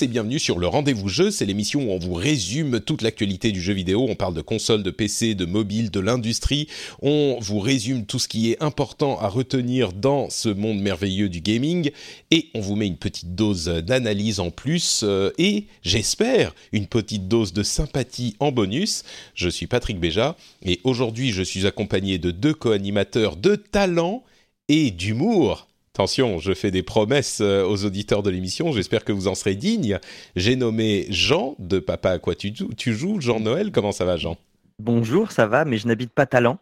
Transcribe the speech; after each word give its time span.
et 0.00 0.06
bienvenue 0.06 0.38
sur 0.38 0.58
le 0.58 0.66
Rendez-vous 0.66 1.08
Jeu, 1.08 1.30
c'est 1.30 1.44
l'émission 1.44 1.82
où 1.82 1.90
on 1.90 1.98
vous 1.98 2.14
résume 2.14 2.80
toute 2.80 3.02
l'actualité 3.02 3.52
du 3.52 3.60
jeu 3.60 3.74
vidéo, 3.74 4.06
on 4.08 4.14
parle 4.14 4.32
de 4.32 4.40
consoles, 4.40 4.82
de 4.82 4.90
PC, 4.90 5.34
de 5.34 5.44
mobile, 5.44 5.90
de 5.90 6.00
l'industrie, 6.00 6.66
on 7.02 7.36
vous 7.40 7.58
résume 7.58 8.06
tout 8.06 8.18
ce 8.18 8.26
qui 8.26 8.50
est 8.50 8.62
important 8.62 9.20
à 9.20 9.28
retenir 9.28 9.92
dans 9.92 10.30
ce 10.30 10.48
monde 10.48 10.80
merveilleux 10.80 11.28
du 11.28 11.42
gaming 11.42 11.90
et 12.30 12.48
on 12.54 12.60
vous 12.60 12.74
met 12.74 12.86
une 12.86 12.96
petite 12.96 13.34
dose 13.34 13.66
d'analyse 13.66 14.40
en 14.40 14.50
plus 14.50 15.02
euh, 15.02 15.30
et 15.36 15.66
j'espère 15.82 16.54
une 16.72 16.86
petite 16.86 17.28
dose 17.28 17.52
de 17.52 17.62
sympathie 17.62 18.34
en 18.40 18.50
bonus. 18.50 19.02
Je 19.34 19.50
suis 19.50 19.66
Patrick 19.66 20.00
Béja 20.00 20.36
et 20.64 20.80
aujourd'hui 20.84 21.32
je 21.32 21.42
suis 21.42 21.66
accompagné 21.66 22.18
de 22.18 22.30
deux 22.30 22.54
co-animateurs 22.54 23.36
de 23.36 23.56
talent 23.56 24.24
et 24.68 24.90
d'humour. 24.90 25.68
Attention, 25.96 26.38
je 26.38 26.54
fais 26.54 26.70
des 26.70 26.82
promesses 26.82 27.40
euh, 27.42 27.66
aux 27.66 27.84
auditeurs 27.84 28.22
de 28.22 28.30
l'émission, 28.30 28.72
j'espère 28.72 29.04
que 29.04 29.12
vous 29.12 29.28
en 29.28 29.34
serez 29.34 29.54
dignes. 29.56 29.98
J'ai 30.36 30.56
nommé 30.56 31.04
Jean 31.10 31.54
de 31.58 31.80
Papa 31.80 32.12
à 32.12 32.18
quoi 32.18 32.34
tu, 32.34 32.50
joues- 32.54 32.72
tu 32.74 32.94
joues, 32.94 33.20
Jean 33.20 33.40
Noël, 33.40 33.70
comment 33.72 33.92
ça 33.92 34.06
va 34.06 34.16
Jean? 34.16 34.38
Bonjour, 34.78 35.32
ça 35.32 35.46
va, 35.46 35.66
mais 35.66 35.76
je 35.76 35.86
n'habite 35.86 36.10
pas 36.14 36.24
Talent. 36.24 36.58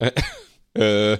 euh, 0.78 1.14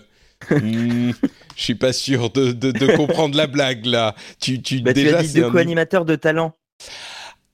hmm, 0.50 1.10
Je 1.54 1.62
suis 1.62 1.74
pas 1.74 1.92
sûr 1.92 2.30
de, 2.30 2.52
de- 2.52 2.72
de 2.72 2.96
comprendre 2.96 3.36
la 3.36 3.46
blague 3.46 3.84
là. 3.84 4.14
Tu, 4.40 4.62
tu, 4.62 4.80
Bah, 4.80 4.94
tu 4.94 5.02
déjà, 5.04 5.18
as 5.18 5.22
dit 5.22 5.42
un- 5.42 5.50
co-animateurs 5.50 6.06
de 6.06 6.16
Talent. 6.16 6.54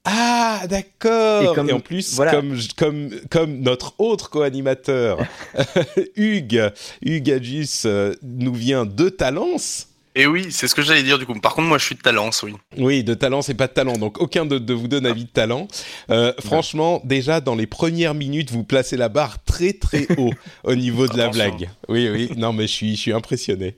Ah, 0.05 0.63
d'accord. 0.69 1.53
Et 1.53 1.55
comme- 1.55 1.69
Et 1.69 1.73
en 1.73 1.81
plus, 1.81 2.15
voilà. 2.15 2.33
comme, 2.33 2.57
comme, 2.77 3.11
comme 3.31 3.61
notre 3.61 3.95
autre 3.99 4.31
co-animateur, 4.31 5.19
Hugues, 6.17 6.71
Hugues 7.03 7.31
Adjus, 7.31 7.83
euh, 7.85 8.15
nous 8.23 8.55
vient 8.55 8.87
de 8.87 9.09
Talence. 9.11 9.87
Et 10.17 10.27
oui, 10.27 10.49
c'est 10.51 10.67
ce 10.67 10.75
que 10.75 10.83
j'allais 10.83 11.05
dire 11.05 11.19
du 11.21 11.25
coup. 11.27 11.35
Par 11.35 11.55
contre, 11.55 11.69
moi, 11.69 11.79
je 11.79 11.85
suis 11.85 11.95
de 11.95 12.01
Talence, 12.01 12.43
oui. 12.43 12.53
Oui, 12.77 13.05
de 13.05 13.15
talent, 13.15 13.43
c'est 13.43 13.55
pas 13.55 13.69
de 13.69 13.73
talent. 13.73 13.93
Donc, 13.97 14.21
aucun 14.21 14.45
de, 14.45 14.59
de 14.59 14.75
vous 14.75 14.89
donne 14.89 15.07
avis 15.07 15.23
de 15.25 15.29
talent. 15.31 15.69
Euh, 16.11 16.33
franchement, 16.41 17.01
déjà, 17.05 17.41
dans 17.41 17.55
les 17.55 17.69
premières 17.69 18.15
minutes, 18.15 18.51
vous 18.51 18.65
placez 18.65 18.97
la 18.97 19.09
barre 19.09 19.41
très, 19.45 19.73
très 19.73 20.09
haut 20.19 20.33
au 20.65 20.75
niveau 20.75 21.07
de 21.07 21.17
la 21.17 21.29
blague. 21.29 21.71
Oui, 21.89 22.09
oui. 22.09 22.29
Non, 22.37 22.53
mais 22.53 22.65
je 22.67 22.73
suis, 22.73 22.97
je 22.97 23.01
suis 23.01 23.13
impressionné. 23.13 23.77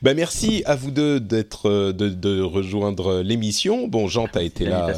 Bah, 0.00 0.14
merci 0.14 0.62
à 0.64 0.76
vous 0.76 0.90
deux 0.90 1.20
d'être, 1.20 1.68
euh, 1.68 1.92
de, 1.92 2.08
de 2.08 2.40
rejoindre 2.40 3.20
l'émission. 3.20 3.86
Bon, 3.86 4.08
Jean, 4.08 4.28
t'as 4.32 4.42
été 4.44 4.64
là. 4.64 4.94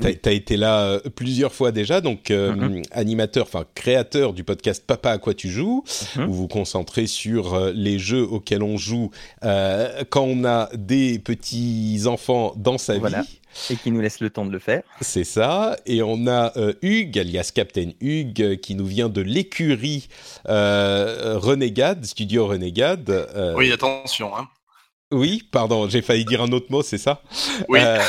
T'as 0.00 0.10
as 0.30 0.32
été 0.32 0.56
là 0.56 0.80
euh, 0.80 1.00
plusieurs 1.14 1.52
fois 1.54 1.72
déjà, 1.72 2.00
donc 2.00 2.30
euh, 2.30 2.54
Mhm. 2.54 2.82
animateur, 2.92 3.44
enfin 3.46 3.64
créateur 3.74 4.32
du 4.32 4.44
podcast 4.44 4.84
Papa 4.86 5.10
à 5.12 5.18
quoi 5.18 5.34
tu 5.34 5.48
joues, 5.48 5.84
Mhm. 6.16 6.24
où 6.24 6.26
vous 6.32 6.34
vous 6.34 6.48
concentrez 6.48 7.06
sur 7.06 7.54
euh, 7.54 7.72
les 7.74 7.98
jeux 7.98 8.22
auxquels 8.24 8.62
on 8.62 8.76
joue 8.76 9.10
euh, 9.44 10.02
quand 10.10 10.24
on 10.24 10.44
a 10.44 10.68
des 10.74 11.18
petits 11.18 12.02
enfants 12.06 12.52
dans 12.56 12.78
sa 12.78 12.98
Voilà. 12.98 13.22
vie. 13.22 13.40
Et 13.70 13.76
qui 13.76 13.92
nous 13.92 14.00
laisse 14.00 14.18
le 14.18 14.30
temps 14.30 14.44
de 14.44 14.50
le 14.50 14.58
faire. 14.58 14.82
C'est 15.00 15.22
ça. 15.22 15.76
Et 15.86 16.02
on 16.02 16.26
a 16.26 16.52
euh, 16.56 16.72
Hugues, 16.82 17.20
alias 17.20 17.52
Captain 17.54 17.90
Hugues, 18.00 18.58
qui 18.60 18.74
nous 18.74 18.84
vient 18.86 19.08
de 19.08 19.20
l'écurie 19.20 20.08
euh, 20.48 21.38
Renegade, 21.38 22.04
Studio 22.04 22.46
Renegade. 22.48 23.08
Euh, 23.10 23.54
Oui, 23.56 23.70
attention. 23.72 24.36
Hein. 24.36 24.48
Oui, 25.12 25.42
pardon, 25.50 25.88
j'ai 25.88 26.02
failli 26.02 26.24
dire 26.24 26.42
un 26.42 26.50
autre 26.52 26.66
mot, 26.70 26.82
c'est 26.82 26.98
ça 26.98 27.22
Oui. 27.68 27.78
Euh, 27.82 28.00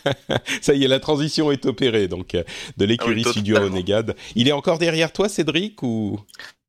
ça 0.62 0.74
y 0.74 0.84
est, 0.84 0.88
la 0.88 1.00
transition 1.00 1.50
est 1.50 1.66
opérée, 1.66 2.08
donc 2.08 2.34
euh, 2.34 2.42
de 2.76 2.84
l'écurie 2.84 3.22
Ah 3.24 3.26
oui, 3.26 3.32
Studio. 3.32 3.60
Renegade. 3.60 4.16
Il 4.34 4.48
est 4.48 4.52
encore 4.52 4.78
derrière 4.78 5.12
toi, 5.12 5.28
Cédric, 5.28 5.82
ou, 5.82 6.18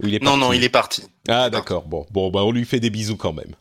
ou 0.03 0.07
il 0.07 0.15
est 0.15 0.23
non, 0.23 0.31
parti 0.31 0.39
non, 0.41 0.53
il 0.53 0.63
est 0.63 0.69
parti. 0.69 1.03
Ah 1.27 1.49
d'accord, 1.49 1.85
bon, 1.87 2.05
bon, 2.11 2.31
bah 2.31 2.43
on 2.43 2.51
lui 2.51 2.65
fait 2.65 2.79
des 2.79 2.89
bisous 2.89 3.17
quand 3.17 3.33
même. 3.33 3.55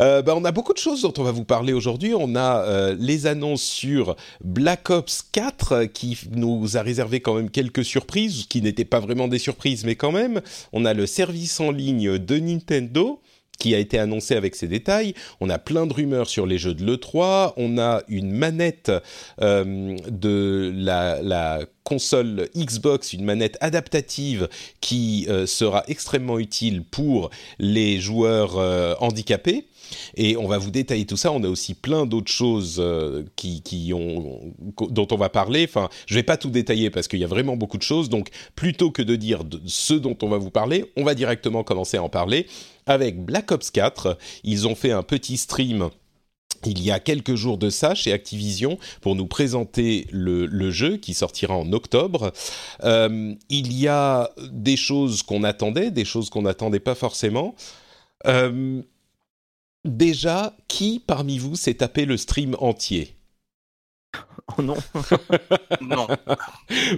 Euh, 0.00 0.22
bah, 0.22 0.34
on 0.36 0.44
a 0.44 0.52
beaucoup 0.52 0.72
de 0.72 0.78
choses 0.78 1.02
dont 1.02 1.12
on 1.18 1.22
va 1.22 1.32
vous 1.32 1.44
parler 1.44 1.72
aujourd'hui. 1.72 2.12
On 2.16 2.34
a 2.34 2.62
euh, 2.62 2.96
les 2.98 3.26
annonces 3.26 3.62
sur 3.62 4.16
Black 4.44 4.90
Ops 4.90 5.26
4 5.32 5.72
euh, 5.72 5.86
qui 5.86 6.18
nous 6.32 6.76
a 6.76 6.82
réservé 6.82 7.20
quand 7.20 7.34
même 7.34 7.50
quelques 7.50 7.84
surprises, 7.84 8.46
qui 8.46 8.62
n'étaient 8.62 8.84
pas 8.84 9.00
vraiment 9.00 9.28
des 9.28 9.38
surprises, 9.38 9.84
mais 9.84 9.96
quand 9.96 10.12
même. 10.12 10.40
On 10.72 10.84
a 10.84 10.94
le 10.94 11.06
service 11.06 11.60
en 11.60 11.70
ligne 11.70 12.18
de 12.18 12.38
Nintendo 12.38 13.20
qui 13.58 13.74
a 13.74 13.78
été 13.78 13.98
annoncé 13.98 14.34
avec 14.34 14.54
ses 14.54 14.68
détails. 14.68 15.14
On 15.40 15.50
a 15.50 15.58
plein 15.58 15.86
de 15.86 15.92
rumeurs 15.92 16.28
sur 16.28 16.46
les 16.46 16.58
jeux 16.58 16.74
de 16.74 16.84
l'E3. 16.84 17.54
On 17.56 17.78
a 17.78 18.02
une 18.08 18.30
manette 18.30 18.92
euh, 19.40 19.96
de 20.08 20.72
la, 20.74 21.60
console 21.84 22.48
Xbox, 22.56 23.12
une 23.12 23.24
manette 23.24 23.56
adaptative 23.60 24.48
qui 24.80 25.26
euh, 25.28 25.46
sera 25.46 25.84
extrêmement 25.86 26.40
utile 26.40 26.82
pour 26.82 27.30
les 27.60 28.00
joueurs 28.00 28.58
euh, 28.58 28.94
handicapés. 28.98 29.66
Et 30.16 30.36
on 30.36 30.48
va 30.48 30.58
vous 30.58 30.72
détailler 30.72 31.06
tout 31.06 31.16
ça. 31.16 31.30
On 31.30 31.44
a 31.44 31.48
aussi 31.48 31.74
plein 31.74 32.06
d'autres 32.06 32.32
choses 32.32 32.82
qui, 33.36 33.62
qui 33.62 33.92
ont, 33.94 34.52
dont 34.90 35.06
on 35.12 35.16
va 35.16 35.28
parler. 35.28 35.64
Enfin, 35.68 35.88
je 36.06 36.16
vais 36.16 36.24
pas 36.24 36.36
tout 36.36 36.50
détailler 36.50 36.90
parce 36.90 37.06
qu'il 37.06 37.20
y 37.20 37.24
a 37.24 37.28
vraiment 37.28 37.56
beaucoup 37.56 37.78
de 37.78 37.84
choses. 37.84 38.08
Donc, 38.08 38.30
plutôt 38.56 38.90
que 38.90 39.02
de 39.02 39.14
dire 39.14 39.44
ce 39.64 39.94
dont 39.94 40.18
on 40.22 40.28
va 40.28 40.38
vous 40.38 40.50
parler, 40.50 40.90
on 40.96 41.04
va 41.04 41.14
directement 41.14 41.62
commencer 41.62 41.98
à 41.98 42.02
en 42.02 42.08
parler 42.08 42.48
avec 42.86 43.24
Black 43.24 43.52
Ops 43.52 43.70
4. 43.70 44.16
Ils 44.44 44.66
ont 44.66 44.74
fait 44.74 44.92
un 44.92 45.02
petit 45.02 45.36
stream 45.36 45.90
il 46.64 46.82
y 46.82 46.90
a 46.90 47.00
quelques 47.00 47.34
jours 47.34 47.58
de 47.58 47.70
ça 47.70 47.94
chez 47.94 48.12
Activision 48.12 48.78
pour 49.00 49.14
nous 49.14 49.26
présenter 49.26 50.06
le, 50.10 50.70
jeu 50.70 50.96
qui 50.96 51.14
sortira 51.14 51.56
en 51.56 51.72
octobre. 51.72 52.32
Euh, 52.82 53.34
il 53.48 53.72
y 53.72 53.88
a 53.88 54.30
des 54.50 54.76
choses 54.76 55.22
qu'on 55.22 55.44
attendait, 55.44 55.90
des 55.90 56.04
choses 56.04 56.30
qu'on 56.30 56.42
n'attendait 56.42 56.80
pas 56.80 56.94
forcément. 56.94 57.54
Euh, 58.26 58.82
déjà, 59.84 60.56
qui 60.68 61.02
parmi 61.04 61.38
vous 61.38 61.56
s'est 61.56 61.74
tapé 61.74 62.04
le 62.04 62.16
stream 62.16 62.56
entier? 62.58 63.15
Oh 64.56 64.62
non. 64.62 64.76
Non. 65.80 66.06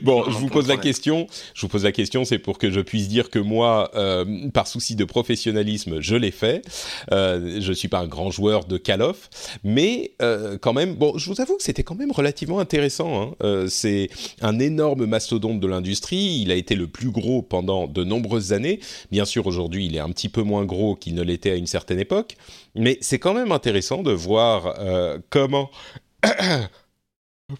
Bon, 0.02 0.24
Non, 0.24 0.30
je 0.30 0.36
vous 0.38 0.48
pose 0.48 0.68
la 0.68 0.76
question. 0.76 1.26
Je 1.54 1.62
vous 1.62 1.68
pose 1.68 1.84
la 1.84 1.92
question, 1.92 2.24
c'est 2.24 2.38
pour 2.38 2.58
que 2.58 2.70
je 2.70 2.80
puisse 2.80 3.08
dire 3.08 3.30
que 3.30 3.38
moi, 3.38 3.90
euh, 3.94 4.48
par 4.50 4.66
souci 4.66 4.96
de 4.96 5.04
professionnalisme, 5.04 6.00
je 6.00 6.14
l'ai 6.14 6.30
fait. 6.30 6.62
Euh, 7.10 7.58
je 7.60 7.72
suis 7.72 7.88
pas 7.88 8.00
un 8.00 8.06
grand 8.06 8.30
joueur 8.30 8.64
de 8.66 8.76
Call 8.76 9.02
of, 9.02 9.28
mais 9.64 10.12
euh, 10.22 10.58
quand 10.58 10.72
même, 10.74 10.94
bon, 10.94 11.16
je 11.16 11.30
vous 11.30 11.40
avoue 11.40 11.56
que 11.56 11.62
c'était 11.62 11.82
quand 11.82 11.94
même 11.94 12.12
relativement 12.12 12.60
intéressant. 12.60 13.22
hein. 13.22 13.34
Euh, 13.42 13.66
c'est 13.68 14.08
un 14.42 14.58
énorme 14.58 15.06
mastodonte 15.06 15.58
de 15.60 15.66
l'industrie. 15.66 16.40
Il 16.42 16.50
a 16.52 16.54
été 16.54 16.74
le 16.74 16.86
plus 16.86 17.10
gros 17.10 17.40
pendant 17.42 17.86
de 17.86 18.04
nombreuses 18.04 18.52
années. 18.52 18.78
Bien 19.10 19.24
sûr, 19.24 19.46
aujourd'hui, 19.46 19.86
il 19.86 19.96
est 19.96 20.00
un 20.00 20.10
petit 20.10 20.28
peu 20.28 20.42
moins 20.42 20.64
gros 20.64 20.96
qu'il 20.96 21.14
ne 21.14 21.22
l'était 21.22 21.50
à 21.52 21.54
une 21.56 21.66
certaine 21.66 21.98
époque, 21.98 22.36
mais 22.74 22.98
c'est 23.00 23.18
quand 23.18 23.34
même 23.34 23.52
intéressant 23.52 24.02
de 24.02 24.12
voir 24.12 24.74
euh, 24.78 25.18
comment. 25.30 25.70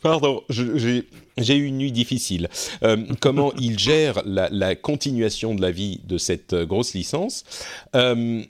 Pardon, 0.03 0.43
j'ai 0.51 1.57
eu 1.57 1.65
une 1.65 1.79
nuit 1.79 1.93
difficile. 1.93 2.51
Euh, 2.83 3.07
comment 3.21 3.55
il 3.55 3.79
gère 3.79 4.21
la, 4.27 4.75
continuation 4.77 5.55
de 5.55 5.63
la 5.63 5.71
vie 5.71 6.03
de 6.05 6.19
cette 6.19 6.53
euh, 6.53 6.67
grosse 6.67 6.93
licence? 6.93 7.45
Euh, 7.97 8.43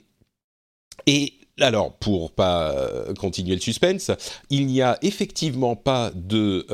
et 1.07 1.33
alors, 1.61 1.93
pour 1.93 2.31
pas 2.31 2.73
continuer 3.17 3.55
le 3.55 3.61
suspense, 3.61 4.11
il 4.49 4.67
n'y 4.67 4.81
a 4.81 4.97
effectivement 5.01 5.77
pas 5.77 6.11
de, 6.13 6.65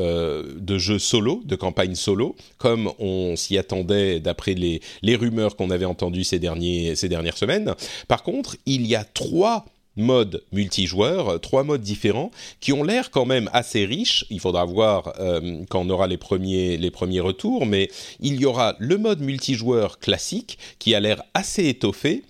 jeu 0.78 0.98
solo, 1.00 1.42
de 1.46 1.56
campagne 1.56 1.96
solo, 1.96 2.36
comme 2.58 2.92
on 2.98 3.36
s'y 3.36 3.58
attendait 3.60 4.20
d'après 4.20 4.54
les, 4.54 4.82
rumeurs 5.16 5.56
qu'on 5.56 5.70
avait 5.70 5.86
entendues 5.86 6.24
ces 6.24 6.40
dernières 6.40 7.38
semaines. 7.38 7.74
Par 8.08 8.24
contre, 8.24 8.58
il 8.66 8.86
y 8.86 8.96
a 8.96 9.04
trois 9.04 9.66
modes 9.98 10.44
multijoueurs, 10.52 11.40
trois 11.40 11.64
modes 11.64 11.82
différents 11.82 12.32
qui 12.60 12.74
ont 12.74 12.84
l'air 12.84 13.12
quand 13.12 13.26
même 13.26 13.50
assez 13.54 13.86
riches. 13.86 14.26
Il 14.30 14.40
faudra 14.40 14.66
voir 14.66 15.14
euh, 15.20 15.64
quand 15.70 15.82
on 15.82 15.90
aura 15.90 16.08
les 16.08 16.18
premiers, 16.18 16.80
retours, 17.20 17.66
mais 17.66 17.90
il 18.20 18.36
y 18.36 18.46
aura 18.46 18.76
le 18.80 18.98
mode 18.98 19.22
multijoueur 19.22 20.00
classique 20.00 20.58
qui 20.80 20.96
a 20.96 21.00
l'air 21.00 21.24
assez 21.34 21.68
étoffé. 21.68 22.24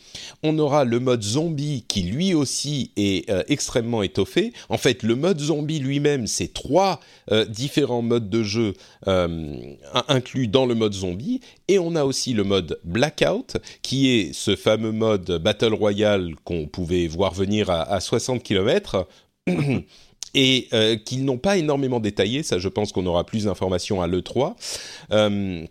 On 0.43 0.57
aura 0.59 0.85
le 0.85 0.99
mode 0.99 1.23
zombie 1.23 1.83
qui 1.87 2.03
lui 2.03 2.33
aussi 2.33 2.91
est 2.97 3.29
euh, 3.29 3.43
extrêmement 3.47 4.03
étoffé. 4.03 4.53
En 4.69 4.77
fait, 4.77 5.03
le 5.03 5.15
mode 5.15 5.39
zombie 5.39 5.79
lui-même, 5.79 6.27
c'est 6.27 6.53
trois 6.53 6.99
euh, 7.31 7.45
différents 7.45 8.01
modes 8.01 8.29
de 8.29 8.43
jeu 8.43 8.73
inclus 10.07 10.47
dans 10.47 10.65
le 10.65 10.75
mode 10.75 10.93
zombie. 10.93 11.41
Et 11.67 11.79
on 11.79 11.95
a 11.95 12.03
aussi 12.03 12.33
le 12.33 12.43
mode 12.43 12.79
blackout 12.83 13.57
qui 13.81 14.09
est 14.11 14.33
ce 14.33 14.55
fameux 14.55 14.91
mode 14.91 15.39
Battle 15.43 15.73
Royale 15.73 16.35
qu'on 16.43 16.67
pouvait 16.67 17.07
voir 17.07 17.33
venir 17.33 17.69
à, 17.69 17.99
60 17.99 18.43
km. 18.43 19.07
et 20.35 20.67
euh, 20.73 20.97
qu'ils 20.97 21.25
n'ont 21.25 21.37
pas 21.37 21.57
énormément 21.57 21.99
détaillé. 21.99 22.43
Ça, 22.43 22.59
je 22.59 22.67
pense 22.67 22.91
qu'on 22.91 23.05
aura 23.05 23.23
plus 23.25 23.45
d'informations 23.45 24.01
à 24.01 24.07
l'E3. 24.07 24.55
Euh, 25.11 25.65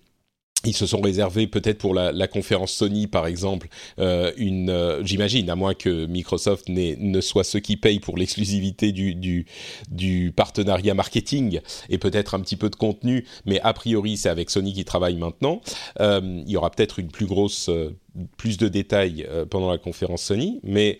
ils 0.66 0.74
se 0.74 0.86
sont 0.86 1.00
réservés 1.00 1.46
peut-être 1.46 1.78
pour 1.78 1.94
la, 1.94 2.28
conférence 2.28 2.72
Sony, 2.72 3.06
par 3.06 3.26
exemple, 3.26 3.68
euh, 3.98 4.32
une, 4.36 5.00
j'imagine, 5.02 5.50
à 5.50 5.56
moins 5.56 5.74
que 5.74 6.06
Microsoft 6.06 6.68
ne 6.68 7.20
soit 7.20 7.44
ceux 7.44 7.60
qui 7.60 7.76
payent 7.76 8.00
pour 8.00 8.16
l'exclusivité 8.16 8.92
du, 8.92 9.46
du, 9.90 10.32
partenariat 10.34 10.94
marketing 10.94 11.60
et 11.88 11.98
peut-être 11.98 12.34
un 12.34 12.40
petit 12.40 12.56
peu 12.56 12.70
de 12.70 12.76
contenu, 12.76 13.26
mais 13.46 13.60
a 13.60 13.72
priori 13.72 14.16
c'est 14.16 14.28
avec 14.28 14.50
Sony 14.50 14.72
qui 14.72 14.84
travaille 14.84 15.16
maintenant. 15.16 15.60
il 16.00 16.48
y 16.48 16.56
aura 16.56 16.70
peut-être 16.70 16.98
une 16.98 17.08
plus 17.08 17.26
grosse, 17.26 17.70
plus 18.36 18.56
de 18.56 18.68
détails 18.68 19.26
pendant 19.50 19.70
la 19.70 19.78
conférence 19.78 20.22
Sony, 20.22 20.60
mais 20.62 20.98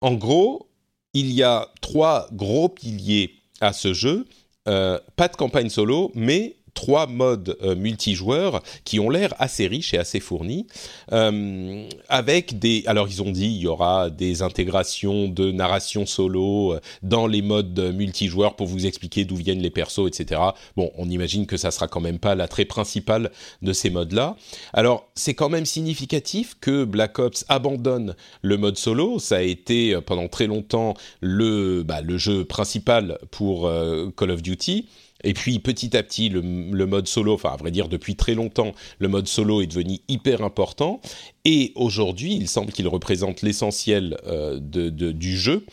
en 0.00 0.14
gros, 0.14 0.68
il 1.14 1.30
y 1.32 1.42
a 1.42 1.68
trois 1.80 2.28
gros 2.32 2.68
piliers 2.68 3.36
à 3.60 3.72
ce 3.72 3.94
jeu. 3.94 4.26
Euh, 4.68 4.98
pas 5.16 5.28
de 5.28 5.36
campagne 5.36 5.68
solo, 5.68 6.10
mais 6.14 6.56
trois 6.74 7.06
modes 7.06 7.56
euh, 7.62 7.74
multijoueurs 7.74 8.62
qui 8.84 8.98
ont 9.00 9.10
l'air 9.10 9.34
assez 9.38 9.66
riches 9.66 9.94
et 9.94 9.98
assez 9.98 10.20
fournis, 10.20 10.66
euh, 11.12 11.88
avec 12.08 12.58
des... 12.58 12.82
Alors 12.86 13.08
ils 13.08 13.22
ont 13.22 13.30
dit 13.30 13.46
il 13.46 13.60
y 13.60 13.66
aura 13.66 14.10
des 14.10 14.42
intégrations 14.42 15.28
de 15.28 15.52
narration 15.52 16.06
solo 16.06 16.74
euh, 16.74 16.80
dans 17.02 17.26
les 17.26 17.42
modes 17.42 17.94
multijoueurs 17.94 18.56
pour 18.56 18.66
vous 18.66 18.86
expliquer 18.86 19.24
d'où 19.24 19.36
viennent 19.36 19.62
les 19.62 19.70
persos, 19.70 20.06
etc. 20.06 20.40
Bon, 20.76 20.90
on 20.96 21.08
imagine 21.08 21.46
que 21.46 21.56
ça 21.56 21.70
sera 21.70 21.88
quand 21.88 22.00
même 22.00 22.18
pas 22.18 22.34
l'attrait 22.34 22.64
principal 22.64 23.30
de 23.60 23.72
ces 23.72 23.90
modes-là. 23.90 24.36
Alors 24.72 25.08
c'est 25.14 25.34
quand 25.34 25.48
même 25.48 25.66
significatif 25.66 26.56
que 26.60 26.84
Black 26.84 27.18
Ops 27.18 27.44
abandonne 27.48 28.14
le 28.42 28.56
mode 28.56 28.78
solo. 28.78 29.18
Ça 29.18 29.36
a 29.36 29.42
été 29.42 29.98
pendant 30.06 30.28
très 30.28 30.46
longtemps 30.46 30.94
le, 31.20 31.82
bah, 31.82 32.00
le 32.00 32.18
jeu 32.18 32.44
principal 32.44 33.18
pour 33.30 33.70
Call 34.16 34.30
of 34.30 34.42
Duty. 34.42 34.86
Et 35.24 35.34
puis 35.34 35.58
petit 35.58 35.96
à 35.96 36.02
petit, 36.02 36.28
le, 36.28 36.42
mode 36.42 37.06
solo, 37.06 37.34
enfin 37.34 37.50
à 37.50 37.56
vrai 37.56 37.70
dire 37.70 37.88
depuis 37.88 38.16
très 38.16 38.34
longtemps, 38.34 38.74
le 38.98 39.08
mode 39.08 39.28
solo 39.28 39.62
est 39.62 39.66
devenu 39.66 39.98
hyper 40.08 40.42
important. 40.42 41.00
Et 41.44 41.72
aujourd'hui, 41.74 42.34
il 42.34 42.48
semble 42.48 42.72
qu'il 42.72 42.88
représente 42.88 43.42
l'essentiel 43.42 44.16
euh, 44.26 44.58
de, 44.60 44.90
du 44.90 45.36
jeu. 45.36 45.64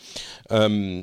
Euh, 0.52 1.02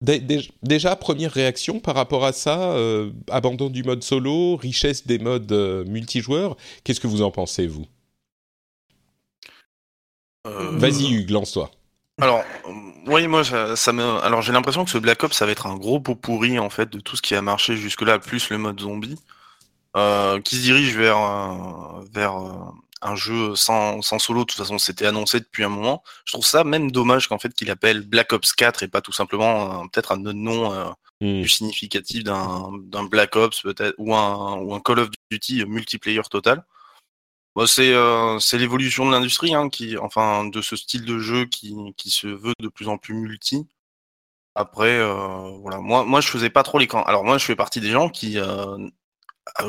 déjà, 0.00 0.96
première 0.96 1.32
réaction 1.32 1.80
par 1.80 1.94
rapport 1.94 2.24
à 2.24 2.32
ça, 2.32 2.72
euh, 2.72 3.10
abandon 3.30 3.70
du 3.70 3.84
mode 3.84 4.02
solo, 4.02 4.56
richesse 4.56 5.06
des 5.06 5.18
modes 5.18 5.52
multijoueurs, 5.86 6.56
qu'est-ce 6.84 7.00
que 7.00 7.06
vous 7.06 7.22
en 7.22 7.30
pensez, 7.30 7.66
vous? 7.66 7.86
Vas-y, 10.44 11.12
Hugues, 11.12 11.30
lance-toi. 11.30 11.70
Alors, 12.22 12.44
oui, 13.06 13.26
moi, 13.26 13.42
ça, 13.42 13.92
me. 13.92 14.04
Alors, 14.22 14.42
j'ai 14.42 14.52
l'impression 14.52 14.84
que 14.84 14.90
ce 14.92 14.98
Black 14.98 15.24
Ops, 15.24 15.36
ça 15.36 15.44
va 15.44 15.50
être 15.50 15.66
un 15.66 15.74
gros 15.76 15.98
pot 15.98 16.14
pourri 16.14 16.60
en 16.60 16.70
fait 16.70 16.88
de 16.88 17.00
tout 17.00 17.16
ce 17.16 17.22
qui 17.22 17.34
a 17.34 17.42
marché 17.42 17.76
jusque-là, 17.76 18.20
plus 18.20 18.48
le 18.50 18.58
mode 18.58 18.78
zombie, 18.78 19.18
euh, 19.96 20.40
qui 20.40 20.54
se 20.54 20.60
dirige 20.60 20.96
vers 20.96 21.18
vers 22.12 22.36
euh, 22.36 22.52
un 23.02 23.16
jeu 23.16 23.56
sans, 23.56 24.02
sans 24.02 24.20
solo. 24.20 24.42
De 24.42 24.44
toute 24.44 24.58
façon, 24.58 24.78
c'était 24.78 25.06
annoncé 25.06 25.40
depuis 25.40 25.64
un 25.64 25.68
moment. 25.68 26.04
Je 26.24 26.34
trouve 26.34 26.46
ça 26.46 26.62
même 26.62 26.92
dommage 26.92 27.26
qu'en 27.26 27.40
fait 27.40 27.52
qu'il 27.52 27.72
appelle 27.72 28.02
Black 28.02 28.32
Ops 28.32 28.52
4 28.52 28.84
et 28.84 28.88
pas 28.88 29.00
tout 29.00 29.10
simplement 29.10 29.88
peut-être 29.88 30.12
un 30.12 30.20
autre 30.24 30.38
nom 30.38 30.72
euh, 30.72 30.84
hmm. 31.20 31.40
plus 31.40 31.48
significatif 31.48 32.22
d'un 32.22 32.70
d'un 32.84 33.02
Black 33.02 33.34
Ops 33.34 33.62
peut-être 33.62 33.96
ou 33.98 34.14
un 34.14 34.58
ou 34.58 34.74
un 34.74 34.80
Call 34.80 35.00
of 35.00 35.08
Duty 35.32 35.64
multiplayer 35.66 36.22
total. 36.30 36.64
Bah, 37.54 37.66
c'est 37.66 37.92
euh, 37.92 38.38
c'est 38.38 38.56
l'évolution 38.58 39.06
de 39.06 39.10
l'industrie, 39.10 39.54
hein, 39.54 39.68
qui, 39.68 39.96
enfin, 39.98 40.46
de 40.46 40.62
ce 40.62 40.74
style 40.76 41.04
de 41.04 41.18
jeu 41.18 41.44
qui, 41.44 41.74
qui 41.98 42.10
se 42.10 42.26
veut 42.26 42.54
de 42.58 42.68
plus 42.68 42.88
en 42.88 42.96
plus 42.96 43.14
multi. 43.14 43.66
Après, 44.54 44.98
euh, 44.98 45.58
voilà, 45.60 45.78
moi, 45.78 46.04
moi, 46.04 46.20
je 46.20 46.28
faisais 46.28 46.50
pas 46.50 46.62
trop 46.62 46.78
les 46.78 46.86
camps. 46.86 47.02
Alors 47.04 47.24
moi, 47.24 47.38
je 47.38 47.44
fais 47.44 47.56
partie 47.56 47.80
des 47.80 47.90
gens 47.90 48.08
qui, 48.08 48.38
euh, 48.38 48.78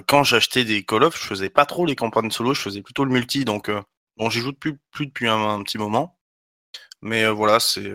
quand 0.08 0.24
j'achetais 0.24 0.66
des 0.66 0.84
Call 0.84 1.04
of, 1.04 1.18
je 1.20 1.28
faisais 1.28 1.50
pas 1.50 1.66
trop 1.66 1.86
les 1.86 1.96
campagnes 1.96 2.32
solo, 2.32 2.54
je 2.54 2.62
faisais 2.62 2.82
plutôt 2.82 3.06
le 3.06 3.12
multi. 3.12 3.46
Donc, 3.46 3.70
bon, 4.18 4.30
j'y 4.30 4.40
joue 4.40 4.54
plus, 4.54 4.80
plus 4.92 5.08
depuis 5.08 5.28
un, 5.28 5.62
petit 5.64 5.78
moment. 5.78 6.18
Mais 7.02 7.30
voilà, 7.30 7.60
c'est 7.60 7.92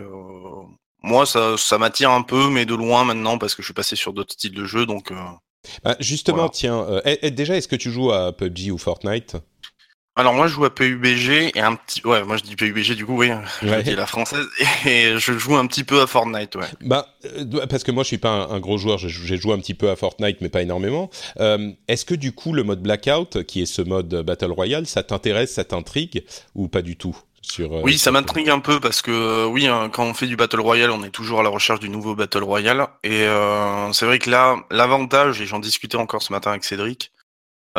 moi, 1.03 1.25
ça, 1.25 1.57
ça 1.57 1.77
m'attire 1.77 2.11
un 2.11 2.21
peu, 2.23 2.49
mais 2.49 2.65
de 2.65 2.75
loin 2.75 3.05
maintenant 3.05 3.37
parce 3.37 3.55
que 3.55 3.61
je 3.63 3.67
suis 3.67 3.73
passé 3.73 3.95
sur 3.95 4.13
d'autres 4.13 4.33
styles 4.33 4.53
de 4.53 4.65
jeux. 4.65 4.85
Donc, 4.85 5.13
bah, 5.83 5.95
justement, 5.99 6.49
tiens, 6.49 7.01
déjà, 7.23 7.55
est-ce 7.57 7.67
que 7.67 7.75
tu 7.75 7.91
joues 7.91 8.11
à 8.11 8.33
PUBG 8.33 8.71
ou 8.71 8.77
Fortnite? 8.77 9.37
Alors 10.19 10.33
moi 10.33 10.47
je 10.47 10.53
joue 10.53 10.65
à 10.65 10.69
PUBG 10.69 11.51
et 11.55 11.61
un 11.61 11.75
petit 11.75 12.05
ouais 12.05 12.23
moi 12.23 12.35
je 12.35 12.43
dis 12.43 12.55
PUBG 12.55 12.95
du 12.95 13.05
coup 13.05 13.17
oui 13.17 13.31
ouais. 13.63 13.95
la 13.95 14.05
française 14.05 14.45
et 14.85 15.17
je 15.17 15.37
joue 15.37 15.55
un 15.55 15.65
petit 15.65 15.83
peu 15.83 16.01
à 16.01 16.07
Fortnite 16.07 16.55
ouais. 16.55 16.67
Bah 16.81 17.07
euh, 17.25 17.65
parce 17.67 17.83
que 17.83 17.91
moi 17.91 18.03
je 18.03 18.07
suis 18.07 18.17
pas 18.17 18.47
un, 18.49 18.59
gros 18.59 18.77
joueur 18.77 18.97
j'ai 18.97 19.37
joué 19.37 19.53
un 19.53 19.59
petit 19.59 19.73
peu 19.73 19.89
à 19.89 19.95
Fortnite 19.95 20.37
mais 20.41 20.49
pas 20.49 20.61
énormément. 20.61 21.09
Euh, 21.39 21.71
est-ce 21.87 22.05
que 22.05 22.15
du 22.15 22.33
coup 22.33 22.53
le 22.53 22.63
mode 22.63 22.81
Blackout 22.81 23.43
qui 23.43 23.61
est 23.61 23.65
ce 23.65 23.81
mode 23.81 24.13
Battle 24.23 24.51
Royale 24.51 24.85
ça 24.87 25.03
t'intéresse 25.03 25.53
ça 25.53 25.63
t'intrigue 25.63 26.25
ou 26.53 26.67
pas 26.67 26.81
du 26.81 26.97
tout 26.97 27.17
sur, 27.41 27.73
euh, 27.73 27.81
oui, 27.83 27.97
ça 27.97 28.11
m'intrigue 28.11 28.49
un 28.49 28.59
peu 28.59 28.81
parce 28.81 29.01
que 29.01 29.45
oui, 29.45 29.65
hein, 29.65 29.89
quand 29.91 30.03
on 30.03 30.13
fait 30.13 30.27
du 30.27 30.35
battle 30.35 30.59
royale, 30.59 30.91
on 30.91 31.03
est 31.03 31.09
toujours 31.09 31.39
à 31.39 31.43
la 31.43 31.49
recherche 31.49 31.79
du 31.79 31.89
nouveau 31.89 32.13
battle 32.13 32.43
royale. 32.43 32.87
Et 33.03 33.25
c'est 33.93 34.05
vrai 34.05 34.19
que 34.19 34.29
là, 34.29 34.57
l'avantage, 34.69 35.41
et 35.41 35.45
j'en 35.45 35.59
discutais 35.59 35.95
encore 35.95 36.21
ce 36.21 36.33
matin 36.33 36.51
avec 36.51 36.65
Cédric, 36.65 37.11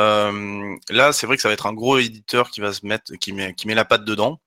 euh, 0.01 0.77
là, 0.89 1.13
c'est 1.13 1.27
vrai 1.27 1.37
que 1.37 1.43
ça 1.43 1.49
va 1.49 1.55
être 1.55 1.67
un 1.67 1.73
gros 1.73 1.99
éditeur 1.99 2.51
qui 2.51 2.61
va 2.61 2.73
se 2.73 2.87
mettre, 2.87 3.13
qui 3.17 3.33
met, 3.33 3.55
la 3.67 3.85
patte 3.85 4.05
dedans, 4.05 4.41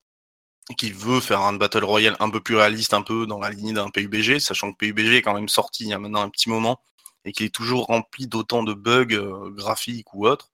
qui 0.77 0.91
veut 0.91 1.19
faire 1.19 1.41
un 1.41 1.53
battle 1.53 1.83
royale 1.83 2.15
un 2.19 2.29
peu 2.29 2.39
plus 2.41 2.55
réaliste, 2.55 2.93
un 2.93 3.01
peu 3.01 3.25
dans 3.27 3.39
la 3.39 3.49
ligne 3.49 3.73
d'un 3.73 3.89
PUBG, 3.89 4.39
sachant 4.39 4.71
que 4.71 4.77
PUBG 4.77 5.17
est 5.17 5.21
quand 5.21 5.33
même 5.33 5.49
sorti 5.49 5.83
il 5.83 5.89
y 5.89 5.93
a 5.93 5.99
maintenant 5.99 6.21
un 6.21 6.29
petit 6.29 6.49
moment 6.49 6.81
et 7.25 7.31
qu'il 7.31 7.45
est 7.45 7.55
toujours 7.55 7.85
rempli 7.85 8.27
d'autant 8.27 8.63
de 8.63 8.73
bugs 8.73 9.13
euh, 9.13 9.49
graphiques 9.51 10.13
ou 10.13 10.27
autres. 10.27 10.51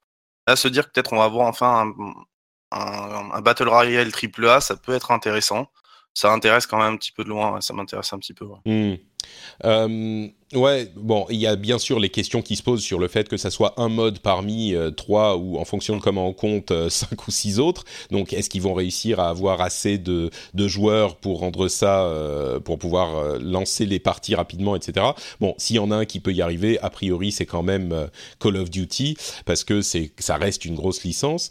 Là, 0.48 0.56
se 0.56 0.68
dire 0.68 0.86
que 0.88 0.92
peut-être 0.92 1.14
on 1.14 1.18
va 1.18 1.26
avoir 1.26 1.48
enfin 1.48 1.94
un, 2.72 3.32
un, 3.32 3.42
battle 3.42 3.70
royale 3.70 4.12
triple 4.12 4.48
A, 4.48 4.62
ça 4.62 4.76
peut 4.76 4.94
être 4.94 5.12
intéressant. 5.12 5.72
Ça 6.14 6.32
intéresse 6.32 6.68
quand 6.68 6.78
même 6.78 6.94
un 6.94 6.98
petit 6.98 7.12
peu 7.12 7.24
de 7.24 7.30
loin, 7.30 7.62
ça 7.62 7.74
m'intéresse 7.74 8.12
un 8.14 8.20
petit 8.20 8.34
peu. 8.34 8.46
Hmm. 8.66 8.96
Euh, 9.66 10.28
ouais, 10.54 10.90
bon, 10.96 11.26
il 11.30 11.38
y 11.38 11.48
a 11.48 11.56
bien 11.56 11.80
sûr 11.80 12.00
les 12.00 12.10
questions 12.10 12.42
qui 12.42 12.56
se 12.56 12.64
posent 12.64 12.82
sur 12.82 13.00
le 13.00 13.08
fait 13.08 13.28
que 13.28 13.38
ça 13.38 13.50
soit 13.50 13.74
un 13.78 13.90
mode 13.90 14.20
parmi 14.20 14.74
euh, 14.74 14.92
trois 14.92 15.38
ou 15.38 15.58
en 15.58 15.66
fonction 15.66 15.98
de 15.98 16.02
comment 16.02 16.28
on 16.28 16.34
compte 16.34 16.72
euh, 16.72 16.90
cinq 16.90 17.28
ou 17.28 17.32
six 17.32 17.60
autres. 17.60 17.84
Donc, 18.12 18.34
est-ce 18.34 18.50
qu'ils 18.50 18.62
vont 18.62 18.74
réussir 18.74 19.20
à 19.20 19.30
avoir 19.30 19.62
assez 19.62 19.98
de, 19.98 20.30
de 20.54 20.68
joueurs 20.68 21.18
pour 21.18 21.40
rendre 21.40 21.68
ça, 21.68 22.04
euh, 22.04 22.60
pour 22.60 22.80
pouvoir 22.80 23.40
lancer 23.40 23.86
les 23.86 24.00
parties 24.00 24.36
rapidement, 24.36 24.76
etc. 24.76 25.06
Bon, 25.40 25.56
s'il 25.58 25.76
y 25.76 25.80
en 25.80 25.92
a 25.92 25.98
un 25.98 26.06
qui 26.06 26.20
peut 26.20 26.34
y 26.34 26.42
arriver, 26.42 26.80
a 26.80 26.90
priori, 26.90 27.32
c'est 27.32 27.46
quand 27.46 27.64
même 27.64 28.10
Call 28.40 28.58
of 28.58 28.70
Duty 28.70 29.18
parce 29.46 29.64
que 29.64 29.82
c'est, 29.82 30.12
ça 30.20 30.38
reste 30.38 30.66
une 30.66 30.76
grosse 30.76 31.04
licence. 31.04 31.50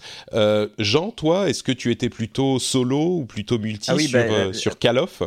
Jean, 0.78 1.10
toi, 1.10 1.48
est-ce 1.48 1.62
que 1.62 1.72
tu 1.72 1.90
étais 1.90 2.08
plutôt 2.08 2.58
solo 2.58 3.18
ou 3.18 3.26
plutôt 3.26 3.58
multi 3.58 3.90
ah 3.90 3.98
sur, 3.98 4.12
bah, 4.12 4.52
sur 4.52 4.78
Call 4.78 4.98
of? 4.98 5.22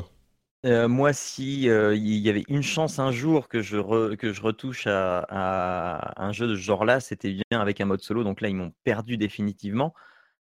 Moi, 0.63 1.13
si 1.13 1.63
il 1.63 2.17
y 2.17 2.29
avait 2.29 2.43
une 2.47 2.63
chance 2.63 2.99
un 2.99 3.11
jour 3.11 3.47
que 3.47 3.61
je, 3.61 4.15
que 4.15 4.33
je 4.33 4.41
retouche 4.41 4.85
à, 4.87 6.13
un 6.17 6.31
jeu 6.31 6.47
de 6.47 6.55
ce 6.55 6.61
genre-là, 6.61 6.99
c'était 6.99 7.31
bien 7.31 7.59
avec 7.59 7.81
un 7.81 7.85
mode 7.85 8.01
solo. 8.01 8.23
Donc 8.23 8.41
là, 8.41 8.49
ils 8.49 8.55
m'ont 8.55 8.71
perdu 8.83 9.17
définitivement. 9.17 9.93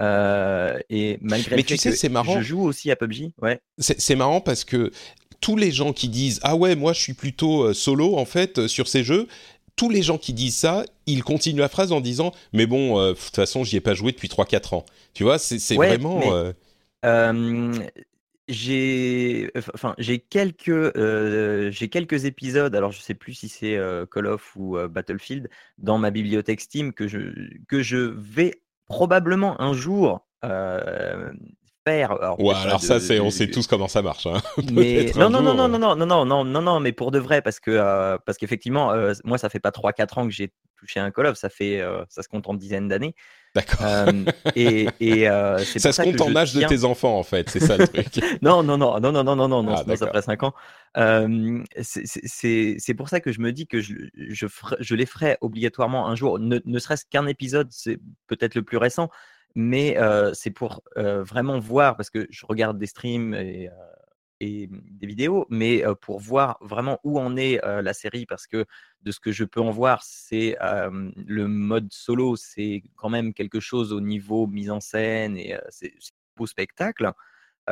et 0.00 1.18
malgré 1.20 1.56
Mais 1.56 1.62
tu 1.62 1.76
sais, 1.76 1.92
c'est 1.92 2.08
marrant. 2.08 2.40
je 2.40 2.42
joue 2.42 2.62
aussi 2.62 2.90
à 2.90 2.96
PUBG, 2.96 3.32
ouais. 3.40 3.60
C'est 3.78 4.16
marrant 4.16 4.40
parce 4.40 4.64
que 4.64 4.90
tous 5.40 5.56
les 5.56 5.70
gens 5.70 5.92
qui 5.92 6.08
disent 6.08 6.40
ah 6.42 6.56
ouais, 6.56 6.76
moi 6.76 6.92
je 6.92 7.00
suis 7.00 7.14
plutôt 7.14 7.72
solo 7.72 8.16
en 8.16 8.24
fait 8.24 8.66
sur 8.66 8.88
ces 8.88 9.04
jeux. 9.04 9.28
Tous 9.74 9.88
les 9.88 10.02
gens 10.02 10.18
qui 10.18 10.34
disent 10.34 10.56
ça, 10.56 10.84
ils 11.06 11.24
continuent 11.24 11.60
la 11.60 11.68
phrase 11.68 11.92
en 11.92 12.00
disant 12.00 12.32
mais 12.52 12.66
bon, 12.66 13.08
de 13.08 13.12
toute 13.12 13.36
façon, 13.36 13.64
j'y 13.64 13.76
ai 13.76 13.80
pas 13.80 13.94
joué 13.94 14.12
depuis 14.12 14.28
3-4 14.28 14.74
ans. 14.74 14.84
Tu 15.14 15.22
vois, 15.22 15.38
c'est 15.38 15.76
vraiment 15.76 16.20
j'ai 18.52 19.50
enfin 19.74 19.94
j'ai 19.98 20.18
quelques 20.18 20.68
euh, 20.68 21.70
j'ai 21.70 21.88
quelques 21.88 22.24
épisodes 22.24 22.74
alors 22.74 22.92
je 22.92 23.00
sais 23.00 23.14
plus 23.14 23.34
si 23.34 23.48
c'est 23.48 23.76
euh, 23.76 24.06
Call 24.06 24.26
of 24.26 24.54
ou 24.56 24.76
euh, 24.76 24.88
Battlefield 24.88 25.48
dans 25.78 25.98
ma 25.98 26.10
bibliothèque 26.10 26.60
Steam 26.60 26.92
que 26.92 27.08
je 27.08 27.18
que 27.68 27.82
je 27.82 27.96
vais 27.96 28.62
probablement 28.86 29.60
un 29.60 29.72
jour 29.72 30.26
faire. 31.84 32.12
Alors, 32.12 32.40
ouais, 32.40 32.54
alors 32.54 32.80
ça, 32.80 33.00
c'est, 33.00 33.18
on 33.18 33.30
sait 33.30 33.48
tous 33.48 33.66
comment 33.66 33.88
ça 33.88 34.02
marche. 34.02 34.26
Hein. 34.26 34.40
mais 34.72 35.10
non, 35.16 35.30
non, 35.30 35.42
non, 35.42 35.54
non, 35.54 35.68
non, 35.68 35.78
non, 35.78 35.96
non, 35.96 36.06
non, 36.06 36.24
non, 36.24 36.44
non, 36.44 36.62
non, 36.62 36.80
mais 36.80 36.92
pour 36.92 37.10
de 37.10 37.18
vrai, 37.18 37.42
parce 37.42 37.58
que 37.58 38.18
parce 38.24 38.38
qu'effectivement, 38.38 38.92
moi, 39.24 39.38
ça 39.38 39.48
fait 39.48 39.60
pas 39.60 39.70
3-4 39.70 40.18
ans 40.20 40.24
que 40.24 40.32
j'ai 40.32 40.52
touché 40.76 41.00
un 41.00 41.10
Call 41.10 41.26
of, 41.26 41.36
ça 41.36 41.48
fait, 41.48 41.82
ça 42.08 42.22
se 42.22 42.28
compte 42.28 42.48
en 42.48 42.54
dizaines 42.54 42.88
d'années. 42.88 43.14
D'accord. 43.54 43.86
et, 44.56 44.88
et 45.00 45.28
c'est 45.64 45.78
ça 45.78 45.92
se 45.92 46.02
compte 46.02 46.20
en 46.20 46.34
âge 46.36 46.54
de 46.54 46.64
tes 46.66 46.84
enfants, 46.84 47.18
en 47.18 47.22
fait, 47.22 47.50
c'est 47.50 47.60
ça 47.60 47.76
le 47.76 47.86
truc. 47.86 48.06
non, 48.42 48.62
non, 48.62 48.78
non, 48.78 48.98
non, 49.00 49.12
non, 49.12 49.24
non, 49.24 49.36
non, 49.36 49.48
non, 49.48 49.62
non, 49.62 49.76
ça 49.76 50.06
ferait 50.06 50.22
5 50.22 50.42
ans. 50.42 50.54
c'est 51.82 52.94
pour 52.94 53.08
ça 53.08 53.20
que 53.20 53.32
je 53.32 53.40
me 53.40 53.52
dis 53.52 53.66
que 53.66 53.80
je, 53.80 53.94
je, 54.16 54.46
je 54.80 54.94
les 54.94 55.06
ferai 55.06 55.36
obligatoirement 55.40 56.08
un 56.08 56.14
jour, 56.14 56.38
ne, 56.38 56.60
ne 56.64 56.78
serait-ce 56.78 57.04
qu'un 57.04 57.26
épisode, 57.26 57.68
c'est 57.70 57.98
peut-être 58.26 58.54
le 58.54 58.62
plus 58.62 58.78
récent, 58.78 59.10
mais 59.54 59.98
c'est 60.32 60.50
pour 60.50 60.82
vraiment 60.96 61.58
voir, 61.58 61.96
parce 61.96 62.10
que 62.10 62.26
je 62.30 62.46
regarde 62.46 62.78
des 62.78 62.86
streams 62.86 63.34
et, 63.34 63.68
et 64.44 64.68
des 64.70 65.06
vidéos, 65.06 65.46
mais 65.50 65.84
pour 66.00 66.18
voir 66.18 66.58
vraiment 66.60 66.98
où 67.04 67.20
en 67.20 67.36
est 67.36 67.60
la 67.64 67.94
série, 67.94 68.26
parce 68.26 68.48
que 68.48 68.66
de 69.02 69.12
ce 69.12 69.20
que 69.20 69.30
je 69.30 69.44
peux 69.44 69.60
en 69.60 69.70
voir, 69.70 70.02
c'est 70.02 70.56
le 70.60 71.46
mode 71.46 71.92
solo, 71.92 72.34
c'est 72.34 72.82
quand 72.96 73.08
même 73.08 73.34
quelque 73.34 73.60
chose 73.60 73.92
au 73.92 74.00
niveau 74.00 74.48
mise 74.48 74.70
en 74.70 74.80
scène 74.80 75.36
et 75.36 75.56
c'est 75.70 75.94
beau 76.36 76.46
spectacle, 76.46 77.12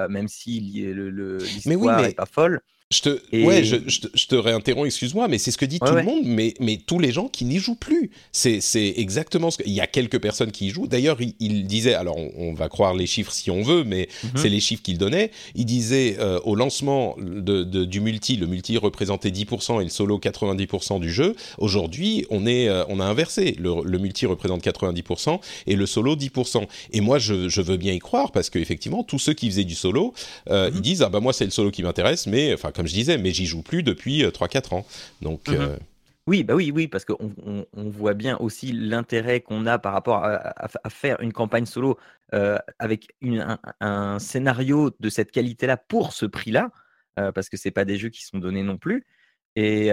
même 0.08 0.28
si 0.28 0.60
l'histoire 0.60 2.02
n'est 2.02 2.14
pas 2.14 2.26
folle. 2.26 2.60
Je 2.92 3.02
te, 3.02 3.20
ouais, 3.44 3.62
je, 3.62 3.76
je, 3.86 4.26
te 4.26 4.34
réinterromps, 4.34 4.84
excuse-moi, 4.84 5.28
mais 5.28 5.38
c'est 5.38 5.52
ce 5.52 5.58
que 5.58 5.64
dit 5.64 5.78
tout 5.78 5.94
le 5.94 6.02
monde, 6.02 6.24
mais, 6.24 6.54
mais 6.58 6.76
tous 6.76 6.98
les 6.98 7.12
gens 7.12 7.28
qui 7.28 7.44
n'y 7.44 7.58
jouent 7.58 7.76
plus. 7.76 8.10
C'est, 8.32 8.58
exactement 8.96 9.52
ce 9.52 9.58
que. 9.58 9.62
Il 9.64 9.72
y 9.72 9.80
a 9.80 9.86
quelques 9.86 10.18
personnes 10.18 10.50
qui 10.50 10.66
y 10.66 10.70
jouent. 10.70 10.88
D'ailleurs, 10.88 11.18
il, 11.38 11.66
disait, 11.68 11.94
alors 11.94 12.16
on, 12.18 12.52
va 12.52 12.68
croire 12.68 12.94
les 12.94 13.06
chiffres 13.06 13.30
si 13.30 13.48
on 13.48 13.62
veut, 13.62 13.84
mais 13.84 14.08
mhm. 14.24 14.30
c'est 14.34 14.48
les 14.48 14.58
chiffres 14.58 14.82
qu'il 14.82 14.98
donnait. 14.98 15.30
Il 15.54 15.66
disait 15.66 16.16
euh, 16.18 16.40
au 16.42 16.56
lancement 16.56 17.14
de, 17.20 17.62
du 17.62 18.00
multi, 18.00 18.36
le 18.36 18.48
multi 18.48 18.76
représentait 18.76 19.30
10% 19.30 19.80
et 19.80 19.84
le 19.84 19.88
solo 19.88 20.18
90% 20.18 20.98
du 20.98 21.12
jeu. 21.12 21.36
Aujourd'hui, 21.58 22.26
on, 22.28 22.44
est, 22.44 22.68
euh, 22.68 22.82
on 22.88 22.98
a 22.98 23.04
inversé. 23.04 23.54
Le, 23.60 23.84
le, 23.84 23.98
multi 23.98 24.26
représente 24.26 24.64
90% 24.64 25.38
et 25.68 25.76
le 25.76 25.86
solo 25.86 26.16
10%. 26.16 26.66
Et 26.92 27.00
moi, 27.00 27.20
je, 27.20 27.48
je 27.48 27.62
veux 27.62 27.76
bien 27.76 27.92
y 27.92 28.00
croire 28.00 28.32
parce 28.32 28.50
qu'effectivement, 28.50 29.04
tous 29.04 29.20
ceux 29.20 29.34
qui 29.34 29.48
faisaient 29.48 29.62
du 29.62 29.76
solo, 29.76 30.12
euh, 30.50 30.70
ils 30.72 30.78
mhm. 30.78 30.82
disent, 30.82 31.02
ah 31.02 31.08
bah 31.08 31.20
moi, 31.20 31.32
c'est 31.32 31.44
le 31.44 31.52
solo 31.52 31.70
qui 31.70 31.84
m'intéresse, 31.84 32.26
mais 32.26 32.52
enfin, 32.52 32.72
comme 32.80 32.88
je 32.88 32.94
disais, 32.94 33.18
mais 33.18 33.30
j'y 33.30 33.44
joue 33.44 33.60
plus 33.60 33.82
depuis 33.82 34.22
3-4 34.22 34.72
euh, 34.72 34.76
ans. 34.76 34.86
Donc. 35.20 35.48
Mhm. 35.48 35.54
Euh, 35.54 35.76
oui, 36.26 36.44
bah 36.44 36.54
oui, 36.54 36.72
oui, 36.74 36.88
parce 36.88 37.04
qu'on 37.04 37.34
on, 37.74 37.90
voit 37.90 38.14
bien 38.14 38.38
aussi 38.38 38.72
l'intérêt 38.72 39.42
qu'on 39.42 39.66
a 39.66 39.78
par 39.78 39.92
rapport 39.92 40.24
à, 40.24 40.88
faire 40.88 41.20
une 41.20 41.32
campagne 41.32 41.66
solo 41.66 41.98
euh, 42.32 42.56
avec 42.78 43.08
une, 43.20 43.58
un, 43.80 44.18
scénario 44.18 44.92
de 44.98 45.08
cette 45.10 45.30
qualité-là 45.30 45.76
pour 45.76 46.14
ce 46.14 46.24
prix-là, 46.24 46.70
parce 47.16 47.48
que 47.48 47.56
c'est 47.56 47.70
pas 47.70 47.84
des 47.84 47.98
jeux 47.98 48.10
qui 48.10 48.24
sont 48.24 48.38
donnés 48.38 48.62
non 48.62 48.78
plus. 48.78 49.06
Et 49.56 49.90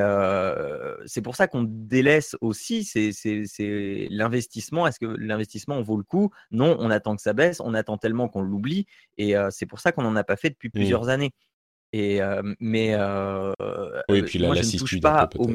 c'est 1.05 1.21
pour 1.21 1.35
ça 1.35 1.47
qu'on 1.47 1.63
délaisse 1.67 2.35
aussi 2.39 2.83
c'est 2.83 4.07
l'investissement. 4.11 4.85
Est-ce 4.85 4.99
que 4.99 5.07
l'investissement 5.17 5.81
vaut 5.81 5.97
le 5.97 6.03
coup? 6.03 6.29
Non, 6.51 6.77
on 6.79 6.91
attend 6.91 7.15
que 7.15 7.21
ça 7.21 7.33
baisse, 7.33 7.59
on 7.61 7.73
attend 7.73 7.97
tellement 7.97 8.29
qu'on 8.29 8.41
l'oublie. 8.41 8.85
Et 9.17 9.33
c'est 9.49 9.65
pour 9.65 9.79
ça 9.79 9.91
qu'on 9.91 10.03
n'en 10.03 10.15
a 10.15 10.23
pas 10.23 10.35
fait 10.35 10.51
depuis 10.51 10.69
mmh. 10.69 10.77
plusieurs 10.77 11.09
années. 11.09 11.33
Et 11.93 12.19
mais 12.59 12.95
oui, 14.09 14.21
puis 14.23 14.39
moi, 14.39 14.55
je 14.55 14.61
ne 14.61 14.77
touche 14.77 14.99
pas 14.99 15.29
au 15.37 15.49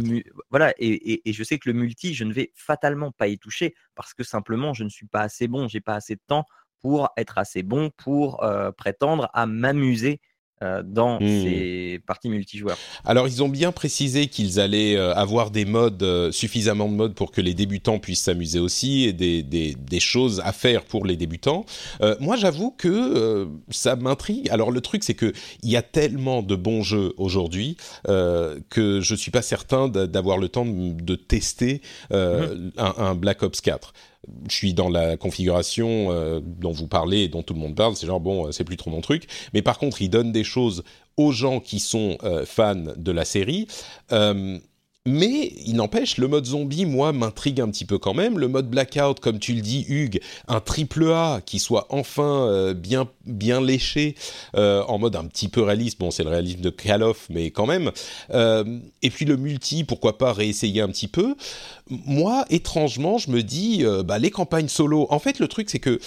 voilà 0.51 0.73
et, 0.79 1.29
et, 1.29 1.33
je 1.33 1.45
sais 1.45 1.59
que 1.59 1.69
le 1.69 1.75
multi, 1.75 2.15
je 2.15 2.25
ne 2.25 2.33
vais 2.33 2.53
fatalement 2.55 3.13
pas 3.13 3.29
y 3.29 3.39
toucher 3.39 3.75
parce 3.95 4.15
que 4.15 4.25
simplement 4.25 4.73
je 4.73 4.85
ne 4.85 4.89
suis 4.89 5.07
pas 5.07 5.21
assez 5.21 5.49
bon, 5.49 5.69
j'ai 5.69 5.81
pas 5.81 5.95
assez 5.95 6.15
de 6.15 6.23
temps 6.27 6.45
pour 6.81 7.11
être 7.17 7.39
assez 7.39 7.63
bon 7.63 7.91
pour 7.97 8.45
prétendre 8.77 9.29
à 9.35 9.47
m'amuser 9.47 10.21
dans 10.85 11.21
mmh. 11.21 11.27
ces 11.27 12.01
parties 12.07 12.29
multijoueurs. 12.29 12.79
Alors 13.05 13.29
ils 13.29 13.43
ont 13.43 13.49
bien 13.49 13.73
précisé 13.73 14.27
qu'ils 14.27 14.61
allaient 14.61 14.97
euh, 14.97 15.15
avoir 15.15 15.51
des 15.51 15.65
modes, 15.65 16.03
euh, 16.03 16.33
suffisamment 16.33 16.89
de 16.89 16.95
modes 16.95 17.15
pour 17.15 17.31
que 17.31 17.41
les 17.41 17.55
débutants 17.55 17.99
puissent 17.99 18.23
s'amuser 18.23 18.59
aussi 18.59 19.05
et 19.05 19.13
des, 19.13 19.43
des, 19.43 19.75
des, 19.75 20.01
choses 20.01 20.41
à 20.45 20.53
faire 20.53 20.85
pour 20.85 21.07
les 21.07 21.17
débutants. 21.17 21.65
moi 22.21 22.37
j'avoue 22.37 22.71
que 22.71 23.49
ça 23.71 23.97
m'intrigue. 23.97 24.49
Alors 24.51 24.71
le 24.71 24.81
truc 24.81 25.05
c'est 25.05 25.15
que 25.15 25.33
il 25.63 25.71
y 25.71 25.77
a 25.77 25.83
tellement 25.83 26.43
de 26.43 26.57
bons 26.57 26.83
jeux 26.83 27.13
aujourd'hui 27.17 27.77
que 28.05 29.01
je 29.01 29.15
suis 29.15 29.31
pas 29.31 29.43
certain 29.43 29.89
d'avoir 29.89 30.39
le 30.39 30.49
temps 30.49 30.67
de, 30.67 31.15
tester 31.15 31.83
mmh. 32.11 32.15
un, 32.79 32.95
un, 32.99 33.15
Black 33.15 33.43
Ops 33.43 33.61
4 33.61 33.93
je 34.49 34.55
suis 34.55 34.75
dans 34.75 34.89
la 34.89 35.17
configuration 35.17 36.13
euh, 36.13 36.41
dont 36.43 36.73
vous 36.73 36.87
parlez 36.87 37.23
et 37.23 37.29
dont 37.29 37.43
tout 37.43 37.55
le 37.55 37.61
monde 37.61 37.75
parle, 37.75 37.97
c'est 37.97 38.07
genre 38.07 38.21
bon, 38.21 38.47
euh, 38.47 38.53
c'est 38.53 38.65
plus 38.65 38.77
trop 38.77 38.91
mon 38.91 39.01
truc. 39.01 39.27
Mais 39.53 39.63
par 39.63 39.79
contre, 39.79 40.03
il 40.03 40.09
donne 40.09 40.33
des 40.33 40.45
choses 40.45 40.85
aux 41.17 41.33
gens 41.33 41.61
qui 41.61 41.81
sont 41.81 42.17
euh, 42.23 42.45
fans 42.47 42.85
de 42.97 43.13
la 43.13 43.25
série. 43.25 43.67
Mais 45.05 45.53
il 45.67 45.75
n'empêche, 45.75 46.17
le 46.17 46.29
mode 46.29 46.45
zombie, 46.45 46.87
moi, 46.87 47.13
m'intrigue 47.13 47.61
un 47.61 47.69
petit 47.69 47.85
peu 47.85 47.99
quand 47.99 48.15
même. 48.15 48.39
Le 48.39 48.47
mode 48.47 48.71
blackout, 48.71 49.19
comme 49.19 49.41
tu 49.41 49.53
le 49.53 49.61
dis, 49.61 49.85
Hugues, 49.89 50.21
un 50.47 50.61
triple 50.61 51.11
A 51.11 51.41
qui 51.45 51.59
soit 51.59 51.89
enfin 51.91 52.47
euh, 52.47 52.73
bien 52.73 53.09
bien 53.27 53.61
léché, 53.61 54.15
euh, 54.55 54.85
en 54.85 54.99
mode 54.99 55.17
un 55.17 55.25
petit 55.25 55.49
peu 55.49 55.63
réaliste. 55.63 55.99
Bon, 55.99 56.13
c'est 56.13 56.23
le 56.23 56.31
réalisme 56.31 56.61
de 56.61 56.71
Call 56.71 57.03
of, 57.03 57.27
mais 57.31 57.51
quand 57.51 57.67
même. 57.67 57.91
Euh, 58.31 58.79
et 59.03 59.11
puis 59.11 59.25
le 59.25 59.37
multi, 59.37 59.83
pourquoi 59.83 60.19
pas 60.19 60.33
réessayer 60.33 60.81
un 60.81 60.89
petit 60.89 61.09
peu. 61.09 61.35
Moi, 61.91 62.45
étrangement, 62.49 63.19
je 63.19 63.33
me 63.33 63.43
dis, 63.43 63.85
bah, 64.05 64.21
les 64.21 64.31
campagnes 64.31 64.69
solo. 64.69 65.09
En 65.11 65.19
fait, 65.19 65.41
le 65.41 65.49
truc, 65.49 65.69
c'est 65.69 65.81
que 65.81 65.99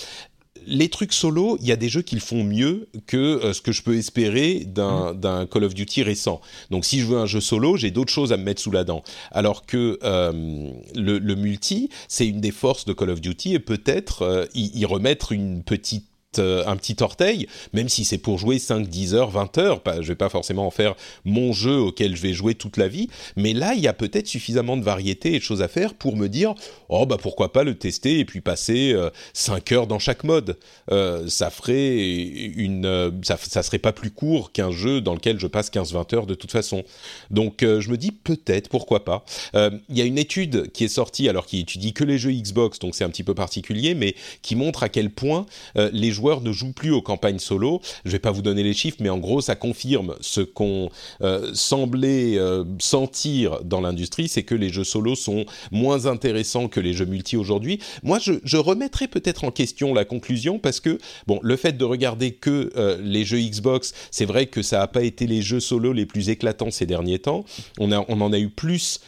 les 0.67 0.89
trucs 0.89 1.13
solo, 1.13 1.57
il 1.61 1.67
y 1.67 1.71
a 1.71 1.75
des 1.75 1.89
jeux 1.89 2.01
qui 2.01 2.15
le 2.15 2.21
font 2.21 2.43
mieux 2.43 2.87
que 3.07 3.17
euh, 3.17 3.53
ce 3.53 3.61
que 3.61 3.71
je 3.71 3.83
peux 3.83 3.95
espérer 3.95 4.65
mm. 4.65 5.19
d'un 5.19 5.45
Call 5.45 5.63
of 5.63 5.73
Duty 5.73 6.03
récent. 6.03 6.41
Donc 6.71 6.85
si 6.85 6.99
je 6.99 7.05
veux 7.05 7.17
un 7.17 7.25
jeu 7.25 7.41
solo, 7.41 7.77
j'ai 7.77 7.91
d'autres 7.91 8.11
choses 8.11 8.33
à 8.33 8.37
me 8.37 8.43
mettre 8.43 8.61
sous 8.61 8.71
la 8.71 8.83
dent. 8.83 9.03
Alors 9.31 9.65
que 9.65 9.99
euh, 10.03 10.71
le, 10.95 11.35
multi, 11.35 11.89
c'est 12.07 12.27
une 12.27 12.41
des 12.41 12.51
forces 12.51 12.85
de 12.85 12.93
Call 12.93 13.09
of 13.09 13.21
Duty 13.21 13.53
et 13.53 13.59
peut-être 13.59 14.23
euh, 14.23 14.45
y 14.55 14.85
remettre 14.85 15.31
une 15.31 15.63
petite 15.63 16.05
un 16.39 16.75
petit 16.77 16.97
orteil, 17.01 17.47
même 17.73 17.89
si 17.89 18.05
c'est 18.05 18.17
pour 18.17 18.37
jouer 18.37 18.59
5, 18.59 18.87
10 18.87 19.15
heures, 19.15 19.29
20 19.29 19.57
heures. 19.57 19.81
Je 20.01 20.07
vais 20.07 20.15
pas 20.15 20.29
forcément 20.29 20.67
en 20.67 20.71
faire 20.71 20.95
mon 21.23 21.53
jeu 21.53 21.77
auquel 21.77 22.15
je 22.15 22.21
vais 22.21 22.33
jouer 22.33 22.55
toute 22.55 22.77
la 22.77 22.87
vie, 22.87 23.09
mais 23.35 23.53
là, 23.53 23.73
il 23.75 23.81
y 23.81 23.87
a 23.87 23.93
peut-être 23.93 24.27
suffisamment 24.27 24.77
de 24.77 24.83
variété 24.83 25.33
et 25.33 25.39
de 25.39 25.43
choses 25.43 25.61
à 25.61 25.67
faire 25.67 25.93
pour 25.93 26.15
me 26.15 26.27
dire, 26.27 26.53
oh 26.89 27.05
bah 27.05 27.17
pourquoi 27.21 27.51
pas 27.51 27.63
le 27.63 27.75
tester 27.75 28.19
et 28.19 28.25
puis 28.25 28.41
passer 28.41 28.95
5 29.33 29.71
euh, 29.71 29.75
heures 29.75 29.87
dans 29.87 29.99
chaque 29.99 30.23
mode. 30.23 30.57
Euh, 30.91 31.27
ça 31.27 31.49
ferait 31.49 31.95
une, 31.97 33.21
ça, 33.23 33.37
ça, 33.37 33.63
serait 33.63 33.79
pas 33.79 33.93
plus 33.93 34.11
court 34.11 34.51
qu'un 34.51 34.71
jeu 34.71 35.01
dans 35.01 35.13
lequel 35.13 35.39
je 35.39 35.47
passe 35.47 35.71
15-20 35.71 36.15
heures 36.15 36.25
de 36.25 36.35
toute 36.35 36.51
façon. 36.51 36.83
Donc 37.31 37.57
je 37.61 37.89
me 37.89 37.97
dis 37.97 38.11
peut-être, 38.11 38.69
pourquoi 38.69 39.05
pas. 39.05 39.25
Il 39.53 39.97
y 39.97 40.01
a 40.01 40.05
une 40.05 40.17
étude 40.17 40.71
qui 40.71 40.83
est 40.83 40.89
sortie, 40.89 41.29
alors 41.29 41.45
qui 41.45 41.59
étudie 41.59 41.93
que 41.93 42.03
les 42.03 42.17
jeux 42.17 42.31
Xbox, 42.31 42.79
donc 42.79 42.95
c'est 42.95 43.03
un 43.03 43.09
petit 43.09 43.23
peu 43.23 43.33
particulier, 43.33 43.95
mais 43.95 44.15
qui 44.41 44.55
montre 44.55 44.83
à 44.83 44.89
quel 44.89 45.09
point 45.09 45.45
les 45.75 46.11
joueurs 46.11 46.24
ne 46.33 46.51
jouent 46.51 46.73
plus 46.73 46.91
aux 46.91 47.01
campagnes 47.01 47.39
solo. 47.39 47.81
Je 48.03 48.11
vais 48.11 48.19
pas 48.19 48.31
vous 48.31 48.41
donner 48.41 48.63
les 48.63 48.73
chiffres, 48.73 48.97
mais 48.99 49.09
en 49.09 49.17
gros, 49.17 49.41
ça 49.41 49.55
confirme 49.55 50.15
ce 50.21 50.41
qu'on 50.41 50.89
euh, 51.21 51.51
semblait 51.53 52.37
euh, 52.37 52.63
sentir 52.79 53.59
dans 53.63 53.81
l'industrie, 53.81 54.27
c'est 54.27 54.43
que 54.43 54.55
les 54.55 54.69
jeux 54.69 54.83
solo 54.83 55.15
sont 55.15 55.45
moins 55.71 56.05
intéressants 56.05 56.67
que 56.67 56.79
les 56.79 56.93
jeux 56.93 57.05
multi 57.05 57.37
aujourd'hui. 57.37 57.79
Moi, 58.03 58.19
je, 58.19 58.33
je 58.43 58.57
remettrai 58.57 59.07
peut-être 59.07 59.43
en 59.43 59.51
question 59.51 59.93
la 59.93 60.05
conclusion 60.05 60.59
parce 60.59 60.79
que, 60.79 60.97
bon, 61.27 61.39
le 61.41 61.55
fait 61.55 61.77
de 61.77 61.85
regarder 61.85 62.31
que 62.31 62.71
euh, 62.75 62.97
les 63.01 63.25
jeux 63.25 63.39
Xbox, 63.39 63.93
c'est 64.11 64.25
vrai 64.25 64.47
que 64.47 64.61
ça 64.61 64.79
n'a 64.79 64.87
pas 64.87 65.03
été 65.03 65.27
les 65.27 65.41
jeux 65.41 65.59
solo 65.59 65.93
les 65.93 66.05
plus 66.05 66.29
éclatants 66.29 66.71
ces 66.71 66.85
derniers 66.85 67.19
temps. 67.19 67.45
On, 67.79 67.91
on 67.91 68.21
en 68.21 68.33
a 68.33 68.39
eu 68.39 68.49
plus 68.49 68.99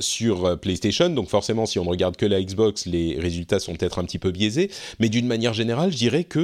sur 0.00 0.58
PlayStation, 0.60 1.10
donc 1.10 1.28
forcément, 1.28 1.66
si 1.66 1.78
on 1.78 1.84
ne 1.84 1.90
regarde 1.90 2.16
que 2.16 2.26
la 2.26 2.42
Xbox, 2.42 2.86
les 2.86 3.18
résultats 3.18 3.58
sont 3.58 3.74
peut-être 3.74 3.98
un 3.98 4.04
petit 4.04 4.18
peu 4.18 4.30
biaisés. 4.30 4.70
Mais 5.00 5.08
d'une 5.08 5.26
manière 5.26 5.54
générale, 5.54 5.92
je 5.92 5.96
dirais 5.96 6.24
que 6.24 6.43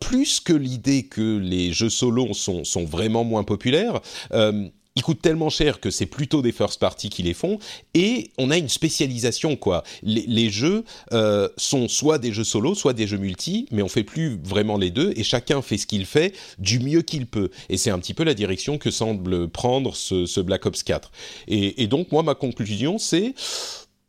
plus 0.00 0.40
que 0.40 0.52
l'idée 0.52 1.04
que 1.04 1.38
les 1.38 1.72
jeux 1.72 1.90
solo 1.90 2.32
sont, 2.32 2.84
vraiment 2.84 3.24
moins 3.24 3.44
populaires, 3.44 4.00
euh, 4.32 4.68
ils 4.96 5.02
coûtent 5.02 5.22
tellement 5.22 5.50
cher 5.50 5.78
que 5.78 5.90
c'est 5.90 6.06
plutôt 6.06 6.42
des 6.42 6.50
first 6.50 6.80
party 6.80 7.10
qui 7.10 7.22
les 7.22 7.32
font 7.32 7.58
et 7.94 8.30
on 8.38 8.50
a 8.50 8.56
une 8.56 8.68
spécialisation 8.68 9.56
quoi. 9.56 9.84
Les, 10.02 10.50
jeux 10.50 10.84
euh, 11.12 11.48
sont 11.56 11.86
soit 11.86 12.18
des 12.18 12.32
jeux 12.32 12.44
solo, 12.44 12.74
soit 12.74 12.92
des 12.92 13.06
jeux 13.06 13.18
multi, 13.18 13.66
mais 13.70 13.82
on 13.82 13.88
fait 13.88 14.02
plus 14.02 14.38
vraiment 14.42 14.76
les 14.76 14.90
deux 14.90 15.12
et 15.16 15.22
chacun 15.22 15.62
fait 15.62 15.78
ce 15.78 15.86
qu'il 15.86 16.06
fait 16.06 16.34
du 16.58 16.80
mieux 16.80 17.02
qu'il 17.02 17.26
peut. 17.26 17.50
Et 17.68 17.76
c'est 17.76 17.90
un 17.90 17.98
petit 18.00 18.14
peu 18.14 18.24
la 18.24 18.34
direction 18.34 18.78
que 18.78 18.90
semble 18.90 19.48
prendre 19.48 19.94
ce, 19.94 20.40
Black 20.40 20.66
Ops 20.66 20.82
4. 20.82 21.12
Et, 21.46 21.82
et 21.82 21.86
donc 21.86 22.10
moi 22.10 22.22
ma 22.24 22.34
conclusion 22.34 22.98
c'est 22.98 23.34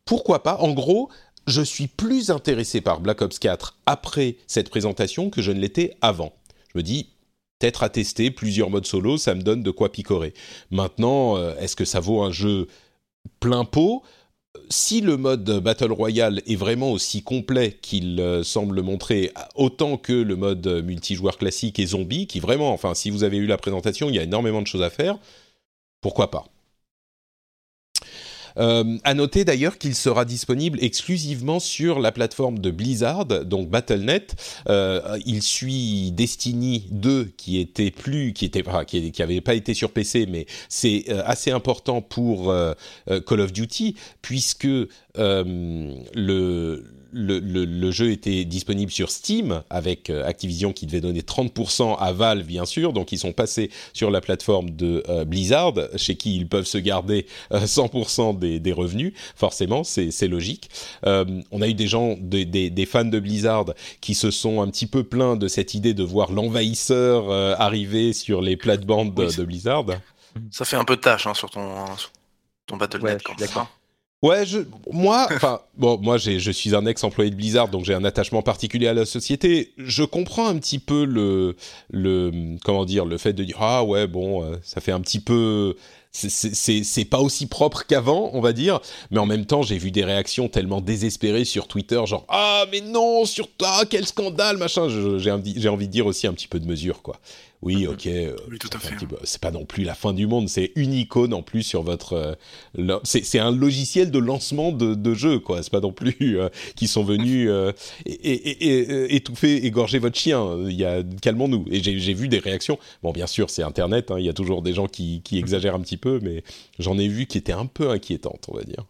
pourquoi 0.06 0.44
pas. 0.44 0.58
En 0.58 0.72
gros, 0.72 1.10
je 1.48 1.62
suis 1.62 1.88
plus 1.88 2.30
intéressé 2.30 2.82
par 2.82 3.00
Black 3.00 3.22
Ops 3.22 3.40
4 3.40 3.78
après 3.86 4.38
cette 4.48 4.70
présentation 4.70 5.30
que 5.30 5.42
je 5.42 5.52
ne 5.52 5.60
l'étais 5.60 5.96
avant. 6.02 6.34
Je 6.74 6.78
me 6.78 6.84
dis, 6.84 7.10
peut-être 7.60 7.84
à 7.84 7.90
tester 7.90 8.32
plusieurs 8.32 8.70
modes 8.70 8.86
solo, 8.86 9.18
ça 9.18 9.36
me 9.36 9.42
donne 9.42 9.64
de 9.64 9.72
quoi 9.72 9.92
picorer. 9.92 10.34
Maintenant, 10.70 11.38
euh, 11.38 11.56
est-ce 11.60 11.76
que 11.76 11.86
ça 11.86 12.00
vaut 12.00 12.22
un 12.22 12.32
jeu 12.32 12.68
plein 13.40 13.66
pot? 13.66 14.04
Si 14.70 15.02
le 15.02 15.16
mode 15.16 15.50
Battle 15.62 15.92
Royale 15.92 16.42
est 16.46 16.56
vraiment 16.56 16.92
aussi 16.92 17.24
complet 17.24 17.78
qu'il 17.82 18.20
euh, 18.20 18.44
semble 18.44 18.76
le 18.76 18.82
montrer, 18.82 19.32
autant 19.56 19.98
que 19.98 20.14
le 20.14 20.36
mode 20.36 20.68
multijoueur 20.84 21.38
classique 21.38 21.80
et 21.80 21.86
zombie, 21.86 22.28
qui 22.28 22.40
vraiment, 22.40 22.74
enfin, 22.74 22.94
si 22.94 23.10
vous 23.10 23.24
avez 23.24 23.38
eu 23.38 23.48
la 23.48 23.58
présentation, 23.58 24.10
il 24.10 24.16
y 24.16 24.20
a 24.20 24.24
énormément 24.24 24.62
de 24.62 24.68
choses 24.68 24.84
à 24.84 24.90
faire, 24.90 25.18
pourquoi 26.02 26.32
pas? 26.32 26.46
Euh, 28.58 28.98
à 29.04 29.14
noter 29.14 29.46
d'ailleurs 29.46 29.78
qu'il 29.78 29.96
sera 29.96 30.26
disponible 30.26 30.80
exclusivement 30.82 31.60
sur 31.60 32.00
la 32.00 32.12
plateforme 32.12 32.60
de 32.60 32.72
Blizzard, 32.72 33.26
donc 33.26 33.70
Battle.net. 33.70 34.36
Euh, 34.68 35.18
il 35.26 35.42
suit 35.42 36.12
Destiny 36.12 36.88
2 36.92 37.32
qui 37.38 37.60
était 37.60 37.92
plus, 37.92 38.34
qui 38.34 38.46
était, 38.46 38.64
qui, 38.88 39.12
qui 39.12 39.24
avait 39.24 39.42
pas 39.42 39.54
été 39.54 39.74
sur 39.74 39.92
PC, 39.92 40.26
mais 40.30 40.46
c'est 40.70 41.06
euh, 41.10 41.22
assez 41.26 41.52
important 41.52 42.02
pour 42.02 42.52
euh, 42.52 42.74
Call 43.26 43.42
of 43.42 43.54
Duty 43.54 43.96
puisque 44.22 44.68
le 45.16 46.84
le, 47.14 47.40
le, 47.40 47.92
jeu 47.92 48.12
était 48.12 48.46
disponible 48.46 48.92
sur 48.92 49.12
Steam 49.12 49.64
avec 49.70 50.10
euh, 50.10 50.26
Activision 50.26 50.74
qui 50.74 50.86
devait 50.86 51.02
donner 51.02 51.22
30% 51.22 51.98
à 51.98 52.12
Valve 52.12 52.46
bien 52.46 52.66
sûr, 52.66 52.94
donc 52.94 53.12
ils 53.12 53.20
sont 53.20 53.34
passés 53.34 53.70
sur 53.94 54.12
la 54.12 54.22
plateforme 54.22 54.70
de 54.72 55.04
euh, 55.10 55.26
Blizzard 55.26 55.74
chez 55.98 56.16
qui 56.16 56.36
ils 56.36 56.48
peuvent 56.48 56.66
se 56.66 56.78
garder 56.78 57.26
100% 57.52 58.36
euh, 58.36 58.40
des, 58.40 58.60
des, 58.60 58.72
revenus, 58.72 59.14
forcément 59.36 59.84
c'est 59.84 60.28
logique. 60.28 60.70
on 61.04 61.62
a 61.62 61.68
eu 61.68 61.74
des 61.74 61.88
gens, 61.88 62.16
des, 62.20 62.46
des, 62.46 62.70
des, 62.70 62.86
fans 62.86 63.06
de 63.06 63.20
Blizzard 63.20 63.74
qui 64.00 64.16
se 64.16 64.32
sont 64.32 64.62
un 64.62 64.68
petit 64.70 64.88
peu 64.88 65.04
plaints 65.04 65.36
de 65.36 65.48
cette 65.48 65.74
idée 65.74 65.94
de 65.94 66.04
voir 66.04 66.32
l'envahisseur 66.32 67.32
arriver 67.60 68.14
sur 68.14 68.42
les 68.42 68.56
plates-bandes 68.58 69.14
de, 69.14 69.44
Blizzard. 69.44 69.86
Ça 70.52 70.66
fait 70.66 70.78
un 70.78 70.86
peu 70.86 70.96
de 70.96 71.02
tâche 71.02 71.28
hein, 71.28 71.34
sur 71.34 71.50
ton, 71.50 71.86
ton 72.68 72.78
Battle.net. 72.78 73.28
Ouais, 73.28 73.36
d'accord. 73.38 73.68
Ouais, 74.22 74.46
je, 74.46 74.60
moi, 74.92 75.28
enfin, 75.32 75.62
bon, 75.78 75.98
moi, 76.00 76.20
je 76.20 76.52
suis 76.52 76.76
un 76.76 76.86
ex-employé 76.86 77.32
de 77.32 77.36
Blizzard, 77.36 77.70
donc 77.70 77.86
j'ai 77.86 77.96
un 77.96 78.04
attachement 78.04 78.44
particulier 78.44 78.88
à 78.88 78.94
la 78.94 79.06
société. 79.06 79.74
Je 79.78 80.04
comprends 80.04 80.48
un 80.48 80.58
petit 80.58 80.78
peu 80.78 81.06
le, 81.06 81.56
le, 81.90 82.56
comment 82.64 82.86
dire, 82.86 83.06
le 83.06 83.18
fait 83.18 83.34
de 83.34 83.44
dire 83.44 83.58
ah 83.60 83.84
ouais, 83.84 84.06
bon, 84.06 84.44
euh, 84.44 84.58
ça 84.62 84.80
fait 84.80 84.92
un 84.92 85.02
petit 85.02 85.20
peu, 85.20 85.76
c'est 86.12 87.06
pas 87.06 87.20
aussi 87.20 87.48
propre 87.48 87.84
qu'avant, 87.88 88.30
on 88.34 88.42
va 88.42 88.54
dire, 88.54 88.80
mais 89.10 89.18
en 89.18 89.26
même 89.26 89.48
temps, 89.48 89.64
j'ai 89.64 89.80
vu 89.80 89.90
des 89.90 90.04
réactions 90.04 90.50
tellement 90.50 90.82
désespérées 90.82 91.46
sur 91.46 91.68
Twitter, 91.68 92.00
genre 92.06 92.26
ah 92.30 92.66
mais 92.72 92.82
non, 92.82 93.26
sur 93.26 93.48
toi, 93.52 93.86
quel 93.90 94.06
scandale, 94.06 94.58
machin. 94.58 94.88
J'ai 95.18 95.32
envie 95.32 95.88
de 95.88 95.92
dire 95.92 96.06
aussi 96.06 96.28
un 96.28 96.34
petit 96.34 96.48
peu 96.48 96.60
de 96.60 96.68
mesure, 96.68 97.02
quoi 97.02 97.20
oui, 97.62 97.86
ok, 97.86 98.08
euh, 98.08 98.36
c'est 99.24 99.40
pas 99.40 99.52
non 99.52 99.66
plus 99.66 99.84
la 99.84 99.94
fin 99.94 100.14
du 100.14 100.26
monde, 100.26 100.50
c'est 100.50 100.72
une 100.76 100.94
icône 100.94 101.32
en 101.32 101.44
plus 101.44 101.62
sur 101.62 101.84
votre, 101.84 102.36
euh, 102.76 103.00
c'est 103.04 103.38
un 103.38 103.52
logiciel 103.52 104.10
de 104.10 104.18
lancement 104.18 104.72
de, 104.72 104.96
de 104.96 105.14
jeu, 105.14 105.38
quoi. 105.38 105.62
C'est 105.62 105.72
pas 105.72 105.80
non 105.80 105.92
plus 105.92 106.40
euh, 106.40 106.50
qui 106.76 106.88
sont 106.88 107.04
venus 107.04 107.52
et, 108.08 108.14
et, 108.14 108.68
et, 108.68 109.16
étouffer, 109.16 109.64
égorger 109.64 110.00
votre 110.00 110.18
chien. 110.18 110.44
Il 110.68 110.76
y 110.76 110.86
a, 110.86 111.04
calmons-nous. 111.22 111.66
Et 111.70 111.84
j'ai 111.84 112.14
vu 112.14 112.28
des 112.28 112.40
réactions. 112.40 112.80
Bon, 113.04 113.12
bien 113.12 113.28
sûr, 113.28 113.52
c'est 113.52 113.62
Internet. 113.62 114.10
Hein, 114.10 114.16
il 114.18 114.26
y 114.26 114.30
a 114.30 114.34
toujours 114.34 114.64
des 114.64 114.74
gens 114.74 114.88
qui, 114.88 115.22
qui 115.24 115.38
exagèrent 115.38 115.76
un 115.76 115.82
petit 115.82 115.98
peu, 115.98 116.20
mais 116.24 116.44
j'en 116.80 116.98
ai 116.98 117.08
vu 117.08 117.28
qui 117.28 117.38
étaient 117.38 117.52
un 117.52 117.68
peu 117.68 117.92
inquiétantes, 117.92 118.46
on 118.48 118.56
va 118.56 118.64
dire. 118.64 118.86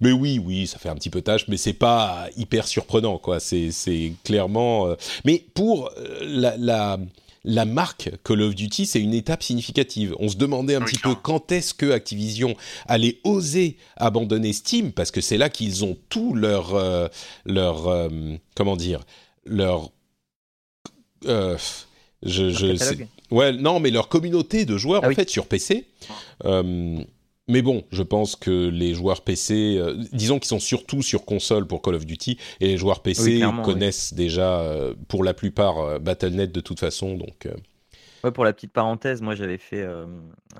Mais 0.00 0.10
oui, 0.10 0.40
oui, 0.44 0.66
ça 0.66 0.78
fait 0.78 0.88
un 0.88 0.96
petit 0.96 1.10
peu 1.10 1.22
tâche, 1.22 1.46
mais 1.46 1.56
c'est 1.56 1.72
pas 1.72 2.26
hyper 2.36 2.66
surprenant, 2.66 3.18
quoi. 3.18 3.38
C'est 3.38 4.14
clairement. 4.24 4.88
Mais 5.24 5.44
pour 5.54 5.92
la, 6.22 6.56
la 6.56 6.98
la 7.44 7.64
marque 7.64 8.10
Call 8.24 8.42
of 8.42 8.54
Duty, 8.54 8.86
c'est 8.86 9.00
une 9.00 9.14
étape 9.14 9.42
significative. 9.42 10.14
On 10.18 10.28
se 10.28 10.36
demandait 10.36 10.74
un 10.74 10.80
petit 10.80 10.98
peu 10.98 11.14
quand 11.14 11.50
est-ce 11.52 11.74
que 11.74 11.90
Activision 11.90 12.54
allait 12.86 13.18
oser 13.24 13.76
abandonner 13.96 14.52
Steam, 14.52 14.92
parce 14.92 15.10
que 15.10 15.20
c'est 15.20 15.38
là 15.38 15.48
qu'ils 15.48 15.84
ont 15.84 15.96
tout 16.08 16.34
leur, 16.34 16.74
euh, 16.74 17.08
leur 17.44 17.88
euh, 17.88 18.08
comment 18.54 18.76
dire, 18.76 19.00
leur, 19.44 19.90
euh, 21.26 21.56
je, 22.22 23.02
ouais, 23.30 23.52
non, 23.52 23.80
mais 23.80 23.90
leur 23.90 24.08
communauté 24.08 24.64
de 24.64 24.76
joueurs 24.76 25.02
ah 25.04 25.08
en 25.08 25.14
fait 25.14 25.28
sur 25.28 25.46
PC. 25.46 25.88
Mais 27.48 27.60
bon, 27.60 27.84
je 27.90 28.02
pense 28.02 28.36
que 28.36 28.68
les 28.68 28.94
joueurs 28.94 29.22
PC, 29.22 29.76
euh, 29.76 29.96
disons 30.12 30.38
qu'ils 30.38 30.48
sont 30.48 30.60
surtout 30.60 31.02
sur 31.02 31.24
console 31.24 31.66
pour 31.66 31.82
Call 31.82 31.96
of 31.96 32.06
Duty, 32.06 32.38
et 32.60 32.68
les 32.68 32.76
joueurs 32.76 33.02
PC 33.02 33.42
connaissent 33.64 34.14
déjà, 34.14 34.60
euh, 34.60 34.94
pour 35.08 35.24
la 35.24 35.34
plupart, 35.34 35.78
euh, 35.78 35.98
Battle.net 35.98 36.52
de 36.52 36.60
toute 36.60 36.78
façon. 36.78 37.16
Donc, 37.16 37.48
ouais, 38.22 38.30
pour 38.30 38.44
la 38.44 38.52
petite 38.52 38.72
parenthèse, 38.72 39.22
moi 39.22 39.34
j'avais 39.34 39.58
fait, 39.58 39.84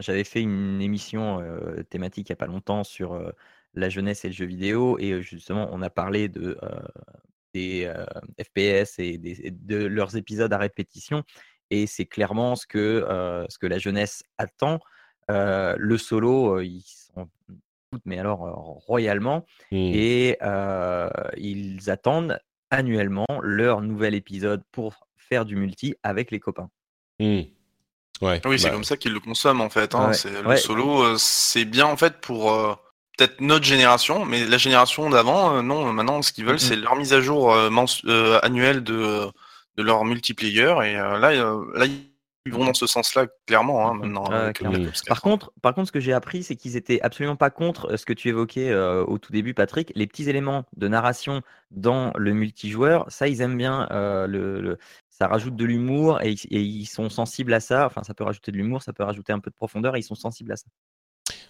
j'avais 0.00 0.24
fait 0.24 0.42
une 0.42 0.80
émission 0.80 1.40
thématique 1.88 2.28
il 2.28 2.32
n'y 2.32 2.34
a 2.34 2.36
pas 2.36 2.46
longtemps 2.46 2.82
sur 2.82 3.20
la 3.74 3.88
jeunesse 3.88 4.24
et 4.24 4.28
le 4.28 4.34
jeu 4.34 4.46
vidéo, 4.46 4.98
et 4.98 5.22
justement 5.22 5.68
on 5.70 5.82
a 5.82 5.90
parlé 5.90 6.28
de, 6.28 6.58
des 7.54 7.88
FPS 8.40 8.98
et 8.98 9.18
de 9.18 9.76
leurs 9.76 10.16
épisodes 10.16 10.52
à 10.52 10.58
répétition, 10.58 11.22
et 11.70 11.86
c'est 11.86 12.06
clairement 12.06 12.56
ce 12.56 12.66
que, 12.66 13.06
ce 13.48 13.58
que 13.58 13.66
la 13.68 13.78
jeunesse 13.78 14.24
attend 14.36 14.80
le 15.28 15.96
solo, 15.98 16.60
ils 16.60 16.82
foutent, 17.14 18.02
mais 18.04 18.18
alors 18.18 18.40
royalement. 18.86 19.46
Mmh. 19.70 19.76
Et 19.76 20.38
ils 21.36 21.90
attendent 21.90 22.38
annuellement 22.70 23.26
leur 23.42 23.80
nouvel 23.82 24.14
épisode 24.14 24.62
pour 24.72 25.06
faire 25.16 25.44
du 25.44 25.56
multi 25.56 25.94
avec 26.02 26.30
les 26.30 26.40
copains. 26.40 26.70
Mmh. 27.20 27.42
Ouais, 28.20 28.40
oui, 28.44 28.58
c'est 28.58 28.68
bah 28.68 28.74
comme 28.74 28.84
ça 28.84 28.96
qu'ils 28.96 29.12
le 29.12 29.20
consomment 29.20 29.62
en 29.62 29.70
fait. 29.70 29.94
Hein. 29.94 30.12
Le 30.44 30.56
solo, 30.56 31.18
c'est 31.18 31.64
bien 31.64 31.86
en 31.86 31.96
fait 31.96 32.20
pour 32.20 32.52
peut-être 33.18 33.40
notre 33.40 33.64
génération, 33.64 34.24
mais 34.24 34.46
la 34.46 34.58
génération 34.58 35.10
d'avant, 35.10 35.62
non, 35.62 35.92
maintenant 35.92 36.22
ce 36.22 36.32
qu'ils 36.32 36.44
veulent, 36.44 36.54
mmh 36.54 36.58
c'est 36.60 36.76
leur 36.76 36.94
mise 36.96 37.12
à 37.12 37.20
jour 37.20 37.52
annuelle 38.42 38.84
de, 38.84 39.26
de 39.76 39.82
leur 39.82 40.04
multiplayer. 40.04 40.74
Et 40.84 40.94
là, 40.94 41.18
là, 41.18 41.86
ils 42.44 42.52
vont 42.52 42.64
dans 42.64 42.74
ce 42.74 42.86
sens-là, 42.86 43.26
clairement, 43.46 43.88
hein, 43.88 43.94
maintenant. 43.94 44.24
Par, 45.06 45.20
contre, 45.20 45.52
par 45.62 45.74
contre, 45.74 45.88
ce 45.88 45.92
que 45.92 46.00
j'ai 46.00 46.12
appris, 46.12 46.42
c'est 46.42 46.56
qu'ils 46.56 46.76
étaient 46.76 47.00
absolument 47.00 47.36
pas 47.36 47.50
contre 47.50 47.92
euh, 47.92 47.96
ce 47.96 48.04
que 48.04 48.12
tu 48.12 48.28
évoquais 48.28 48.70
euh, 48.70 49.04
au 49.04 49.18
tout 49.18 49.32
début, 49.32 49.54
Patrick, 49.54 49.92
les 49.94 50.06
petits 50.08 50.28
éléments 50.28 50.64
de 50.76 50.88
narration 50.88 51.42
dans 51.70 52.12
le 52.16 52.32
multijoueur, 52.32 53.10
ça, 53.10 53.28
ils 53.28 53.40
aiment 53.42 53.56
bien. 53.56 53.86
Euh, 53.92 54.26
le, 54.26 54.78
ça 55.08 55.28
rajoute 55.28 55.54
de 55.54 55.64
l'humour 55.64 56.20
et, 56.22 56.32
et, 56.32 56.60
ils 56.60 56.86
sont 56.86 57.08
sensibles 57.10 57.54
à 57.54 57.60
ça. 57.60 57.86
Enfin, 57.86 58.02
ça 58.02 58.12
peut 58.12 58.24
rajouter 58.24 58.50
de 58.50 58.56
l'humour, 58.56 58.82
ça 58.82 58.92
peut 58.92 59.04
rajouter 59.04 59.32
un 59.32 59.38
peu 59.38 59.50
de 59.50 59.54
profondeur 59.54 59.94
et 59.94 60.00
ils 60.00 60.04
sont 60.04 60.16
sensibles 60.16 60.50
à 60.50 60.56
ça. 60.56 60.66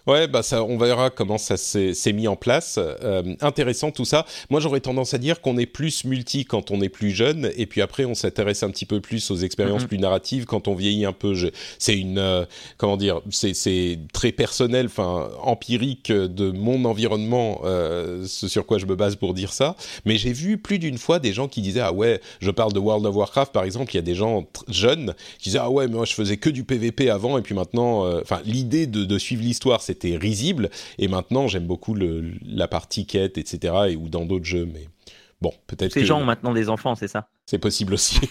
Ouais, 0.05 0.27
bah 0.27 0.43
ça, 0.43 0.65
on 0.65 0.77
verra 0.77 1.09
comment 1.09 1.37
ça 1.37 1.55
s'est 1.55 2.13
mis 2.13 2.27
en 2.27 2.35
place. 2.35 2.77
Euh, 2.77 3.35
intéressant 3.39 3.91
tout 3.91 4.03
ça. 4.03 4.25
Moi, 4.49 4.59
j'aurais 4.59 4.81
tendance 4.81 5.13
à 5.13 5.17
dire 5.17 5.39
qu'on 5.39 5.57
est 5.57 5.65
plus 5.65 6.03
multi 6.03 6.43
quand 6.43 6.71
on 6.71 6.81
est 6.81 6.89
plus 6.89 7.11
jeune, 7.11 7.49
et 7.55 7.65
puis 7.67 7.81
après, 7.81 8.03
on 8.03 8.13
s'intéresse 8.13 8.63
un 8.63 8.69
petit 8.69 8.85
peu 8.85 8.99
plus 8.99 9.31
aux 9.31 9.37
expériences 9.37 9.83
mm-hmm. 9.83 9.87
plus 9.87 9.99
narratives 9.99 10.45
quand 10.45 10.67
on 10.67 10.75
vieillit 10.75 11.05
un 11.05 11.13
peu. 11.13 11.33
C'est 11.79 11.97
une, 11.97 12.17
euh, 12.17 12.43
comment 12.77 12.97
dire, 12.97 13.21
c'est 13.31 13.97
très 14.11 14.33
personnel, 14.33 14.87
enfin 14.87 15.29
empirique 15.41 16.11
de 16.11 16.51
mon 16.51 16.83
environnement, 16.83 17.61
euh, 17.63 18.25
ce 18.27 18.49
sur 18.49 18.65
quoi 18.65 18.79
je 18.79 18.85
me 18.85 18.95
base 18.95 19.15
pour 19.15 19.33
dire 19.33 19.53
ça. 19.53 19.77
Mais 20.03 20.17
j'ai 20.17 20.33
vu 20.33 20.57
plus 20.57 20.79
d'une 20.79 20.97
fois 20.97 21.19
des 21.19 21.31
gens 21.31 21.47
qui 21.47 21.61
disaient 21.61 21.79
ah 21.79 21.93
ouais, 21.93 22.19
je 22.41 22.51
parle 22.51 22.73
de 22.73 22.79
World 22.79 23.05
of 23.05 23.15
Warcraft 23.15 23.53
par 23.53 23.63
exemple, 23.63 23.93
il 23.93 23.95
y 23.95 23.99
a 23.99 24.03
des 24.03 24.15
gens 24.15 24.45
jeunes 24.67 25.13
qui 25.39 25.49
disaient 25.49 25.59
ah 25.61 25.69
ouais, 25.69 25.87
mais 25.87 25.95
moi 25.95 26.05
je 26.05 26.13
faisais 26.13 26.35
que 26.35 26.49
du 26.49 26.65
PVP 26.65 27.09
avant, 27.09 27.37
et 27.37 27.41
puis 27.41 27.55
maintenant, 27.55 28.19
enfin 28.19 28.41
l'idée 28.43 28.85
de, 28.85 29.05
de 29.05 29.17
suivre 29.17 29.43
l'histoire, 29.43 29.81
c'est 29.81 29.92
c'était 29.93 30.17
risible. 30.17 30.69
Et 30.97 31.07
maintenant, 31.07 31.47
j'aime 31.47 31.65
beaucoup 31.65 31.93
le, 31.93 32.33
la 32.45 32.67
partie 32.67 33.05
quête, 33.05 33.37
etc. 33.37 33.73
Et, 33.89 33.95
ou 33.95 34.09
dans 34.09 34.25
d'autres 34.25 34.45
jeux. 34.45 34.67
Mais 34.71 34.87
bon, 35.41 35.53
peut-être. 35.67 35.93
Ces 35.93 36.05
gens 36.05 36.19
ont 36.19 36.25
maintenant 36.25 36.53
des 36.53 36.69
enfants, 36.69 36.95
c'est 36.95 37.07
ça? 37.07 37.27
C'est 37.45 37.59
possible 37.59 37.93
aussi. 37.93 38.19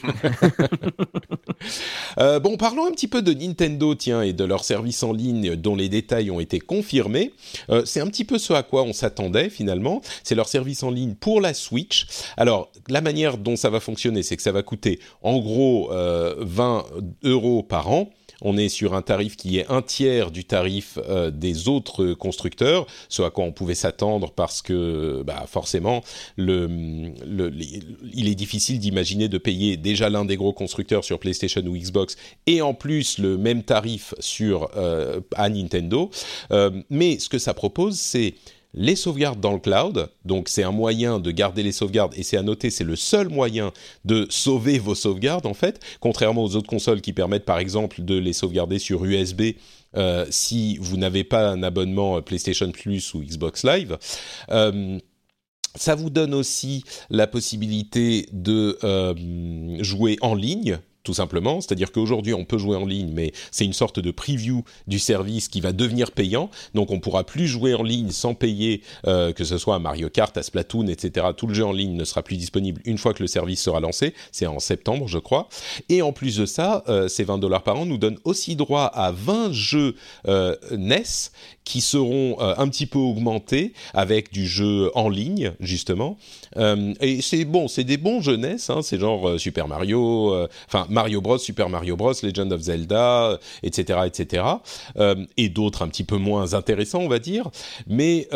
euh, 2.18 2.40
bon, 2.40 2.56
parlons 2.56 2.86
un 2.86 2.92
petit 2.92 3.08
peu 3.08 3.20
de 3.20 3.34
Nintendo, 3.34 3.94
tiens, 3.94 4.22
et 4.22 4.32
de 4.32 4.42
leur 4.42 4.64
service 4.64 5.02
en 5.02 5.12
ligne 5.12 5.54
dont 5.54 5.76
les 5.76 5.90
détails 5.90 6.30
ont 6.30 6.40
été 6.40 6.58
confirmés. 6.58 7.34
Euh, 7.68 7.84
c'est 7.84 8.00
un 8.00 8.06
petit 8.06 8.24
peu 8.24 8.38
ce 8.38 8.54
à 8.54 8.62
quoi 8.62 8.84
on 8.84 8.94
s'attendait 8.94 9.50
finalement. 9.50 10.00
C'est 10.24 10.34
leur 10.34 10.48
service 10.48 10.82
en 10.82 10.90
ligne 10.90 11.14
pour 11.14 11.42
la 11.42 11.52
Switch. 11.52 12.06
Alors, 12.38 12.72
la 12.88 13.02
manière 13.02 13.36
dont 13.36 13.56
ça 13.56 13.68
va 13.68 13.80
fonctionner, 13.80 14.22
c'est 14.22 14.36
que 14.36 14.42
ça 14.42 14.52
va 14.52 14.62
coûter 14.62 14.98
en 15.22 15.38
gros 15.38 15.92
euh, 15.92 16.36
20 16.38 16.86
euros 17.24 17.62
par 17.62 17.90
an 17.90 18.08
on 18.42 18.56
est 18.56 18.68
sur 18.68 18.94
un 18.94 19.02
tarif 19.02 19.36
qui 19.36 19.58
est 19.58 19.70
un 19.70 19.82
tiers 19.82 20.30
du 20.30 20.44
tarif 20.44 20.98
euh, 21.08 21.30
des 21.30 21.68
autres 21.68 22.12
constructeurs, 22.14 22.86
ce 23.08 23.22
à 23.22 23.30
quoi 23.30 23.44
on 23.44 23.52
pouvait 23.52 23.74
s'attendre 23.74 24.30
parce 24.30 24.62
que 24.62 25.22
bah, 25.24 25.44
forcément, 25.46 26.02
il 26.36 27.14
est 28.14 28.34
difficile 28.34 28.78
d'imaginer 28.78 29.28
de 29.28 29.38
payer 29.38 29.76
déjà 29.76 30.10
l'un 30.10 30.24
des 30.24 30.36
gros 30.36 30.52
constructeurs 30.52 31.04
sur 31.04 31.18
PlayStation 31.18 31.62
ou 31.62 31.76
Xbox 31.76 32.16
et 32.46 32.62
en 32.62 32.74
plus 32.74 33.18
le 33.18 33.38
même 33.38 33.62
tarif 33.62 34.14
sur 34.18 34.70
euh, 34.76 35.20
à 35.34 35.48
Nintendo. 35.48 36.10
Euh, 36.50 36.70
mais 36.90 37.18
ce 37.18 37.28
que 37.28 37.38
ça 37.38 37.54
propose, 37.54 37.98
c'est 37.98 38.34
les 38.74 38.96
sauvegardes 38.96 39.40
dans 39.40 39.52
le 39.52 39.58
cloud. 39.58 40.08
Donc 40.24 40.48
c'est 40.48 40.62
un 40.62 40.70
moyen 40.70 41.18
de 41.18 41.30
garder 41.30 41.62
les 41.62 41.72
sauvegardes 41.72 42.14
et 42.16 42.22
c'est 42.22 42.36
à 42.36 42.42
noter, 42.42 42.70
c'est 42.70 42.84
le 42.84 42.96
seul 42.96 43.28
moyen 43.28 43.72
de 44.04 44.26
sauver 44.30 44.78
vos 44.78 44.94
sauvegardes 44.94 45.46
en 45.46 45.54
fait, 45.54 45.80
contrairement 46.00 46.44
aux 46.44 46.56
autres 46.56 46.68
consoles 46.68 47.00
qui 47.00 47.12
permettent 47.12 47.44
par 47.44 47.58
exemple 47.58 48.02
de 48.02 48.16
les 48.16 48.32
sauvegarder 48.32 48.78
sur 48.78 49.04
USB. 49.04 49.42
Euh, 49.94 50.24
si 50.30 50.78
vous 50.78 50.96
n'avez 50.96 51.22
pas 51.22 51.50
un 51.50 51.62
abonnement 51.62 52.22
PlayStation 52.22 52.70
Plus 52.70 53.12
ou 53.12 53.20
Xbox 53.20 53.62
Live. 53.62 53.98
Euh, 54.50 54.98
ça 55.74 55.94
vous 55.94 56.10
donne 56.10 56.34
aussi 56.34 56.84
la 57.10 57.26
possibilité 57.26 58.26
de 58.32 58.78
euh, 58.84 59.82
jouer 59.82 60.16
en 60.20 60.34
ligne 60.34 60.78
tout 61.02 61.14
simplement. 61.14 61.60
C'est-à-dire 61.60 61.92
qu'aujourd'hui, 61.92 62.34
on 62.34 62.44
peut 62.44 62.58
jouer 62.58 62.76
en 62.76 62.84
ligne, 62.84 63.10
mais 63.12 63.32
c'est 63.50 63.64
une 63.64 63.72
sorte 63.72 63.98
de 64.00 64.10
preview 64.10 64.64
du 64.86 64.98
service 64.98 65.48
qui 65.48 65.60
va 65.60 65.72
devenir 65.72 66.12
payant. 66.12 66.50
Donc, 66.74 66.90
on 66.90 67.00
pourra 67.00 67.24
plus 67.24 67.46
jouer 67.46 67.74
en 67.74 67.82
ligne 67.82 68.10
sans 68.10 68.34
payer, 68.34 68.82
euh, 69.06 69.32
que 69.32 69.44
ce 69.44 69.58
soit 69.58 69.74
à 69.74 69.78
Mario 69.78 70.08
Kart, 70.08 70.36
à 70.36 70.42
Splatoon, 70.42 70.86
etc. 70.88 71.26
Tout 71.36 71.46
le 71.46 71.54
jeu 71.54 71.64
en 71.64 71.72
ligne 71.72 71.96
ne 71.96 72.04
sera 72.04 72.22
plus 72.22 72.36
disponible 72.36 72.80
une 72.84 72.98
fois 72.98 73.14
que 73.14 73.22
le 73.22 73.26
service 73.26 73.60
sera 73.60 73.80
lancé. 73.80 74.14
C'est 74.30 74.46
en 74.46 74.58
septembre, 74.58 75.08
je 75.08 75.18
crois. 75.18 75.48
Et 75.88 76.02
en 76.02 76.12
plus 76.12 76.36
de 76.36 76.46
ça, 76.46 76.84
euh, 76.88 77.08
ces 77.08 77.24
20 77.24 77.38
dollars 77.38 77.62
par 77.62 77.76
an 77.76 77.86
nous 77.86 77.98
donnent 77.98 78.18
aussi 78.24 78.56
droit 78.56 78.84
à 78.84 79.12
20 79.12 79.52
jeux 79.52 79.94
euh, 80.28 80.56
NES 80.70 81.02
qui 81.64 81.80
seront 81.80 82.36
euh, 82.40 82.54
un 82.56 82.68
petit 82.68 82.86
peu 82.86 82.98
augmentés 82.98 83.72
avec 83.94 84.32
du 84.32 84.46
jeu 84.46 84.90
en 84.94 85.08
ligne, 85.08 85.52
justement. 85.60 86.16
Euh, 86.56 86.94
et 87.00 87.22
c'est 87.22 87.44
bon, 87.44 87.68
c'est 87.68 87.84
des 87.84 87.96
bons 87.96 88.20
jeunesses, 88.20 88.70
hein, 88.70 88.80
c'est 88.82 88.98
genre 88.98 89.28
euh, 89.28 89.38
Super 89.38 89.68
Mario, 89.68 90.46
enfin 90.66 90.86
Mario 90.88 91.20
Bros, 91.20 91.38
Super 91.38 91.68
Mario 91.68 91.96
Bros, 91.96 92.12
Legend 92.22 92.52
of 92.52 92.60
Zelda, 92.60 93.38
etc., 93.62 94.00
etc. 94.06 94.44
et 95.36 95.48
d'autres 95.48 95.82
un 95.82 95.88
petit 95.88 96.04
peu 96.04 96.16
moins 96.16 96.54
intéressants, 96.54 97.00
on 97.00 97.08
va 97.08 97.18
dire. 97.18 97.50
Mais 97.86 98.28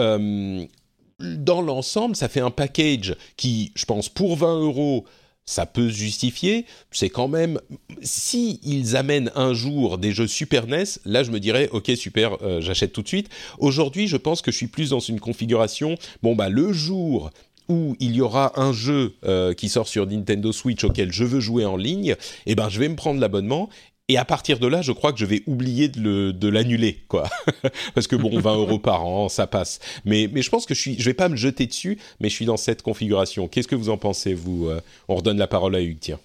dans 1.19 1.62
l'ensemble, 1.62 2.17
ça 2.17 2.29
fait 2.29 2.41
un 2.41 2.51
package 2.51 3.17
qui, 3.37 3.73
je 3.75 3.85
pense, 3.85 4.09
pour 4.09 4.37
20 4.37 4.61
euros, 4.61 5.05
ça 5.47 5.65
peut 5.65 5.89
se 5.89 5.97
justifier. 5.97 6.67
C'est 6.91 7.09
quand 7.09 7.29
même 7.29 7.61
si 8.03 8.61
ils 8.63 8.97
amènent 8.97 9.31
un 9.35 9.55
jour 9.55 9.99
des 9.99 10.13
jeux 10.13 10.27
Super 10.27 10.67
NES, 10.67 10.85
là 11.05 11.23
je 11.23 11.31
me 11.31 11.41
dirais 11.41 11.69
ok 11.73 11.93
super, 11.97 12.37
j'achète 12.61 12.93
tout 12.93 13.03
de 13.03 13.09
suite. 13.09 13.29
Aujourd'hui, 13.59 14.09
je 14.09 14.17
pense 14.17 14.43
que 14.43 14.51
je 14.51 14.57
suis 14.57 14.67
plus 14.67 14.91
dans 14.91 15.01
une 15.01 15.21
configuration. 15.21 15.97
Bon 16.23 16.35
bah 16.35 16.49
le 16.49 16.73
jour 16.73 17.31
où 17.69 17.97
il 18.01 18.15
y 18.15 18.21
aura 18.21 18.61
un 18.61 18.73
jeu 18.73 19.15
euh, 19.25 19.53
qui 19.55 19.69
sort 19.69 19.89
sur 19.89 20.07
Nintendo 20.07 20.53
Switch 20.53 20.85
auquel 20.85 21.13
je 21.13 21.25
veux 21.25 21.41
jouer 21.41 21.65
en 21.65 21.77
ligne, 21.77 22.17
eh 22.47 22.55
ben 22.55 22.69
je 22.69 22.79
vais 22.79 22.89
me 22.89 22.97
prendre 22.97 23.21
l'abonnement 23.21 23.69
et 24.09 24.19
à 24.19 24.25
partir 24.25 24.61
de 24.61 24.69
là, 24.69 24.83
je 24.83 24.92
crois 24.92 25.12
que 25.12 25.19
je 25.19 25.25
vais 25.25 25.42
oublier 25.47 25.88
de 25.88 26.49
l'annuler, 26.49 27.05
quoi. 27.09 27.25
Parce 27.95 28.07
que 28.07 28.14
bon, 28.14 28.38
20 28.38 28.55
euros 28.57 28.79
par 28.79 29.05
an, 29.05 29.29
ça 29.29 29.49
passe. 29.49 29.81
Mais, 30.05 30.29
mais 30.33 30.42
je 30.42 30.51
pense 30.51 30.64
que 30.64 30.75
je 30.75 30.81
suis, 30.81 31.01
je 31.01 31.05
vais 31.05 31.14
pas 31.14 31.29
me 31.29 31.37
jeter 31.37 31.66
dessus, 31.66 31.99
mais 32.21 32.29
je 32.29 32.35
suis 32.35 32.47
dans 32.47 32.57
cette 32.57 32.83
configuration. 32.83 33.49
Qu'est-ce 33.49 33.66
que 33.66 33.75
vous 33.75 33.88
en 33.88 33.97
pensez, 33.97 34.33
vous 34.33 34.69
euh 34.69 34.81
On 35.09 35.16
redonne 35.16 35.38
la 35.38 35.49
parole 35.49 35.75
à 35.75 35.81
Hugues, 35.81 35.99
tiens. 36.01 36.21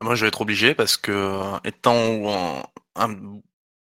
Moi, 0.00 0.14
je 0.14 0.22
vais 0.22 0.28
être 0.28 0.40
obligé 0.40 0.74
parce 0.74 0.96
que, 0.96 1.38
étant 1.66 2.56
un, 2.96 3.14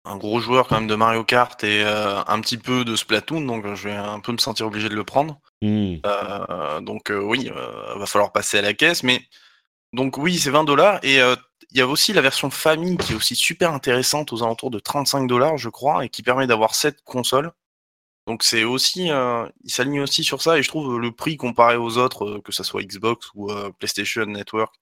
un, 0.05 0.17
gros 0.17 0.41
joueur 0.41 0.67
quand 0.67 0.77
même 0.77 0.89
de 0.89 0.95
Mario 0.97 1.23
Kart 1.23 1.63
et 1.63 1.85
euh, 1.85 2.23
un 2.27 2.41
petit 2.41 2.59
peu 2.59 2.85
de 2.85 2.97
Splatoon, 2.97 3.43
donc 3.43 3.65
je 3.75 3.89
vais 3.89 3.95
un 3.95 4.19
peu 4.19 4.33
me 4.33 4.39
sentir 4.39 4.67
obligé 4.67 4.89
de 4.89 4.95
le 4.95 5.05
prendre. 5.05 5.41
Mmh. 5.63 5.97
Euh, 6.05 6.81
donc 6.81 7.13
oui, 7.13 7.49
va 7.97 8.07
falloir 8.07 8.33
passer 8.33 8.59
à 8.59 8.63
la 8.63 8.75
caisse, 8.75 9.05
mais 9.05 9.21
donc 9.93 10.19
oui, 10.19 10.39
c'est 10.39 10.51
20 10.51 10.65
dollars 10.65 10.99
et 11.05 11.21
il 11.73 11.79
y 11.79 11.81
a 11.81 11.87
aussi 11.87 12.13
la 12.13 12.21
version 12.21 12.51
famille 12.51 12.99
qui 12.99 13.13
est 13.13 13.17
aussi 13.17 13.35
super 13.35 13.73
intéressante 13.73 14.33
aux 14.33 14.43
alentours 14.43 14.71
de 14.71 14.79
35 14.79 15.27
dollars, 15.27 15.57
je 15.57 15.71
crois, 15.71 16.05
et 16.05 16.11
qui 16.11 16.23
permet 16.23 16.47
d'avoir 16.47 16.75
7 16.75 17.03
consoles. 17.03 17.51
Donc 18.27 18.43
c'est 18.43 18.63
aussi, 18.63 19.11
euh, 19.11 19.49
il 19.65 19.71
s'aligne 19.71 20.01
aussi 20.01 20.23
sur 20.23 20.43
ça, 20.43 20.59
et 20.59 20.63
je 20.63 20.69
trouve 20.69 20.99
le 20.99 21.13
prix 21.13 21.37
comparé 21.37 21.77
aux 21.77 21.97
autres, 21.97 22.27
euh, 22.27 22.41
que 22.41 22.53
ce 22.53 22.63
soit 22.63 22.83
Xbox 22.83 23.29
ou 23.35 23.51
euh, 23.51 23.71
PlayStation 23.79 24.27
Network, 24.27 24.75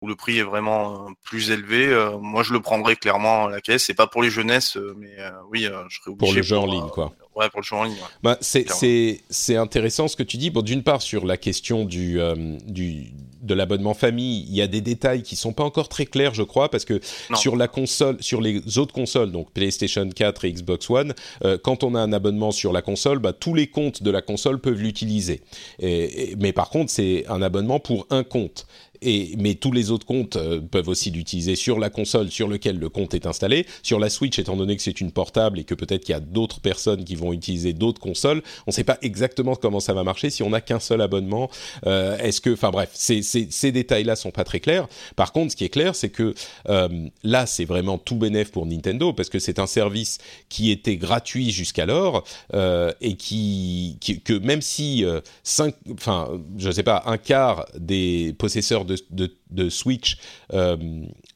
où 0.00 0.06
le 0.06 0.14
prix 0.14 0.38
est 0.38 0.44
vraiment 0.44 1.08
plus 1.24 1.50
élevé, 1.50 1.88
moi 2.20 2.44
je 2.44 2.52
le 2.52 2.60
prendrais 2.60 2.94
clairement 2.94 3.46
à 3.46 3.50
la 3.50 3.60
caisse. 3.60 3.84
C'est 3.84 3.94
pas 3.94 4.06
pour 4.06 4.22
les 4.22 4.30
jeunesses, 4.30 4.76
mais 4.96 5.16
oui, 5.50 5.62
je 5.88 5.96
serais 5.96 6.12
obligé. 6.12 6.18
Pour 6.18 6.32
le 6.34 6.42
jeu 6.42 6.56
en 6.56 6.66
ligne, 6.66 6.88
quoi. 6.90 7.12
Ouais, 7.34 7.50
pour 7.50 7.62
le 7.62 7.64
jeu 7.64 7.74
en 7.74 7.82
ligne. 7.82 7.96
Bah, 8.22 8.38
c'est 8.40 9.56
intéressant 9.56 10.06
ce 10.06 10.14
que 10.14 10.22
tu 10.22 10.36
dis. 10.36 10.50
Bon, 10.50 10.62
d'une 10.62 10.84
part 10.84 11.02
sur 11.02 11.26
la 11.26 11.36
question 11.36 11.84
du, 11.84 12.20
du 12.64 13.12
de 13.42 13.54
l'abonnement 13.54 13.94
famille, 13.94 14.44
il 14.48 14.54
y 14.54 14.62
a 14.62 14.66
des 14.66 14.80
détails 14.80 15.22
qui 15.22 15.36
sont 15.36 15.52
pas 15.52 15.64
encore 15.64 15.88
très 15.88 16.06
clairs, 16.06 16.34
je 16.34 16.42
crois, 16.42 16.70
parce 16.70 16.84
que 16.84 17.00
sur 17.34 17.56
la 17.56 17.68
console, 17.68 18.16
sur 18.20 18.40
les 18.40 18.78
autres 18.78 18.94
consoles, 18.94 19.32
donc 19.32 19.50
PlayStation 19.52 20.08
4 20.08 20.44
et 20.44 20.52
Xbox 20.52 20.90
One, 20.90 21.14
euh, 21.44 21.58
quand 21.62 21.84
on 21.84 21.94
a 21.94 22.00
un 22.00 22.12
abonnement 22.12 22.50
sur 22.50 22.72
la 22.72 22.82
console, 22.82 23.18
bah, 23.18 23.32
tous 23.32 23.54
les 23.54 23.66
comptes 23.66 24.02
de 24.02 24.10
la 24.10 24.22
console 24.22 24.60
peuvent 24.60 24.80
l'utiliser. 24.80 25.40
mais 25.80 26.52
par 26.52 26.70
contre, 26.70 26.90
c'est 26.90 27.24
un 27.28 27.42
abonnement 27.42 27.80
pour 27.80 28.06
un 28.10 28.24
compte 28.24 28.66
mais 29.02 29.54
tous 29.54 29.72
les 29.72 29.90
autres 29.90 30.06
comptes 30.06 30.36
euh, 30.36 30.60
peuvent 30.60 30.88
aussi 30.88 31.10
l'utiliser 31.10 31.56
sur 31.56 31.78
la 31.78 31.90
console 31.90 32.30
sur 32.30 32.48
laquelle 32.48 32.78
le 32.78 32.88
compte 32.88 33.14
est 33.14 33.26
installé. 33.26 33.66
Sur 33.82 33.98
la 33.98 34.10
Switch, 34.10 34.38
étant 34.38 34.56
donné 34.56 34.76
que 34.76 34.82
c'est 34.82 35.00
une 35.00 35.12
portable 35.12 35.58
et 35.58 35.64
que 35.64 35.74
peut-être 35.74 36.04
qu'il 36.04 36.12
y 36.12 36.16
a 36.16 36.20
d'autres 36.20 36.60
personnes 36.60 37.04
qui 37.04 37.14
vont 37.14 37.32
utiliser 37.32 37.72
d'autres 37.72 38.00
consoles, 38.00 38.42
on 38.66 38.70
ne 38.70 38.72
sait 38.72 38.84
pas 38.84 38.98
exactement 39.02 39.54
comment 39.54 39.80
ça 39.80 39.94
va 39.94 40.04
marcher 40.04 40.30
si 40.30 40.42
on 40.42 40.50
n'a 40.50 40.60
qu'un 40.60 40.80
seul 40.80 41.00
abonnement. 41.00 41.50
Euh, 41.86 42.18
est-ce 42.18 42.40
que, 42.40 42.50
enfin 42.50 42.70
bref, 42.70 42.90
ces 42.92 43.72
détails-là 43.72 44.16
sont 44.16 44.30
pas 44.30 44.44
très 44.44 44.60
clairs. 44.60 44.88
Par 45.16 45.32
contre, 45.32 45.52
ce 45.52 45.56
qui 45.56 45.64
est 45.64 45.68
clair, 45.68 45.94
c'est 45.94 46.10
que 46.10 46.34
euh, 46.68 46.88
là, 47.22 47.46
c'est 47.46 47.64
vraiment 47.64 47.98
tout 47.98 48.16
bénéf 48.16 48.50
pour 48.50 48.66
Nintendo 48.66 49.12
parce 49.12 49.28
que 49.28 49.38
c'est 49.38 49.58
un 49.58 49.66
service 49.66 50.18
qui 50.48 50.70
était 50.70 50.96
gratuit 50.96 51.50
jusqu'alors 51.50 52.24
et 53.00 53.14
qui, 53.16 53.98
que 54.24 54.32
même 54.38 54.62
si 54.62 55.04
cinq, 55.42 55.74
enfin, 55.92 56.28
je 56.58 56.70
sais 56.70 56.82
pas, 56.82 57.02
un 57.06 57.18
quart 57.18 57.66
des 57.78 58.34
possesseurs 58.38 58.84
de, 58.88 59.68
Switch 59.68 60.18
euh, 60.52 60.76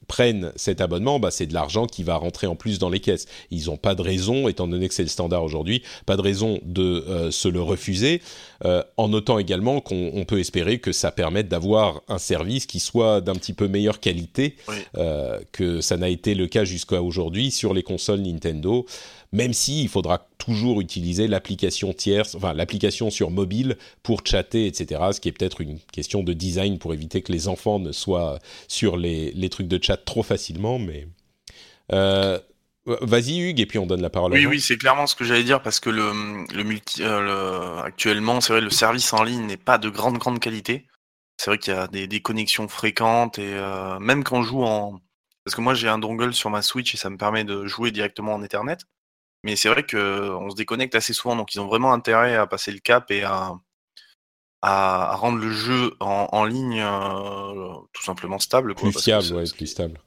prennent 0.06 0.52
cet 0.56 0.80
abonnement, 0.80 1.18
bah, 1.18 1.30
c'est 1.30 1.46
de 1.46 1.54
l'argent 1.54 1.86
qui 1.86 2.02
va 2.02 2.16
rentrer 2.16 2.46
en 2.46 2.56
plus 2.56 2.78
dans 2.78 2.90
les 2.90 3.00
caisses. 3.00 3.26
Ils 3.50 3.66
n'ont 3.66 3.76
pas 3.76 3.94
de 3.94 4.02
raison, 4.02 4.48
étant 4.48 4.66
donné 4.66 4.88
que 4.88 4.94
c'est 4.94 5.02
le 5.02 5.08
standard 5.08 5.42
aujourd'hui, 5.42 5.82
pas 6.06 6.16
de 6.16 6.22
raison 6.22 6.60
de 6.64 6.82
euh, 6.82 7.30
se 7.30 7.48
le 7.48 7.62
refuser, 7.62 8.20
euh, 8.64 8.82
en 8.96 9.08
notant 9.08 9.38
également 9.38 9.80
qu'on 9.80 10.24
peut 10.26 10.38
espérer 10.38 10.78
que 10.78 10.92
ça 10.92 11.10
permette 11.10 11.48
d'avoir 11.48 12.02
un 12.08 12.18
service 12.18 12.66
qui 12.66 12.80
soit 12.80 13.20
d'un 13.20 13.34
petit 13.34 13.52
peu 13.52 13.68
meilleure 13.68 14.00
qualité 14.00 14.56
que 15.52 15.80
ça 15.80 15.96
n'a 15.96 16.08
été 16.08 16.34
le 16.34 16.46
cas 16.46 16.64
jusqu'à 16.64 17.02
aujourd'hui 17.02 17.50
sur 17.50 17.74
les 17.74 17.82
consoles 17.82 18.20
Nintendo 18.20 18.86
même 19.32 19.54
si 19.54 19.82
il 19.82 19.88
faudra 19.88 20.28
toujours 20.38 20.80
utiliser 20.80 21.26
l'application 21.26 21.92
tierce, 21.92 22.34
enfin 22.34 22.52
l'application 22.52 23.10
sur 23.10 23.30
mobile 23.30 23.78
pour 24.02 24.20
chatter, 24.24 24.66
etc. 24.66 25.00
Ce 25.12 25.20
qui 25.20 25.28
est 25.28 25.32
peut-être 25.32 25.60
une 25.60 25.78
question 25.92 26.22
de 26.22 26.32
design 26.32 26.78
pour 26.78 26.92
éviter 26.92 27.22
que 27.22 27.32
les 27.32 27.48
enfants 27.48 27.78
ne 27.78 27.92
soient 27.92 28.38
sur 28.68 28.96
les, 28.96 29.32
les 29.32 29.48
trucs 29.48 29.68
de 29.68 29.82
chat 29.82 29.96
trop 29.96 30.22
facilement, 30.22 30.78
mais. 30.78 31.08
Euh, 31.92 32.38
vas-y 32.84 33.38
Hugues 33.38 33.60
et 33.60 33.66
puis 33.66 33.78
on 33.78 33.86
donne 33.86 34.02
la 34.02 34.10
parole. 34.10 34.32
Oui, 34.32 34.44
à 34.44 34.48
oui, 34.48 34.60
c'est 34.60 34.76
clairement 34.76 35.06
ce 35.06 35.14
que 35.14 35.24
j'allais 35.24 35.44
dire 35.44 35.62
parce 35.62 35.80
que 35.80 35.90
le, 35.90 36.12
le 36.54 36.64
multi, 36.64 37.02
euh, 37.02 37.80
actuellement, 37.82 38.40
c'est 38.40 38.52
vrai, 38.52 38.60
le 38.60 38.70
service 38.70 39.12
en 39.12 39.22
ligne 39.22 39.46
n'est 39.46 39.56
pas 39.56 39.78
de 39.78 39.88
grande 39.88 40.18
grande 40.18 40.40
qualité. 40.40 40.86
C'est 41.38 41.50
vrai 41.50 41.58
qu'il 41.58 41.72
y 41.72 41.76
a 41.76 41.88
des, 41.88 42.06
des, 42.06 42.20
connexions 42.20 42.68
fréquentes 42.68 43.38
et 43.38 43.54
euh, 43.54 43.98
même 43.98 44.22
quand 44.22 44.42
je 44.42 44.48
joue 44.48 44.62
en, 44.62 45.00
parce 45.44 45.56
que 45.56 45.60
moi 45.60 45.74
j'ai 45.74 45.88
un 45.88 45.98
dongle 45.98 46.34
sur 46.34 46.50
ma 46.50 46.62
Switch 46.62 46.94
et 46.94 46.98
ça 46.98 47.10
me 47.10 47.16
permet 47.16 47.44
de 47.44 47.66
jouer 47.66 47.90
directement 47.90 48.34
en 48.34 48.42
Ethernet. 48.42 48.76
Mais 49.44 49.56
c'est 49.56 49.68
vrai 49.68 49.84
qu'on 49.84 50.50
se 50.50 50.56
déconnecte 50.56 50.94
assez 50.94 51.12
souvent, 51.12 51.36
donc 51.36 51.54
ils 51.54 51.60
ont 51.60 51.66
vraiment 51.66 51.92
intérêt 51.92 52.36
à 52.36 52.46
passer 52.46 52.70
le 52.70 52.78
cap 52.78 53.10
et 53.10 53.24
à, 53.24 53.52
à, 54.62 55.16
rendre 55.16 55.38
le 55.38 55.52
jeu 55.52 55.94
en, 56.00 56.28
en 56.30 56.44
ligne 56.44 56.80
euh, 56.80 57.74
tout 57.92 58.04
simplement 58.04 58.38
stable. 58.38 58.74
Quoi, 58.74 58.90
plus 58.90 59.02
fiable, 59.02 59.34
ouais, 59.34 59.44
plus 59.54 59.66
stable. 59.66 60.00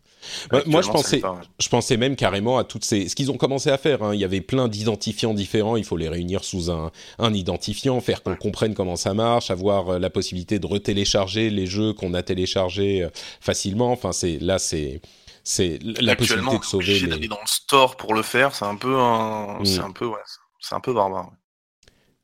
moi, 0.65 0.81
je 0.81 0.87
pensais, 0.87 1.21
je 1.59 1.69
pensais 1.69 1.97
même 1.97 2.15
carrément 2.15 2.57
à 2.57 2.63
toutes 2.63 2.85
ces. 2.85 3.09
Ce 3.09 3.15
qu'ils 3.15 3.29
ont 3.29 3.37
commencé 3.37 3.69
à 3.69 3.77
faire, 3.77 4.01
hein, 4.03 4.13
il 4.13 4.21
y 4.21 4.23
avait 4.23 4.39
plein 4.39 4.69
d'identifiants 4.69 5.33
différents. 5.33 5.75
Il 5.75 5.83
faut 5.83 5.97
les 5.97 6.07
réunir 6.07 6.45
sous 6.45 6.71
un, 6.71 6.91
un 7.19 7.33
identifiant, 7.33 7.99
faire 7.99 8.23
qu'on 8.23 8.37
comprenne 8.37 8.73
comment 8.73 8.95
ça 8.95 9.13
marche, 9.13 9.51
avoir 9.51 9.89
euh, 9.89 9.99
la 9.99 10.09
possibilité 10.09 10.59
de 10.59 10.65
retélécharger 10.65 11.49
les 11.49 11.67
jeux 11.67 11.91
qu'on 11.91 12.13
a 12.13 12.23
téléchargés 12.23 13.03
euh, 13.03 13.09
facilement. 13.41 13.91
Enfin, 13.91 14.13
c'est 14.13 14.39
là, 14.39 14.59
c'est 14.59 15.01
c'est 15.45 15.79
la 15.81 16.15
possibilité 16.15 16.59
de 16.59 16.63
sauver. 16.63 16.99
Les... 16.99 17.07
d'aller 17.07 17.27
dans 17.27 17.39
le 17.39 17.47
store 17.47 17.95
pour 17.95 18.13
le 18.13 18.23
faire, 18.23 18.53
c'est 18.53 18.65
un 18.65 18.75
peu, 18.75 18.97
un... 18.97 19.63
c'est 19.63 19.79
mm. 19.79 19.85
un 19.85 19.91
peu, 19.91 20.05
ouais, 20.05 20.19
c'est 20.59 20.75
un 20.75 20.81
peu 20.81 20.93
barbare. 20.93 21.31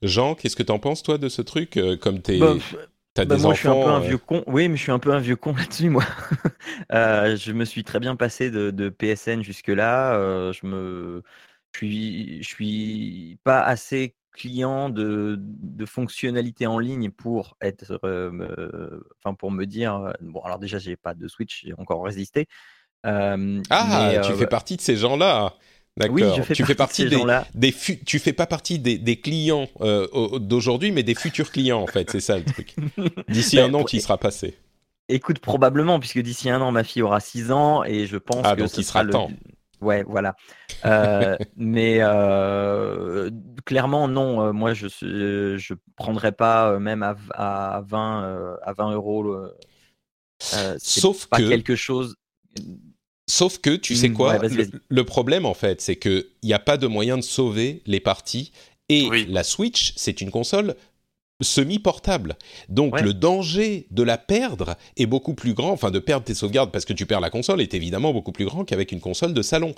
Jean, 0.01 0.35
qu'est-ce 0.35 0.55
que 0.55 0.63
t'en 0.63 0.79
penses 0.79 1.03
toi 1.03 1.17
de 1.19 1.29
ce 1.29 1.43
truc 1.43 1.77
euh, 1.77 1.95
Comme 1.95 2.21
t'es 2.21 2.39
bah, 2.39 2.55
T'as 3.13 3.25
bah, 3.25 3.35
des 3.35 3.41
moi, 3.41 3.51
enfants, 3.51 3.55
je 3.55 3.59
suis 3.59 3.67
un 3.67 3.83
peu 3.83 3.89
un 3.89 4.01
euh, 4.01 4.07
vieux 4.07 4.17
con. 4.17 4.43
Oui, 4.47 4.69
mais 4.69 4.77
je 4.77 4.83
suis 4.83 4.91
un 4.91 4.99
peu 4.99 5.13
un 5.13 5.19
vieux 5.19 5.35
con 5.35 5.53
là-dessus, 5.57 5.89
moi. 5.89 6.03
euh, 6.93 7.35
je 7.35 7.51
me 7.51 7.65
suis 7.65 7.83
très 7.83 7.99
bien 7.99 8.15
passé 8.15 8.49
de, 8.49 8.71
de 8.71 8.89
PSN 8.89 9.41
jusque-là. 9.41 10.15
Euh, 10.15 10.53
je 10.53 10.65
me, 10.65 11.23
je 11.73 11.77
suis, 11.77 12.43
je 12.43 12.47
suis 12.47 13.37
pas 13.43 13.61
assez 13.61 14.15
client 14.31 14.89
de, 14.89 15.35
de 15.39 15.85
fonctionnalités 15.85 16.65
en 16.65 16.79
ligne 16.79 17.11
pour 17.11 17.57
être, 17.59 17.99
enfin 19.19 19.35
pour 19.35 19.51
me 19.51 19.65
dire, 19.65 20.13
bon 20.21 20.39
alors 20.39 20.57
déjà 20.57 20.79
j'ai 20.79 20.95
pas 20.95 21.13
de 21.13 21.27
Switch, 21.27 21.65
j'ai 21.65 21.73
encore 21.73 22.01
résisté, 22.05 22.47
ah, 23.03 24.13
tu 24.23 24.33
fais 24.33 24.47
partie 24.47 24.77
de 24.77 24.81
ces 24.81 24.95
gens-là. 24.97 25.53
D'accord. 25.97 26.15
Oui, 26.15 26.23
je 26.37 26.41
fais 26.41 26.53
tu 26.53 26.63
fais 26.65 26.75
partie 26.75 27.03
de 27.03 27.09
des, 27.09 27.17
gens-là. 27.17 27.45
des 27.53 27.71
fu- 27.71 27.99
tu 28.03 28.17
fais 28.19 28.31
pas 28.31 28.45
partie 28.45 28.79
des, 28.79 28.97
des 28.97 29.17
clients 29.17 29.67
euh, 29.81 30.07
au- 30.13 30.39
d'aujourd'hui, 30.39 30.91
mais 30.91 31.03
des 31.03 31.15
futurs 31.15 31.51
clients 31.51 31.81
en 31.81 31.87
fait. 31.87 32.09
C'est 32.09 32.21
ça 32.21 32.37
le 32.37 32.45
truc. 32.45 32.75
D'ici 33.27 33.57
Ben, 33.57 33.69
un 33.69 33.73
an, 33.73 33.85
y 33.91 33.99
seras 33.99 34.17
passé. 34.17 34.55
Écoute, 35.09 35.39
probablement, 35.39 35.99
puisque 35.99 36.19
d'ici 36.19 36.49
un 36.49 36.61
an, 36.61 36.71
ma 36.71 36.85
fille 36.85 37.01
aura 37.01 37.19
6 37.19 37.51
ans 37.51 37.83
et 37.83 38.07
je 38.07 38.15
pense 38.17 38.45
Ah, 38.45 38.55
que 38.55 38.61
donc 38.61 38.69
ce 38.69 38.79
il 38.79 38.85
sera 38.85 39.03
le... 39.03 39.11
temps. 39.11 39.29
Ouais, 39.81 40.03
voilà. 40.03 40.35
Euh, 40.85 41.37
mais 41.57 41.97
euh, 41.99 43.29
clairement, 43.65 44.07
non. 44.07 44.41
euh, 44.41 44.51
moi, 44.53 44.73
je 44.73 44.85
ne 45.05 45.57
je 45.57 45.73
prendrais 45.97 46.31
pas 46.31 46.71
euh, 46.71 46.79
même 46.79 47.03
à, 47.03 47.15
à 47.33 47.81
20 47.81 48.23
euh, 48.23 48.55
à 48.63 48.71
20 48.71 48.91
euros. 48.93 49.23
le- 49.23 49.53
euh, 50.53 50.75
c'est 50.79 51.01
Sauf 51.01 51.27
pas 51.27 51.37
que, 51.37 51.49
quelque 51.49 51.75
chose. 51.75 52.15
Sauf 53.31 53.57
que, 53.59 53.75
tu 53.75 53.95
sais 53.95 54.09
Mm, 54.09 54.13
quoi 54.13 54.37
ouais, 54.37 54.49
le, 54.89 55.03
problème 55.05 55.45
en 55.45 55.53
fait, 55.53 55.79
c'est 55.81 55.95
que 55.95 56.27
il 56.43 56.47
n'y 56.47 56.53
a 56.53 56.59
pas 56.59 56.77
de 56.77 56.87
moyen 56.87 57.17
de 57.17 57.23
sauver 57.23 57.81
les 57.85 57.99
parties. 57.99 58.51
Et 58.89 59.07
Oui. 59.09 59.25
la 59.29 59.43
Switch, 59.43 59.93
c'est 59.95 60.19
une 60.21 60.31
console 60.31 60.75
semi-portable. 61.41 62.35
Donc 62.69 62.93
Ouais. 62.95 63.01
le 63.01 63.13
danger 63.13 63.87
de 63.89 64.03
la 64.03 64.17
perdre 64.17 64.75
est 64.97 65.05
beaucoup 65.05 65.33
plus 65.33 65.53
grand, 65.53 65.71
enfin 65.71 65.91
de 65.91 65.99
perdre 65.99 66.25
tes 66.25 66.33
sauvegardes 66.35 66.71
parce 66.71 66.85
que 66.85 66.93
tu 66.93 67.05
perds 67.05 67.21
la 67.21 67.29
console 67.29 67.61
est 67.61 67.73
évidemment 67.73 68.13
beaucoup 68.13 68.31
plus 68.31 68.45
grand 68.45 68.63
qu'avec 68.65 68.91
une 68.91 68.99
console 68.99 69.33
de 69.33 69.41
salon. 69.41 69.73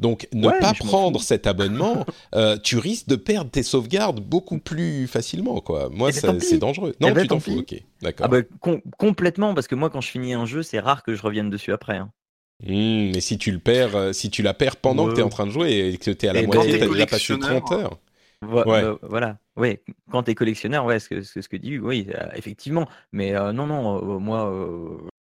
Donc 0.00 0.26
ne 0.32 0.48
Ouais, 0.48 0.58
pas 0.58 0.72
prendre 0.72 1.20
cet 1.22 1.46
abonnement, 1.46 2.06
euh, 2.34 2.56
tu 2.56 2.78
risques 2.78 3.08
de 3.08 3.16
perdre 3.16 3.50
tes 3.50 3.62
sauvegardes 3.62 4.20
beaucoup 4.20 4.58
plus 4.58 5.06
facilement. 5.06 5.60
Quoi. 5.60 5.90
Moi, 5.90 6.10
Eh 6.10 6.20
ben, 6.20 6.40
ça- 6.40 6.46
c'est 6.46 6.58
dangereux. 6.58 6.94
Non, 7.00 7.08
Eh 7.08 7.12
ben, 7.12 7.22
tu 7.22 7.28
t'en 7.28 7.34
tant 7.36 7.40
fous. 7.40 7.62
pis. 7.62 7.76
Ok, 7.76 7.82
d'accord. 8.00 8.26
Ah 8.26 8.28
bah, 8.28 8.42
com- 8.60 8.80
complètement, 8.98 9.54
parce 9.54 9.66
que 9.68 9.74
moi, 9.74 9.90
quand 9.90 10.00
je 10.00 10.08
finis 10.08 10.32
un 10.32 10.46
jeu, 10.46 10.62
c'est 10.62 10.80
rare 10.80 11.02
que 11.02 11.14
je 11.14 11.22
revienne 11.22 11.50
dessus 11.50 11.72
après. 11.72 11.96
hein. 11.98 12.10
Hmm, 12.66 13.10
mais 13.12 13.20
si 13.20 13.38
tu 13.38 13.50
le 13.50 13.58
perds, 13.58 13.96
euh, 13.96 14.12
si 14.12 14.30
tu 14.30 14.42
la 14.42 14.54
perds 14.54 14.76
pendant 14.76 15.08
que 15.08 15.14
tu 15.14 15.20
es 15.20 15.24
en 15.24 15.28
train 15.28 15.46
de 15.46 15.50
jouer 15.50 15.90
et 15.94 15.98
que 15.98 16.10
tu 16.10 16.26
es 16.26 16.28
à 16.28 16.32
la 16.32 16.42
Et 16.42 16.46
moitié, 16.46 16.78
tu 16.78 16.84
as 16.84 16.88
déjà 16.88 17.06
passé 17.06 17.36
collectionneur, 17.36 17.64
30 17.64 17.72
heures. 17.72 17.98
Vo- 18.42 18.64
Ouais. 18.64 18.82
euh, 18.84 18.96
voilà. 19.02 19.38
Oui, 19.56 19.78
quand 20.10 20.22
tu 20.24 20.30
es 20.30 20.34
collectionneur, 20.34 20.84
ouais, 20.84 20.98
ce 21.00 21.08
que, 21.08 21.22
ce 21.22 21.48
que, 21.48 21.56
dit, 21.56 21.78
oui, 21.78 22.06
euh, 22.14 22.28
effectivement. 22.34 22.88
Mais 23.12 23.34
euh, 23.36 23.52
non, 23.52 23.66
non, 23.66 23.98
euh, 24.16 24.18
moi, 24.18 24.50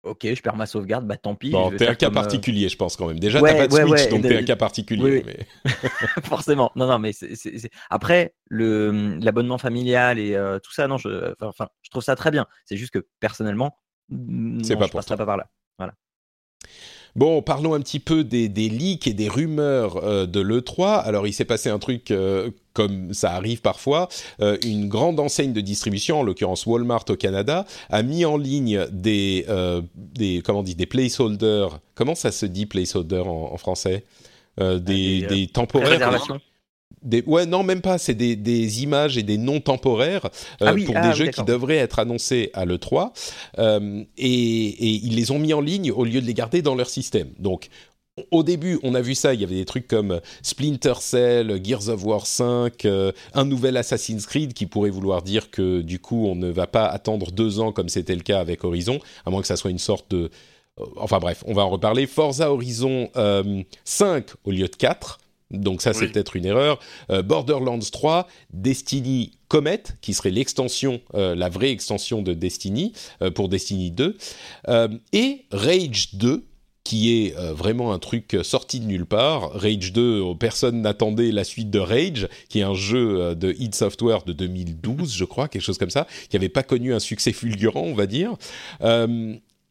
ok, 0.02 0.26
je 0.34 0.42
perds 0.42 0.56
ma 0.56 0.66
sauvegarde, 0.66 1.06
bah 1.06 1.16
tant 1.16 1.34
pis. 1.34 1.50
Bon, 1.50 1.70
t'es 1.70 1.86
un 1.86 1.94
cas 1.94 2.06
comme, 2.06 2.14
particulier, 2.14 2.68
je 2.68 2.76
pense 2.76 2.96
quand 2.96 3.06
même. 3.08 3.20
Déjà, 3.20 3.40
Ouais, 3.40 3.50
t'as 3.50 3.56
pas 3.56 3.66
de 3.68 3.72
Switch, 3.72 3.90
ouais, 3.90 4.08
donc 4.10 4.22
t'es 4.22 4.36
un 4.36 4.42
cas 4.42 4.56
particulier. 4.56 5.02
oui, 5.04 5.10
oui. 5.12 5.22
mais- 5.26 5.70
forcément. 6.24 6.72
Non, 6.76 6.86
non, 6.86 6.98
mais 6.98 7.12
après, 7.90 8.34
le, 8.48 9.18
l'abonnement 9.20 9.58
familial 9.58 10.18
et 10.18 10.34
euh, 10.34 10.58
tout 10.58 10.72
ça, 10.72 10.86
non, 10.88 10.96
je, 10.98 11.34
enfin, 11.40 11.68
je 11.82 11.90
trouve 11.90 12.02
ça 12.02 12.16
très 12.16 12.30
bien. 12.30 12.46
C'est 12.64 12.76
juste 12.76 12.92
que 12.92 13.06
personnellement, 13.20 13.76
non, 14.10 14.62
pas 14.78 14.86
je 14.86 14.90
pour 14.90 15.00
passerai 15.00 15.16
toi. 15.16 15.18
pas 15.18 15.26
par 15.26 15.36
là. 15.36 15.50
Bon, 17.16 17.42
parlons 17.42 17.74
un 17.74 17.80
petit 17.80 18.00
peu 18.00 18.24
des, 18.24 18.48
des 18.48 18.68
leaks 18.68 19.06
et 19.06 19.12
des 19.12 19.28
rumeurs 19.28 19.96
euh, 20.04 20.26
de 20.26 20.40
l'E3. 20.40 21.02
Alors, 21.02 21.26
il 21.26 21.32
s'est 21.32 21.44
passé 21.44 21.68
un 21.68 21.78
truc 21.78 22.10
euh, 22.10 22.50
comme 22.72 23.12
ça 23.12 23.32
arrive 23.32 23.60
parfois. 23.60 24.08
Euh, 24.40 24.56
une 24.64 24.88
grande 24.88 25.18
enseigne 25.18 25.52
de 25.52 25.60
distribution, 25.60 26.20
en 26.20 26.22
l'occurrence 26.22 26.66
Walmart 26.66 27.04
au 27.08 27.16
Canada, 27.16 27.66
a 27.90 28.02
mis 28.02 28.24
en 28.24 28.36
ligne 28.36 28.86
des, 28.92 29.44
euh, 29.48 29.82
des 29.94 30.42
comment 30.44 30.60
on 30.60 30.62
dit, 30.62 30.74
des 30.74 30.86
placeholders. 30.86 31.80
Comment 31.94 32.14
ça 32.14 32.30
se 32.30 32.46
dit 32.46 32.66
placeholder 32.66 33.22
en, 33.26 33.50
en 33.52 33.56
français? 33.56 34.04
Euh, 34.60 34.78
des, 34.78 35.22
des, 35.22 35.44
euh, 35.44 35.52
temporaires. 35.52 36.40
Des, 37.08 37.22
ouais, 37.26 37.46
non, 37.46 37.62
même 37.62 37.80
pas. 37.80 37.96
C'est 37.96 38.14
des, 38.14 38.36
des 38.36 38.82
images 38.82 39.16
et 39.16 39.22
des 39.22 39.38
noms 39.38 39.60
temporaires 39.60 40.26
euh, 40.60 40.66
Ah 40.68 40.74
oui, 40.74 40.84
pour 40.84 40.96
ah 40.96 41.08
des 41.08 41.16
jeux 41.16 41.28
qui 41.28 41.42
devraient 41.42 41.78
être 41.78 41.98
annoncés 41.98 42.50
à 42.52 42.66
l'E3. 42.66 43.12
Euh, 43.58 44.04
et, 44.18 44.26
et 44.26 45.00
ils 45.04 45.16
les 45.16 45.30
ont 45.30 45.38
mis 45.38 45.54
en 45.54 45.62
ligne 45.62 45.90
au 45.90 46.04
lieu 46.04 46.20
de 46.20 46.26
les 46.26 46.34
garder 46.34 46.60
dans 46.60 46.74
leur 46.74 46.90
système. 46.90 47.30
Donc, 47.38 47.70
au 48.30 48.42
début, 48.42 48.78
on 48.82 48.94
a 48.94 49.00
vu 49.00 49.14
ça. 49.14 49.32
Il 49.32 49.40
y 49.40 49.44
avait 49.44 49.54
des 49.54 49.64
trucs 49.64 49.88
comme 49.88 50.20
Splinter 50.42 50.94
Cell, 51.00 51.60
Gears 51.64 51.88
of 51.88 52.04
War 52.04 52.26
5, 52.26 52.84
euh, 52.84 53.12
un 53.32 53.44
nouvel 53.44 53.76
Assassin's 53.78 54.26
Creed 54.26 54.52
qui 54.52 54.66
pourrait 54.66 54.90
vouloir 54.90 55.22
dire 55.22 55.50
que 55.50 55.80
du 55.80 55.98
coup, 55.98 56.26
on 56.26 56.34
ne 56.34 56.50
va 56.50 56.66
pas 56.66 56.86
attendre 56.86 57.30
deux 57.32 57.60
ans 57.60 57.72
comme 57.72 57.88
c'était 57.88 58.14
le 58.14 58.22
cas 58.22 58.40
avec 58.40 58.64
Horizon, 58.64 58.98
à 59.24 59.30
moins 59.30 59.40
que 59.40 59.46
ça 59.46 59.56
soit 59.56 59.70
une 59.70 59.78
sorte 59.78 60.10
de. 60.10 60.30
Enfin 60.96 61.18
bref, 61.18 61.42
on 61.46 61.54
va 61.54 61.62
en 61.62 61.70
reparler. 61.70 62.06
Forza 62.06 62.52
Horizon 62.52 63.08
euh, 63.16 63.62
5 63.84 64.26
au 64.44 64.50
lieu 64.50 64.68
de 64.68 64.76
4. 64.76 65.18
Donc 65.50 65.80
ça, 65.80 65.94
c'est 65.94 66.08
peut-être 66.08 66.36
une 66.36 66.44
erreur. 66.44 66.78
Euh, 67.10 67.22
Borderlands 67.22 67.78
3, 67.78 68.28
Destiny 68.52 69.32
Comet, 69.48 69.82
qui 70.02 70.12
serait 70.12 70.30
l'extension, 70.30 71.00
euh, 71.14 71.34
la 71.34 71.48
vraie 71.48 71.70
extension 71.70 72.20
de 72.20 72.34
Destiny 72.34 72.92
euh, 73.22 73.30
pour 73.30 73.48
Destiny 73.48 73.90
2, 73.90 74.16
euh, 74.68 74.88
et 75.12 75.46
Rage 75.50 76.14
2, 76.14 76.44
qui 76.84 77.12
est 77.12 77.34
vraiment 77.52 77.92
un 77.92 77.98
truc 77.98 78.38
sorti 78.42 78.80
de 78.80 78.86
nulle 78.86 79.04
part. 79.04 79.52
Rage 79.52 79.92
2, 79.92 80.00
euh, 80.00 80.34
personne 80.34 80.80
n'attendait 80.80 81.32
la 81.32 81.44
suite 81.44 81.70
de 81.70 81.78
Rage, 81.78 82.28
qui 82.48 82.60
est 82.60 82.62
un 82.62 82.74
jeu 82.74 83.34
de 83.34 83.54
id 83.58 83.74
Software 83.74 84.22
de 84.24 84.32
2012, 84.32 85.14
je 85.14 85.24
crois, 85.24 85.48
quelque 85.48 85.62
chose 85.62 85.78
comme 85.78 85.90
ça, 85.90 86.06
qui 86.28 86.36
n'avait 86.36 86.48
pas 86.48 86.62
connu 86.62 86.94
un 86.94 86.98
succès 86.98 87.32
fulgurant, 87.32 87.82
on 87.82 87.94
va 87.94 88.06
dire. 88.06 88.36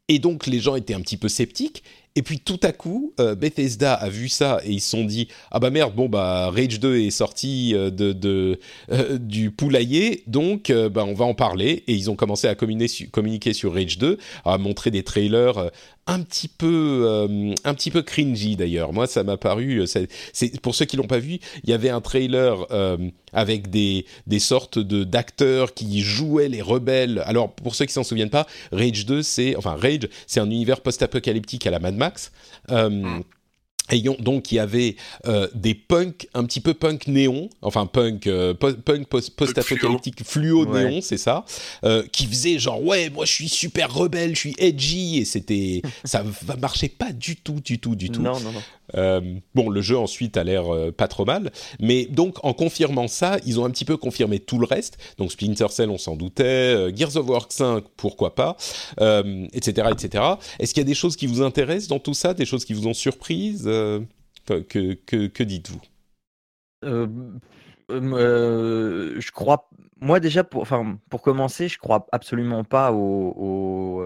Et 0.10 0.20
donc 0.20 0.48
les 0.48 0.60
gens 0.60 0.76
étaient 0.76 0.94
un 0.94 1.02
petit 1.02 1.18
peu 1.18 1.28
sceptiques. 1.28 1.84
Et 2.18 2.24
puis 2.24 2.40
tout 2.40 2.60
à 2.64 2.72
coup, 2.72 3.14
euh, 3.20 3.36
Bethesda 3.36 3.94
a 3.94 4.10
vu 4.10 4.28
ça 4.28 4.60
et 4.66 4.72
ils 4.72 4.82
se 4.82 4.90
sont 4.90 5.06
dit 5.06 5.28
ah 5.52 5.60
bah 5.60 5.70
merde 5.70 5.94
bon 5.94 6.10
bah 6.10 6.50
Rage 6.50 6.80
2 6.80 7.02
est 7.02 7.12
sorti 7.12 7.76
euh, 7.76 7.92
de, 7.92 8.60
euh, 8.92 9.20
du 9.20 9.52
poulailler. 9.52 10.24
Donc 10.26 10.72
bah 10.72 11.06
on 11.06 11.14
va 11.14 11.26
en 11.26 11.36
parler. 11.36 11.84
Et 11.86 11.94
ils 11.94 12.10
ont 12.10 12.16
commencé 12.16 12.48
à 12.48 12.56
communiquer, 12.56 13.06
communiquer 13.06 13.54
sur 13.54 13.76
Rage 13.76 14.00
2 14.00 14.18
à 14.46 14.58
montrer 14.58 14.90
des 14.90 15.04
trailers 15.04 15.70
un 16.08 16.22
petit 16.22 16.48
peu 16.48 17.04
euh, 17.06 17.54
un 17.64 17.74
petit 17.74 17.92
peu 17.92 18.02
cringy 18.02 18.56
d'ailleurs. 18.56 18.94
Moi 18.94 19.08
ça 19.08 19.24
m'a 19.24 19.38
paru 19.38 19.82
euh, 19.82 19.86
c'est 19.86 20.62
pour 20.62 20.74
ceux 20.74 20.86
qui 20.86 20.98
l'ont 20.98 21.08
pas 21.08 21.20
vu 21.20 21.40
il 21.64 21.70
y 21.70 21.74
avait 21.74 21.90
un 21.90 22.02
trailer 22.02 22.66
euh, 22.72 22.98
avec 23.34 23.70
des 23.70 24.06
des 24.26 24.40
sortes 24.40 24.80
de 24.80 25.04
d'acteurs 25.04 25.74
qui 25.74 26.02
jouaient 26.02 26.50
les 26.50 26.62
rebelles. 26.62 27.22
Alors 27.26 27.54
pour 27.54 27.76
ceux 27.76 27.86
qui 27.86 27.94
s'en 27.94 28.04
souviennent 28.04 28.30
pas 28.30 28.48
Rage 28.72 29.06
2 29.06 29.22
c'est 29.22 29.56
enfin 29.56 29.76
Rage 29.76 30.08
c'est 30.26 30.40
un 30.40 30.50
univers 30.50 30.82
post-apocalyptique 30.82 31.68
à 31.68 31.72
la 31.72 31.80
Mad 31.80 31.96
Max. 31.96 32.32
Euh, 32.72 32.90
Mm. 32.90 33.24
Ayant, 33.90 34.16
donc 34.20 34.52
il 34.52 34.56
y 34.56 34.60
avait 34.60 34.96
euh, 35.28 35.48
des 35.56 35.74
punks 35.74 36.28
un 36.34 36.44
petit 36.44 36.60
peu 36.60 36.74
punk 36.74 37.08
néon, 37.08 37.50
enfin 37.62 37.86
punk 37.86 38.28
euh, 38.28 38.54
po- 38.54 38.74
punk 38.74 39.08
post- 39.08 39.36
post-apocalyptique 39.36 40.24
fluo, 40.26 40.66
Ouais. 40.66 40.84
néon, 40.90 41.02
c'est 41.02 41.18
ça, 41.18 41.46
euh, 41.86 42.04
qui 42.12 42.26
faisait 42.26 42.60
genre 42.60 42.84
ouais 42.84 43.10
moi 43.10 43.26
je 43.26 43.32
suis 43.32 43.48
super 43.50 43.94
rebelle, 43.94 44.36
je 44.36 44.40
suis 44.42 44.56
edgy 44.58 45.20
et 45.20 45.26
c'était 45.26 45.82
ça 46.04 46.24
va 46.44 46.56
marchait 46.58 46.90
pas 46.90 47.12
du 47.14 47.36
tout 47.38 47.62
du 47.64 47.80
tout 47.80 47.96
du 47.96 48.10
tout. 48.10 48.22
Non, 48.22 48.40
non, 48.42 48.52
non. 48.52 48.62
Euh, 48.96 49.40
bon, 49.54 49.70
le 49.70 49.82
jeu 49.82 49.98
ensuite 49.98 50.38
a 50.38 50.44
l'air 50.44 50.74
euh, 50.74 50.92
pas 50.92 51.08
trop 51.08 51.26
mal, 51.26 51.52
mais 51.80 52.06
donc 52.06 52.44
en 52.44 52.54
confirmant 52.54 53.08
ça, 53.08 53.38
ils 53.46 53.60
ont 53.60 53.66
un 53.66 53.70
petit 53.70 53.86
peu 53.86 53.98
confirmé 53.98 54.40
tout 54.40 54.60
le 54.60 54.66
reste. 54.66 54.98
Donc 55.18 55.32
Splinter 55.32 55.68
Cell, 55.70 55.90
on 55.90 55.98
s'en 55.98 56.16
doutait, 56.16 56.44
euh, 56.44 56.96
Gears 56.96 57.18
of 57.18 57.28
War 57.28 57.48
5, 57.50 57.84
pourquoi 57.96 58.36
pas, 58.36 58.56
etc., 59.54 59.90
etc. 59.92 60.24
Est-ce 60.60 60.74
qu'il 60.74 60.82
y 60.82 60.86
a 60.86 60.88
des 60.88 60.94
choses 60.94 61.16
qui 61.16 61.28
vous 61.28 61.42
intéressent 61.42 61.90
dans 61.90 62.00
tout 62.00 62.14
ça, 62.14 62.34
des 62.34 62.46
choses 62.46 62.66
qui 62.66 62.74
vous 62.74 62.88
ont 62.88 62.94
surprise? 62.94 63.64
Euh, 63.68 64.00
que, 64.48 65.44
dites-vous? 65.44 65.82
Je 67.90 69.32
crois, 69.32 69.70
moi 70.00 70.20
déjà, 70.20 70.44
pour, 70.44 70.62
enfin, 70.62 70.98
pour 71.10 71.22
commencer, 71.22 71.68
je 71.68 71.78
crois 71.78 72.08
absolument 72.12 72.64
pas 72.64 72.94
au, 72.94 74.06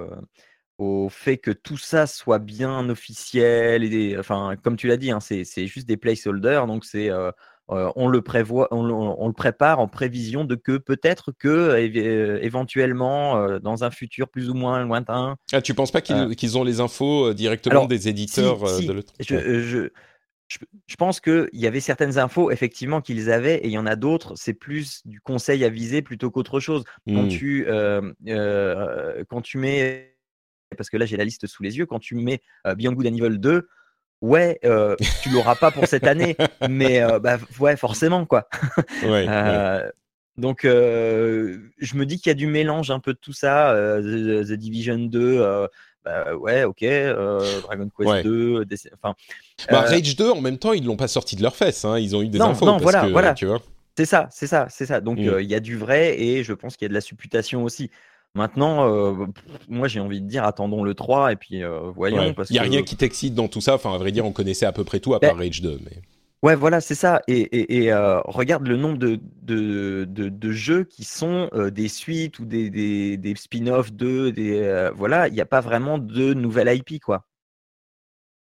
au 0.82 1.10
fait 1.10 1.38
que 1.38 1.52
tout 1.52 1.78
ça 1.78 2.08
soit 2.08 2.40
bien 2.40 2.90
officiel. 2.90 3.84
Et, 3.94 4.18
enfin, 4.18 4.56
comme 4.64 4.76
tu 4.78 4.88
l'as 4.88 4.98
dit, 4.98 5.12
hein, 5.12 5.20
c'est 5.20 5.44
c'est 5.44 5.68
juste 5.68 5.88
des 5.88 5.98
placeholders, 5.98 6.68
donc 6.68 6.86
c'est 6.86 7.10
euh, 7.10 7.32
euh, 7.70 7.92
on 7.96 8.08
le 8.08 8.22
prévoit, 8.22 8.68
on, 8.72 8.84
le- 8.84 8.94
on 8.94 9.28
le 9.28 9.34
prépare 9.34 9.80
en 9.80 9.88
prévision 9.88 10.44
de 10.44 10.56
que 10.56 10.78
peut-être 10.78 11.32
que 11.32 11.48
euh, 11.48 12.40
éventuellement 12.42 13.38
euh, 13.38 13.60
dans 13.60 13.84
un 13.84 13.92
futur 13.92 14.28
plus 14.30 14.50
ou 14.50 14.54
moins 14.54 14.84
lointain, 14.84 15.38
ah, 15.54 15.62
Tu 15.62 15.74
penses 15.74 15.92
pas 15.92 16.02
qu'ils 16.02 16.58
ont 16.58 16.64
les 16.64 16.80
infos 16.80 17.34
directement 17.34 17.74
alors, 17.76 17.88
des 17.88 18.08
éditeurs 18.08 18.68
si, 18.68 18.82
si, 18.82 18.88
de 18.88 18.94
l'autre 18.94 19.14
je, 19.20 19.36
je, 19.36 19.90
je, 20.48 20.58
je 20.88 20.96
pense 20.98 21.20
qu'il 21.22 21.50
y 21.54 21.68
avait 21.68 21.80
certaines 21.80 22.18
infos, 22.18 22.52
effectivement, 22.52 23.00
qu'ils 23.02 23.32
avaient, 23.32 23.58
et 23.58 23.68
il 23.68 23.72
y 23.72 23.78
en 23.78 23.86
a 23.86 23.96
d'autres, 23.96 24.34
c'est 24.36 24.54
plus 24.54 25.02
du 25.06 25.22
conseil 25.22 25.64
à 25.64 25.70
viser 25.70 26.02
plutôt 26.02 26.30
qu'autre 26.32 26.60
chose. 26.60 26.84
Quand, 27.14 27.24
Hmm. 27.24 27.30
tu, 27.30 27.66
quand 29.30 29.42
tu 29.42 29.58
mets, 29.58 30.11
parce 30.78 30.90
que 30.90 30.98
là 30.98 31.06
j'ai 31.06 31.18
la 31.18 31.26
liste 31.26 31.48
sous 31.48 31.64
les 31.64 31.78
yeux, 31.78 31.86
quand 31.86 32.00
tu 32.00 32.16
mets 32.16 32.42
euh, 32.68 32.76
Beyond 32.76 32.94
Good 32.94 33.08
and 33.08 33.16
Evil 33.16 33.38
2, 33.40 33.68
ouais, 34.22 34.60
euh, 34.66 34.96
tu 35.22 35.30
l'auras 35.30 35.56
pas 35.56 35.72
pour 35.72 35.88
cette 35.88 36.08
année, 36.08 36.36
mais 36.70 37.02
euh, 37.02 37.20
bah, 37.20 37.38
ouais, 37.60 37.76
forcément, 37.78 38.26
quoi. 38.26 38.48
Ouais, 39.04 39.10
ouais. 39.10 39.26
Euh, 39.30 39.90
Donc, 40.38 40.64
euh, 40.64 41.58
je 41.78 41.96
me 41.96 42.06
dis 42.06 42.18
qu'il 42.18 42.30
y 42.30 42.32
a 42.32 42.36
du 42.36 42.48
mélange 42.48 42.90
un 42.90 43.00
peu 43.00 43.14
de 43.14 43.20
tout 43.20 43.34
ça. 43.34 43.74
The, 43.76 44.48
The 44.48 44.54
Division 44.54 44.98
2, 44.98 45.20
euh, 45.42 45.68
bah, 46.06 46.36
ouais, 46.36 46.64
ok. 46.64 46.84
euh, 46.84 47.62
Dragon 47.62 47.90
Quest 47.96 48.10
Ouais. 48.10 48.24
2, 48.24 48.66
des- 48.66 48.78
enfin. 48.94 49.14
Bah, 49.70 49.84
euh, 49.86 49.90
Rage 49.90 50.16
2, 50.16 50.30
en 50.32 50.42
même 50.42 50.58
temps, 50.58 50.74
ils 50.74 50.86
l'ont 50.86 50.96
pas 50.98 51.10
sorti 51.10 51.36
de 51.36 51.42
leurs 51.44 51.56
fesses, 51.56 51.84
hein, 51.86 52.00
ils 52.00 52.16
ont 52.16 52.22
eu 52.22 52.30
des 52.30 52.40
Non, 52.40 52.52
infos. 52.52 52.66
non, 52.66 52.72
parce 52.74 52.84
voilà, 52.84 53.02
que, 53.08 53.12
voilà. 53.12 53.34
Tu 53.34 53.46
vois 53.46 53.62
c'est 53.98 54.06
ça, 54.06 54.30
c'est 54.32 54.48
ça, 54.48 54.68
c'est 54.70 54.86
ça. 54.86 55.02
Donc, 55.02 55.20
Mm. 55.20 55.28
euh, 55.28 55.42
il 55.44 55.50
y 55.50 55.54
a 55.54 55.60
du 55.60 55.76
vrai 55.78 56.20
et 56.20 56.44
je 56.46 56.54
pense 56.54 56.78
qu'il 56.78 56.86
y 56.86 56.88
a 56.88 56.90
de 56.90 56.94
la 56.94 57.02
supputation 57.02 57.64
aussi. 57.64 57.92
Maintenant, 58.34 58.88
euh, 58.88 59.26
pff, 59.26 59.68
moi, 59.68 59.88
j'ai 59.88 60.00
envie 60.00 60.22
de 60.22 60.28
dire, 60.28 60.46
attendons 60.46 60.84
le 60.84 60.94
3 60.94 61.34
et 61.34 61.36
puis 61.36 61.64
euh, 61.64 61.92
voyons. 61.94 62.18
Ouais. 62.18 62.34
Il 62.50 62.56
y 62.56 62.60
a 62.60 62.64
que- 62.64 62.70
rien 62.70 62.84
qui 62.84 62.96
t'excite 62.96 63.36
dans 63.36 63.50
tout 63.50 63.62
ça. 63.62 63.76
Enfin, 63.76 63.94
à 63.94 63.98
vrai 63.98 64.12
dire, 64.12 64.26
on 64.26 64.32
connaissait 64.32 64.66
à 64.66 64.72
peu 64.72 64.84
près 64.84 65.00
tout 65.00 65.14
à 65.14 65.20
Ben, 65.20 65.30
part 65.30 65.38
Rage 65.38 65.62
2. 65.62 65.80
Mais... 65.84 66.02
Ouais, 66.42 66.56
voilà, 66.56 66.80
c'est 66.80 66.96
ça. 66.96 67.22
Et, 67.28 67.92
regarde 67.94 68.68
le 68.68 68.78
nombre 68.78 68.98
de, 68.98 69.20
de, 69.44 70.52
jeux 70.52 70.86
qui 70.86 71.04
sont 71.04 71.50
des 71.72 71.88
suites 71.88 72.40
ou 72.40 72.46
des, 72.46 72.70
des, 72.70 73.36
spin-offs 73.36 73.92
de. 73.92 74.30
Des, 74.30 74.90
voilà, 74.96 75.28
il 75.28 75.34
n'y 75.34 75.42
a 75.42 75.46
pas 75.46 75.62
vraiment 75.62 75.98
de 75.98 76.34
nouvelle 76.34 76.74
IP, 76.76 77.02
quoi. 77.04 77.26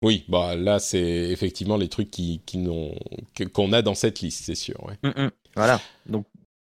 Oui, 0.04 0.26
bah 0.28 0.56
là, 0.56 0.80
c'est 0.80 1.00
effectivement 1.00 1.78
les 1.78 1.88
trucs 1.88 2.12
qui, 2.12 2.42
qui 2.46 2.64
qu'on 3.54 3.74
a 3.74 3.82
dans 3.82 3.96
cette 3.96 4.22
liste, 4.22 4.44
c'est 4.46 4.56
sûr. 4.56 4.84
Ouais. 4.84 4.94
Mmh, 5.02 5.24
mmh. 5.24 5.32
Voilà. 5.56 5.82
Donc, 6.06 6.26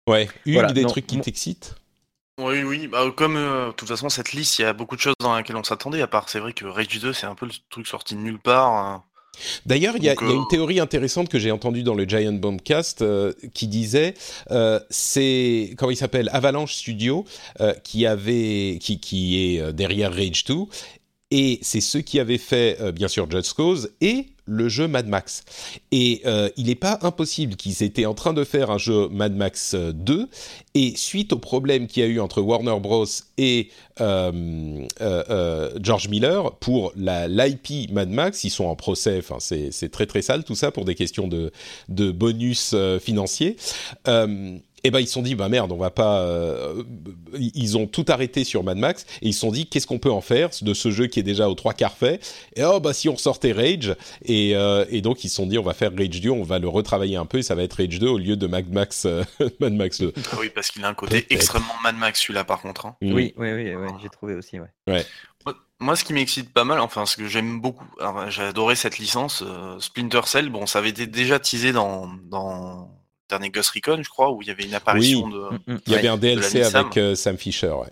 ouais, 0.08 0.28
une 0.46 0.66
des 0.68 0.86
trucs 0.86 1.06
qui 1.06 1.20
t'excitent 1.20 1.76
oui, 2.40 2.64
oui, 2.64 2.88
bah, 2.88 3.06
comme 3.16 3.36
de 3.36 3.72
toute 3.74 3.88
façon, 3.88 4.10
cette 4.10 4.34
liste, 4.34 4.60
il 4.60 4.64
y 4.64 4.66
a 4.66 4.74
beaucoup 4.74 4.96
de 4.96 5.02
choses 5.02 5.16
dans 5.20 5.38
lesquelles 5.38 5.58
on 5.58 5.64
s'attendait, 5.64 6.02
à 6.02 6.08
part 6.08 6.30
c'est 6.30 6.40
vrai 6.40 6.54
que 6.54 6.66
Rage 6.66 7.00
2, 7.00 7.14
c'est 7.14 7.28
un 7.28 7.36
peu 7.36 7.46
le 7.46 7.52
truc 7.70 7.88
sorti 7.88 8.16
de 8.16 8.22
nulle 8.22 8.40
part. 8.40 8.72
Hein. 8.72 9.04
D'ailleurs, 9.66 9.96
il 9.98 10.04
y, 10.04 10.10
a 10.10 10.16
une 10.22 10.48
théorie 10.50 10.80
intéressante 10.80 11.30
que 11.30 11.40
j'ai 11.40 11.52
entendue 11.52 11.84
dans 11.84 11.94
le 11.94 12.06
Giant 12.06 12.34
Bombcast 12.34 13.02
euh, 13.02 13.34
qui 13.54 13.68
disait 13.68 14.14
euh, 14.52 14.80
c'est 14.90 15.74
comment 15.78 15.92
il 15.92 15.96
s'appelle 15.96 16.30
Avalanche 16.34 16.74
Studio 16.74 17.26
euh, 17.60 17.74
qui 17.84 18.06
avait 18.06 18.78
qui, 18.82 19.00
qui 19.00 19.56
est 19.56 19.74
derrière 19.74 20.14
Rage 20.14 20.44
2 20.46 20.56
et 21.32 21.60
c'est 21.62 21.82
ceux 21.82 22.02
qui 22.02 22.20
avaient 22.20 22.38
fait 22.38 22.92
bien 22.92 23.08
sûr 23.08 23.30
Just 23.32 23.54
Cause 23.54 23.92
et 24.02 24.28
le 24.52 24.70
jeu 24.70 24.88
Mad 24.88 25.08
Max. 25.08 25.44
Et 25.92 26.22
euh, 26.26 26.50
il 26.58 26.68
n'est 26.68 26.76
pas 26.76 27.00
impossible 27.02 27.56
qu'ils 27.56 27.84
étaient 27.84 28.06
en 28.06 28.14
train 28.14 28.34
de 28.34 28.44
faire 28.44 28.70
un 28.70 28.78
jeu 28.78 29.08
Mad 29.10 29.34
Max 29.34 29.76
2, 29.76 30.14
euh, 30.14 30.26
et 30.74 30.94
suite 30.96 31.34
au 31.34 31.40
problème 31.40 31.88
qu'il 31.88 32.04
y 32.04 32.06
a 32.06 32.10
eu 32.10 32.20
entre 32.20 32.42
Warner 32.42 32.80
Bros. 32.80 33.06
et 33.38 33.70
euh, 34.00 35.70
George 35.82 36.10
Miller 36.10 36.56
pour 36.56 36.92
l'IP 36.96 37.92
Mad 37.92 38.10
Max, 38.10 38.44
ils 38.44 38.50
sont 38.50 38.66
en 38.66 38.76
procès, 38.76 39.20
enfin 39.20 39.38
c'est 39.40 39.92
très 39.92 40.06
très 40.06 40.22
sale 40.22 40.44
tout 40.44 40.56
ça 40.56 40.72
pour 40.72 40.86
des 40.86 40.96
questions 40.96 41.28
de, 41.28 41.52
de 41.90 42.12
bonus 42.12 42.76
financiers 43.00 43.58
et 44.84 44.88
eh 44.88 44.92
ben 44.92 45.00
ils 45.00 45.06
se 45.06 45.14
sont 45.14 45.22
dit 45.22 45.36
bah 45.36 45.48
merde 45.48 45.72
on 45.72 45.78
va 45.78 45.92
pas 45.92 46.22
euh, 46.22 46.84
ils 47.34 47.78
ont 47.78 47.86
tout 47.86 48.06
arrêté 48.08 48.44
sur 48.44 48.64
Mad 48.64 48.78
Max 48.78 49.06
et 49.22 49.28
ils 49.28 49.34
se 49.34 49.42
sont 49.42 49.52
dit 49.52 49.68
qu'est-ce 49.68 49.86
qu'on 49.86 50.00
peut 50.00 50.12
en 50.12 50.22
faire 50.22 50.50
de 50.60 50.74
ce 50.74 50.90
jeu 50.90 51.06
qui 51.06 51.20
est 51.20 51.24
déjà 51.24 51.50
aux 51.50 51.54
trois 51.54 51.74
quarts 51.74 51.96
fait? 51.96 52.20
Et 52.56 52.64
oh 52.64 52.80
bah 52.80 52.92
si 52.92 53.08
on 53.08 53.14
ressortait 53.14 53.52
Rage 53.52 53.96
et, 54.26 54.56
euh, 54.56 54.86
et 54.90 55.02
donc 55.02 55.24
ils 55.24 55.30
se 55.30 55.36
sont 55.36 55.46
dit 55.46 55.60
on 55.60 55.64
va 55.64 55.76
faire 55.76 55.92
Rage 55.96 56.20
2 56.20 56.32
on 56.32 56.42
va 56.42 56.58
le 56.58 56.68
retravailler 56.68 57.16
un 57.16 57.28
peu 57.28 57.38
et 57.38 57.44
ça 57.44 57.54
va 57.54 57.62
être 57.62 57.74
Rage 57.74 58.00
2 58.00 58.08
au 58.08 58.18
lieu 58.18 58.36
de 58.36 58.48
Mad 58.48 58.74
Max 58.74 59.06
euh, 59.06 59.24
Mad 59.60 59.74
Max 59.74 60.02
2 60.02 60.14
ah 60.32 60.38
oui 60.40 60.50
parce 60.50 60.72
qu'il 60.72 60.84
a 60.84 60.88
un 60.88 60.96
côté 60.96 61.28
extrêmement 61.30 61.76
Mad 61.84 61.98
Max 61.98 62.20
celui-là 62.20 62.44
par 62.44 62.60
contre 62.62 62.88
hein. 62.88 62.96
mm. 63.02 63.14
oui 63.14 63.36
oui 63.38 63.52
oui, 63.54 63.76
j'ai 64.02 64.10
trouvé 64.10 64.34
aussi 64.34 64.60
ouais, 64.60 64.70
ouais. 64.88 65.06
Moi, 65.80 65.96
ce 65.96 66.04
qui 66.04 66.14
m'excite 66.14 66.54
pas 66.54 66.64
mal, 66.64 66.80
enfin, 66.80 67.08
ce 67.08 67.18
que 67.18 67.28
j'aime 67.28 67.60
beaucoup, 67.60 67.88
j'ai 68.28 68.44
adoré 68.44 68.76
cette 68.76 69.00
licence, 69.00 69.44
Splinter 69.80 70.22
Cell. 70.26 70.52
Bon, 70.52 70.68
ça 70.68 70.78
avait 70.78 70.90
été 70.90 71.08
déjà 71.08 71.40
teasé 71.40 71.72
dans, 71.72 72.08
dans 72.30 73.01
dernier 73.32 73.50
Ghost 73.50 73.72
Recon, 73.72 74.02
je 74.04 74.10
crois, 74.10 74.32
où 74.32 74.42
il 74.42 74.48
y 74.48 74.52
avait 74.52 74.64
une 74.64 74.76
apparition 74.76 75.28
de. 75.28 75.40
Mm, 75.40 75.74
mm. 75.74 75.80
Il 75.88 75.94
y 75.94 75.96
avait 75.96 76.08
un 76.08 76.18
DLC 76.18 76.64
avec 76.64 76.98
euh, 76.98 77.16
Sam 77.16 77.38
Fisher, 77.38 77.72
ouais. 77.72 77.90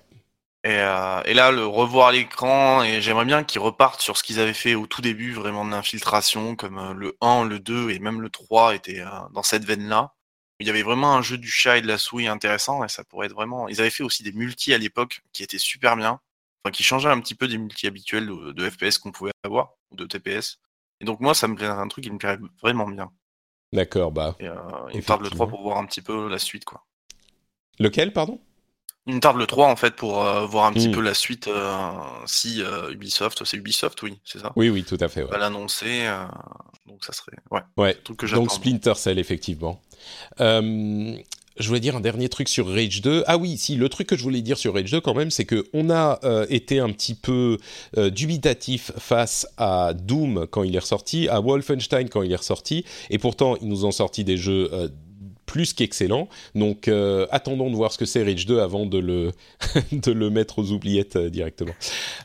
Euh, 0.67 1.23
et, 1.23 1.33
là, 1.33 1.51
le 1.51 1.65
revoir 1.65 2.11
l'écran, 2.11 2.83
et 2.83 3.01
j'aimerais 3.01 3.25
bien 3.25 3.43
qu'ils 3.43 3.61
repartent 3.61 4.01
sur 4.01 4.17
ce 4.17 4.23
qu'ils 4.23 4.41
avaient 4.41 4.53
fait 4.53 4.75
au 4.75 4.87
tout 4.87 5.01
début, 5.01 5.31
vraiment 5.31 5.63
de 5.65 5.71
l'infiltration, 5.71 6.55
comme 6.55 6.77
euh, 6.77 6.93
le 6.93 7.17
1, 7.21 7.45
le 7.45 7.59
2 7.59 7.91
et 7.91 7.99
même 7.99 8.21
le 8.21 8.29
3 8.29 8.75
étaient 8.75 9.01
dans 9.33 9.43
cette 9.43 9.63
veine-là. 9.63 10.13
Il 10.59 10.67
y 10.67 10.69
avait 10.69 10.83
vraiment 10.83 11.15
un 11.15 11.21
jeu 11.21 11.37
du 11.37 11.49
chat 11.49 11.77
et 11.77 11.81
de 11.81 11.87
la 11.87 11.97
souris 11.97 12.27
intéressant, 12.27 12.83
et 12.83 12.89
ça 12.89 13.05
pourrait 13.05 13.27
être 13.27 13.33
vraiment. 13.33 13.69
Ils 13.69 13.79
avaient 13.79 13.89
fait 13.89 14.03
aussi 14.03 14.23
des 14.23 14.33
multis 14.33 14.73
à 14.73 14.77
l'époque 14.77 15.21
qui 15.31 15.41
étaient 15.43 15.57
super 15.57 15.95
bien, 15.95 16.19
enfin 16.63 16.71
qui 16.71 16.83
changeaient 16.83 17.09
un 17.09 17.21
petit 17.21 17.35
peu 17.35 17.47
des 17.47 17.57
multis 17.57 17.87
habituels 17.87 18.27
de, 18.27 18.69
FPS 18.69 18.97
qu'on 18.97 19.13
pouvait 19.13 19.31
avoir, 19.43 19.71
ou 19.91 19.95
de 19.95 20.05
TPS. 20.05 20.59
Et 20.99 21.05
donc 21.05 21.21
moi, 21.21 21.33
ça 21.33 21.47
me 21.47 21.55
plairait 21.55 21.79
un 21.79 21.87
truc 21.87 22.03
qui 22.03 22.11
me 22.11 22.17
plairait 22.17 22.39
vraiment 22.61 22.87
bien. 22.89 23.09
D'accord, 23.73 24.11
bah. 24.11 24.35
Et, 24.39 24.47
euh, 24.47 24.55
il 24.93 25.03
tarde 25.03 25.23
le 25.23 25.29
3 25.29 25.47
pour 25.47 25.61
voir 25.61 25.77
un 25.77 25.85
petit 25.85 26.01
peu 26.01 26.27
la 26.27 26.39
suite, 26.39 26.65
quoi. 26.65 26.85
Lequel, 27.79 28.13
pardon? 28.13 28.39
Une 29.07 29.19
tarde 29.21 29.37
le 29.37 29.47
3 29.47 29.67
en 29.67 29.75
fait 29.75 29.95
pour 29.95 30.23
euh, 30.23 30.45
voir 30.45 30.65
un 30.65 30.73
petit 30.73 30.89
hmm. 30.89 30.93
peu 30.93 31.01
la 31.01 31.13
suite 31.13 31.47
euh, 31.47 31.91
si 32.25 32.61
Ubisoft, 32.91 33.43
c'est 33.43 33.57
Ubisoft, 33.57 34.01
oui, 34.03 34.19
c'est 34.23 34.39
ça? 34.39 34.51
Oui, 34.55 34.69
oui, 34.69 34.83
tout 34.83 34.97
à 34.99 35.07
fait. 35.07 35.23
Ouais. 35.23 35.31
Va 35.31 35.37
l'annoncer, 35.37 36.07
donc 36.85 37.03
ça 37.03 37.13
serait. 37.13 37.37
Ouais. 37.49 37.61
ouais. 37.77 37.97
donc 38.05 38.51
Splinter 38.51 38.93
Cell, 38.95 39.17
effectivement 39.17 39.81
je 41.59 41.67
voulais 41.67 41.79
dire 41.79 41.95
un 41.95 42.01
dernier 42.01 42.29
truc 42.29 42.47
sur 42.47 42.67
Rage 42.67 43.01
2. 43.01 43.23
Ah 43.27 43.37
oui, 43.37 43.57
si, 43.57 43.75
le 43.75 43.89
truc 43.89 44.07
que 44.07 44.17
je 44.17 44.23
voulais 44.23 44.41
dire 44.41 44.57
sur 44.57 44.73
Rage 44.73 44.91
2 44.91 45.01
quand 45.01 45.13
même, 45.13 45.29
c'est 45.29 45.45
qu'on 45.45 45.89
a 45.89 46.19
euh, 46.23 46.45
été 46.49 46.79
un 46.79 46.89
petit 46.89 47.15
peu 47.15 47.57
euh, 47.97 48.09
dubitatif 48.09 48.91
face 48.97 49.47
à 49.57 49.93
Doom 49.93 50.47
quand 50.49 50.63
il 50.63 50.75
est 50.75 50.79
ressorti, 50.79 51.27
à 51.27 51.41
Wolfenstein 51.41 52.09
quand 52.09 52.23
il 52.23 52.31
est 52.31 52.37
ressorti, 52.37 52.85
et 53.09 53.17
pourtant 53.17 53.57
ils 53.61 53.67
nous 53.67 53.85
ont 53.85 53.91
sorti 53.91 54.23
des 54.23 54.37
jeux 54.37 54.69
euh, 54.73 54.87
plus 55.49 55.73
qu'excellent. 55.73 56.29
Donc 56.53 56.87
euh, 56.87 57.25
attendons 57.31 57.71
de 57.71 57.75
voir 57.75 57.91
ce 57.91 57.97
que 57.97 58.05
c'est 58.05 58.23
Rage 58.23 58.45
2 58.45 58.59
avant 58.59 58.85
de 58.85 58.99
le, 58.99 59.31
de 59.91 60.11
le 60.11 60.29
mettre 60.29 60.59
aux 60.59 60.71
oubliettes 60.71 61.15
euh, 61.15 61.31
directement. 61.31 61.73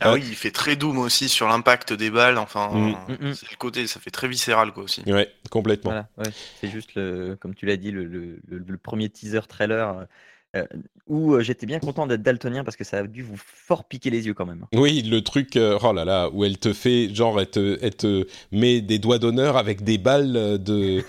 Ah 0.00 0.10
euh, 0.10 0.14
oui, 0.16 0.24
il 0.28 0.34
fait 0.34 0.50
très 0.50 0.76
doom 0.76 0.98
aussi 0.98 1.30
sur 1.30 1.48
l'impact 1.48 1.94
des 1.94 2.10
balles. 2.10 2.36
Enfin, 2.36 2.68
mm. 2.68 3.32
C'est 3.32 3.50
le 3.50 3.56
côté, 3.56 3.86
ça 3.86 3.98
fait 3.98 4.10
très 4.10 4.28
viscéral 4.28 4.72
quoi 4.72 4.82
aussi. 4.82 5.02
Ouais, 5.06 5.32
complètement. 5.50 6.06
ouais. 6.18 6.30
C'est 6.60 6.68
juste, 6.68 6.94
le, 6.96 7.34
comme 7.40 7.54
tu 7.54 7.64
l'as 7.64 7.78
dit, 7.78 7.92
le, 7.92 8.04
le, 8.04 8.38
le, 8.46 8.76
premier 8.76 9.08
teaser 9.08 9.40
trailer 9.48 10.06
euh, 10.54 10.64
où 11.06 11.34
euh, 11.34 11.40
j'étais 11.42 11.66
bien 11.66 11.80
content 11.80 12.06
d'être 12.06 12.22
daltonien 12.22 12.64
parce 12.64 12.76
que 12.76 12.84
ça 12.84 12.98
a 12.98 13.02
dû 13.02 13.22
vous 13.22 13.36
fort 13.36 13.84
piquer 13.84 14.10
les 14.10 14.26
yeux 14.26 14.34
quand 14.34 14.46
même. 14.46 14.64
Oui, 14.72 15.02
le 15.02 15.20
truc, 15.20 15.56
euh, 15.56 15.78
oh 15.82 15.92
là 15.92 16.04
là, 16.04 16.30
où 16.32 16.44
elle 16.44 16.58
te 16.58 16.72
fait, 16.72 17.12
genre, 17.14 17.40
elle 17.40 17.48
te, 17.48 18.26
met 18.52 18.80
des 18.80 18.98
doigts 18.98 19.18
d'honneur 19.18 19.56
avec 19.56 19.82
des 19.82 19.98
balles 19.98 20.32
de, 20.62 21.02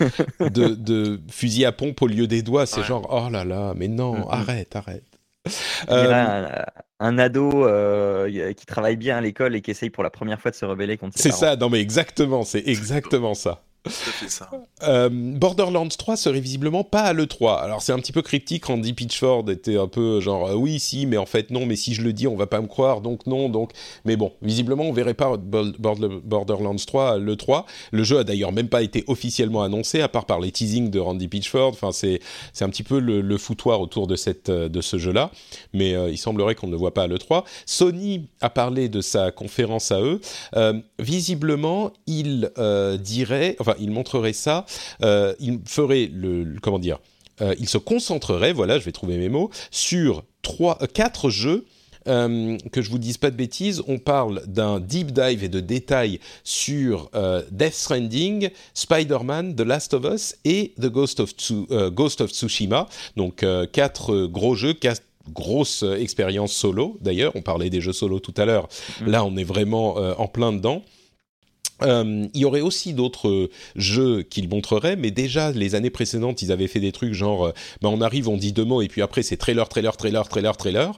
de, 0.50 1.20
fusil 1.32 1.64
à 1.64 1.72
pompe 1.72 2.02
au 2.02 2.08
lieu 2.08 2.28
des 2.28 2.42
doigts. 2.42 2.66
C'est 2.66 2.84
genre, 2.84 3.08
oh 3.10 3.30
là 3.32 3.46
là, 3.46 3.74
mais 3.76 3.88
non, 3.88 4.16
mm, 4.16 4.20
mm. 4.20 4.28
arrête, 4.30 4.76
arrête. 4.76 5.04
un, 7.00 7.18
ado 7.20 7.68
qui 8.58 8.66
travaille 8.66 8.98
bien 8.98 9.18
à 9.18 9.22
l'école 9.22 9.56
et 9.56 9.62
qui 9.62 9.72
essaye 9.72 9.92
pour 9.92 10.04
la 10.04 10.10
première 10.10 10.42
fois 10.42 10.52
de 10.52 10.56
se 10.56 10.66
rebeller 10.66 10.98
contre 10.98 11.18
ses 11.18 11.30
C'est 11.30 11.36
ça, 11.36 11.56
non 11.56 11.70
mais 11.70 11.80
exactement, 11.80 12.44
c'est 12.44 12.68
exactement 12.68 13.34
ça. 13.34 13.62
Euh, 14.84 15.10
Borderlands 15.12 15.88
3 15.88 16.18
serait 16.18 16.40
visiblement 16.40 16.84
pas 16.84 17.02
à 17.02 17.14
l'E3. 17.14 17.60
Alors 17.60 17.82
c'est 17.82 17.92
un 17.92 18.00
petit 18.00 18.12
peu 18.12 18.22
cryptique, 18.22 18.66
Randy 18.66 18.94
Pitchford 18.94 19.50
était 19.50 19.78
un 19.78 19.88
peu 19.88 20.20
genre 20.20 20.48
euh, 20.48 20.56
oui 20.56 20.80
si 20.80 21.06
mais 21.06 21.18
en 21.18 21.26
fait 21.26 21.52
non 21.52 21.66
mais 21.66 21.76
si 21.76 21.94
je 21.94 22.02
le 22.02 22.14
dis 22.14 22.28
on 22.28 22.36
va 22.36 22.48
pas 22.48 22.62
me 22.62 22.68
croire 22.68 23.02
donc 23.02 23.28
non 23.28 23.50
donc 23.50 23.72
mais 24.04 24.16
bon 24.16 24.34
visiblement 24.42 24.86
on 24.86 24.94
verrait 24.94 25.14
pas 25.14 25.36
Borderlands 25.38 26.76
3 26.76 27.12
à 27.12 27.18
l'E3. 27.18 27.66
Le 27.92 28.04
jeu 28.04 28.20
a 28.20 28.24
d'ailleurs 28.24 28.52
même 28.52 28.70
pas 28.70 28.82
été 28.82 29.04
officiellement 29.08 29.64
annoncé 29.64 30.02
à 30.02 30.08
part 30.08 30.26
par 30.26 30.40
les 30.40 30.52
teasings 30.52 30.90
de 30.90 31.00
Randy 31.00 31.28
Pitchford. 31.28 31.70
Enfin 31.70 31.92
c'est 31.92 32.20
un 32.62 32.70
petit 32.70 32.84
peu 32.84 33.00
le, 33.00 33.38
foutoir 33.38 33.82
autour 33.82 34.08
de 34.08 34.16
cette 34.16 34.50
euh, 34.50 34.70
de 34.70 34.82
ce 34.82 34.98
jeu 34.98 35.12
là 35.12 35.30
mais 35.74 35.92
il 36.12 36.18
semblerait 36.18 36.56
qu'on 36.56 36.68
ne 36.68 36.72
le 36.72 36.78
voit 36.78 36.94
pas 36.94 37.04
à 37.04 37.08
l'E3. 37.08 37.44
Sony 37.66 38.28
a 38.42 38.50
parlé 38.50 38.90
de 38.90 39.02
sa 39.02 39.32
conférence 39.32 39.92
à 39.92 40.02
eux. 40.02 40.20
visiblement 41.00 41.92
il 42.08 42.52
dirait 43.00 43.56
enfin 43.60 43.75
il 43.80 43.92
montrerait 43.92 44.34
ça, 44.34 44.66
euh, 45.04 45.34
il 45.40 45.60
ferait 45.66 46.10
le, 46.14 46.56
comment 46.62 46.80
dire, 46.80 47.00
euh, 47.42 47.56
il 47.60 47.68
se 47.68 47.78
concentrerait, 47.78 48.54
voilà, 48.54 48.80
je 48.80 48.86
vais 48.86 48.92
trouver 48.92 49.18
mes 49.18 49.30
mots, 49.30 49.50
sur 49.72 50.24
trois, 50.42 50.78
euh, 50.82 50.88
quatre 50.88 51.30
jeux. 51.30 51.66
que 52.06 52.82
je 52.84 52.90
vous 52.92 53.00
dise 53.00 53.18
pas 53.18 53.32
de 53.32 53.36
bêtises, 53.36 53.82
on 53.88 53.98
parle 53.98 54.44
d'un 54.46 54.80
deep 54.80 55.12
dive 55.12 55.44
et 55.44 55.50
de 55.50 55.60
détails 55.60 56.20
sur 56.44 57.10
Death 57.50 57.74
Stranding, 57.74 58.52
Spider-Man, 58.76 59.56
The 59.56 59.62
Last 59.62 59.96
of 59.96 60.06
Us 60.14 60.36
et 60.46 60.74
The 60.80 60.86
Ghost 60.86 61.20
of, 61.20 61.32
Ghost 61.94 62.22
of 62.22 62.30
Tsushima. 62.30 62.88
Donc 63.18 63.44
quatre 63.72 64.28
gros 64.28 64.54
jeux, 64.54 64.74
quatre 64.74 65.02
grosses 65.34 65.84
expériences 65.98 66.54
solo. 66.54 66.96
D'ailleurs, 67.02 67.32
on 67.34 67.42
parlait 67.42 67.72
des 67.72 67.82
jeux 67.82 67.92
solo 67.92 68.20
tout 68.20 68.36
à 68.38 68.46
l'heure. 68.46 68.70
Mm. 69.02 69.08
Là, 69.08 69.26
on 69.26 69.36
est 69.36 69.44
vraiment 69.44 69.96
en 69.96 70.28
plein 70.28 70.54
dedans. 70.54 70.84
Euh, 71.82 72.28
il 72.34 72.40
y 72.40 72.46
aurait 72.46 72.62
aussi 72.62 72.94
d'autres 72.94 73.50
jeux 73.76 74.24
qu'ils 74.24 74.48
montreraient, 74.48 74.96
mais 74.96 75.12
déjà 75.12 75.52
les 75.52 75.76
années 75.76 75.90
précédentes, 75.90 76.42
ils 76.42 76.52
avaient 76.52 76.68
fait 76.68 76.80
des 76.80 76.92
trucs 76.92 77.14
genre, 77.14 77.48
euh, 77.48 77.52
ben 77.82 77.90
on 77.90 78.00
arrive, 78.02 78.30
on 78.30 78.38
dit 78.38 78.54
deux 78.54 78.64
mots, 78.64 78.82
et 78.82 78.88
puis 78.88 79.02
après 79.02 79.24
c'est 79.24 79.38
trailer, 79.38 79.68
trailer, 79.68 79.98
trailer, 79.98 80.28
trailer, 80.28 80.56
trailer. 80.56 80.98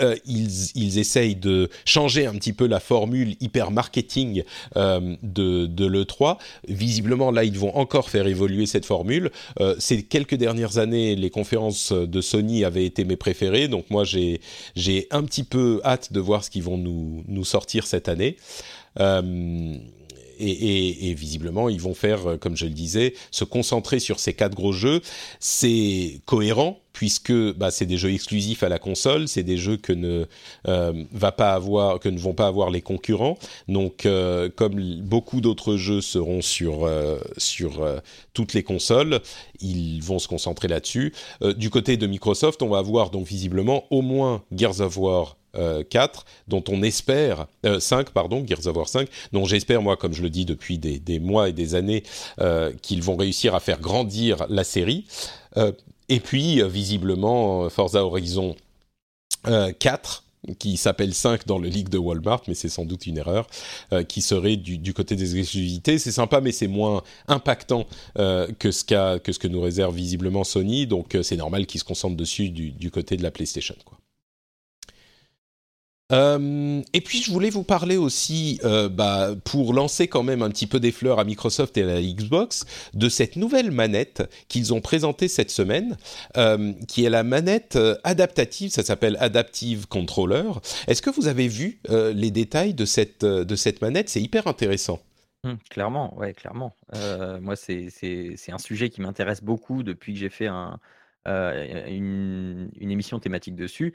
Euh, 0.00 0.16
ils, 0.26 0.70
ils 0.74 0.98
essayent 0.98 1.36
de 1.36 1.70
changer 1.86 2.26
un 2.26 2.34
petit 2.34 2.52
peu 2.52 2.66
la 2.66 2.80
formule 2.80 3.36
hyper 3.40 3.70
marketing 3.70 4.42
euh, 4.76 5.16
de, 5.22 5.66
de 5.66 5.86
l'E3. 5.86 6.36
Visiblement, 6.68 7.30
là, 7.30 7.44
ils 7.44 7.58
vont 7.58 7.74
encore 7.76 8.10
faire 8.10 8.26
évoluer 8.26 8.66
cette 8.66 8.84
formule. 8.84 9.30
Euh, 9.60 9.74
ces 9.78 10.02
quelques 10.02 10.34
dernières 10.34 10.78
années, 10.78 11.16
les 11.16 11.30
conférences 11.30 11.92
de 11.92 12.20
Sony 12.20 12.64
avaient 12.64 12.84
été 12.84 13.04
mes 13.04 13.16
préférées, 13.16 13.68
donc 13.68 13.86
moi 13.90 14.04
j'ai 14.04 15.08
un 15.10 15.22
petit 15.22 15.44
peu 15.44 15.80
hâte 15.84 16.12
de 16.12 16.20
voir 16.20 16.44
ce 16.44 16.50
qu'ils 16.50 16.62
vont 16.62 16.76
nous, 16.76 17.24
nous 17.26 17.44
sortir 17.44 17.86
cette 17.86 18.08
année. 18.08 18.36
Euh, 19.00 19.76
et, 20.38 21.14
visiblement, 21.14 21.68
ils 21.68 21.80
vont 21.80 21.94
faire, 21.94 22.26
euh, 22.26 22.36
comme 22.36 22.56
je 22.56 22.66
le 22.66 22.72
disais, 22.72 23.14
se 23.30 23.44
concentrer 23.44 23.98
sur 23.98 24.20
ces 24.20 24.34
quatre 24.34 24.54
gros 24.54 24.72
jeux. 24.72 25.00
C'est 25.40 26.20
cohérent 26.26 26.80
puisque 26.92 27.32
bah, 27.32 27.70
c'est 27.70 27.86
des 27.86 27.96
jeux 27.96 28.12
exclusifs 28.12 28.64
à 28.64 28.68
la 28.68 28.80
console, 28.80 29.28
c'est 29.28 29.44
des 29.44 29.56
jeux 29.56 29.76
que 29.76 29.92
ne 29.92 30.24
va 30.64 31.30
pas 31.30 31.52
avoir, 31.52 32.00
que 32.00 32.08
ne 32.08 32.18
vont 32.18 32.34
pas 32.34 32.48
avoir 32.48 32.70
les 32.70 32.82
concurrents. 32.82 33.38
Donc, 33.68 34.08
comme 34.56 35.00
beaucoup 35.02 35.40
d'autres 35.40 35.76
jeux 35.76 36.00
seront 36.00 36.42
sur 36.42 36.90
sur 37.36 37.86
toutes 38.32 38.52
les 38.52 38.64
consoles, 38.64 39.20
ils 39.60 40.00
vont 40.00 40.18
se 40.18 40.26
concentrer 40.26 40.66
là-dessus. 40.66 41.12
du 41.56 41.70
côté 41.70 41.96
de 41.96 42.08
Microsoft, 42.08 42.62
on 42.62 42.68
va 42.68 42.78
avoir 42.78 43.10
donc 43.10 43.28
visiblement 43.28 43.84
au 43.90 44.02
moins 44.02 44.42
Gears 44.50 44.80
of 44.80 44.96
War 44.98 45.37
4, 45.54 45.56
euh, 45.58 46.30
dont 46.48 46.64
on 46.68 46.82
espère, 46.82 47.46
5, 47.78 48.08
euh, 48.08 48.10
pardon, 48.12 48.44
Gears 48.46 48.66
of 48.66 48.76
War 48.76 48.88
5, 48.88 49.08
dont 49.32 49.44
j'espère, 49.44 49.82
moi, 49.82 49.96
comme 49.96 50.12
je 50.12 50.22
le 50.22 50.30
dis 50.30 50.44
depuis 50.44 50.78
des, 50.78 51.20
mois 51.20 51.48
et 51.48 51.52
des 51.52 51.74
années, 51.74 52.02
euh, 52.40 52.72
qu'ils 52.82 53.02
vont 53.02 53.16
réussir 53.16 53.54
à 53.54 53.60
faire 53.60 53.80
grandir 53.80 54.46
la 54.48 54.64
série. 54.64 55.06
et 56.08 56.20
puis, 56.20 56.62
visiblement, 56.68 57.68
Forza 57.68 58.04
Horizon 58.04 58.54
4, 59.44 60.24
qui 60.58 60.76
s'appelle 60.76 61.12
5 61.12 61.46
dans 61.46 61.58
le 61.58 61.68
leak 61.68 61.88
de 61.88 61.98
Walmart, 61.98 62.42
mais 62.46 62.54
c'est 62.54 62.68
sans 62.68 62.84
doute 62.84 63.06
une 63.06 63.18
erreur, 63.18 63.48
qui 64.06 64.22
serait 64.22 64.56
du, 64.56 64.94
côté 64.94 65.16
des 65.16 65.36
exclusivités. 65.36 65.98
C'est 65.98 66.12
sympa, 66.12 66.40
mais 66.40 66.52
c'est 66.52 66.68
moins 66.68 67.02
impactant 67.26 67.86
que, 68.14 68.70
ce 68.70 68.84
que 69.38 69.48
nous 69.48 69.60
réserve 69.60 69.96
visiblement 69.96 70.44
Sony, 70.44 70.86
donc 70.86 71.16
c'est 71.22 71.36
normal 71.36 71.66
qu'ils 71.66 71.80
se 71.80 71.84
concentrent 71.84 72.16
dessus 72.16 72.50
du, 72.50 72.90
côté 72.90 73.16
de 73.16 73.22
la 73.22 73.32
PlayStation. 73.32 73.74
Quoi. 73.84 73.97
Euh, 76.10 76.80
et 76.94 77.02
puis 77.02 77.22
je 77.22 77.30
voulais 77.30 77.50
vous 77.50 77.64
parler 77.64 77.98
aussi, 77.98 78.60
euh, 78.64 78.88
bah, 78.88 79.30
pour 79.44 79.74
lancer 79.74 80.08
quand 80.08 80.22
même 80.22 80.42
un 80.42 80.48
petit 80.48 80.66
peu 80.66 80.80
des 80.80 80.90
fleurs 80.90 81.18
à 81.18 81.24
Microsoft 81.24 81.76
et 81.76 81.82
à 81.82 81.86
la 81.86 82.00
Xbox, 82.00 82.64
de 82.94 83.08
cette 83.10 83.36
nouvelle 83.36 83.70
manette 83.70 84.22
qu'ils 84.48 84.72
ont 84.72 84.80
présentée 84.80 85.28
cette 85.28 85.50
semaine, 85.50 85.98
euh, 86.36 86.72
qui 86.86 87.04
est 87.04 87.10
la 87.10 87.24
manette 87.24 87.78
adaptative, 88.04 88.70
ça 88.70 88.82
s'appelle 88.82 89.18
Adaptive 89.20 89.86
Controller. 89.86 90.50
Est-ce 90.86 91.02
que 91.02 91.10
vous 91.10 91.26
avez 91.26 91.48
vu 91.48 91.80
les 91.88 92.30
détails 92.30 92.74
de 92.74 92.84
cette, 92.84 93.24
de 93.24 93.56
cette 93.56 93.82
manette? 93.82 94.08
C'est 94.08 94.22
hyper 94.22 94.46
intéressant. 94.46 95.00
Hum, 95.44 95.58
clairement, 95.70 96.16
ouais, 96.18 96.32
clairement. 96.32 96.74
moi, 97.40 97.54
c'est 97.56 97.90
un 98.48 98.58
sujet 98.58 98.88
qui 98.88 99.02
m'intéresse 99.02 99.42
beaucoup 99.42 99.82
depuis 99.82 100.14
que 100.14 100.20
j'ai 100.20 100.30
fait 100.30 100.46
un, 100.46 100.78
une, 101.26 102.70
une, 102.80 102.90
émission 102.90 103.18
thématique 103.18 103.56
dessus. 103.56 103.94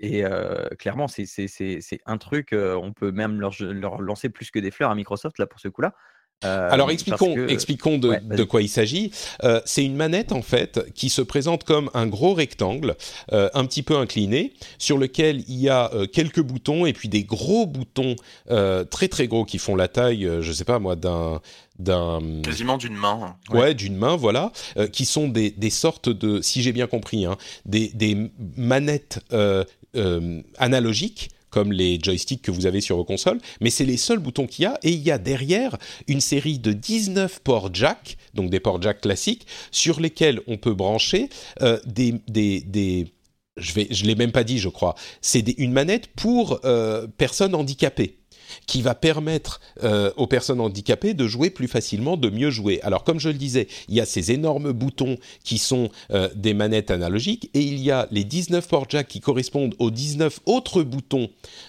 Et 0.00 0.24
clairement, 0.78 1.08
c'est 1.08 2.00
un 2.06 2.18
truc, 2.18 2.50
on 2.52 2.92
peut 2.92 3.12
même 3.12 3.40
leur, 3.40 3.52
leur, 3.60 4.00
lancer 4.00 4.28
plus 4.28 4.50
que 4.50 4.58
des 4.58 4.70
fleurs 4.70 4.90
à 4.90 4.94
Microsoft 4.94 5.38
là 5.38 5.46
pour 5.46 5.60
ce 5.60 5.68
coup-là. 5.68 5.94
Alors 6.42 6.90
expliquons, 6.90 7.46
expliquons 7.48 7.96
de, 7.96 8.44
quoi 8.44 8.60
il 8.60 8.68
s'agit. 8.68 9.10
c'est 9.64 9.84
une 9.84 9.96
manette 9.96 10.32
en 10.32 10.42
fait 10.42 10.92
qui 10.94 11.08
se 11.08 11.22
présente 11.22 11.64
comme 11.64 11.90
un 11.94 12.06
gros 12.06 12.34
rectangle, 12.34 12.94
un 13.32 13.64
petit 13.64 13.82
peu 13.82 13.96
incliné, 13.96 14.52
sur 14.78 14.98
lequel 14.98 15.42
il 15.48 15.56
y 15.56 15.70
a 15.70 15.90
quelques 16.12 16.42
boutons 16.42 16.84
et 16.84 16.92
puis 16.92 17.08
des 17.08 17.24
gros 17.24 17.66
boutons 17.66 18.16
très 18.90 19.08
très 19.08 19.28
gros 19.28 19.44
qui 19.44 19.58
font 19.58 19.76
la 19.76 19.88
taille, 19.88 20.28
je 20.40 20.52
sais 20.52 20.64
pas 20.64 20.78
moi, 20.78 20.94
d'un 20.96 21.40
d'un 21.78 22.20
quasiment 22.42 22.78
d'une 22.78 22.94
main. 22.94 23.36
Ouais, 23.50 23.74
d'une 23.74 23.96
main, 23.96 24.16
voilà, 24.16 24.52
qui 24.92 25.04
sont 25.04 25.28
des, 25.28 25.50
des, 25.50 25.70
sortes 25.70 26.08
de, 26.08 26.40
si 26.40 26.62
j'ai 26.62 26.72
bien 26.72 26.86
compris, 26.86 27.26
hein, 27.26 27.36
des, 27.66 27.88
des 27.88 28.30
manettes 28.56 29.20
euh, 29.96 30.42
analogiques 30.58 31.30
comme 31.50 31.72
les 31.72 31.98
joysticks 32.02 32.42
que 32.42 32.50
vous 32.50 32.66
avez 32.66 32.82
sur 32.82 32.96
vos 32.96 33.04
consoles, 33.04 33.38
mais 33.62 33.70
c'est 33.70 33.86
les 33.86 33.96
seuls 33.96 34.18
boutons 34.18 34.46
qu'il 34.46 34.64
y 34.64 34.66
a, 34.66 34.78
et 34.82 34.90
il 34.90 35.02
y 35.02 35.10
a 35.10 35.16
derrière 35.16 35.78
une 36.06 36.20
série 36.20 36.58
de 36.58 36.72
19 36.72 37.40
ports 37.40 37.70
jack, 37.72 38.18
donc 38.34 38.50
des 38.50 38.60
ports 38.60 38.82
jack 38.82 39.00
classiques, 39.00 39.46
sur 39.70 40.00
lesquels 40.00 40.40
on 40.48 40.58
peut 40.58 40.74
brancher 40.74 41.30
euh, 41.62 41.78
des, 41.86 43.06
je 43.56 43.72
je 43.90 44.04
l'ai 44.04 44.14
même 44.14 44.32
pas 44.32 44.44
dit, 44.44 44.58
je 44.58 44.68
crois, 44.68 44.96
c'est 45.22 45.48
une 45.56 45.72
manette 45.72 46.08
pour 46.08 46.60
euh, 46.66 47.06
personnes 47.16 47.54
handicapées 47.54 48.18
qui 48.66 48.82
va 48.82 48.94
permettre 48.94 49.60
euh, 49.82 50.10
aux 50.16 50.26
personnes 50.26 50.60
handicapées 50.60 51.14
de 51.14 51.26
jouer 51.26 51.50
plus 51.50 51.68
facilement, 51.68 52.16
de 52.16 52.30
mieux 52.30 52.50
jouer. 52.50 52.80
Alors 52.82 53.04
comme 53.04 53.20
je 53.20 53.28
le 53.28 53.34
disais, 53.34 53.68
il 53.88 53.94
y 53.94 54.00
a 54.00 54.06
ces 54.06 54.32
énormes 54.32 54.72
boutons 54.72 55.16
qui 55.44 55.58
sont 55.58 55.90
euh, 56.12 56.28
des 56.34 56.54
manettes 56.54 56.90
analogiques 56.90 57.50
et 57.54 57.60
il 57.60 57.78
y 57.78 57.90
a 57.90 58.08
les 58.10 58.24
19 58.24 58.66
ports 58.68 58.86
jack 58.88 59.08
qui 59.08 59.20
correspondent 59.20 59.74
aux 59.78 59.90
19 59.90 60.40
autres 60.46 60.82
boutons 60.82 61.28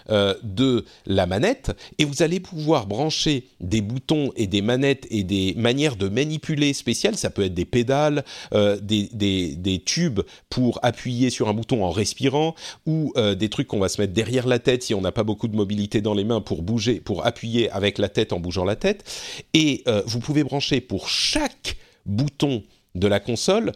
euh, 0.10 0.36
de 0.44 0.86
la 1.06 1.26
manette 1.26 1.72
et 1.98 2.06
vous 2.06 2.22
allez 2.22 2.40
pouvoir 2.40 2.88
brancher 2.88 3.48
des 3.60 3.82
boutons 3.82 4.32
et 4.36 4.48
des 4.48 4.62
manettes 4.62 5.08
et 5.10 5.24
des 5.24 5.54
manières 5.58 5.96
de 5.96 6.08
manipuler 6.08 6.74
spéciales. 6.74 7.18
Ça 7.18 7.30
peut 7.30 7.44
être 7.44 7.54
des 7.54 7.66
pédales, 7.66 8.24
des, 8.82 9.82
tubes 9.86 10.22
pour 10.50 10.80
appuyer 10.82 11.30
sur 11.30 11.48
un 11.50 11.54
bouton 11.54 11.84
en 11.84 11.92
respirant 11.92 12.56
ou 12.86 13.14
des 13.38 13.50
trucs 13.50 13.68
qu'on 13.68 13.80
va 13.80 13.90
se 13.90 14.02
mettre 14.02 14.14
derrière 14.14 14.48
la 14.48 14.60
tête 14.60 14.84
si 14.84 14.94
on 14.94 15.02
n'a 15.02 15.12
pas 15.12 15.24
beaucoup 15.24 15.48
de 15.48 15.56
mobilité 15.56 16.02
dans 16.02 16.14
les 16.14 16.24
mains 16.24 16.42
pour 16.42 16.62
bouger, 16.68 17.00
pour 17.00 17.26
appuyer 17.26 17.72
avec 17.72 17.98
la 17.98 18.10
tête 18.10 18.32
en 18.34 18.40
bougeant 18.40 18.66
la 18.66 18.76
tête. 18.76 19.04
Et 19.56 19.82
euh, 19.88 20.04
vous 20.06 20.20
pouvez 20.20 20.44
brancher 20.44 20.82
pour 20.82 21.10
chaque 21.10 21.78
bouton 22.06 22.64
de 22.94 23.08
la 23.08 23.20
console 23.20 23.72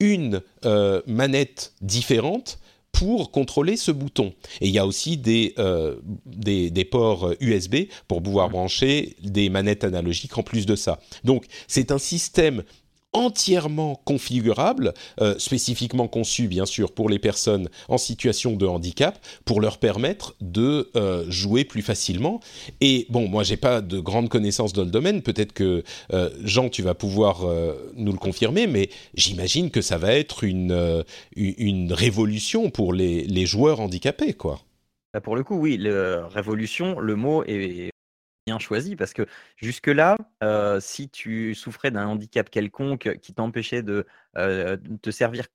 une 0.00 0.42
euh, 0.64 1.00
manette 1.06 1.72
différente 1.80 2.58
pour 2.90 3.30
contrôler 3.30 3.76
ce 3.76 3.90
bouton. 3.90 4.34
Et 4.60 4.68
il 4.68 4.74
y 4.74 4.78
a 4.78 4.86
aussi 4.86 5.16
des, 5.16 5.54
euh, 5.58 5.96
des, 6.26 6.70
des, 6.70 6.84
ports 6.84 7.32
USB 7.40 7.86
pour 8.06 8.22
pouvoir 8.22 8.50
brancher 8.50 9.16
des 9.22 9.48
manettes 9.48 9.84
analogiques 9.84 10.36
en 10.36 10.42
plus 10.42 10.66
de 10.66 10.76
ça. 10.76 11.00
Donc 11.24 11.46
c'est 11.68 11.90
un 11.90 11.98
système 11.98 12.62
entièrement 13.12 14.00
configurable, 14.04 14.94
euh, 15.20 15.38
spécifiquement 15.38 16.08
conçu 16.08 16.48
bien 16.48 16.66
sûr 16.66 16.92
pour 16.92 17.08
les 17.08 17.18
personnes 17.18 17.68
en 17.88 17.98
situation 17.98 18.56
de 18.56 18.66
handicap, 18.66 19.18
pour 19.44 19.60
leur 19.60 19.78
permettre 19.78 20.34
de 20.40 20.90
euh, 20.96 21.24
jouer 21.28 21.64
plus 21.64 21.82
facilement. 21.82 22.40
Et 22.80 23.06
bon, 23.10 23.28
moi 23.28 23.42
j'ai 23.42 23.56
pas 23.56 23.80
de 23.80 24.00
grandes 24.00 24.28
connaissances 24.28 24.72
dans 24.72 24.84
le 24.84 24.90
domaine, 24.90 25.22
peut-être 25.22 25.52
que 25.52 25.82
euh, 26.12 26.30
Jean 26.42 26.68
tu 26.68 26.82
vas 26.82 26.94
pouvoir 26.94 27.44
nous 27.96 28.12
le 28.12 28.18
confirmer, 28.18 28.66
mais 28.66 28.88
j'imagine 29.14 29.70
que 29.70 29.80
ça 29.80 29.98
va 29.98 30.14
être 30.14 30.44
une, 30.44 31.04
une 31.36 31.92
révolution 31.92 32.70
pour 32.70 32.92
les, 32.92 33.24
les 33.24 33.46
joueurs 33.46 33.80
handicapés, 33.80 34.34
quoi. 34.34 34.60
Bah, 35.12 35.20
pour 35.20 35.36
le 35.36 35.44
coup, 35.44 35.56
oui, 35.56 35.76
le, 35.76 36.24
révolution, 36.26 36.98
le 36.98 37.16
mot 37.16 37.44
est 37.44 37.90
bien 38.46 38.58
choisi 38.58 38.96
parce 38.96 39.12
que 39.12 39.26
jusque-là, 39.56 40.16
si 40.80 41.08
tu 41.08 41.54
souffrais 41.54 41.90
d'un 41.90 42.06
handicap 42.06 42.50
quelconque 42.50 43.18
qui 43.20 43.34
t'empêchait 43.34 43.82
de 43.82 44.06
te 44.34 45.10
servir 45.10 45.46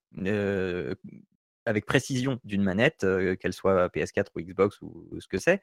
avec 1.65 1.85
précision 1.85 2.39
d'une 2.45 2.63
manette, 2.63 3.05
qu'elle 3.39 3.53
soit 3.53 3.89
PS4 3.89 4.27
ou 4.35 4.41
Xbox 4.41 4.81
ou, 4.81 5.19
ce 5.19 5.27
que 5.27 5.37
c'est, 5.37 5.61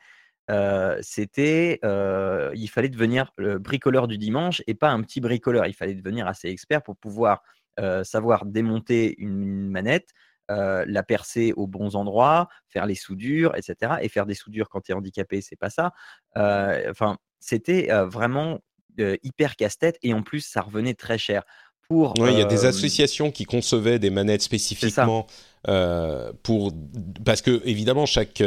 c'était, 1.02 1.80
il 1.82 2.68
fallait 2.68 2.88
devenir 2.90 3.32
le 3.36 3.58
bricoleur 3.58 4.06
du 4.06 4.18
dimanche 4.18 4.62
et 4.66 4.74
pas 4.74 4.90
un 4.90 5.00
petit 5.02 5.20
bricoleur. 5.20 5.66
Il 5.66 5.74
fallait 5.74 5.94
devenir 5.94 6.26
assez 6.26 6.48
expert 6.48 6.82
pour 6.82 6.96
pouvoir 6.96 7.42
savoir 8.02 8.44
démonter 8.44 9.14
une 9.18 9.70
manette, 9.70 10.10
la 10.48 11.02
percer 11.02 11.52
aux 11.56 11.66
bons 11.66 11.96
endroits, 11.96 12.48
faire 12.68 12.86
les 12.86 12.94
soudures, 12.94 13.54
etc. 13.56 13.94
Et 14.02 14.08
faire 14.08 14.26
des 14.26 14.34
soudures 14.34 14.68
quand 14.68 14.80
tu 14.80 14.92
es 14.92 14.94
handicapé, 14.94 15.40
c'est 15.40 15.56
pas 15.56 15.70
ça. 15.70 15.92
Enfin, 16.36 17.18
c'était 17.40 17.88
vraiment 18.04 18.60
hyper 18.98 19.56
casse-tête 19.56 19.98
et 20.02 20.14
en 20.14 20.22
plus, 20.22 20.40
ça 20.40 20.60
revenait 20.60 20.94
très 20.94 21.18
cher. 21.18 21.42
Pour, 21.86 22.14
il 22.16 22.38
y 22.38 22.40
a 22.40 22.46
des 22.46 22.64
associations 22.64 23.30
qui 23.30 23.44
concevaient 23.44 23.98
des 23.98 24.08
manettes 24.08 24.40
spécifiquement 24.40 25.26
pour 26.42 26.72
parce 27.24 27.42
que 27.42 27.60
évidemment 27.66 28.06
chaque 28.06 28.42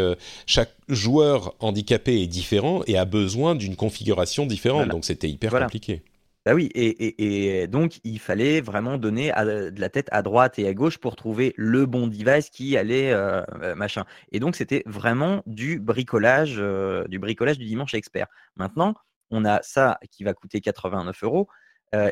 chaque 0.47 0.73
joueur 0.87 1.53
handicapé 1.59 2.21
est 2.21 2.27
différent 2.27 2.81
et 2.87 2.97
a 2.97 3.05
besoin 3.05 3.53
d'une 3.53 3.75
configuration 3.75 4.47
différente 4.47 4.89
donc 4.89 5.05
c'était 5.05 5.29
hyper 5.29 5.51
compliqué. 5.51 6.01
Bah 6.47 6.53
oui, 6.53 6.69
et, 6.75 7.67
donc 7.67 7.99
il 8.05 8.19
fallait 8.19 8.61
vraiment 8.61 8.97
donner 8.97 9.33
de 9.35 9.81
la 9.81 9.89
tête 9.89 10.07
à 10.13 10.21
droite 10.21 10.57
et 10.57 10.65
à 10.65 10.73
gauche 10.73 10.97
pour 10.97 11.17
trouver 11.17 11.53
le 11.57 11.85
bon 11.85 12.07
device 12.07 12.49
qui 12.49 12.77
allait 12.77 13.11
euh, 13.11 13.43
euh, 13.61 13.75
machin. 13.75 14.05
Et 14.31 14.39
donc 14.39 14.55
c'était 14.55 14.81
vraiment 14.85 15.43
du 15.45 15.77
bricolage, 15.77 16.55
euh, 16.57 17.03
du 17.09 17.19
bricolage 17.19 17.57
du 17.57 17.65
dimanche 17.65 17.93
expert. 17.95 18.27
Maintenant, 18.55 18.93
on 19.29 19.43
a 19.43 19.61
ça 19.61 19.99
qui 20.09 20.23
va 20.23 20.33
coûter 20.33 20.61
89 20.61 21.21
euros 21.23 21.49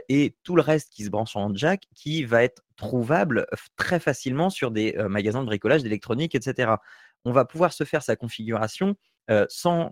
et 0.10 0.36
tout 0.44 0.58
le 0.58 0.62
reste 0.62 0.92
qui 0.92 1.06
se 1.06 1.10
branche 1.10 1.38
en 1.38 1.56
jack 1.56 1.84
qui 1.94 2.26
va 2.26 2.44
être 2.44 2.62
trouvable 2.76 3.48
très 3.78 4.02
facilement 4.02 4.50
sur 4.50 4.70
des 4.70 4.98
magasins 5.08 5.44
de 5.44 5.46
bricolage 5.46 5.82
d'électronique, 5.82 6.36
etc. 6.36 6.74
On 7.24 7.32
va 7.32 7.46
pouvoir 7.46 7.72
se 7.72 7.86
faire 7.86 8.04
sa 8.04 8.18
configuration 8.18 8.98
sans, 9.50 9.92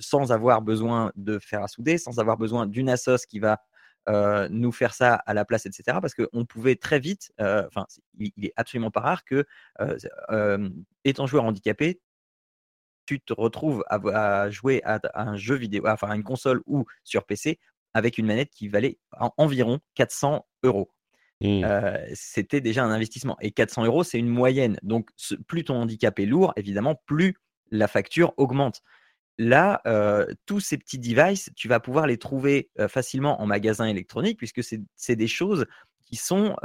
sans 0.00 0.32
avoir 0.32 0.62
besoin 0.62 1.12
de 1.16 1.38
faire 1.38 1.62
à 1.62 1.68
souder, 1.68 1.98
sans 1.98 2.18
avoir 2.18 2.36
besoin 2.36 2.66
d'une 2.66 2.88
assos 2.88 3.26
qui 3.28 3.38
va 3.38 3.60
nous 4.50 4.72
faire 4.72 4.94
ça 4.94 5.14
à 5.14 5.34
la 5.34 5.44
place, 5.44 5.66
etc. 5.66 5.98
Parce 6.00 6.14
qu'on 6.14 6.44
pouvait 6.44 6.76
très 6.76 6.98
vite, 6.98 7.32
enfin, 7.38 7.86
il, 8.18 8.32
est 8.44 8.52
absolument 8.56 8.90
pas 8.90 9.00
rare 9.00 9.24
que, 9.24 9.44
étant 11.04 11.26
joueur 11.26 11.44
handicapé, 11.44 12.00
tu 13.06 13.20
te 13.20 13.32
retrouves 13.32 13.84
à, 13.88 14.50
jouer 14.50 14.82
à, 14.84 15.00
un 15.14 15.36
jeu 15.36 15.54
vidéo, 15.54 15.84
enfin 15.86 16.08
à 16.08 16.16
une 16.16 16.24
console 16.24 16.60
ou 16.66 16.84
sur 17.04 17.24
PC 17.24 17.58
avec 17.94 18.18
une 18.18 18.26
manette 18.26 18.50
qui 18.50 18.68
valait 18.68 18.98
environ 19.38 19.78
400 19.94 20.46
euros. 20.64 20.90
Mmh. 21.42 21.66
c'était 22.14 22.62
déjà 22.62 22.82
un 22.82 22.90
investissement. 22.90 23.36
Et 23.40 23.50
400 23.50 23.84
euros, 23.84 24.04
c'est 24.04 24.18
une 24.18 24.28
moyenne. 24.28 24.78
Donc, 24.82 25.10
plus 25.46 25.64
ton 25.64 25.76
handicap 25.76 26.18
est 26.18 26.26
lourd, 26.26 26.52
évidemment, 26.56 27.00
plus 27.06 27.36
la 27.70 27.88
facture 27.88 28.32
augmente. 28.36 28.82
Là, 29.38 29.82
tous 30.46 30.60
ces 30.60 30.78
petits 30.78 30.98
devices, 30.98 31.50
tu 31.54 31.68
vas 31.68 31.80
pouvoir 31.80 32.06
les 32.06 32.16
trouver 32.16 32.70
facilement 32.88 33.40
en 33.42 33.46
magasin 33.46 33.86
électronique 33.86 34.38
puisque 34.38 34.62
c'est 34.62 35.16
des 35.16 35.28
choses 35.28 35.66
qui 36.06 36.16
sont 36.16 36.56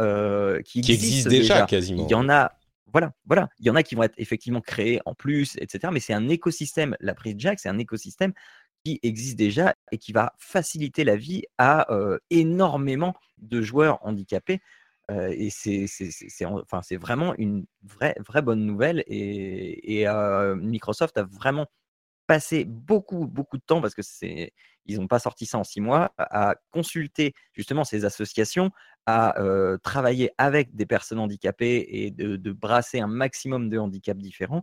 qui, 0.66 0.80
existent, 0.80 1.30
déjà, 1.30 1.66
quasiment. 1.66 2.06
Il 2.08 2.12
y 2.12 2.16
en 2.16 2.30
a, 2.30 2.54
voilà, 2.94 3.14
voilà, 3.26 3.50
il 3.60 3.66
y 3.66 3.70
en 3.70 3.76
a 3.76 3.84
qui 3.84 3.96
vont 3.96 4.04
être 4.04 4.16
effectivement 4.18 4.62
créés 4.62 5.02
en 5.06 5.14
plus, 5.14 5.58
etc. 5.58 5.90
Mais 5.92 6.00
c'est 6.00 6.14
un 6.14 6.30
écosystème. 6.30 6.96
La 7.02 7.14
prise 7.14 7.36
jack, 7.38 7.60
c'est 7.60 7.70
un 7.70 7.78
écosystème 7.78 8.34
qui 8.86 9.00
existe 9.04 9.38
déjà 9.38 9.76
et 9.92 9.98
qui 9.98 10.14
va 10.14 10.34
faciliter 10.40 11.04
la 11.04 11.18
vie 11.18 11.44
à 11.58 11.88
énormément 12.30 13.16
de 13.40 13.62
joueurs 13.62 14.00
handicapés. 14.02 14.62
Et 15.32 15.50
c'est 15.50 16.46
enfin, 16.46 16.82
vraiment 16.98 17.34
une 17.38 17.66
vraie, 17.84 18.16
bonne 18.42 18.66
nouvelle. 18.66 19.04
Et, 19.08 20.06
Microsoft 20.58 21.18
a 21.18 21.24
vraiment 21.24 21.68
passé 22.28 22.66
beaucoup, 22.66 23.28
de 23.28 23.62
temps, 23.66 23.82
parce 23.82 23.96
que 23.96 24.02
ils 24.86 25.00
n'ont 25.00 25.08
pas 25.08 25.20
sorti 25.20 25.46
ça 25.46 25.58
en 25.58 25.64
six 25.64 25.82
mois, 25.82 26.14
à 26.18 26.56
consulter 26.72 27.34
justement 27.54 27.84
ces 27.84 28.06
associations, 28.06 28.72
à 29.06 29.36
travailler 29.84 30.32
avec 30.38 30.76
des 30.76 30.86
personnes 30.86 31.20
handicapées 31.20 31.86
et 31.90 32.12
de, 32.12 32.52
brasser 32.52 33.00
un 33.00 33.08
maximum 33.08 33.70
de 33.70 33.78
handicaps 33.78 34.22
différents. 34.22 34.62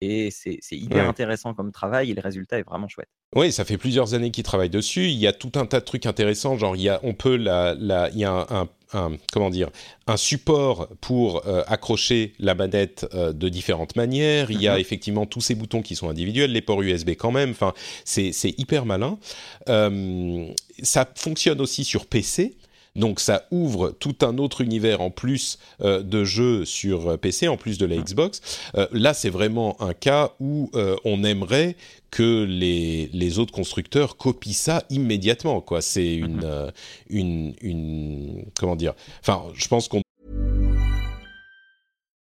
Et 0.00 0.30
c'est 0.30 0.60
hyper 0.72 1.08
intéressant 1.08 1.54
comme 1.54 1.72
travail 1.72 2.10
et 2.10 2.14
le 2.14 2.20
résultat 2.20 2.58
est 2.58 2.62
vraiment 2.62 2.88
chouette. 2.88 3.08
Oui, 3.34 3.52
ça 3.52 3.64
fait 3.64 3.76
plusieurs 3.76 4.14
années 4.14 4.30
qu'ils 4.30 4.44
travaillent 4.44 4.70
dessus. 4.70 5.06
Il 5.06 5.18
y 5.18 5.26
a 5.26 5.32
tout 5.32 5.52
un 5.56 5.66
tas 5.66 5.80
de 5.80 5.84
trucs 5.84 6.06
intéressants. 6.06 6.56
Genre, 6.56 6.76
il 6.76 6.82
y 6.82 6.88
a, 6.88 7.00
on 7.02 7.14
peut 7.14 7.36
la, 7.36 7.74
la, 7.74 8.08
il 8.10 8.18
y 8.18 8.24
a 8.24 8.46
un, 8.48 8.68
un, 8.92 9.16
comment 9.32 9.50
dire, 9.50 9.70
un 10.06 10.16
support 10.16 10.88
pour 11.00 11.46
euh, 11.46 11.62
accrocher 11.66 12.32
la 12.38 12.54
manette 12.54 13.06
euh, 13.12 13.32
de 13.32 13.48
différentes 13.48 13.96
manières. 13.96 14.50
Il 14.50 14.62
y 14.62 14.68
a 14.68 14.74
mhm. 14.74 14.80
effectivement 14.80 15.26
tous 15.26 15.40
ces 15.40 15.54
boutons 15.54 15.82
qui 15.82 15.96
sont 15.96 16.08
individuels, 16.08 16.52
les 16.52 16.62
ports 16.62 16.82
USB 16.82 17.10
quand 17.10 17.32
même. 17.32 17.50
Enfin, 17.50 17.74
c'est 18.04 18.32
hyper 18.58 18.86
malin. 18.86 19.18
Euh, 19.68 20.46
ça 20.82 21.06
fonctionne 21.14 21.60
aussi 21.60 21.84
sur 21.84 22.06
PC. 22.06 22.56
Donc 22.96 23.20
ça 23.20 23.46
ouvre 23.50 23.90
tout 23.90 24.16
un 24.22 24.38
autre 24.38 24.60
univers 24.60 25.00
en 25.00 25.10
plus 25.10 25.58
euh, 25.80 26.02
de 26.02 26.24
jeux 26.24 26.64
sur 26.64 27.10
euh, 27.10 27.16
PC, 27.16 27.48
en 27.48 27.56
plus 27.56 27.78
de 27.78 27.86
la 27.86 27.96
Xbox. 27.96 28.40
Euh, 28.76 28.86
là, 28.92 29.14
c'est 29.14 29.30
vraiment 29.30 29.80
un 29.80 29.94
cas 29.94 30.32
où 30.40 30.70
on 31.04 31.24
aimerait 31.24 31.76
que 32.10 32.44
les, 32.44 33.10
les 33.12 33.38
autres 33.38 33.52
constructeurs 33.52 34.16
copient 34.16 34.52
ça 34.52 34.84
immédiatement. 34.90 35.60
Quoi, 35.60 35.80
c'est 35.80 36.14
une, 36.14 36.40
mm-hmm. 36.40 36.72
une, 37.10 37.54
une 37.60 38.44
comment 38.58 38.76
dire? 38.76 38.94
Enfin, 39.20 39.42
je 39.54 39.68
pense 39.68 39.88
qu'on 39.88 40.02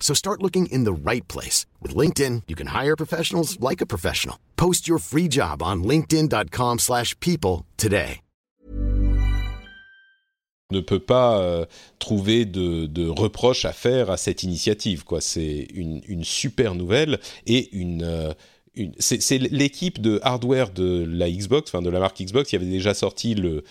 So 0.00 0.14
start 0.14 0.42
looking 0.42 0.72
in 0.72 0.84
the 0.84 1.10
right 1.10 1.28
place. 1.28 1.66
With 1.82 1.94
LinkedIn, 1.94 2.44
you 2.48 2.56
can 2.56 2.68
hire 2.68 2.96
professionals 2.96 3.60
like 3.60 3.82
a 3.82 3.86
professional. 3.94 4.36
Post 4.56 4.88
your 4.88 4.98
free 4.98 5.28
job 5.28 5.62
on 5.62 5.84
linkedin.com 5.84 6.78
slash 6.78 7.14
people 7.20 7.66
today. 7.76 8.20
ne 10.70 10.80
peut 10.80 11.00
pas 11.00 11.40
euh, 11.40 11.64
trouver 11.98 12.44
de, 12.44 12.86
de, 12.86 13.08
reproches 13.08 13.64
à 13.64 13.72
faire 13.72 14.10
à 14.10 14.16
cette 14.16 14.42
initiative. 14.42 15.04
C'est 15.20 15.66
une, 15.72 16.02
une, 16.06 16.24
super 16.24 16.74
nouvelle 16.74 17.20
et 17.46 17.74
une... 17.74 18.02
Euh, 18.02 18.32
une 18.74 18.94
c'est 18.98 19.38
l'équipe 19.38 20.00
de 20.00 20.20
hardware 20.22 20.70
de 20.70 21.04
la 21.08 21.30
Xbox, 21.30 21.70
enfin 21.70 21.82
de 21.82 21.90
la 21.90 22.00
marque 22.00 22.22
Xbox, 22.22 22.50
qui 22.50 22.56
avait 22.56 22.66
déjà 22.66 22.94
sorti 22.94 23.34
le, 23.34 23.64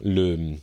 le 0.00 0.56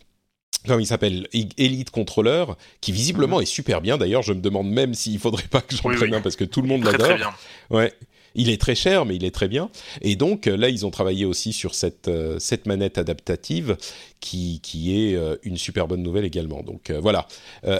comme 0.67 0.81
il 0.81 0.85
s'appelle 0.85 1.27
Elite 1.33 1.89
Controller, 1.89 2.45
qui 2.81 2.91
visiblement 2.91 3.37
mhm. 3.37 3.43
est 3.43 3.47
super 3.47 3.81
bien. 3.81 3.97
D'ailleurs, 3.97 4.23
je 4.23 4.33
me 4.33 4.41
demande 4.41 4.69
même 4.69 4.93
s'il 4.93 5.19
faudrait 5.19 5.47
pas 5.47 5.61
que 5.61 5.75
j'en 5.75 5.89
prenne 5.89 6.13
un 6.13 6.21
parce 6.21 6.35
que 6.35 6.43
tout 6.43 6.61
le 6.61 6.67
monde 6.67 6.83
l'adore. 6.83 7.33
Ouais. 7.69 7.93
Il 8.35 8.49
est 8.49 8.59
très 8.59 8.75
cher, 8.75 9.05
mais 9.05 9.15
il 9.15 9.25
est 9.25 9.33
très 9.33 9.47
bien. 9.47 9.69
Et 10.01 10.15
donc 10.15 10.47
euh, 10.47 10.57
là, 10.57 10.69
ils 10.69 10.85
ont 10.85 10.91
travaillé 10.91 11.25
aussi 11.25 11.53
sur 11.53 11.75
cette, 11.75 12.07
euh, 12.07 12.37
cette 12.39 12.65
manette 12.65 12.97
adaptative 12.97 13.77
qui, 14.19 14.59
qui 14.61 14.95
est 14.95 15.15
euh, 15.15 15.35
une 15.43 15.57
super 15.57 15.87
bonne 15.87 16.03
nouvelle 16.03 16.25
également. 16.25 16.61
Donc 16.61 16.91
voilà, 16.91 17.27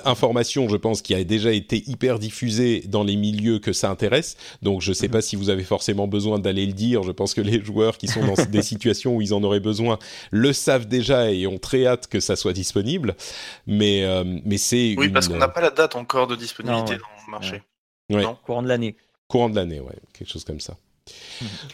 information, 0.06 0.70
je 0.70 0.78
pense, 0.78 1.02
qui 1.02 1.14
a 1.14 1.24
déjà 1.24 1.52
été 1.52 1.84
hyper 1.90 2.20
diffusée 2.20 2.84
dans 2.88 3.04
les 3.04 3.16
milieux 3.16 3.60
que 3.60 3.74
ça 3.74 3.90
intéresse. 3.90 4.38
Donc 4.62 4.82
je 4.82 4.90
ne 4.90 4.94
sais 4.94 5.08
mhm. 5.08 5.14
pas 5.14 5.22
si 5.22 5.36
vous 5.36 5.50
avez 5.50 5.64
forcément 5.64 6.08
besoin 6.08 6.40
d'aller 6.40 6.66
le 6.66 6.74
dire. 6.74 7.04
Je 7.04 7.12
pense 7.12 7.34
que 7.34 7.42
les 7.42 7.64
joueurs 7.64 7.98
qui 7.98 8.08
sont 8.08 8.26
dans 8.26 8.36
des 8.50 8.62
situations 8.62 9.16
où 9.16 9.22
ils 9.22 9.34
en 9.34 9.44
auraient 9.44 9.60
besoin 9.60 10.00
le 10.32 10.54
savent 10.54 10.88
déjà 10.88 11.32
et 11.32 11.48
ont 11.48 11.58
très 11.58 11.86
hâte 11.86 12.08
que 12.08 12.20
ça 12.20 12.36
soit 12.36 12.54
disponible. 12.54 13.16
Mais, 13.68 14.06
mais 14.46 14.58
c'est... 14.58 14.96
Oui, 14.98 15.10
parce 15.10 15.28
qu'on 15.28 15.38
n'a 15.38 15.48
pas 15.48 15.62
la 15.62 15.72
date 15.72 15.96
encore 15.96 16.28
de 16.28 16.36
disponibilité 16.36 16.98
dans 16.98 17.26
le 17.26 17.32
marché. 17.32 17.62
Non, 18.10 18.38
courant 18.44 18.64
de 18.64 18.68
l'année. 18.68 18.96
Courant 19.30 19.50
de 19.50 19.56
l'année, 19.56 19.80
ouais, 19.80 19.96
quelque 20.12 20.30
chose 20.30 20.44
comme 20.44 20.60
ça. 20.60 20.76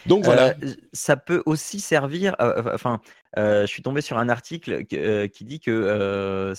Donc 0.06 0.24
voilà. 0.24 0.54
Euh, 0.62 0.74
ça 0.92 1.16
peut 1.16 1.42
aussi 1.46 1.80
servir. 1.80 2.36
Euh, 2.40 2.62
euh, 2.62 2.74
enfin, 2.74 3.00
je 3.36 3.66
suis 3.66 3.82
tombé 3.82 4.02
sur 4.02 4.18
un 4.18 4.28
article 4.28 4.84
qui 4.84 5.44
dit 5.44 5.60
que, 5.60 6.52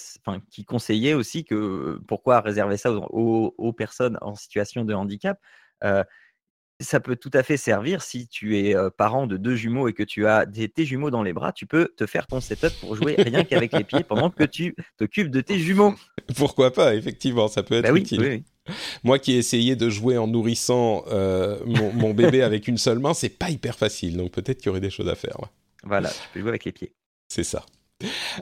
qui 0.50 0.66
conseillait 0.66 1.14
aussi 1.14 1.46
que 1.46 2.02
pourquoi 2.08 2.42
réserver 2.42 2.78
ça 2.78 2.92
aux, 2.92 3.74
personnes 3.74 4.18
en 4.22 4.36
situation 4.36 4.86
de 4.86 4.94
handicap. 4.94 5.40
Ça 6.80 7.00
peut 7.00 7.16
tout 7.16 7.32
à 7.34 7.44
fait 7.44 7.58
servir 7.58 8.02
si 8.02 8.28
tu 8.28 8.58
es 8.58 8.76
parent 8.98 9.28
de 9.28 9.38
deux 9.38 9.56
jumeaux 9.56 9.88
et 9.88 9.94
que 9.94 10.04
tu 10.04 10.28
as 10.28 10.46
des, 10.46 10.70
tes 10.70 10.86
jumeaux 10.86 11.10
dans 11.10 11.24
les 11.24 11.34
bras. 11.34 11.52
Tu 11.52 11.66
peux 11.66 11.92
te 11.98 12.06
faire 12.06 12.28
ton 12.28 12.40
setup 12.40 12.72
pour 12.80 12.96
jouer 12.96 13.16
rien 13.18 13.44
qu'avec 13.44 13.74
les 13.74 13.84
pieds 13.84 14.04
pendant 14.04 14.30
que 14.30 14.44
tu 14.44 14.76
t'occupes 14.98 15.32
de 15.32 15.42
tes 15.42 15.58
jumeaux. 15.58 15.96
Pourquoi 16.36 16.72
pas 16.72 16.96
Effectivement, 16.96 17.48
ça 17.48 17.64
peut 17.64 17.76
être 17.76 17.92
bah 17.92 17.98
utile. 17.98 18.22
Oui, 18.22 18.28
oui. 18.28 18.44
Moi 19.04 19.20
qui 19.20 19.34
ai 19.34 19.38
essayé 19.38 19.76
de 19.76 19.90
jouer 19.90 20.18
en 20.18 20.28
nourrissant 20.28 21.04
euh, 21.08 21.58
mon, 21.66 22.14
bébé 22.14 22.42
avec 22.42 22.68
une 22.68 22.78
seule 22.78 23.00
main, 23.00 23.14
c'est 23.14 23.30
pas 23.30 23.50
hyper 23.50 23.78
facile. 23.78 24.18
Donc 24.18 24.32
peut-être 24.32 24.58
qu'il 24.58 24.68
y 24.68 24.70
aurait 24.70 24.82
des 24.82 24.90
choses 24.90 25.10
à 25.10 25.16
faire. 25.16 25.38
Voilà, 25.84 26.10
tu 26.10 26.18
peux 26.34 26.40
jouer 26.42 26.50
avec 26.50 26.66
les 26.66 26.72
pieds. 26.72 26.94
C'est 27.30 27.44
ça. 27.44 27.66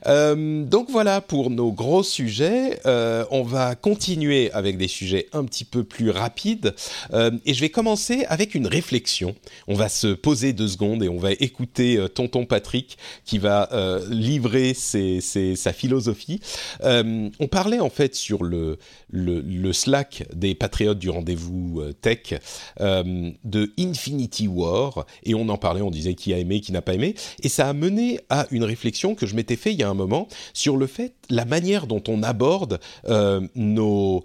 Euh, 0.07 0.63
donc 0.63 0.89
voilà 0.89 1.21
pour 1.21 1.49
nos 1.49 1.71
gros 1.71 2.03
sujets. 2.03 2.79
Euh, 2.85 3.25
on 3.31 3.43
va 3.43 3.75
continuer 3.75 4.51
avec 4.51 4.77
des 4.77 4.87
sujets 4.87 5.27
un 5.33 5.45
petit 5.45 5.65
peu 5.65 5.83
plus 5.83 6.09
rapides. 6.09 6.73
Euh, 7.13 7.31
et 7.45 7.53
je 7.53 7.61
vais 7.61 7.69
commencer 7.69 8.25
avec 8.27 8.55
une 8.55 8.67
réflexion. 8.67 9.35
On 9.67 9.75
va 9.75 9.89
se 9.89 10.07
poser 10.07 10.53
deux 10.53 10.67
secondes 10.67 11.03
et 11.03 11.09
on 11.09 11.17
va 11.17 11.31
écouter 11.31 12.03
Tonton 12.13 12.45
Patrick 12.45 12.97
qui 13.25 13.37
va 13.37 13.69
livrer 14.09 14.73
sa 14.73 15.73
philosophie. 15.73 16.39
On 16.83 17.47
parlait 17.49 17.79
en 17.79 17.89
fait 17.89 18.15
sur 18.15 18.43
le, 18.43 18.77
le 19.09 19.73
Slack 19.73 20.23
des 20.33 20.55
patriotes 20.55 20.99
du 20.99 21.09
rendez-vous 21.09 21.83
tech 22.01 22.39
de 22.79 23.71
Infinity 23.79 24.47
War. 24.47 25.05
Et 25.23 25.35
on 25.35 25.49
en 25.49 25.57
parlait, 25.57 25.81
on 25.81 25.91
disait 25.91 26.13
qui 26.13 26.33
a 26.33 26.37
aimé, 26.37 26.61
qui 26.61 26.71
n'a 26.71 26.81
pas 26.81 26.93
aimé. 26.93 27.15
Et 27.43 27.49
ça 27.49 27.69
a 27.69 27.73
mené 27.73 28.19
à 28.29 28.47
une 28.51 28.63
réflexion 28.63 29.15
que 29.15 29.25
je 29.25 29.35
m'étais 29.35 29.55
fait 29.55 29.71
il 29.71 29.79
y 29.79 29.83
a 29.83 29.84
un 29.89 29.93
moment 29.93 30.27
sur 30.53 30.77
le 30.77 30.87
fait, 30.87 31.13
la 31.29 31.45
manière 31.45 31.87
dont 31.87 32.03
on 32.07 32.23
aborde 32.23 32.79
euh, 33.07 33.41
nos, 33.55 34.23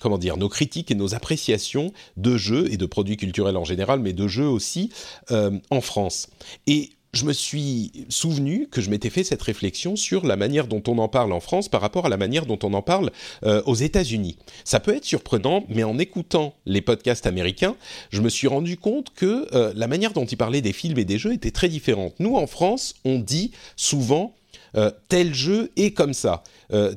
comment 0.00 0.18
dire, 0.18 0.36
nos 0.36 0.48
critiques 0.48 0.90
et 0.90 0.94
nos 0.94 1.14
appréciations 1.14 1.92
de 2.16 2.36
jeux 2.36 2.72
et 2.72 2.76
de 2.76 2.86
produits 2.86 3.16
culturels 3.16 3.56
en 3.56 3.64
général, 3.64 4.00
mais 4.00 4.12
de 4.12 4.28
jeux 4.28 4.48
aussi 4.48 4.90
euh, 5.30 5.58
en 5.70 5.80
France. 5.80 6.28
Et 6.66 6.90
je 7.12 7.24
me 7.24 7.32
suis 7.32 8.06
souvenu 8.08 8.68
que 8.70 8.80
je 8.80 8.90
m'étais 8.90 9.10
fait 9.10 9.24
cette 9.24 9.42
réflexion 9.42 9.96
sur 9.96 10.26
la 10.26 10.36
manière 10.36 10.66
dont 10.66 10.82
on 10.86 10.98
en 10.98 11.08
parle 11.08 11.32
en 11.32 11.40
France 11.40 11.68
par 11.68 11.80
rapport 11.80 12.06
à 12.06 12.08
la 12.08 12.16
manière 12.16 12.46
dont 12.46 12.58
on 12.62 12.72
en 12.72 12.82
parle 12.82 13.10
euh, 13.44 13.62
aux 13.66 13.74
États-Unis. 13.74 14.36
Ça 14.64 14.78
peut 14.78 14.94
être 14.94 15.04
surprenant, 15.04 15.64
mais 15.68 15.82
en 15.82 15.98
écoutant 15.98 16.54
les 16.66 16.80
podcasts 16.80 17.26
américains, 17.26 17.74
je 18.10 18.20
me 18.20 18.28
suis 18.28 18.46
rendu 18.46 18.76
compte 18.76 19.12
que 19.14 19.48
euh, 19.54 19.72
la 19.74 19.88
manière 19.88 20.12
dont 20.12 20.24
ils 20.24 20.36
parlaient 20.36 20.60
des 20.60 20.72
films 20.72 20.98
et 20.98 21.04
des 21.04 21.18
jeux 21.18 21.32
était 21.32 21.50
très 21.50 21.68
différente. 21.68 22.14
Nous, 22.20 22.36
en 22.36 22.46
France, 22.46 22.94
on 23.04 23.18
dit 23.18 23.50
souvent 23.74 24.34
euh, 24.76 24.92
tel 25.08 25.34
jeu 25.34 25.72
est 25.76 25.90
comme 25.90 26.14
ça, 26.14 26.44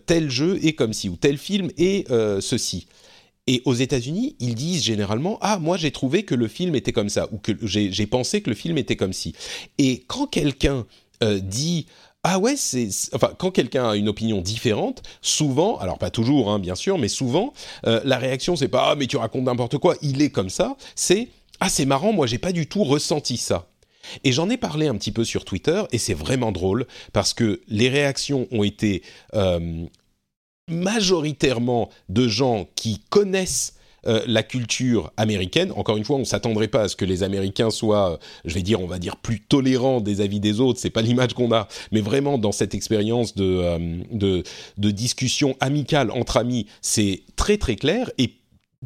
tel 0.06 0.30
jeu 0.30 0.60
est 0.64 0.74
comme 0.74 0.94
ci, 0.94 1.10
ou 1.10 1.16
tel 1.16 1.40
film 1.40 1.72
est 1.80 2.08
ceci. 2.40 2.86
Et 3.48 3.62
aux 3.66 3.74
États-Unis, 3.74 4.36
ils 4.40 4.56
disent 4.56 4.84
généralement 4.84 5.38
Ah, 5.42 5.60
moi 5.60 5.78
j'ai 5.78 5.92
trouvé 5.92 6.24
que 6.24 6.36
le 6.36 6.48
film 6.48 6.76
était 6.76 6.94
comme 6.94 7.10
ça, 7.10 7.28
ou 7.32 7.38
que 7.38 7.52
j'ai 7.62 8.08
pensé 8.08 8.42
que 8.42 8.50
le 8.50 8.56
film 8.56 8.78
était 8.78 8.96
comme 8.96 9.14
ci. 9.14 9.34
Et 9.78 10.04
quand 10.08 10.28
quelqu'un 10.28 10.86
euh, 11.24 11.40
dit 11.40 11.88
ah 12.26 12.40
ouais, 12.40 12.56
c'est 12.56 12.88
enfin 13.12 13.34
quand 13.38 13.52
quelqu'un 13.52 13.90
a 13.90 13.96
une 13.98 14.08
opinion 14.08 14.42
différente, 14.42 15.04
souvent, 15.22 15.78
alors 15.80 15.98
pas 15.98 16.10
toujours, 16.10 16.52
hein, 16.52 16.60
bien 16.60 16.76
sûr, 16.76 16.98
mais 16.98 17.10
souvent, 17.10 17.54
euh, 17.86 18.00
la 18.06 18.18
réaction 18.18 18.56
c'est 18.56 18.70
pas 18.70 18.92
ah 18.92 18.96
mais 18.96 19.08
tu 19.08 19.18
racontes 19.18 19.44
n'importe 19.44 19.78
quoi, 19.78 19.96
il 20.02 20.22
est 20.22 20.30
comme 20.30 20.50
ça, 20.50 20.78
c'est 20.96 21.28
ah 21.60 21.68
c'est 21.68 21.86
marrant, 21.86 22.14
moi 22.14 22.26
j'ai 22.28 22.38
pas 22.38 22.54
du 22.54 22.68
tout 22.68 22.86
ressenti 22.86 23.36
ça. 23.36 23.68
Et 24.24 24.32
j'en 24.32 24.50
ai 24.50 24.58
parlé 24.58 24.88
un 24.88 24.96
petit 24.96 25.12
peu 25.12 25.24
sur 25.24 25.46
Twitter 25.46 25.84
et 25.92 25.98
c'est 25.98 26.14
vraiment 26.14 26.52
drôle 26.52 26.88
parce 27.14 27.34
que 27.34 27.62
les 27.68 27.90
réactions 27.90 28.48
ont 28.52 28.64
été 28.64 29.02
euh, 29.34 29.86
majoritairement 30.74 31.90
de 32.10 32.28
gens 32.28 32.68
qui 32.76 33.00
connaissent 33.10 33.76
euh, 34.06 34.22
la 34.28 34.44
culture 34.44 35.14
américaine. 35.16 35.72
Encore 35.78 35.96
une 35.96 36.04
fois, 36.04 36.18
on 36.18 36.26
s'attendrait 36.26 36.68
pas 36.68 36.82
à 36.82 36.88
ce 36.90 36.98
que 36.98 37.06
les 37.06 37.24
Américains 37.24 37.70
soient, 37.70 38.12
euh, 38.12 38.18
je 38.44 38.54
vais 38.54 38.62
dire, 38.62 38.82
on 38.82 38.88
va 38.88 39.00
dire, 39.00 39.16
plus 39.16 39.40
tolérants 39.40 40.02
des 40.02 40.20
avis 40.20 40.42
des 40.42 40.60
autres. 40.60 40.78
C'est 40.78 40.90
pas 40.90 41.02
l'image 41.02 41.34
qu'on 41.34 41.54
a, 41.54 41.70
mais 41.94 42.02
vraiment 42.02 42.38
dans 42.38 42.52
cette 42.52 42.76
expérience 42.76 43.34
de, 43.34 43.46
euh, 43.46 44.02
de, 44.12 44.44
de 44.78 44.92
discussion 44.92 45.56
amicale 45.62 46.12
entre 46.12 46.36
amis, 46.36 46.66
c'est 46.82 47.24
très 47.38 47.58
très 47.58 47.78
clair. 47.78 48.12
Et 48.18 48.34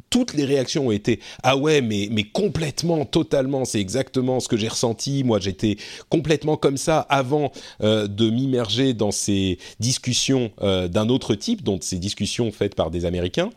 toutes 0.09 0.33
les 0.33 0.45
réactions 0.45 0.87
ont 0.87 0.91
été 0.91 1.19
ah 1.43 1.57
ouais 1.57 1.81
mais 1.81 2.07
mais 2.11 2.23
complètement 2.23 3.05
totalement 3.05 3.65
c'est 3.65 3.79
exactement 3.79 4.39
ce 4.39 4.47
que 4.47 4.57
j'ai 4.57 4.67
ressenti. 4.67 5.23
Moi 5.23 5.39
j'étais 5.39 5.77
complètement 6.09 6.57
comme 6.57 6.77
ça 6.77 6.99
avant 6.99 7.51
euh, 7.81 8.07
de 8.07 8.29
m'immerger 8.29 8.93
dans 8.93 9.11
ces 9.11 9.57
discussions 9.79 10.51
euh, 10.61 10.87
d'un 10.87 11.09
autre 11.09 11.35
type 11.35 11.63
donc 11.63 11.83
ces 11.83 11.97
discussions 11.97 12.51
faites 12.51 12.75
par 12.75 12.91
des 12.91 13.05
américains. 13.05 13.49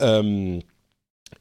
Euh, 0.00 0.58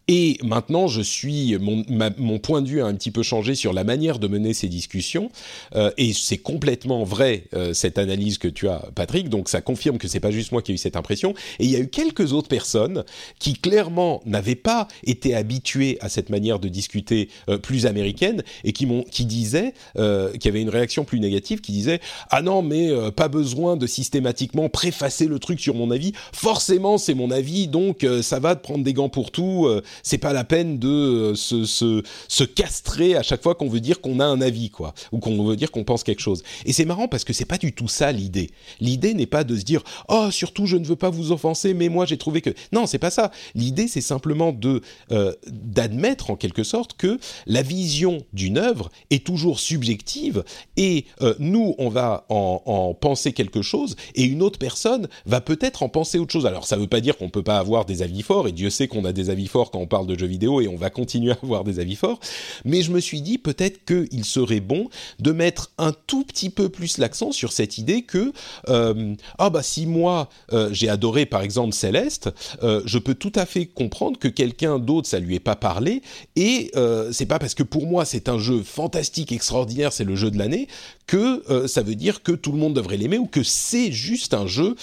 et 0.07 0.37
maintenant, 0.43 0.87
je 0.87 1.01
suis 1.01 1.57
mon, 1.57 1.83
mon, 2.17 2.39
point 2.39 2.61
de 2.61 2.67
vue 2.67 2.81
a 2.81 2.85
un 2.85 2.93
petit 2.93 3.11
peu 3.11 3.23
changé 3.23 3.55
sur 3.55 3.73
la 3.73 3.83
manière 3.83 4.19
de 4.19 4.27
mener 4.27 4.53
ces 4.53 4.67
discussions, 4.67 5.31
euh, 5.75 5.91
et 5.97 6.13
c'est 6.13 6.37
complètement 6.37 7.03
vrai 7.03 7.45
euh, 7.53 7.73
cette 7.73 7.97
analyse 7.97 8.37
que 8.37 8.47
tu 8.47 8.67
as, 8.67 8.89
Patrick. 8.95 9.29
Donc 9.29 9.49
ça 9.49 9.61
confirme 9.61 9.97
que 9.97 10.07
c'est 10.07 10.19
pas 10.19 10.31
juste 10.31 10.51
moi 10.51 10.61
qui 10.61 10.71
ai 10.71 10.75
eu 10.75 10.77
cette 10.77 10.95
impression. 10.95 11.33
Et 11.59 11.65
il 11.65 11.71
y 11.71 11.75
a 11.75 11.79
eu 11.79 11.87
quelques 11.87 12.33
autres 12.33 12.47
personnes 12.47 13.03
qui 13.39 13.53
clairement 13.53 14.21
n'avaient 14.25 14.55
pas 14.55 14.87
été 15.05 15.35
habituées 15.35 15.97
à 16.01 16.09
cette 16.09 16.29
manière 16.29 16.59
de 16.59 16.67
discuter 16.67 17.29
euh, 17.49 17.57
plus 17.57 17.85
américaine 17.85 18.43
et 18.63 18.73
qui 18.73 18.85
m'ont, 18.85 19.03
qui 19.03 19.25
disaient, 19.25 19.73
euh, 19.97 20.31
qui 20.33 20.47
avaient 20.47 20.61
une 20.61 20.69
réaction 20.69 21.03
plus 21.03 21.19
négative, 21.19 21.61
qui 21.61 21.71
disaient 21.71 21.99
ah 22.29 22.41
non 22.41 22.61
mais 22.61 22.89
euh, 22.89 23.11
pas 23.11 23.27
besoin 23.27 23.77
de 23.77 23.87
systématiquement 23.87 24.69
préfacer 24.69 25.27
le 25.27 25.39
truc 25.39 25.59
sur 25.59 25.75
mon 25.75 25.91
avis. 25.91 26.13
Forcément 26.33 26.97
c'est 26.97 27.13
mon 27.13 27.31
avis, 27.31 27.67
donc 27.67 28.05
ça 28.21 28.39
va 28.39 28.55
de 28.55 28.59
prendre 28.59 28.83
des 28.83 28.93
gants 28.93 29.09
pour 29.09 29.31
tout 29.31 29.67
c'est 30.03 30.17
pas 30.17 30.33
la 30.33 30.43
peine 30.43 30.79
de 30.79 30.87
euh, 30.87 31.35
se, 31.35 31.65
se, 31.65 32.03
se, 32.27 32.43
castrer 32.43 33.15
à 33.15 33.23
chaque 33.23 33.43
fois 33.43 33.55
qu'on 33.55 33.69
veut 33.69 33.79
dire 33.79 34.01
qu'on 34.01 34.19
a 34.19 34.25
un 34.25 34.41
avis, 34.41 34.69
quoi, 34.69 34.93
ou 35.11 35.19
qu'on 35.19 35.43
veut 35.43 35.55
dire 35.55 35.71
qu'on 35.71 35.83
pense 35.83 36.03
quelque 36.03 36.21
chose. 36.21 36.43
Et 36.65 36.73
c'est 36.73 36.85
marrant 36.85 37.07
parce 37.07 37.23
que 37.23 37.33
c'est 37.33 37.45
pas 37.45 37.57
du 37.57 37.73
tout 37.73 37.87
ça 37.87 38.11
l'idée. 38.11 38.51
L'idée 38.79 39.13
n'est 39.13 39.25
pas 39.25 39.43
de 39.43 39.55
se 39.55 39.63
dire 39.63 39.83
oh 40.09 40.29
surtout 40.31 40.65
je 40.65 40.77
ne 40.77 40.85
veux 40.85 40.95
pas 40.95 41.09
vous 41.09 41.31
offenser, 41.31 41.73
mais 41.73 41.89
moi 41.89 42.05
j'ai 42.05 42.17
trouvé 42.17 42.41
que 42.41 42.51
non 42.71 42.85
c'est 42.85 42.99
pas 42.99 43.11
ça. 43.11 43.31
L'idée 43.53 43.87
c'est 43.87 44.01
simplement 44.01 44.51
de 44.51 44.81
euh, 45.11 45.33
d'admettre 45.47 46.29
en 46.31 46.35
quelque 46.35 46.63
sorte 46.63 46.93
que 46.93 47.19
la 47.45 47.61
vision 47.61 48.23
d'une 48.33 48.57
œuvre 48.57 48.89
est 49.09 49.25
toujours 49.25 49.59
subjective 49.59 50.43
et 50.77 51.05
euh, 51.21 51.35
nous 51.39 51.75
on 51.77 51.89
va 51.89 52.25
en, 52.29 52.61
en, 52.65 52.93
penser 52.93 53.33
quelque 53.33 53.61
chose 53.61 53.95
et 54.15 54.23
une 54.23 54.41
autre 54.41 54.59
personne 54.59 55.07
va 55.25 55.41
peut-être 55.41 55.83
en 55.83 55.89
penser 55.89 56.19
autre 56.19 56.31
chose. 56.31 56.45
Alors 56.45 56.65
ça 56.65 56.77
veut 56.77 56.87
pas 56.87 57.01
dire 57.01 57.17
qu'on 57.17 57.29
peut 57.29 57.43
pas 57.43 57.57
avoir 57.57 57.85
des 57.85 58.01
avis 58.01 58.21
forts 58.21 58.47
et 58.47 58.51
Dieu 58.51 58.69
sait 58.69 58.87
qu'on 58.87 59.05
a 59.05 59.13
des 59.13 59.29
avis 59.29 59.47
forts 59.47 59.71
quand 59.71 59.84
on 59.85 59.87
parle 59.87 60.07
de 60.07 60.17
jeux 60.17 60.25
vidéo 60.25 60.61
et 60.61 60.67
on 60.67 60.75
va 60.75 60.89
continuer 60.89 61.31
à 61.31 61.37
avoir 61.43 61.63
des 61.63 61.79
avis 61.79 61.95
forts. 61.95 62.19
Mais 62.65 62.81
je 62.81 62.91
me 62.91 62.99
suis 62.99 63.21
dit 63.21 63.37
peut-être 63.37 63.85
qu'il 63.85 64.25
serait 64.25 64.59
bon 64.59 64.89
de 65.19 65.31
mettre 65.31 65.71
un 65.77 65.93
tout 66.07 66.23
petit 66.23 66.49
peu 66.49 66.69
plus 66.69 66.97
l'accent 66.97 67.31
sur 67.31 67.51
cette 67.51 67.77
idée 67.77 68.01
que 68.01 68.33
euh, 68.69 69.13
ah 69.37 69.51
bah 69.51 69.61
si 69.61 69.85
moi 69.85 70.29
euh, 70.53 70.69
j'ai 70.71 70.89
adoré 70.89 71.27
par 71.27 71.41
exemple 71.41 71.73
Céleste, 71.73 72.31
euh, 72.63 72.81
je 72.85 72.97
peux 72.97 73.13
tout 73.13 73.31
à 73.35 73.45
fait 73.45 73.67
comprendre 73.67 74.17
que 74.17 74.27
quelqu'un 74.27 74.79
d'autre 74.79 75.07
ça 75.07 75.19
lui 75.19 75.35
ait 75.35 75.39
pas 75.39 75.55
parlé 75.55 76.01
et 76.35 76.71
c'est 77.11 77.25
pas 77.25 77.39
parce 77.39 77.53
que 77.53 77.63
pour 77.63 77.85
moi 77.85 78.05
c'est 78.05 78.27
un 78.29 78.39
jeu 78.39 78.61
fantastique 78.63 79.31
extraordinaire, 79.31 79.93
c'est 79.93 80.03
le 80.03 80.15
jeu 80.15 80.31
de 80.31 80.37
l'année 80.37 80.67
que 81.07 81.67
ça 81.67 81.83
veut 81.83 81.95
dire 81.95 82.23
que 82.23 82.31
tout 82.31 82.51
le 82.51 82.57
monde 82.57 82.73
devrait 82.73 82.97
l'aimer 82.97 83.19
ou 83.19 83.27
que 83.27 83.43
c'est 83.43 83.91
juste 83.91 84.33
un 84.33 84.47
jeu 84.47 84.75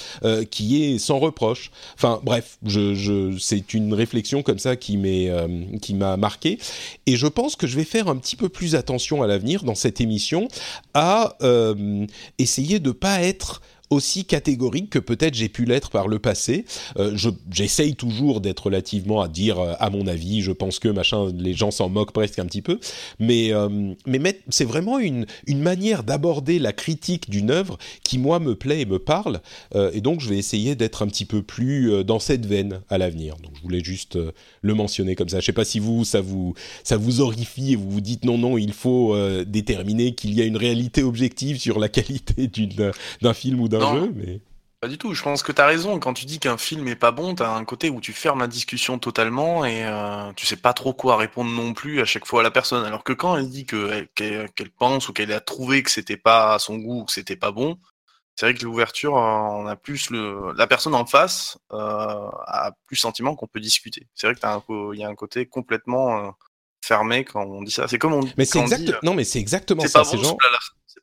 qui 0.50 0.84
est 0.84 0.98
sans 0.98 1.18
reproche. 1.18 1.70
Enfin 1.94 2.20
bref, 2.22 2.59
c'est 3.38 3.74
une 3.74 3.94
réflexion 3.94 4.42
comme 4.42 4.59
ça 4.59 4.76
qui 4.76 4.91
qui 5.80 5.95
m'a 5.95 6.16
marqué. 6.16 6.59
Et 7.07 7.16
je 7.16 7.26
pense 7.26 7.57
que 7.57 7.66
je 7.66 7.76
vais 7.76 7.84
faire 7.84 8.09
un 8.09 8.16
petit 8.16 8.36
peu 8.36 8.49
plus 8.49 8.74
attention 8.74 9.22
à 9.22 9.26
l'avenir 9.26 9.64
dans 9.64 9.74
cette 9.74 10.01
émission 10.01 10.49
à 10.95 11.36
euh, 11.43 12.07
essayer 12.38 12.78
de 12.78 12.90
pas 12.90 13.22
être 13.22 13.62
aussi 13.93 14.24
catégorique 14.24 14.90
que 14.90 14.99
peut-être 14.99 15.34
j'ai 15.34 15.49
pu 15.49 15.64
l'être 15.64 15.90
par 15.90 16.09
le 16.09 16.18
passé. 16.18 16.64
Euh, 16.99 17.16
J'essaye 17.51 17.95
toujours 17.95 18.40
d'être 18.40 18.64
relativement 18.66 19.20
à 19.20 19.28
dire 19.28 19.59
euh, 19.59 19.74
à 19.78 19.90
mon 19.90 20.07
avis, 20.07 20.43
je 20.43 20.53
pense 20.53 20.78
que 20.78 20.88
machin, 20.88 21.30
les 21.36 21.55
gens 21.55 21.70
s'en 21.70 21.88
moquent 21.88 22.12
presque 22.12 22.38
un 22.38 22.47
petit 22.47 22.62
peu, 22.62 22.78
mais 23.18 23.53
euh, 23.53 23.93
mais 24.07 24.40
c'est 24.49 24.64
vraiment 24.64 24.99
une 24.99 25.26
manière 25.49 26.03
d'aborder 26.03 26.59
la 26.59 26.72
critique 26.72 27.28
d'une 27.28 27.51
œuvre 27.51 27.78
qui 28.03 28.18
moi 28.18 28.38
me 28.38 28.55
plaît 28.55 28.80
et 28.80 28.86
me 28.86 28.99
parle, 28.99 29.40
et 29.74 30.01
donc 30.01 30.20
je 30.20 30.28
vais 30.28 30.38
essayer 30.38 30.74
d'être 30.74 31.03
un 31.03 31.07
petit 31.07 31.24
peu 31.24 31.43
plus 31.43 32.05
dans 32.05 32.18
cette 32.18 32.47
veine 32.47 32.80
à 32.88 32.99
l'avenir. 32.99 33.36
Donc 33.43 33.53
je 33.57 33.62
voulais 33.62 33.82
juste 33.82 34.18
le 34.62 34.74
mentionner 34.74 35.14
comme 35.14 35.28
ça. 35.28 35.40
Je 35.40 35.47
sais 35.47 35.53
pas 35.53 35.64
si 35.64 35.78
vous 35.78 36.05
ça 36.05 36.20
vous 36.20 36.55
ça 36.84 36.97
vous 36.97 37.20
horrifie 37.20 37.72
et 37.72 37.76
vous 37.76 37.90
vous 37.90 38.01
dites 38.01 38.24
non 38.24 38.38
non 38.38 38.57
il 38.57 38.72
faut 38.72 39.16
déterminer 39.45 40.14
qu'il 40.14 40.34
y 40.34 40.40
a 40.40 40.45
une 40.45 40.57
réalité 40.57 41.03
objective 41.03 41.59
sur 41.59 41.78
la 41.78 41.88
qualité 41.88 42.51
d'un 43.20 43.34
film 43.34 43.61
ou 43.61 43.68
d'un 43.68 43.82
mais. 44.14 44.41
Pas 44.80 44.89
du 44.89 44.99
tout. 44.99 45.14
Je 45.14 45.22
pense 45.22 45.45
que 45.45 45.53
tu 45.53 45.61
as 45.61 45.66
raison. 45.66 46.01
Quand 46.01 46.12
tu 46.12 46.26
dis 46.26 46.41
qu'un 46.41 46.59
film 46.59 46.89
est 46.89 46.97
pas 46.97 47.12
bon, 47.12 47.37
tu 47.37 47.43
as 47.45 47.53
un 47.53 47.64
côté 47.64 47.89
où 47.89 48.01
tu 48.01 48.12
fermes 48.12 48.41
la 48.41 48.49
discussion 48.49 48.99
totalement 48.99 49.64
et 49.64 49.85
euh, 49.85 50.33
tu 50.35 50.45
sais 50.45 50.57
pas 50.57 50.72
trop 50.72 50.93
quoi 50.93 51.16
répondre 51.16 51.53
non 51.53 51.72
plus 51.72 52.01
à 52.01 52.05
chaque 52.05 52.26
fois 52.26 52.41
à 52.41 52.43
la 52.43 52.51
personne. 52.51 52.85
Alors 52.85 53.05
que 53.05 53.12
quand 53.12 53.37
elle 53.37 53.49
dit 53.49 53.64
que 53.64 54.09
qu'elle 54.16 54.70
pense 54.76 55.09
ou 55.09 55.12
qu'elle 55.12 55.30
a 55.30 55.39
trouvé 55.39 55.85
que 55.85 55.91
c'était 55.91 56.16
pas 56.16 56.55
à 56.55 56.59
son 56.59 56.78
goût, 56.78 57.05
que 57.05 57.12
c'était 57.12 57.37
pas 57.37 57.53
bon, 57.53 57.78
c'est 58.35 58.47
vrai 58.47 58.55
que 58.55 58.64
l'ouverture, 58.64 59.16
euh, 59.16 59.20
on 59.20 59.66
a 59.66 59.76
plus 59.76 60.11
le 60.11 60.53
la 60.57 60.66
personne 60.66 60.95
en 60.95 61.05
face 61.05 61.59
euh, 61.72 61.76
a 61.76 62.72
plus 62.87 62.97
sentiment 62.97 63.37
qu'on 63.37 63.47
peut 63.47 63.61
discuter. 63.61 64.09
C'est 64.14 64.26
vrai 64.26 64.35
que 64.35 64.95
il 64.95 65.01
y 65.01 65.05
a 65.05 65.09
un 65.09 65.14
côté 65.14 65.47
complètement 65.47 66.18
euh, 66.18 66.30
fermé 66.85 67.24
quand 67.24 67.45
on 67.45 67.62
dit 67.62 67.70
ça. 67.70 67.89
C'est 67.89 67.99
comme 67.99 68.14
on. 68.14 68.22
Mais 68.39 68.45
c'est 68.45 68.61
exact. 68.61 69.03
non, 69.03 69.14
mais 69.14 69.24
c'est 69.24 69.39
exactement 69.39 69.87
ça. 69.87 70.03
Pas 70.03 70.16
bon, 70.16 70.37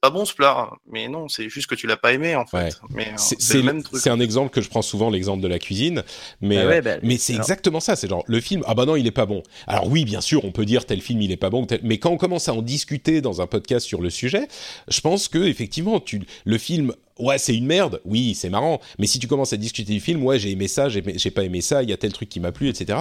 pas 0.01 0.09
bon 0.09 0.25
ce 0.25 0.33
plat. 0.33 0.69
Mais 0.91 1.07
non, 1.07 1.27
c'est 1.27 1.49
juste 1.49 1.67
que 1.67 1.75
tu 1.75 1.87
l'as 1.87 1.97
pas 1.97 2.13
aimé 2.13 2.35
en 2.35 2.45
fait. 2.45 2.79
Mais 2.89 3.07
euh, 3.07 3.13
c'est 3.17 3.39
C'est 3.39 4.09
un 4.09 4.19
exemple 4.19 4.49
que 4.49 4.61
je 4.61 4.69
prends 4.69 4.81
souvent, 4.81 5.09
l'exemple 5.09 5.41
de 5.41 5.47
la 5.47 5.59
cuisine. 5.59 6.03
Mais, 6.41 6.57
ah 6.57 6.61
euh, 6.61 6.81
bah, 6.81 6.97
mais 7.03 7.17
c'est 7.17 7.35
exactement 7.35 7.79
ça. 7.79 7.95
C'est 7.95 8.07
genre 8.07 8.23
le 8.27 8.39
film. 8.39 8.63
Ah 8.65 8.73
bah 8.73 8.85
non, 8.85 8.95
il 8.95 9.07
est 9.07 9.11
pas 9.11 9.25
bon. 9.25 9.43
Alors 9.67 9.87
oui, 9.87 10.05
bien 10.05 10.21
sûr, 10.21 10.45
on 10.45 10.51
peut 10.51 10.65
dire 10.65 10.85
tel 10.85 11.01
film 11.01 11.21
il 11.21 11.31
est 11.31 11.37
pas 11.37 11.49
bon. 11.49 11.65
Mais 11.83 11.97
quand 11.97 12.11
on 12.11 12.17
commence 12.17 12.47
à 12.49 12.53
en 12.53 12.61
discuter 12.61 13.21
dans 13.21 13.41
un 13.41 13.47
podcast 13.47 13.85
sur 13.85 14.01
le 14.01 14.09
sujet, 14.09 14.47
je 14.87 15.01
pense 15.01 15.27
que 15.27 15.39
effectivement, 15.39 15.99
tu 15.99 16.21
le 16.45 16.57
film 16.57 16.93
ouais, 17.17 17.37
c'est 17.37 17.53
une 17.53 17.65
merde, 17.65 18.01
oui, 18.05 18.33
c'est 18.33 18.49
marrant, 18.49 18.79
mais 18.97 19.05
si 19.05 19.19
tu 19.19 19.27
commences 19.27 19.51
à 19.51 19.57
discuter 19.57 19.91
du 19.91 19.99
film, 19.99 20.23
ouais, 20.23 20.39
j'ai 20.39 20.51
aimé 20.51 20.69
ça, 20.69 20.87
j'ai 20.87 21.01
pas 21.01 21.43
aimé 21.43 21.59
ça, 21.59 21.83
il 21.83 21.89
y 21.89 21.93
a 21.93 21.97
tel 21.97 22.13
truc 22.13 22.29
qui 22.29 22.39
m'a 22.39 22.53
plu, 22.53 22.69
etc 22.69 22.97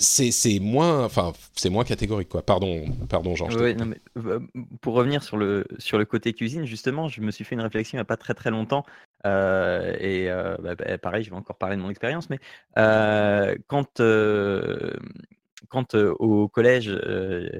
c'est 0.00 0.58
moins 0.60 1.04
enfin 1.04 1.32
c'est 1.54 1.70
moins 1.70 1.84
catégorique 1.84 2.28
quoi. 2.28 2.42
Pardon 2.42 2.84
pardon 3.08 3.34
Jean 3.34 3.48
euh, 3.50 4.40
pour 4.80 4.94
revenir 4.94 5.22
sur 5.22 5.36
le 5.36 5.66
sur 5.78 5.98
le 5.98 6.04
côté 6.04 6.32
cuisine 6.32 6.64
justement 6.64 7.08
je 7.08 7.20
me 7.20 7.30
suis 7.30 7.44
fait 7.44 7.54
une 7.54 7.60
réflexion 7.60 7.96
il 7.96 7.98
n'y 7.98 8.02
a 8.02 8.06
pas 8.06 8.16
très 8.16 8.34
très 8.34 8.50
longtemps 8.50 8.84
euh, 9.26 9.94
et 10.00 10.30
euh, 10.30 10.56
bah, 10.58 10.74
bah, 10.74 10.98
pareil 10.98 11.22
je 11.22 11.30
vais 11.30 11.36
encore 11.36 11.58
parler 11.58 11.76
de 11.76 11.82
mon 11.82 11.90
expérience 11.90 12.28
mais 12.30 12.38
quand 13.66 14.02
quand 15.68 15.94
au 15.94 16.48
collège 16.48 16.98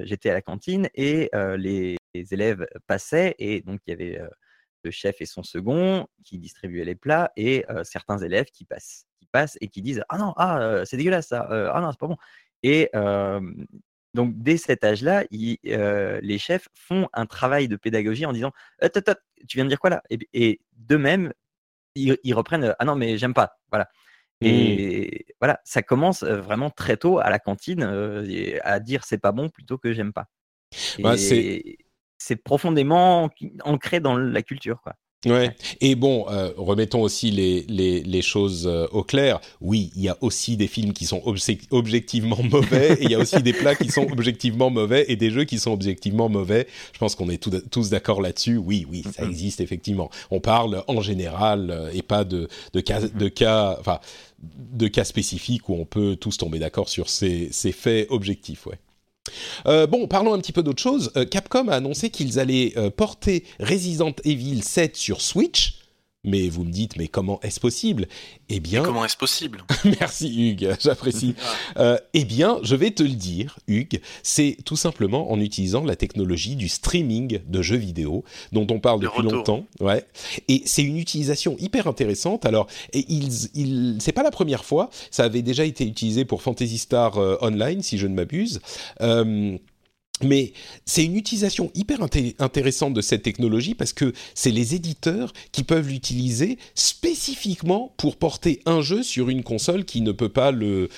j'étais 0.04 0.30
à 0.30 0.34
la 0.34 0.42
cantine 0.42 0.88
et 0.94 1.30
les, 1.58 1.96
élèves 2.14 2.66
passaient 2.86 3.34
et 3.38 3.60
donc 3.60 3.80
il 3.86 3.90
y 3.90 3.92
avait 3.92 4.20
le 4.82 4.90
chef 4.90 5.20
et 5.20 5.26
son 5.26 5.42
second 5.42 6.06
qui 6.24 6.38
distribuaient 6.38 6.84
les 6.84 6.94
plats 6.94 7.32
et 7.36 7.64
certains 7.84 8.18
élèves 8.18 8.46
qui 8.46 8.64
passent 8.64 9.09
qui 9.20 9.26
passent 9.26 9.56
et 9.60 9.68
qui 9.68 9.82
disent 9.82 10.02
ah 10.08 10.18
non 10.18 10.32
ah 10.36 10.82
c'est 10.84 10.96
dégueulasse 10.96 11.28
ça 11.28 11.46
ah 11.50 11.80
non 11.80 11.92
c'est 11.92 12.00
pas 12.00 12.08
bon 12.08 12.16
et 12.62 12.90
Donc, 14.14 14.34
dès 14.36 14.56
cet 14.56 14.84
âge-là, 14.84 15.24
les 15.30 16.38
chefs 16.38 16.68
font 16.74 17.08
un 17.12 17.26
travail 17.26 17.68
de 17.68 17.76
pédagogie 17.76 18.26
en 18.26 18.32
disant 18.32 18.52
Tu 18.80 19.56
viens 19.56 19.64
de 19.64 19.68
dire 19.68 19.78
quoi 19.78 19.90
là? 19.90 20.02
Et, 20.10 20.60
d'eux-mêmes, 20.72 21.32
ils, 21.94 22.34
reprennent 22.34 22.74
Ah 22.78 22.84
non, 22.84 22.96
mais 22.96 23.18
j'aime 23.18 23.34
pas. 23.34 23.58
Voilà. 23.70 23.88
Mmh. 24.42 24.46
Et 24.46 25.26
voilà, 25.38 25.60
ça 25.64 25.82
commence 25.82 26.24
vraiment 26.24 26.70
très 26.70 26.96
tôt 26.96 27.18
à 27.18 27.28
la 27.28 27.38
cantine 27.38 27.82
à 28.62 28.80
dire 28.80 29.04
c'est 29.04 29.18
pas 29.18 29.32
bon 29.32 29.48
plutôt 29.48 29.78
que 29.78 29.92
j'aime 29.92 30.12
pas. 30.12 30.26
Bah, 31.00 31.16
c'est 31.16 32.36
profondément 32.36 33.30
ancré 33.64 34.00
dans 34.00 34.16
la 34.16 34.42
culture. 34.42 34.80
Quoi. 34.82 34.94
Ouais. 35.26 35.54
Et 35.82 35.96
bon, 35.96 36.24
euh, 36.30 36.50
remettons 36.56 37.02
aussi 37.02 37.30
les, 37.30 37.66
les, 37.68 38.02
les 38.02 38.22
choses 38.22 38.66
euh, 38.66 38.86
au 38.90 39.02
clair. 39.02 39.38
Oui, 39.60 39.90
il 39.94 40.02
y 40.02 40.08
a 40.08 40.16
aussi 40.22 40.56
des 40.56 40.66
films 40.66 40.94
qui 40.94 41.04
sont 41.04 41.20
objectivement 41.70 42.42
mauvais, 42.42 42.94
et 42.94 43.04
il 43.04 43.10
y 43.10 43.14
a 43.14 43.18
aussi 43.18 43.42
des 43.42 43.52
plats 43.52 43.74
qui 43.74 43.90
sont 43.90 44.06
objectivement 44.10 44.70
mauvais, 44.70 45.04
et 45.08 45.16
des 45.16 45.30
jeux 45.30 45.44
qui 45.44 45.58
sont 45.58 45.72
objectivement 45.72 46.30
mauvais. 46.30 46.66
Je 46.94 46.98
pense 46.98 47.14
qu'on 47.16 47.28
est 47.28 47.36
tous 47.70 47.90
d'accord 47.90 48.22
là-dessus. 48.22 48.56
Oui, 48.56 48.86
oui, 48.90 49.04
ça 49.14 49.24
existe 49.24 49.60
effectivement. 49.60 50.10
On 50.30 50.40
parle 50.40 50.84
en 50.88 51.02
général 51.02 51.70
euh, 51.70 51.90
et 51.92 52.00
pas 52.00 52.24
de, 52.24 52.48
de 52.72 52.80
cas, 52.80 53.00
de 53.00 53.28
cas, 53.28 53.76
enfin, 53.78 54.00
de 54.40 54.88
cas 54.88 55.04
spécifiques 55.04 55.68
où 55.68 55.74
on 55.74 55.84
peut 55.84 56.16
tous 56.16 56.38
tomber 56.38 56.58
d'accord 56.58 56.88
sur 56.88 57.10
ces, 57.10 57.48
ces 57.52 57.72
faits 57.72 58.06
objectifs. 58.08 58.64
Ouais. 58.64 58.78
Euh, 59.66 59.86
bon, 59.86 60.06
parlons 60.06 60.34
un 60.34 60.38
petit 60.38 60.52
peu 60.52 60.62
d'autre 60.62 60.82
chose. 60.82 61.12
Euh, 61.16 61.24
Capcom 61.24 61.68
a 61.68 61.74
annoncé 61.74 62.10
qu'ils 62.10 62.38
allaient 62.38 62.72
euh, 62.76 62.90
porter 62.90 63.44
Resident 63.58 64.14
Evil 64.24 64.62
7 64.62 64.96
sur 64.96 65.20
Switch 65.20 65.79
mais 66.24 66.48
vous 66.48 66.64
me 66.64 66.70
dites, 66.70 66.96
mais 66.96 67.08
comment 67.08 67.40
est-ce 67.42 67.60
possible? 67.60 68.06
Eh 68.48 68.60
bien, 68.60 68.82
comment 68.82 69.04
est-ce 69.04 69.16
possible? 69.16 69.64
Merci 70.00 70.50
Hugues, 70.50 70.76
j'apprécie. 70.80 71.34
euh, 71.78 71.96
eh 72.14 72.24
bien, 72.24 72.58
je 72.62 72.74
vais 72.76 72.90
te 72.90 73.02
le 73.02 73.10
dire, 73.10 73.58
Hugues, 73.68 74.00
c'est 74.22 74.56
tout 74.64 74.76
simplement 74.76 75.30
en 75.32 75.40
utilisant 75.40 75.84
la 75.84 75.96
technologie 75.96 76.56
du 76.56 76.68
streaming 76.68 77.40
de 77.46 77.62
jeux 77.62 77.76
vidéo, 77.76 78.24
dont 78.52 78.66
on 78.70 78.80
parle 78.80 79.00
depuis 79.00 79.22
longtemps. 79.22 79.64
Ouais. 79.80 80.04
Et 80.48 80.62
c'est 80.66 80.82
une 80.82 80.98
utilisation 80.98 81.56
hyper 81.58 81.86
intéressante. 81.86 82.44
Alors, 82.44 82.66
et 82.92 83.04
ils, 83.08 83.48
ils, 83.54 83.96
c'est 84.00 84.12
pas 84.12 84.22
la 84.22 84.30
première 84.30 84.64
fois. 84.64 84.90
Ça 85.10 85.24
avait 85.24 85.42
déjà 85.42 85.64
été 85.64 85.86
utilisé 85.86 86.24
pour 86.24 86.42
Fantasy 86.42 86.78
Star 86.78 87.16
euh, 87.18 87.36
Online, 87.40 87.82
si 87.82 87.96
je 87.98 88.06
ne 88.06 88.14
m'abuse. 88.14 88.60
Euh, 89.00 89.56
mais 90.22 90.52
c'est 90.84 91.04
une 91.04 91.16
utilisation 91.16 91.70
hyper 91.74 92.00
intéressante 92.02 92.94
de 92.94 93.00
cette 93.00 93.22
technologie 93.22 93.74
parce 93.74 93.92
que 93.92 94.12
c'est 94.34 94.50
les 94.50 94.74
éditeurs 94.74 95.32
qui 95.52 95.64
peuvent 95.64 95.88
l'utiliser 95.88 96.58
spécifiquement 96.74 97.92
pour 97.96 98.16
porter 98.16 98.60
un 98.66 98.80
jeu 98.80 99.02
sur 99.02 99.28
une 99.28 99.42
console 99.42 99.84
qui 99.84 100.00
ne 100.00 100.12
peut 100.12 100.28
pas 100.28 100.50
le, 100.52 100.88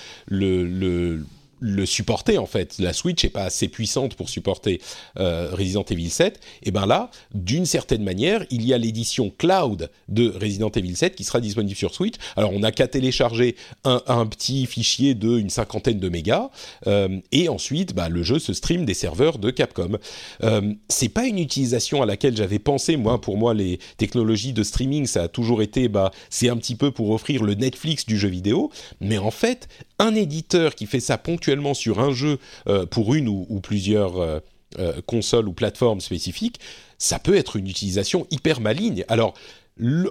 le 1.63 1.87
supporter 1.87 2.39
en 2.39 2.47
fait. 2.47 2.77
La 2.79 2.93
Switch 2.93 3.25
est 3.25 3.31
pas 3.31 3.45
assez 3.45 3.69
puissante 3.69 4.15
pour 4.17 4.29
supporter 4.29 4.81
euh, 5.19 5.51
Resident 5.53 5.85
Evil 5.85 6.11
7. 6.11 6.41
Et 6.65 6.73
ben 6.73 6.87
là, 6.87 7.11
d'une 7.35 7.65
certaine 7.65 8.03
manière, 8.03 8.45
il 8.51 8.67
y 8.67 8.75
a 8.75 8.79
l'édition 8.79 9.31
cloud 9.31 9.91
de 10.09 10.29
Resident 10.29 10.71
Evil 10.71 10.97
7 10.97 11.15
qui 11.15 11.25
sera 11.25 11.41
disponible 11.41 11.77
sur 11.77 11.95
Switch. 11.95 12.17
Alors 12.37 12.53
on 12.53 12.59
n'a 12.59 12.73
qu'à 12.73 12.89
télécharger 12.89 13.57
un, 13.85 14.03
un, 14.09 14.27
petit 14.27 14.67
fichier 14.67 15.15
de 15.15 15.39
une 15.39 15.51
cinquantaine 15.51 16.01
de 16.01 16.09
mégas 16.09 16.51
euh, 16.87 17.21
et 17.31 17.49
ensuite 17.49 17.95
bah, 17.95 18.09
le 18.09 18.23
jeu 18.23 18.41
se 18.41 18.53
stream 18.53 18.85
des 18.85 18.95
serveurs 18.95 19.39
de 19.39 19.51
Capcom. 19.51 19.99
Euh, 20.43 20.75
c'est 20.89 21.09
pas 21.09 21.27
une 21.27 21.39
utilisation 21.39 22.03
à 22.03 22.07
laquelle 22.07 22.37
j'avais 22.37 22.59
pensé 22.59 22.97
moi. 22.97 23.21
Pour 23.21 23.37
moi, 23.37 23.55
les 23.55 23.79
technologies 23.99 24.53
de 24.53 24.65
streaming, 24.65 25.07
ça 25.07 25.25
a 25.25 25.29
toujours 25.29 25.63
été 25.63 25.89
bah 25.89 26.11
c'est 26.29 26.49
un 26.49 26.57
petit 26.57 26.75
peu 26.75 26.91
pour 26.91 27.11
offrir 27.11 27.45
le 27.45 27.55
Netflix 27.55 28.05
du 28.05 28.19
jeu 28.19 28.29
vidéo. 28.29 28.71
Mais 29.01 29.19
en 29.19 29.31
fait, 29.31 29.69
un 30.01 30.15
éditeur 30.17 30.75
qui 30.75 30.87
fait 30.87 31.01
ça 31.01 31.19
ponctuellement 31.19 31.52
sur 31.75 32.01
un 32.01 32.13
jeu 32.13 32.39
euh, 32.69 32.87
pour 32.87 33.15
une 33.15 33.29
ou, 33.29 33.61
plusieurs 33.61 34.19
euh, 34.19 34.41
euh, 34.79 35.01
consoles 35.07 35.49
ou 35.49 35.53
plateformes 35.53 36.01
spécifiques, 36.01 36.61
ça 36.99 37.19
peut 37.19 37.37
être 37.37 37.57
une 37.57 37.69
utilisation 37.69 38.27
hyper 38.31 38.61
maligne. 38.61 39.05
Alors, 39.09 39.35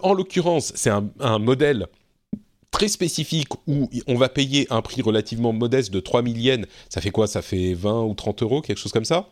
en 0.01 0.13
l'occurrence, 0.13 0.73
c'est 0.75 0.89
un, 0.89 1.39
modèle 1.39 1.87
très 2.71 2.87
spécifique 2.87 3.49
où 3.67 3.89
on 4.07 4.15
va 4.15 4.29
payer 4.29 4.67
un 4.69 4.81
prix 4.81 5.01
relativement 5.01 5.53
modeste 5.53 5.91
de 5.91 5.99
3000 5.99 6.41
yens. 6.41 6.65
Ça 6.89 7.01
fait 7.01 7.11
quoi? 7.11 7.27
Ça 7.27 7.41
fait 7.41 7.73
20 7.73 8.03
ou 8.03 8.13
30 8.13 8.43
euros, 8.43 8.61
quelque 8.61 8.77
chose 8.77 8.91
comme 8.91 9.05
ça? 9.05 9.29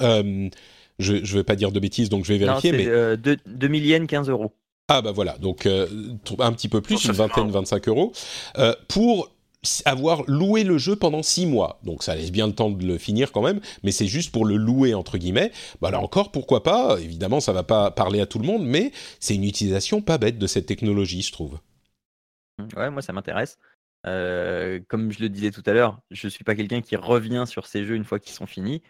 Je 0.00 1.14
ne 1.14 1.20
vais 1.20 1.44
pas 1.44 1.56
dire 1.56 1.72
de 1.72 1.80
bêtises, 1.80 2.08
donc 2.08 2.24
je 2.24 2.32
vais 2.32 2.38
vérifier. 2.38 2.72
Non, 2.72 2.78
mais 2.78 3.36
2000 3.46 3.86
yens, 3.86 4.06
15 4.06 4.28
euros. 4.28 4.52
Ah 4.88 5.00
bah 5.00 5.12
voilà, 5.12 5.38
donc 5.38 5.66
un 5.66 6.52
petit 6.52 6.68
peu 6.68 6.80
plus, 6.80 7.04
une 7.04 7.12
vingtaine, 7.12 7.50
25 7.50 7.88
euros, 7.88 8.12
pour 8.88 9.31
avoir 9.84 10.24
loué 10.26 10.64
le 10.64 10.76
jeu 10.78 10.96
pendant 10.96 11.22
six 11.22 11.46
mois. 11.46 11.78
Donc 11.84 12.02
ça 12.02 12.14
laisse 12.16 12.32
bien 12.32 12.46
le 12.46 12.52
temps 12.54 12.70
de 12.70 12.84
le 12.84 12.98
finir 12.98 13.32
quand 13.32 13.42
même, 13.42 13.60
mais 13.82 13.92
c'est 13.92 14.06
juste 14.06 14.32
pour 14.32 14.44
le 14.44 14.56
louer 14.56 14.94
entre 14.94 15.18
guillemets. 15.18 15.52
Bah 15.80 15.90
là 15.90 16.00
encore, 16.00 16.32
pourquoi 16.32 16.62
pas? 16.62 16.98
Évidemment, 17.00 17.40
ça 17.40 17.52
va 17.52 17.62
pas 17.62 17.90
parler 17.90 18.20
à 18.20 18.26
tout 18.26 18.38
le 18.38 18.46
monde, 18.46 18.64
mais 18.64 18.92
c'est 19.20 19.34
une 19.34 19.44
utilisation 19.44 20.02
pas 20.02 20.18
bête 20.18 20.38
de 20.38 20.46
cette 20.46 20.66
technologie, 20.66 21.22
je 21.22 21.32
trouve. 21.32 21.58
Mmh, 22.58 22.76
ouais, 22.76 22.90
moi 22.90 23.02
ça 23.02 23.12
m'intéresse. 23.12 23.58
Euh, 24.04 24.80
comme 24.88 25.12
je 25.12 25.20
le 25.20 25.28
disais 25.28 25.52
tout 25.52 25.62
à 25.66 25.72
l'heure, 25.72 26.00
je 26.10 26.26
suis 26.26 26.44
pas 26.44 26.56
quelqu'un 26.56 26.80
qui 26.80 26.96
revient 26.96 27.44
sur 27.46 27.66
ces 27.66 27.84
jeux 27.84 27.94
une 27.94 28.04
fois 28.04 28.18
qu'ils 28.18 28.34
sont 28.34 28.46
finis. 28.46 28.82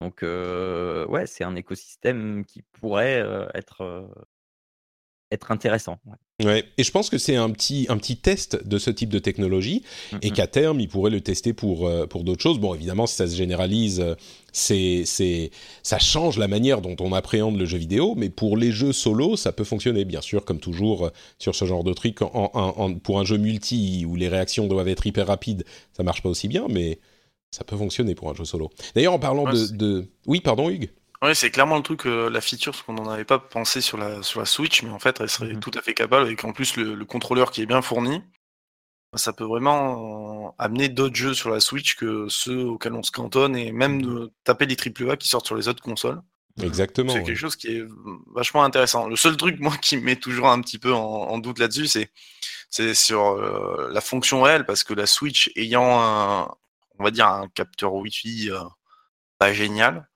Donc 0.00 0.22
euh, 0.24 1.06
ouais, 1.06 1.26
c'est 1.26 1.44
un 1.44 1.54
écosystème 1.54 2.44
qui 2.44 2.62
pourrait 2.62 3.20
euh, 3.20 3.46
être 3.54 4.10
être 5.30 5.50
intéressant. 5.50 6.00
Et 6.38 6.84
je 6.84 6.90
pense 6.90 7.08
que 7.08 7.16
c'est 7.16 7.36
un 7.36 7.48
petit, 7.48 7.86
un 7.88 7.96
petit 7.96 8.18
test 8.18 8.62
de 8.66 8.78
ce 8.78 8.90
type 8.90 9.08
de 9.08 9.18
technologie 9.18 9.82
et 10.20 10.30
qu'à 10.30 10.46
terme, 10.46 10.80
ils 10.80 10.88
pourraient 10.88 11.10
le 11.10 11.22
tester 11.22 11.54
pour, 11.54 11.86
euh, 11.86 12.06
pour 12.06 12.24
d'autres 12.24 12.42
choses. 12.42 12.58
Bon, 12.58 12.74
évidemment, 12.74 13.06
si 13.06 13.14
ça 13.14 13.26
se 13.26 13.34
généralise, 13.34 14.00
euh, 14.00 14.14
c'est, 14.52 15.04
ça 15.82 15.98
change 15.98 16.38
la 16.38 16.46
manière 16.46 16.82
dont 16.82 16.96
on 17.00 17.14
appréhende 17.14 17.58
le 17.58 17.64
jeu 17.64 17.78
vidéo, 17.78 18.14
mais 18.18 18.28
pour 18.28 18.58
les 18.58 18.70
jeux 18.70 18.92
solo, 18.92 19.36
ça 19.36 19.52
peut 19.52 19.64
fonctionner, 19.64 20.04
bien 20.04 20.20
sûr, 20.20 20.44
comme 20.44 20.60
toujours 20.60 21.06
euh, 21.06 21.10
sur 21.38 21.54
ce 21.54 21.64
genre 21.64 21.84
de 21.84 21.94
truc. 21.94 22.20
En, 22.20 22.94
pour 23.02 23.18
un 23.18 23.24
jeu 23.24 23.38
multi 23.38 24.04
où 24.06 24.14
les 24.14 24.28
réactions 24.28 24.66
doivent 24.66 24.88
être 24.88 25.06
hyper 25.06 25.28
rapides, 25.28 25.64
ça 25.96 26.02
marche 26.02 26.22
pas 26.22 26.28
aussi 26.28 26.48
bien, 26.48 26.66
mais 26.68 26.98
ça 27.50 27.64
peut 27.64 27.76
fonctionner 27.78 28.14
pour 28.14 28.28
un 28.28 28.34
jeu 28.34 28.44
solo. 28.44 28.70
D'ailleurs, 28.94 29.14
en 29.14 29.18
parlant 29.18 29.50
de, 29.50 29.74
de... 29.74 30.06
Oui, 30.26 30.40
pardon, 30.40 30.68
Hugues 30.68 30.90
Ouais, 31.26 31.34
c'est 31.34 31.50
clairement 31.50 31.76
le 31.76 31.82
truc, 31.82 32.06
euh, 32.06 32.30
la 32.30 32.40
feature, 32.40 32.70
parce 32.70 32.84
qu'on 32.84 32.92
n'en 32.92 33.10
avait 33.10 33.24
pas 33.24 33.40
pensé 33.40 33.80
sur 33.80 33.98
la, 33.98 34.22
sur 34.22 34.38
la 34.38 34.46
Switch, 34.46 34.84
mais 34.84 34.90
en 34.90 35.00
fait, 35.00 35.20
elle 35.20 35.28
serait 35.28 35.54
mhm. 35.54 35.58
tout 35.58 35.72
à 35.76 35.82
fait 35.82 35.92
capable, 35.92 36.24
avec 36.24 36.44
en 36.44 36.52
plus 36.52 36.76
le, 36.76 37.04
contrôleur 37.04 37.50
qui 37.50 37.62
est 37.62 37.66
bien 37.66 37.82
fourni. 37.82 38.22
Ça 39.14 39.32
peut 39.32 39.44
vraiment 39.44 40.54
amener 40.56 40.88
d'autres 40.88 41.16
jeux 41.16 41.34
sur 41.34 41.50
la 41.50 41.58
Switch 41.58 41.96
que 41.96 42.28
ceux 42.28 42.66
auxquels 42.66 42.92
on 42.92 43.02
se 43.02 43.10
cantonne, 43.10 43.56
et 43.56 43.72
même 43.72 44.02
de 44.02 44.30
taper 44.44 44.66
les 44.66 44.76
AAA 44.76 45.16
qui 45.16 45.26
sortent 45.28 45.46
sur 45.46 45.56
les 45.56 45.66
autres 45.66 45.82
consoles. 45.82 46.22
Exactement. 46.62 47.12
C'est 47.12 47.24
quelque 47.24 47.36
chose 47.36 47.56
qui 47.56 47.68
est 47.76 47.84
vachement 48.32 48.62
intéressant. 48.62 49.08
Le 49.08 49.16
seul 49.16 49.36
truc, 49.36 49.58
moi, 49.58 49.76
qui 49.78 49.96
me 49.96 50.02
met 50.02 50.16
toujours 50.16 50.48
un 50.48 50.60
petit 50.60 50.78
peu 50.78 50.92
en, 50.92 51.38
doute 51.38 51.58
là-dessus, 51.58 51.88
c'est 51.88 52.12
c'est 52.70 52.94
sur 52.94 53.30
euh, 53.30 53.90
la 53.92 54.00
fonction 54.00 54.42
réelle, 54.42 54.64
parce 54.64 54.84
que 54.84 54.94
la 54.94 55.06
Switch 55.06 55.50
ayant 55.56 56.00
un, 56.00 56.48
on 57.00 57.04
va 57.04 57.10
dire, 57.10 57.26
un 57.26 57.48
capteur 57.48 57.94
Wi-Fi 57.94 58.50
euh, 58.52 58.60
pas 59.38 59.52
génial, 59.52 60.08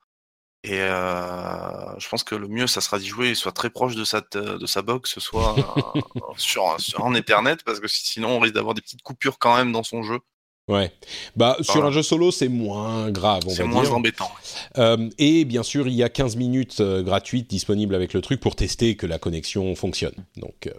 et 0.63 0.79
euh, 0.79 1.99
je 1.99 2.07
pense 2.07 2.23
que 2.23 2.35
le 2.35 2.47
mieux, 2.47 2.67
ça 2.67 2.81
sera 2.81 2.99
d'y 2.99 3.07
jouer, 3.07 3.33
soit 3.33 3.51
très 3.51 3.69
proche 3.69 3.95
de 3.95 4.03
sa, 4.03 4.21
de 4.21 4.65
sa 4.65 4.81
box, 4.81 5.17
soit 5.19 5.55
sur, 6.37 6.75
sur, 6.79 7.03
en 7.03 7.15
Ethernet, 7.15 7.57
parce 7.65 7.79
que 7.79 7.87
sinon 7.87 8.29
on 8.29 8.39
risque 8.39 8.55
d'avoir 8.55 8.75
des 8.75 8.81
petites 8.81 9.01
coupures 9.01 9.39
quand 9.39 9.55
même 9.55 9.71
dans 9.71 9.83
son 9.83 10.03
jeu. 10.03 10.19
Ouais. 10.67 10.91
Bah, 11.35 11.57
sur 11.61 11.83
un 11.85 11.91
jeu 11.91 12.03
solo, 12.03 12.31
c'est 12.31 12.47
moins 12.47 13.09
grave, 13.11 13.41
on 13.45 13.49
va 13.49 13.55
dire. 13.55 13.65
C'est 13.65 13.69
moins 13.69 13.89
embêtant. 13.89 14.31
Euh, 14.77 15.09
et 15.17 15.43
bien 15.45 15.63
sûr, 15.63 15.87
il 15.87 15.93
y 15.93 16.03
a 16.03 16.09
15 16.09 16.35
minutes 16.37 16.79
euh, 16.79 17.01
gratuites 17.01 17.49
disponibles 17.49 17.95
avec 17.95 18.13
le 18.13 18.21
truc 18.21 18.39
pour 18.39 18.55
tester 18.55 18.95
que 18.95 19.05
la 19.05 19.19
connexion 19.19 19.75
fonctionne. 19.75 20.25
Donc. 20.37 20.67
Euh... 20.67 20.71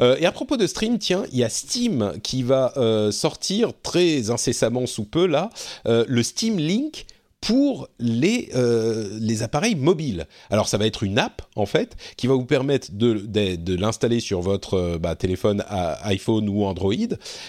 Euh, 0.00 0.16
et 0.18 0.24
à 0.24 0.32
propos 0.32 0.56
de 0.56 0.66
stream, 0.66 0.98
tiens, 0.98 1.24
il 1.32 1.38
y 1.38 1.44
a 1.44 1.50
Steam 1.50 2.14
qui 2.22 2.42
va 2.42 2.72
euh, 2.76 3.10
sortir 3.10 3.72
très 3.82 4.30
incessamment 4.30 4.86
sous 4.86 5.04
peu 5.04 5.26
là 5.26 5.50
le 5.84 6.22
Steam 6.22 6.58
Link 6.58 7.06
pour 7.40 7.88
les, 7.98 8.50
euh, 8.54 9.08
les 9.20 9.42
appareils 9.42 9.74
mobiles. 9.74 10.26
Alors 10.50 10.68
ça 10.68 10.78
va 10.78 10.86
être 10.86 11.02
une 11.02 11.18
app 11.18 11.42
en 11.56 11.66
fait 11.66 11.96
qui 12.16 12.26
va 12.26 12.34
vous 12.34 12.44
permettre 12.44 12.88
de, 12.92 13.74
l'installer 13.74 14.20
sur 14.20 14.40
votre 14.40 14.74
euh, 14.74 14.98
bah, 14.98 15.16
téléphone 15.16 15.64
iPhone 16.02 16.48
ou 16.48 16.64
Android 16.64 16.92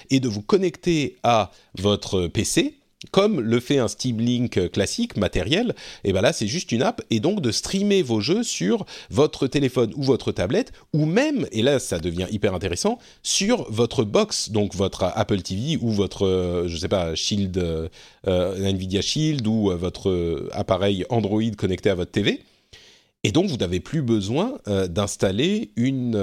et 0.09 0.19
de 0.19 0.27
vous 0.29 0.41
connecter 0.41 1.17
à 1.23 1.51
votre 1.77 2.27
PC 2.27 2.80
comme 3.10 3.41
le 3.41 3.60
fait 3.60 3.80
un 3.80 3.88
Steam 3.88 4.20
Link 4.20 4.72
classique 4.72 5.18
matériel, 5.18 5.74
et 6.04 6.14
ben 6.14 6.22
là 6.22 6.34
c'est 6.34 6.47
juste 6.47 6.72
une 6.72 6.84
app 6.84 7.02
et 7.10 7.20
donc 7.20 7.41
de 7.41 7.52
streamer 7.52 8.04
vos 8.04 8.22
jeux 8.22 8.43
sur 8.43 8.86
votre 9.10 9.47
téléphone 9.47 9.91
ou 9.95 10.04
votre 10.04 10.32
tablette 10.32 10.72
ou 10.93 11.06
même 11.06 11.47
et 11.52 11.64
là 11.64 11.80
ça 11.80 11.97
devient 11.97 12.28
hyper 12.30 12.54
intéressant 12.54 12.99
sur 13.24 13.70
votre 13.72 14.04
box 14.04 14.52
donc 14.52 14.76
votre 14.76 15.04
Apple 15.04 15.41
TV 15.41 15.78
ou 15.82 15.89
votre 15.89 16.26
euh, 16.26 16.68
je 16.68 16.78
sais 16.78 16.88
pas 16.88 17.16
Shield 17.16 17.58
euh, 17.58 17.89
Nvidia 18.26 19.02
Shield 19.02 19.45
ou 19.47 19.72
euh, 19.72 19.76
votre 19.76 20.49
appareil 20.52 21.06
Android 21.10 21.41
connecté 21.58 21.89
à 21.89 21.95
votre 21.95 22.12
TV. 22.12 22.41
Et 23.24 23.32
donc, 23.32 23.45
vous 23.49 23.58
n'avez 23.58 23.80
plus 23.80 24.02
besoin 24.02 24.58
d'installer 24.66 25.70
une 25.76 26.20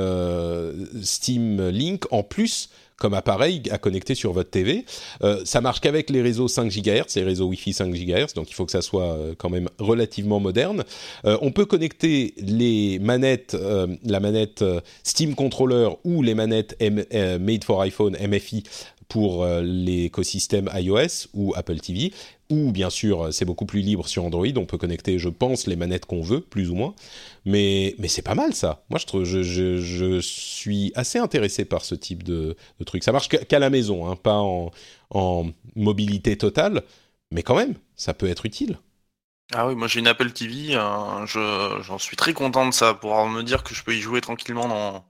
Steam 1.01 1.69
Link 1.69 2.07
en 2.11 2.25
plus 2.25 2.71
comme 2.99 3.15
appareil 3.15 3.63
à 3.71 3.79
connecter 3.79 4.15
sur 4.15 4.33
votre 4.33 4.51
TV. 4.51 4.85
Euh, 5.23 5.41
ça 5.45 5.61
marche 5.61 5.81
qu'avec 5.81 6.11
les 6.11 6.21
réseaux 6.21 6.49
5 6.49 6.71
GHz, 6.71 7.17
les 7.17 7.23
réseaux 7.23 7.47
Wi-Fi 7.47 7.73
5 7.73 7.93
GHz, 7.93 8.35
donc 8.35 8.51
il 8.51 8.55
faut 8.55 8.67
que 8.67 8.73
ça 8.73 8.83
soit 8.83 9.13
euh, 9.13 9.35
quand 9.39 9.51
même 9.51 9.69
relativement 9.79 10.41
moderne. 10.41 10.85
Euh, 11.25 11.39
on 11.41 11.53
peut 11.53 11.65
connecter 11.65 12.35
les 12.39 12.99
manettes, 12.99 13.57
la 14.05 14.21
manette 14.21 14.65
Steam 15.03 15.35
Controller 15.35 15.91
ou 16.05 16.23
les 16.23 16.35
manettes 16.35 16.77
Made 16.81 17.65
for 17.65 17.81
iPhone 17.83 18.17
MFI 18.21 18.65
pour 19.09 19.47
l'écosystème 19.63 20.71
iOS 20.75 21.29
ou 21.35 21.55
Apple 21.57 21.81
TV 21.81 22.13
ou 22.51 22.73
bien 22.73 22.91
sûr 22.91 23.33
c'est 23.33 23.45
beaucoup 23.45 23.67
plus 23.67 23.81
libre 23.81 24.07
sur 24.09 24.25
Android, 24.25 24.47
on 24.57 24.67
peut 24.67 24.79
connecter 24.79 25.19
je 25.19 25.29
pense 25.29 25.67
les 25.67 25.77
manettes 25.77 26.07
qu'on 26.07 26.23
veut, 26.23 26.41
plus 26.41 26.71
ou 26.71 26.75
moins, 26.75 26.95
mais, 27.45 27.95
mais 27.99 28.09
c'est 28.09 28.23
pas 28.23 28.35
mal 28.35 28.55
ça. 28.55 28.85
Moi 28.91 28.99
je, 28.99 29.25
je, 29.25 29.43
je, 29.43 29.77
je, 29.79 30.21
suis 30.21 30.93
assez 30.95 31.19
intéressé 31.19 31.65
par 31.65 31.85
ce 31.85 31.95
type 31.95 32.23
de, 32.23 32.57
de 32.79 32.85
truc. 32.85 33.05
Ça 33.05 33.13
marche 33.13 33.29
qu'à 33.29 33.59
la 33.59 33.71
maison, 33.71 34.11
hein, 34.11 34.17
pas 34.17 34.37
en, 34.37 34.71
en 35.11 35.47
mobilité 35.77 36.37
totale, 36.37 36.83
mais 37.31 37.43
quand 37.43 37.57
même, 37.57 37.75
ça 37.97 38.15
peut 38.15 38.29
être 38.29 38.47
utile. 38.47 38.79
Ah 39.55 39.67
oui, 39.67 39.75
moi 39.75 39.89
j'ai 39.89 40.01
une 40.01 40.07
Apple 40.07 40.31
TV, 40.31 40.75
euh, 40.77 41.27
j'en 41.27 41.99
suis 41.99 42.17
très 42.17 42.35
content 42.35 42.67
de 42.67 42.75
ça, 42.75 42.93
pour 42.93 43.27
me 43.29 43.43
dire 43.43 43.63
que 43.63 43.75
je 43.75 43.83
peux 43.83 43.95
y 43.95 44.01
jouer 44.01 44.21
tranquillement 44.21 44.69
dans, 44.69 45.05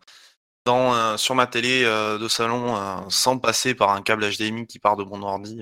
dans, 0.64 0.94
euh, 0.94 1.16
sur 1.16 1.34
ma 1.34 1.46
télé 1.46 1.82
euh, 1.84 2.18
de 2.18 2.28
salon 2.28 3.08
sans 3.10 3.38
passer 3.38 3.74
par 3.74 3.90
un 3.90 4.02
câble 4.02 4.28
HDMI 4.28 4.66
qui 4.66 4.78
part 4.78 4.96
de 4.96 5.04
mon 5.04 5.22
ordi 5.22 5.60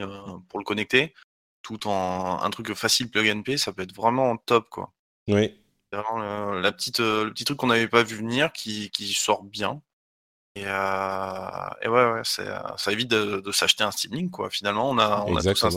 pour 0.49 0.59
le 0.59 0.65
connecter 0.65 1.15
tout 1.63 1.89
en 1.89 2.41
un 2.43 2.51
truc 2.51 2.73
facile 2.75 3.11
plug 3.11 3.29
and 3.29 3.43
play, 3.43 3.57
ça 3.57 3.73
peut 3.73 3.83
être 3.83 3.95
vraiment 3.95 4.37
top 4.37 4.69
quoi. 4.69 4.93
Oui. 5.27 5.59
Vraiment 5.93 6.53
la 6.53 6.73
petite, 6.73 7.01
le 7.01 7.31
petit 7.31 7.45
truc 7.45 7.59
qu'on 7.59 7.67
n'avait 7.67 7.89
pas 7.89 8.05
vu 8.05 8.17
venir 8.17 8.53
qui, 8.53 8.91
qui 8.91 9.13
sort 9.15 9.43
bien. 9.43 9.83
Et, 10.57 10.65
euh, 10.65 11.69
et 11.83 11.89
ouais, 11.89 12.13
ouais 12.13 12.23
ça 12.25 12.93
évite 12.93 13.09
de, 13.09 13.41
de 13.41 13.53
s'acheter 13.53 13.85
un 13.85 13.91
Steam 13.91 14.15
Link 14.15 14.31
quoi. 14.31 14.49
Finalement, 14.49 14.89
on 14.89 14.99
a, 14.99 15.23
on 15.27 15.37
a 15.37 15.43
tous 15.43 15.65
un, 15.65 15.71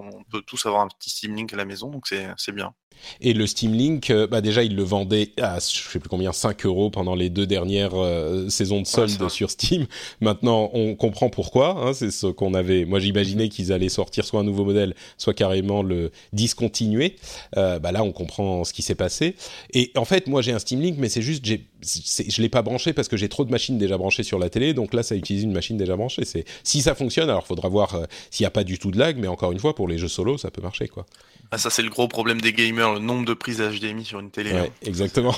on 0.00 0.24
peut 0.24 0.42
tous 0.42 0.66
avoir 0.66 0.82
un 0.82 0.88
petit 0.88 1.10
Steam 1.10 1.34
Link 1.34 1.52
à 1.52 1.56
la 1.56 1.64
maison, 1.64 1.90
donc 1.90 2.06
c'est 2.08 2.52
bien. 2.52 2.74
Et 3.20 3.32
le 3.32 3.46
Steam 3.46 3.72
Link, 3.74 4.10
euh, 4.10 4.26
bah 4.26 4.40
déjà, 4.40 4.62
il 4.62 4.76
le 4.76 4.82
vendait 4.82 5.32
à, 5.40 5.58
je 5.58 5.90
sais 5.90 5.98
plus 5.98 6.08
combien, 6.08 6.32
5 6.32 6.64
euros 6.66 6.90
pendant 6.90 7.14
les 7.14 7.30
deux 7.30 7.46
dernières 7.46 7.94
euh, 7.94 8.48
saisons 8.48 8.80
de 8.80 8.86
solde 8.86 9.28
sur 9.28 9.50
Steam. 9.50 9.86
Maintenant, 10.20 10.70
on 10.72 10.94
comprend 10.94 11.30
pourquoi. 11.30 11.76
Hein, 11.78 11.92
c'est 11.92 12.10
ce 12.10 12.26
qu'on 12.26 12.54
avait. 12.54 12.84
Moi, 12.84 12.98
j'imaginais 12.98 13.48
qu'ils 13.48 13.72
allaient 13.72 13.88
sortir 13.88 14.24
soit 14.24 14.40
un 14.40 14.44
nouveau 14.44 14.64
modèle, 14.64 14.94
soit 15.18 15.34
carrément 15.34 15.82
le 15.82 16.10
discontinuer. 16.32 17.16
Euh, 17.56 17.78
bah 17.78 17.92
là, 17.92 18.02
on 18.02 18.12
comprend 18.12 18.64
ce 18.64 18.72
qui 18.72 18.82
s'est 18.82 18.94
passé. 18.94 19.36
Et 19.72 19.92
en 19.96 20.04
fait, 20.04 20.26
moi, 20.26 20.42
j'ai 20.42 20.52
un 20.52 20.58
Steam 20.58 20.80
Link, 20.80 20.96
mais 20.98 21.08
c'est 21.08 21.22
juste, 21.22 21.44
je 21.46 22.42
l'ai 22.42 22.48
pas 22.48 22.62
branché 22.62 22.92
parce 22.92 23.08
que 23.08 23.16
j'ai 23.16 23.28
trop 23.28 23.44
de 23.44 23.50
machines 23.50 23.78
déjà 23.78 23.98
branchées 23.98 24.22
sur 24.22 24.38
la 24.38 24.50
télé. 24.50 24.74
Donc 24.74 24.94
là, 24.94 25.02
ça 25.02 25.14
utilise 25.14 25.42
une 25.42 25.52
machine 25.52 25.76
déjà 25.76 25.96
branchée. 25.96 26.24
C'est 26.24 26.44
si 26.64 26.82
ça 26.82 26.94
fonctionne, 26.94 27.30
alors 27.30 27.46
faudra 27.46 27.68
voir 27.68 27.98
s'il 28.30 28.44
n'y 28.44 28.48
a 28.48 28.50
pas 28.50 28.64
du 28.64 28.78
tout 28.78 28.90
de 28.90 28.98
lag. 28.98 29.18
Mais 29.18 29.28
encore 29.28 29.52
une 29.52 29.58
fois, 29.58 29.74
pour 29.74 29.88
les 29.90 29.98
jeux 29.98 30.08
solo, 30.08 30.38
ça 30.38 30.50
peut 30.50 30.62
marcher, 30.62 30.88
quoi. 30.88 31.06
Ah, 31.50 31.58
ça, 31.58 31.70
c'est 31.70 31.82
le 31.82 31.90
gros 31.90 32.08
problème 32.08 32.40
des 32.40 32.52
gamers, 32.52 32.94
le 32.94 33.00
nombre 33.00 33.24
de 33.24 33.34
prises 33.34 33.60
HDMI 33.60 34.04
sur 34.04 34.20
une 34.20 34.30
télé. 34.30 34.52
Ouais, 34.52 34.68
hein. 34.68 34.72
exactement. 34.82 35.34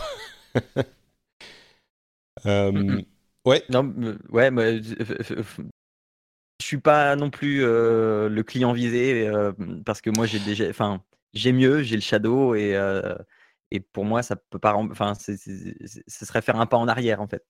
euh, 2.47 3.03
ouais. 3.45 3.65
Non, 3.71 3.93
ouais, 4.31 4.51
mais, 4.51 4.81
je 6.63 6.67
suis 6.67 6.79
pas 6.79 7.17
non 7.17 7.31
plus 7.31 7.65
euh, 7.65 8.29
le 8.29 8.43
client 8.45 8.73
visé 8.73 9.27
euh, 9.27 9.53
parce 9.85 10.01
que 10.01 10.11
moi, 10.11 10.27
j'ai 10.27 10.39
déjà. 10.39 10.69
Enfin, 10.69 11.03
j'ai 11.35 11.53
mieux, 11.53 11.83
j'ai 11.83 11.97
le 11.97 12.03
Shadow 12.03 12.55
et, 12.55 12.77
euh, 12.77 13.17
et 13.73 13.81
pour 13.81 14.05
moi, 14.05 14.23
ça 14.23 14.37
peut 14.37 14.61
pas. 14.61 14.75
Enfin, 14.77 15.15
ce 15.15 15.35
serait 16.07 16.43
faire 16.43 16.61
un 16.61 16.67
pas 16.67 16.77
en 16.77 16.87
arrière, 16.89 17.21
en 17.21 17.27
fait. 17.27 17.45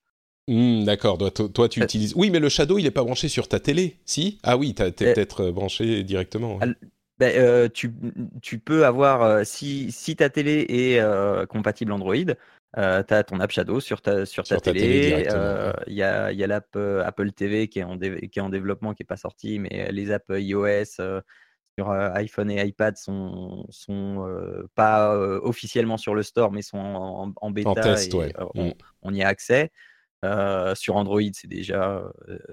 Mmh, 0.48 0.84
d'accord, 0.84 1.18
toi, 1.18 1.30
toi, 1.30 1.68
tu 1.68 1.82
utilises. 1.82 2.14
Oui, 2.16 2.30
mais 2.30 2.40
le 2.40 2.48
Shadow, 2.48 2.78
il 2.78 2.86
est 2.86 2.90
pas 2.90 3.04
branché 3.04 3.28
sur 3.28 3.46
ta 3.46 3.60
télé, 3.60 3.98
si? 4.04 4.38
Ah 4.42 4.56
oui, 4.56 4.74
tu 4.74 4.82
es 4.82 4.90
peut-être 4.90 5.50
branché 5.50 6.02
directement. 6.02 6.58
Ben, 7.18 7.32
euh, 7.36 7.68
tu, 7.68 7.92
tu, 8.40 8.58
peux 8.58 8.84
avoir, 8.84 9.22
euh, 9.22 9.44
si, 9.44 9.92
si, 9.92 10.16
ta 10.16 10.28
télé 10.28 10.66
est 10.68 10.98
euh, 10.98 11.46
compatible 11.46 11.92
Android, 11.92 12.16
tu 12.16 12.80
as 12.80 13.24
ton 13.24 13.38
App 13.38 13.52
Shadow 13.52 13.78
sur 13.78 14.02
ta, 14.02 14.26
sur 14.26 14.42
ta, 14.42 14.58
télé. 14.60 15.24
Il 15.86 15.94
y 15.94 16.02
a, 16.02 16.32
y 16.32 16.42
a 16.42 16.46
l'app 16.48 16.74
Apple 16.74 17.30
TV 17.30 17.68
qui 17.68 17.78
est, 17.78 17.84
en 17.84 17.96
qui 17.96 18.38
est 18.38 18.40
en 18.40 18.48
développement, 18.48 18.94
qui 18.94 19.02
n'est 19.02 19.06
pas 19.06 19.16
sorti, 19.16 19.60
mais 19.60 19.92
les 19.92 20.10
apps 20.10 20.26
iOS 20.30 21.00
sur 21.78 21.90
iPhone 21.90 22.50
et 22.50 22.66
iPad 22.66 22.96
sont, 22.96 23.66
sont 23.70 24.26
pas 24.74 25.16
officiellement 25.16 25.98
sur 25.98 26.16
le 26.16 26.24
store, 26.24 26.50
mais 26.50 26.62
sont 26.62 26.78
en, 26.78 27.32
en 27.36 27.50
bêta. 27.52 27.70
En 27.70 27.74
test, 27.74 28.12
et, 28.14 28.32
mmh. 28.54 28.72
on, 29.02 29.14
y 29.14 29.22
a 29.22 29.28
accès. 29.28 29.70
Sur 30.74 30.96
Android, 30.96 31.20
c'est 31.32 31.48
déjà, 31.48 32.02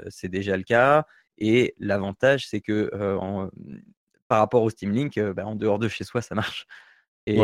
c'est 0.10 0.30
déjà 0.30 0.58
le 0.58 0.64
cas. 0.64 1.06
Et 1.38 1.76
l'avantage, 1.80 2.48
c'est 2.48 2.62
que 2.62 2.90
par 4.28 4.40
rapport 4.40 4.64
au 4.64 4.70
Steam 4.70 4.92
Link, 4.92 5.20
bah, 5.20 5.46
en 5.46 5.56
dehors 5.56 5.80
de 5.80 5.88
chez 5.88 6.04
soi, 6.04 6.22
ça 6.22 6.36
marche. 6.36 6.68
Et, 7.26 7.38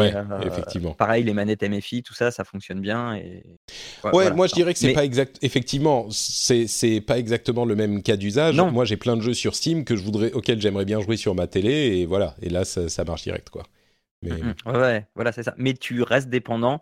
effectivement. 0.43 0.93
Pareil, 0.93 1.23
les 1.23 1.33
manettes 1.33 1.61
MFI, 1.61 2.01
tout 2.01 2.15
ça, 2.15 2.31
ça 2.31 2.43
fonctionne 2.43 2.81
bien. 2.81 3.15
Et... 3.15 3.43
Ouais, 4.13 4.31
moi 4.31 4.47
je 4.47 4.53
dirais 4.53 4.73
que 4.73 4.79
c'est 4.79 4.93
pas 4.93 5.05
exact. 5.05 5.37
Effectivement, 5.43 6.07
c'est 6.09 7.01
pas 7.01 7.19
exactement 7.19 7.65
le 7.65 7.75
même 7.75 8.01
cas 8.01 8.17
d'usage. 8.17 8.55
Moi, 8.55 8.85
j'ai 8.85 8.97
plein 8.97 9.15
de 9.15 9.21
jeux 9.21 9.35
sur 9.35 9.53
Steam 9.53 9.85
que 9.85 9.95
je 9.95 10.01
voudrais, 10.01 10.31
auxquels 10.31 10.59
j'aimerais 10.59 10.85
bien 10.85 11.01
jouer 11.01 11.17
sur 11.17 11.35
ma 11.35 11.45
télé, 11.45 11.97
et 11.97 12.05
voilà. 12.05 12.35
Et 12.41 12.49
là, 12.49 12.65
ça, 12.65 13.03
marche 13.03 13.23
direct, 13.23 13.49
quoi. 13.49 13.63
Mais... 14.23 14.31
Ouais, 14.65 15.05
voilà, 15.13 15.31
c'est 15.31 15.43
ça. 15.43 15.53
Mais 15.57 15.73
tu 15.73 16.01
restes 16.01 16.29
dépendant 16.29 16.79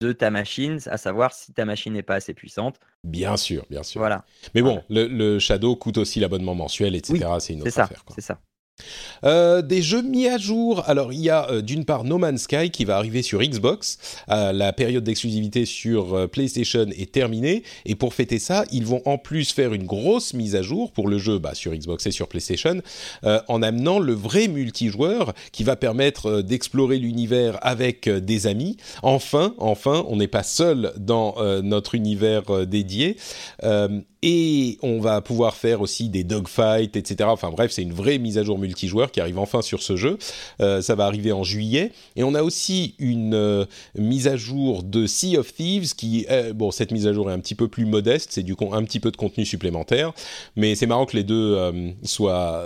de 0.00 0.12
ta 0.12 0.30
machine, 0.30 0.78
à 0.86 0.96
savoir 0.96 1.32
si 1.32 1.52
ta 1.52 1.64
machine 1.64 1.92
n'est 1.92 2.02
pas 2.02 2.14
assez 2.14 2.34
puissante. 2.34 2.78
Bien 3.02 3.36
sûr, 3.36 3.66
bien 3.70 3.82
sûr. 3.82 4.00
Voilà. 4.00 4.24
Mais 4.54 4.62
bon, 4.62 4.82
le, 4.88 5.38
Shadow 5.38 5.76
coûte 5.76 5.98
aussi 5.98 6.20
l'abonnement 6.20 6.54
mensuel, 6.54 6.94
etc. 6.94 7.26
c'est 7.38 7.52
une 7.52 7.62
autre 7.62 7.70
ça, 7.70 7.84
affaire. 7.84 8.04
C'est 8.14 8.20
ça. 8.20 8.40
Euh, 9.24 9.62
des 9.62 9.82
jeux 9.82 10.02
mis 10.02 10.28
à 10.28 10.38
jour. 10.38 10.82
Alors, 10.86 11.12
il 11.12 11.20
y 11.20 11.30
a 11.30 11.50
euh, 11.50 11.62
d'une 11.62 11.84
part 11.84 12.04
No 12.04 12.18
Man's 12.18 12.42
Sky 12.42 12.70
qui 12.70 12.84
va 12.84 12.96
arriver 12.96 13.22
sur 13.22 13.40
Xbox. 13.40 13.98
Euh, 14.28 14.52
la 14.52 14.72
période 14.72 15.04
d'exclusivité 15.04 15.64
sur 15.64 16.28
PlayStation 16.28 16.86
est 16.96 17.12
terminée. 17.12 17.62
Et 17.86 17.94
pour 17.94 18.14
fêter 18.14 18.38
ça, 18.38 18.64
ils 18.70 18.84
vont 18.84 19.02
en 19.04 19.18
plus 19.18 19.52
faire 19.52 19.72
une 19.72 19.84
grosse 19.84 20.34
mise 20.34 20.56
à 20.56 20.62
jour 20.62 20.92
pour 20.92 21.08
le 21.08 21.18
jeu 21.18 21.38
bah, 21.38 21.54
sur 21.54 21.72
Xbox 21.72 22.06
et 22.06 22.10
sur 22.10 22.28
PlayStation 22.28 22.80
en 23.22 23.62
amenant 23.62 23.98
le 23.98 24.12
vrai 24.12 24.48
multijoueur 24.48 25.32
qui 25.52 25.64
va 25.64 25.76
permettre 25.76 26.42
d'explorer 26.42 26.98
l'univers 26.98 27.58
avec 27.62 28.08
des 28.08 28.46
amis. 28.46 28.76
Enfin, 29.02 29.54
enfin, 29.58 30.04
on 30.08 30.16
n'est 30.16 30.28
pas 30.28 30.42
seul 30.42 30.92
dans 30.98 31.34
notre 31.62 31.94
univers 31.94 32.66
dédié 32.66 33.16
et 34.26 34.78
on 34.80 35.00
va 35.00 35.20
pouvoir 35.20 35.54
faire 35.54 35.82
aussi 35.82 36.08
des 36.08 36.24
dogfights, 36.24 36.96
etc. 36.96 37.28
Enfin 37.30 37.50
bref, 37.50 37.72
c'est 37.72 37.82
une 37.82 37.92
vraie 37.92 38.16
mise 38.16 38.38
à 38.38 38.42
jour 38.42 38.58
multijoueur 38.58 39.10
qui 39.12 39.20
arrive 39.20 39.38
enfin 39.38 39.60
sur 39.60 39.82
ce 39.82 39.96
jeu. 39.96 40.16
Euh, 40.62 40.80
ça 40.80 40.94
va 40.94 41.04
arriver 41.04 41.30
en 41.30 41.44
juillet. 41.44 41.92
Et 42.16 42.24
on 42.24 42.34
a 42.34 42.42
aussi 42.42 42.94
une 42.98 43.34
euh, 43.34 43.66
mise 43.98 44.26
à 44.26 44.38
jour 44.38 44.82
de 44.82 45.06
Sea 45.06 45.36
of 45.36 45.52
Thieves 45.52 45.94
qui, 45.94 46.26
bon, 46.54 46.70
cette 46.70 46.90
mise 46.90 47.06
à 47.06 47.12
jour 47.12 47.30
est 47.30 47.34
un 47.34 47.38
petit 47.38 47.54
peu 47.54 47.68
plus 47.68 47.84
modeste, 47.84 48.30
c'est 48.32 48.42
du 48.42 48.54
un 48.72 48.84
petit 48.84 48.98
peu 48.98 49.10
de 49.10 49.16
contenu 49.18 49.44
supplémentaire, 49.44 50.14
mais 50.56 50.74
c'est 50.74 50.86
marrant 50.86 51.04
que 51.04 51.18
les 51.18 51.24
deux 51.24 51.54
euh, 51.56 51.90
soient 52.02 52.64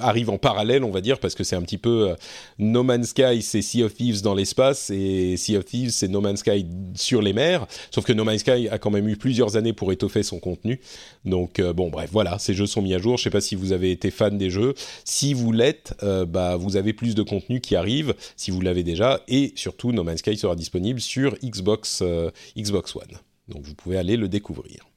arrivent 0.00 0.30
en 0.30 0.38
parallèle, 0.38 0.82
on 0.82 0.90
va 0.90 1.00
dire, 1.00 1.20
parce 1.20 1.36
que 1.36 1.44
c'est 1.44 1.54
un 1.54 1.62
petit 1.62 1.78
peu 1.78 2.16
No 2.58 2.82
Man's 2.82 3.10
Sky, 3.10 3.40
c'est 3.40 3.62
Sea 3.62 3.84
of 3.84 3.94
Thieves 3.94 4.22
dans 4.22 4.34
l'espace 4.34 4.90
et 4.90 5.36
Sea 5.36 5.58
of 5.58 5.64
Thieves, 5.64 5.90
c'est 5.90 6.08
No 6.08 6.20
Man's 6.20 6.40
Sky 6.40 6.66
sur 6.96 7.22
les 7.22 7.32
mers. 7.32 7.68
Sauf 7.92 8.04
que 8.04 8.12
No 8.12 8.24
Man's 8.24 8.40
Sky 8.40 8.68
a 8.68 8.78
quand 8.78 8.90
même 8.90 9.08
eu 9.08 9.16
plusieurs 9.16 9.56
années 9.56 9.72
pour 9.72 9.92
étoffer 9.92 10.23
son 10.24 10.40
contenu. 10.40 10.80
Donc 11.24 11.60
euh, 11.60 11.72
bon, 11.72 11.88
bref, 11.90 12.10
voilà, 12.12 12.38
ces 12.38 12.54
jeux 12.54 12.66
sont 12.66 12.82
mis 12.82 12.92
à 12.94 12.98
jour. 12.98 13.16
Je 13.16 13.22
sais 13.22 13.30
pas 13.30 13.40
si 13.40 13.54
vous 13.54 13.70
avez 13.70 13.92
été 13.92 14.10
fan 14.10 14.36
des 14.36 14.50
jeux. 14.50 14.74
Si 15.04 15.34
vous 15.34 15.52
l'êtes, 15.52 15.94
euh, 16.02 16.26
bah 16.26 16.56
vous 16.56 16.76
avez 16.76 16.92
plus 16.92 17.14
de 17.14 17.22
contenu 17.22 17.60
qui 17.60 17.76
arrive. 17.76 18.14
Si 18.36 18.50
vous 18.50 18.60
l'avez 18.60 18.82
déjà, 18.82 19.20
et 19.28 19.52
surtout, 19.54 19.92
No 19.92 20.02
Man's 20.02 20.18
Sky 20.18 20.36
sera 20.36 20.56
disponible 20.56 21.00
sur 21.00 21.36
Xbox 21.44 22.00
euh, 22.02 22.30
Xbox 22.58 22.96
One. 22.96 23.18
Donc 23.48 23.62
vous 23.62 23.74
pouvez 23.74 23.96
aller 23.96 24.16
le 24.16 24.28
découvrir. 24.28 24.88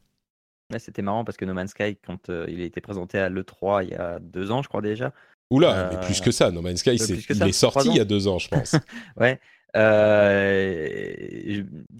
C'était 0.80 1.04
marrant 1.04 1.24
parce 1.24 1.38
que 1.38 1.46
No 1.46 1.54
Man's 1.54 1.72
Sky, 1.72 1.96
quand 1.96 2.30
il 2.48 2.62
a 2.62 2.66
été 2.66 2.82
présenté 2.82 3.20
à 3.20 3.30
l'E3 3.30 3.84
il 3.84 3.90
y 3.92 3.96
a 3.96 4.20
deux 4.20 4.52
ans, 4.52 4.62
je 4.64 4.68
crois 4.68 4.82
déjà. 4.82 5.14
Oula, 5.50 5.90
mais 5.92 6.06
plus 6.06 6.20
que 6.20 6.32
ça, 6.32 6.52
No 6.52 6.62
Man's 6.62 6.80
Sky, 6.80 6.96
il 6.96 7.44
est 7.44 7.52
sorti 7.54 7.88
il 7.88 7.96
y 7.96 8.02
a 8.02 8.06
deux 8.06 8.28
ans, 8.28 8.38
je 8.38 8.50
pense. 8.50 8.76
ouais, 9.18 9.40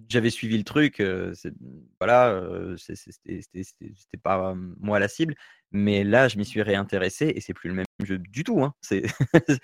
j'avais 0.10 0.30
suivi 0.30 0.58
le 0.58 0.64
truc, 0.64 1.04
voilà, 2.00 2.42
c'était 2.78 4.18
pas 4.22 4.54
moi 4.56 5.00
la 5.00 5.08
cible, 5.08 5.36
mais 5.72 6.04
là 6.04 6.28
je 6.28 6.38
m'y 6.38 6.46
suis 6.46 6.62
réintéressé 6.62 7.32
et 7.36 7.42
c'est 7.42 7.54
plus 7.54 7.70
le 7.70 7.76
même 7.76 7.86
jeu 8.04 8.18
du 8.18 8.44
tout. 8.44 8.64
Hein. 8.64 8.74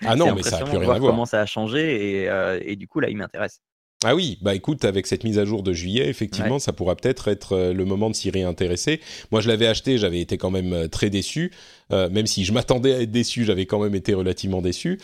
ah 0.04 0.16
non, 0.16 0.34
mais 0.34 0.42
ça 0.42 0.58
a 0.58 0.64
plus 0.64 0.76
rien 0.76 0.80
à 0.82 0.84
voir. 0.84 1.00
Comment 1.00 1.26
ça 1.26 1.40
a 1.40 1.46
changé 1.46 2.24
et, 2.24 2.70
et, 2.70 2.76
du 2.76 2.88
coup 2.88 3.00
là 3.00 3.08
il 3.08 3.16
m'intéresse. 3.16 3.60
Ah 4.06 4.14
oui, 4.14 4.36
bah 4.42 4.54
écoute, 4.54 4.84
avec 4.84 5.06
cette 5.06 5.24
mise 5.24 5.38
à 5.38 5.46
jour 5.46 5.62
de 5.62 5.72
juillet, 5.72 6.06
effectivement, 6.08 6.58
ça 6.58 6.74
pourra 6.74 6.94
peut-être 6.94 7.28
être 7.28 7.52
euh, 7.52 7.72
le 7.72 7.86
moment 7.86 8.10
de 8.10 8.14
s'y 8.14 8.28
réintéresser. 8.28 9.00
Moi, 9.32 9.40
je 9.40 9.48
l'avais 9.48 9.66
acheté, 9.66 9.96
j'avais 9.96 10.20
été 10.20 10.36
quand 10.36 10.50
même 10.50 10.74
euh, 10.74 10.88
très 10.88 11.08
déçu. 11.08 11.52
Euh, 11.90 12.10
même 12.10 12.26
si 12.26 12.44
je 12.44 12.52
m'attendais 12.52 12.92
à 12.92 13.00
être 13.00 13.10
déçu, 13.10 13.46
j'avais 13.46 13.64
quand 13.64 13.82
même 13.82 13.94
été 13.94 14.12
relativement 14.12 14.60
déçu. 14.60 15.00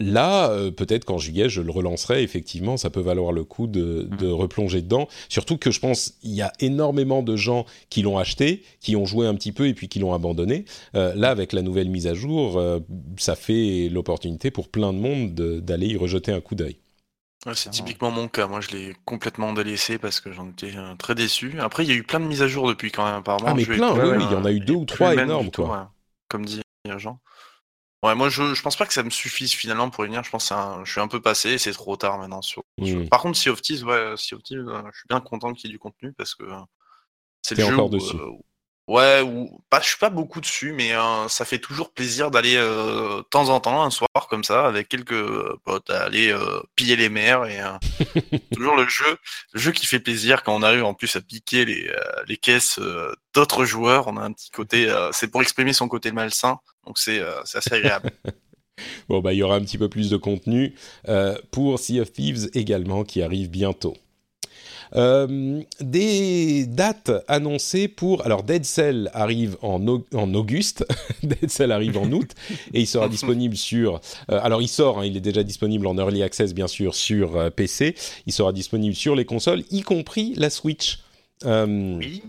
là, 0.00 0.50
peut-être 0.76 1.04
qu'en 1.04 1.18
juillet, 1.18 1.48
je 1.48 1.60
le 1.60 1.70
relancerai. 1.70 2.22
Effectivement, 2.22 2.76
ça 2.76 2.90
peut 2.90 3.00
valoir 3.00 3.30
le 3.30 3.44
coup 3.44 3.68
de, 3.68 4.08
de 4.18 4.28
replonger 4.28 4.82
dedans. 4.82 5.06
Surtout 5.28 5.56
que 5.56 5.70
je 5.70 5.78
pense 5.78 6.14
il 6.22 6.32
y 6.32 6.42
a 6.42 6.52
énormément 6.60 7.22
de 7.22 7.36
gens 7.36 7.66
qui 7.88 8.02
l'ont 8.02 8.18
acheté, 8.18 8.62
qui 8.80 8.96
ont 8.96 9.06
joué 9.06 9.26
un 9.26 9.34
petit 9.34 9.52
peu 9.52 9.68
et 9.68 9.74
puis 9.74 9.88
qui 9.88 9.98
l'ont 9.98 10.14
abandonné. 10.14 10.64
là, 10.94 11.30
avec 11.30 11.52
la 11.52 11.62
nouvelle 11.62 11.88
mise 11.88 12.06
à 12.06 12.14
jour, 12.14 12.62
ça 13.16 13.34
fait 13.36 13.88
l'opportunité 13.90 14.50
pour 14.50 14.68
plein 14.68 14.92
de 14.92 14.98
monde 14.98 15.34
d'aller 15.34 15.88
y 15.88 15.96
rejeter 15.96 16.32
un 16.32 16.40
coup 16.40 16.54
d'œil. 16.54 16.76
Ouais, 17.46 17.54
c'est 17.54 17.70
typiquement 17.70 18.10
mon 18.10 18.28
cas. 18.28 18.46
Moi, 18.46 18.60
je 18.60 18.70
l'ai 18.70 18.96
complètement 19.04 19.52
délaissé 19.52 19.98
parce 19.98 20.20
que 20.20 20.32
j'en 20.32 20.48
étais 20.48 20.76
euh, 20.76 20.94
très 20.94 21.14
déçu. 21.14 21.60
Après, 21.60 21.84
il 21.84 21.90
y 21.90 21.92
a 21.92 21.96
eu 21.96 22.02
plein 22.02 22.20
de 22.20 22.24
mises 22.24 22.42
à 22.42 22.48
jour 22.48 22.66
depuis 22.68 22.90
quand 22.90 23.04
même, 23.04 23.16
apparemment. 23.16 23.48
Ah, 23.48 23.54
mais 23.54 23.64
plein, 23.66 23.92
oui, 23.92 24.24
il 24.24 24.32
y 24.32 24.34
en 24.34 24.44
a 24.44 24.52
eu 24.52 24.60
deux 24.60 24.74
ou 24.74 24.84
trois 24.84 25.14
énormes, 25.14 25.50
quoi. 25.50 25.92
Comme 26.28 26.44
dit 26.44 26.62
Jean. 26.96 27.20
Ouais, 28.02 28.14
moi, 28.14 28.28
je, 28.28 28.54
je 28.54 28.62
pense 28.62 28.76
pas 28.76 28.84
que 28.84 28.92
ça 28.92 29.02
me 29.02 29.08
suffise 29.08 29.52
finalement 29.52 29.88
pour 29.88 30.04
y 30.04 30.08
venir. 30.08 30.22
Je 30.22 30.30
pense 30.30 30.50
que 30.50 30.54
je 30.84 30.90
suis 30.90 31.00
un 31.00 31.08
peu 31.08 31.22
passé 31.22 31.56
c'est 31.56 31.72
trop 31.72 31.96
tard 31.96 32.18
maintenant. 32.18 32.42
Sur, 32.42 32.62
mmh. 32.78 33.08
Par 33.08 33.22
contre, 33.22 33.38
Sea 33.38 33.48
of 33.48 33.62
Thieves, 33.62 33.84
ouais, 33.84 34.14
sea 34.18 34.34
of 34.34 34.42
Thieves, 34.42 34.68
euh, 34.68 34.82
je 34.92 34.98
suis 34.98 35.08
bien 35.08 35.20
content 35.20 35.54
qu'il 35.54 35.70
y 35.70 35.72
ait 35.72 35.74
du 35.74 35.78
contenu 35.78 36.12
parce 36.12 36.34
que 36.34 36.44
c'est 37.40 37.56
le 37.56 37.64
jeu. 37.64 37.72
Euh, 37.72 38.30
Ouais, 38.86 39.22
ou 39.22 39.62
pas, 39.70 39.80
je 39.80 39.88
suis 39.88 39.98
pas 39.98 40.10
beaucoup 40.10 40.42
dessus, 40.42 40.74
mais 40.74 40.94
euh, 40.94 41.26
ça 41.28 41.46
fait 41.46 41.58
toujours 41.58 41.90
plaisir 41.90 42.30
d'aller 42.30 42.56
euh, 42.56 43.18
de 43.18 43.22
temps 43.22 43.48
en 43.48 43.58
temps, 43.58 43.82
un 43.82 43.90
soir 43.90 44.08
comme 44.28 44.44
ça, 44.44 44.66
avec 44.66 44.90
quelques 44.90 45.12
euh, 45.12 45.58
potes, 45.64 45.88
à 45.88 46.02
aller 46.02 46.34
piller 46.76 46.94
les 46.96 47.08
mers 47.08 47.46
et 47.46 47.60
toujours 48.52 48.76
le 48.76 48.86
jeu, 48.86 49.16
le 49.54 49.60
jeu 49.60 49.72
qui 49.72 49.86
fait 49.86 50.00
plaisir 50.00 50.42
quand 50.42 50.54
on 50.54 50.62
arrive 50.62 50.84
en 50.84 50.92
plus 50.92 51.16
à 51.16 51.22
piquer 51.22 51.64
les, 51.64 51.90
les 52.28 52.36
caisses 52.36 52.78
d'autres 53.32 53.64
joueurs. 53.64 54.08
On 54.08 54.18
a 54.18 54.22
un 54.22 54.32
petit 54.32 54.50
côté, 54.50 54.94
c'est 55.12 55.28
pour 55.30 55.40
exprimer 55.40 55.72
son 55.72 55.88
côté 55.88 56.12
malsain, 56.12 56.58
donc 56.86 56.98
c'est 56.98 57.22
assez 57.54 57.72
agréable. 57.72 58.10
bon 59.08 59.20
bah 59.20 59.32
il 59.32 59.38
y 59.38 59.42
aura 59.42 59.54
un 59.54 59.60
petit 59.60 59.78
peu 59.78 59.88
plus 59.88 60.10
de 60.10 60.16
contenu 60.18 60.74
pour 61.50 61.78
Sea 61.78 62.00
of 62.00 62.12
Thieves 62.12 62.50
également 62.52 63.04
qui 63.04 63.22
arrive 63.22 63.48
bientôt. 63.48 63.96
Euh, 64.96 65.62
des 65.80 66.66
dates 66.66 67.10
annoncées 67.28 67.88
pour... 67.88 68.24
Alors 68.24 68.42
Dead 68.42 68.64
Cell 68.64 69.10
arrive 69.12 69.56
en, 69.62 69.84
en 69.86 70.34
auguste, 70.34 70.86
Dead 71.22 71.50
Cell 71.50 71.72
arrive 71.72 71.98
en 71.98 72.10
août, 72.12 72.30
et 72.72 72.80
il 72.80 72.86
sera 72.86 73.08
disponible 73.08 73.56
sur... 73.56 74.00
Euh, 74.30 74.40
alors 74.42 74.62
il 74.62 74.68
sort, 74.68 75.00
hein, 75.00 75.06
il 75.06 75.16
est 75.16 75.20
déjà 75.20 75.42
disponible 75.42 75.86
en 75.86 75.96
Early 75.98 76.22
Access 76.22 76.54
bien 76.54 76.68
sûr 76.68 76.94
sur 76.94 77.36
euh, 77.36 77.50
PC, 77.50 77.94
il 78.26 78.32
sera 78.32 78.52
disponible 78.52 78.94
sur 78.94 79.16
les 79.16 79.24
consoles, 79.24 79.64
y 79.70 79.82
compris 79.82 80.34
la 80.36 80.50
Switch. 80.50 81.00
oui. 81.44 82.22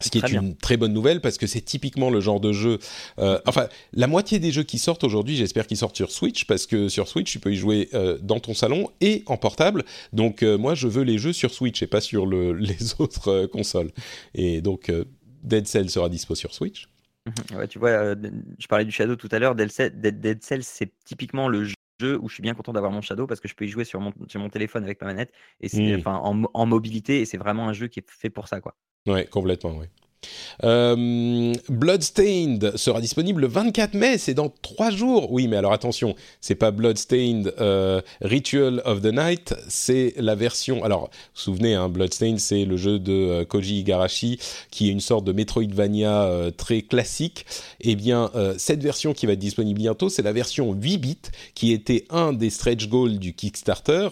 Ce 0.00 0.08
qui 0.08 0.18
est 0.18 0.32
une 0.32 0.56
très 0.56 0.76
bonne 0.76 0.92
nouvelle 0.92 1.20
parce 1.20 1.36
que 1.36 1.46
c'est 1.46 1.60
typiquement 1.60 2.10
le 2.10 2.20
genre 2.20 2.40
de 2.40 2.52
jeu. 2.52 2.78
Euh, 3.18 3.38
enfin, 3.46 3.68
la 3.92 4.06
moitié 4.06 4.38
des 4.38 4.50
jeux 4.50 4.62
qui 4.62 4.78
sortent 4.78 5.04
aujourd'hui, 5.04 5.36
j'espère 5.36 5.66
qu'ils 5.66 5.76
sortent 5.76 5.96
sur 5.96 6.10
Switch 6.10 6.46
parce 6.46 6.66
que 6.66 6.88
sur 6.88 7.06
Switch, 7.06 7.30
tu 7.30 7.38
peux 7.38 7.52
y 7.52 7.56
jouer 7.56 7.88
euh, 7.92 8.18
dans 8.22 8.40
ton 8.40 8.54
salon 8.54 8.90
et 9.00 9.22
en 9.26 9.36
portable. 9.36 9.84
Donc, 10.12 10.42
euh, 10.42 10.56
moi, 10.56 10.74
je 10.74 10.88
veux 10.88 11.02
les 11.02 11.18
jeux 11.18 11.32
sur 11.32 11.52
Switch 11.52 11.82
et 11.82 11.86
pas 11.86 12.00
sur 12.00 12.26
le, 12.26 12.52
les 12.54 12.94
autres 12.98 13.46
consoles. 13.46 13.90
Et 14.34 14.62
donc, 14.62 14.90
Dead 15.42 15.66
Cell 15.66 15.90
sera 15.90 16.08
dispo 16.08 16.34
sur 16.34 16.54
Switch. 16.54 16.88
Mhm. 17.26 17.58
Ouais, 17.58 17.68
tu 17.68 17.78
vois, 17.78 18.14
je 18.14 18.66
parlais 18.66 18.86
du 18.86 18.92
Shadow 18.92 19.16
tout 19.16 19.28
à 19.32 19.38
l'heure. 19.38 19.54
Dead 19.54 19.70
Cell, 19.70 20.00
Dead, 20.00 20.42
Cell 20.42 20.64
c'est 20.64 20.92
typiquement 21.04 21.48
le 21.48 21.64
jeu 21.64 22.18
où 22.22 22.28
je 22.30 22.34
suis 22.34 22.42
bien 22.42 22.54
content 22.54 22.72
d'avoir 22.72 22.90
mon 22.90 23.02
Shadow 23.02 23.26
parce 23.26 23.40
que 23.40 23.48
je 23.48 23.54
peux 23.54 23.66
y 23.66 23.68
jouer 23.68 23.84
sur 23.84 24.00
mon, 24.00 24.14
sur 24.28 24.40
mon 24.40 24.48
téléphone 24.48 24.84
avec 24.84 25.02
ma 25.02 25.08
manette 25.08 25.32
et 25.60 25.68
c'est 25.68 25.94
hmm. 25.94 26.00
enfin 26.00 26.14
en, 26.14 26.44
en, 26.54 26.64
mobilité 26.64 27.20
et 27.20 27.26
c'est 27.26 27.36
vraiment 27.36 27.68
un 27.68 27.74
jeu 27.74 27.88
qui 27.88 28.00
est 28.00 28.10
fait 28.10 28.30
pour 28.30 28.48
ça 28.48 28.62
quoi. 28.62 28.74
Ouais, 29.06 29.26
complètement, 29.26 29.76
oui. 29.78 29.86
Euh, 30.64 31.54
Bloodstained 31.68 32.76
sera 32.76 33.00
disponible 33.00 33.40
le 33.42 33.46
24 33.46 33.94
mai, 33.94 34.18
c'est 34.18 34.34
dans 34.34 34.52
trois 34.62 34.90
jours. 34.90 35.32
Oui, 35.32 35.48
mais 35.48 35.56
alors 35.56 35.72
attention, 35.72 36.14
c'est 36.40 36.54
pas 36.54 36.70
Bloodstained 36.70 37.54
euh, 37.60 38.02
Ritual 38.20 38.82
of 38.84 39.00
the 39.00 39.12
Night, 39.12 39.54
c'est 39.68 40.12
la 40.18 40.34
version. 40.34 40.84
Alors, 40.84 41.04
vous 41.04 41.06
vous 41.06 41.40
souvenez, 41.40 41.74
hein, 41.74 41.88
Bloodstained, 41.88 42.38
c'est 42.38 42.64
le 42.64 42.76
jeu 42.76 42.98
de 42.98 43.12
euh, 43.12 43.44
Koji 43.44 43.80
Igarashi 43.80 44.38
qui 44.70 44.88
est 44.88 44.92
une 44.92 45.00
sorte 45.00 45.24
de 45.24 45.32
Metroidvania 45.32 46.50
très 46.56 46.82
classique. 46.82 47.46
Eh 47.80 47.96
bien, 47.96 48.30
cette 48.58 48.82
version 48.82 49.12
qui 49.12 49.26
va 49.26 49.32
être 49.32 49.38
disponible 49.38 49.78
bientôt, 49.78 50.08
c'est 50.08 50.22
la 50.22 50.32
version 50.32 50.72
8 50.72 50.98
bits 50.98 51.18
qui 51.54 51.72
était 51.72 52.04
un 52.10 52.32
des 52.32 52.50
stretch 52.50 52.88
goals 52.88 53.18
du 53.18 53.34
Kickstarter 53.34 54.08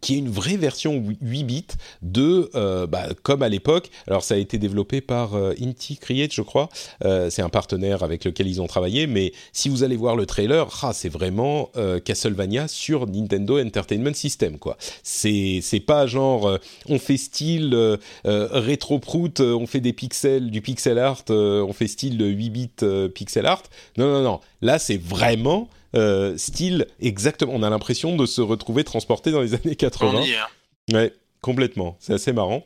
qui 0.00 0.14
est 0.14 0.18
une 0.18 0.28
vraie 0.28 0.56
version 0.56 1.02
8 1.20 1.44
bits 1.44 1.66
de, 2.02 2.50
euh, 2.54 2.86
bah, 2.86 3.08
comme 3.22 3.42
à 3.42 3.48
l'époque. 3.48 3.90
Alors 4.06 4.22
ça 4.22 4.34
a 4.34 4.36
été 4.36 4.58
développé 4.58 5.00
par 5.00 5.34
euh, 5.34 5.54
Inti 5.60 5.96
Create, 5.96 6.32
je 6.32 6.42
crois. 6.42 6.68
Euh, 7.04 7.30
c'est 7.30 7.42
un 7.42 7.48
partenaire 7.48 8.02
avec 8.02 8.24
lequel 8.24 8.46
ils 8.46 8.60
ont 8.60 8.66
travaillé. 8.66 9.06
Mais 9.06 9.32
si 9.52 9.68
vous 9.68 9.82
allez 9.82 9.96
voir 9.96 10.16
le 10.16 10.26
trailer, 10.26 10.68
ah, 10.82 10.92
c'est 10.92 11.08
vraiment 11.08 11.70
Castlevania 12.04 12.68
sur 12.68 13.06
Nintendo 13.06 13.60
Entertainment 13.60 14.14
System, 14.14 14.58
quoi. 14.58 14.76
C'est 15.02 15.62
pas 15.86 16.06
genre 16.06 16.58
on 16.88 16.98
fait 16.98 17.16
style 17.16 17.98
rétro 18.24 18.98
prout, 18.98 19.40
on 19.40 19.66
fait 19.66 19.80
des 19.80 19.92
pixels, 19.92 20.50
du 20.50 20.60
pixel 20.62 20.98
art, 20.98 21.24
on 21.28 21.72
fait 21.72 21.86
style 21.86 22.20
8 22.20 22.50
bits 22.50 23.10
pixel 23.14 23.46
art. 23.46 23.62
Non 23.96 24.10
non 24.10 24.22
non. 24.22 24.40
Là 24.62 24.78
c'est 24.78 25.00
vraiment 25.00 25.68
euh, 25.96 26.36
style 26.36 26.86
exactement. 27.00 27.52
On 27.54 27.62
a 27.62 27.70
l'impression 27.70 28.16
de 28.16 28.26
se 28.26 28.40
retrouver 28.40 28.84
transporté 28.84 29.30
dans 29.30 29.40
les 29.40 29.54
années 29.54 29.76
80. 29.76 30.20
Hein. 30.20 30.46
Ouais, 30.92 31.12
complètement. 31.40 31.96
C'est 31.98 32.14
assez 32.14 32.32
marrant. 32.32 32.64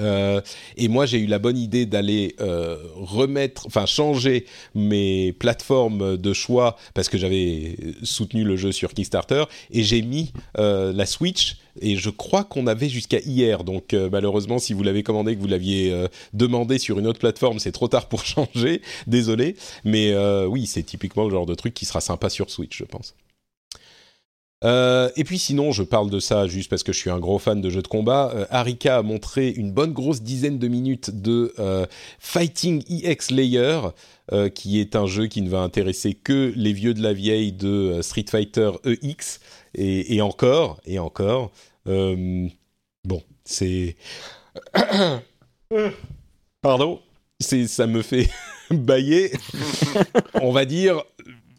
Euh, 0.00 0.40
et 0.76 0.88
moi, 0.88 1.06
j'ai 1.06 1.18
eu 1.18 1.26
la 1.26 1.38
bonne 1.38 1.58
idée 1.58 1.86
d'aller 1.86 2.34
euh, 2.40 2.76
remettre, 2.96 3.66
enfin 3.66 3.86
changer 3.86 4.46
mes 4.74 5.32
plateformes 5.32 6.16
de 6.16 6.32
choix 6.32 6.76
parce 6.94 7.08
que 7.08 7.18
j'avais 7.18 7.76
soutenu 8.02 8.44
le 8.44 8.56
jeu 8.56 8.72
sur 8.72 8.94
Kickstarter 8.94 9.44
et 9.70 9.82
j'ai 9.82 10.02
mis 10.02 10.32
euh, 10.58 10.92
la 10.92 11.06
Switch. 11.06 11.56
Et 11.80 11.94
je 11.94 12.10
crois 12.10 12.42
qu'on 12.42 12.66
avait 12.66 12.88
jusqu'à 12.88 13.20
hier. 13.20 13.62
Donc 13.62 13.94
malheureusement, 14.10 14.58
si 14.58 14.72
vous 14.72 14.82
l'avez 14.82 15.04
commandé, 15.04 15.36
que 15.36 15.40
vous 15.40 15.46
l'aviez 15.46 16.06
demandé 16.32 16.78
sur 16.78 16.98
une 16.98 17.06
autre 17.06 17.20
plateforme, 17.20 17.60
c'est 17.60 17.70
trop 17.70 17.86
tard 17.86 18.08
pour 18.08 18.24
changer. 18.24 18.82
Désolé, 19.06 19.54
mais 19.84 20.12
oui, 20.46 20.66
c'est 20.66 20.82
typiquement 20.82 21.22
le 21.22 21.30
genre 21.30 21.46
de 21.46 21.54
truc 21.54 21.74
qui 21.74 21.84
sera 21.84 22.00
sympa 22.00 22.30
sur 22.30 22.50
Switch, 22.50 22.76
je 22.76 22.84
pense. 22.84 23.14
Euh, 24.64 25.10
et 25.16 25.22
puis 25.24 25.38
sinon, 25.38 25.70
je 25.70 25.82
parle 25.82 26.10
de 26.10 26.18
ça 26.18 26.46
juste 26.48 26.68
parce 26.68 26.82
que 26.82 26.92
je 26.92 26.98
suis 26.98 27.10
un 27.10 27.18
gros 27.18 27.38
fan 27.38 27.60
de 27.60 27.70
jeux 27.70 27.82
de 27.82 27.88
combat. 27.88 28.32
Euh, 28.34 28.46
Arika 28.50 28.98
a 28.98 29.02
montré 29.02 29.50
une 29.50 29.70
bonne 29.72 29.92
grosse 29.92 30.22
dizaine 30.22 30.58
de 30.58 30.68
minutes 30.68 31.10
de 31.10 31.54
euh, 31.58 31.86
Fighting 32.18 32.82
EX 32.88 33.30
Layer, 33.30 33.80
qui 34.54 34.78
est 34.78 34.94
un 34.94 35.06
jeu 35.06 35.26
qui 35.26 35.40
ne 35.40 35.48
va 35.48 35.60
intéresser 35.60 36.12
que 36.12 36.52
les 36.54 36.74
vieux 36.74 36.92
de 36.92 37.02
la 37.02 37.14
vieille 37.14 37.52
de 37.52 38.00
Street 38.02 38.26
Fighter 38.28 38.72
EX. 38.84 39.40
Et, 39.74 40.16
et 40.16 40.20
encore, 40.20 40.80
et 40.84 40.98
encore. 40.98 41.50
bon, 41.86 43.22
c'est... 43.44 43.96
Pardon, 46.60 47.00
ça 47.40 47.86
me 47.86 48.02
fait 48.02 48.28
bailler. 48.70 49.32
On 50.42 50.52
va 50.52 50.66
dire 50.66 51.02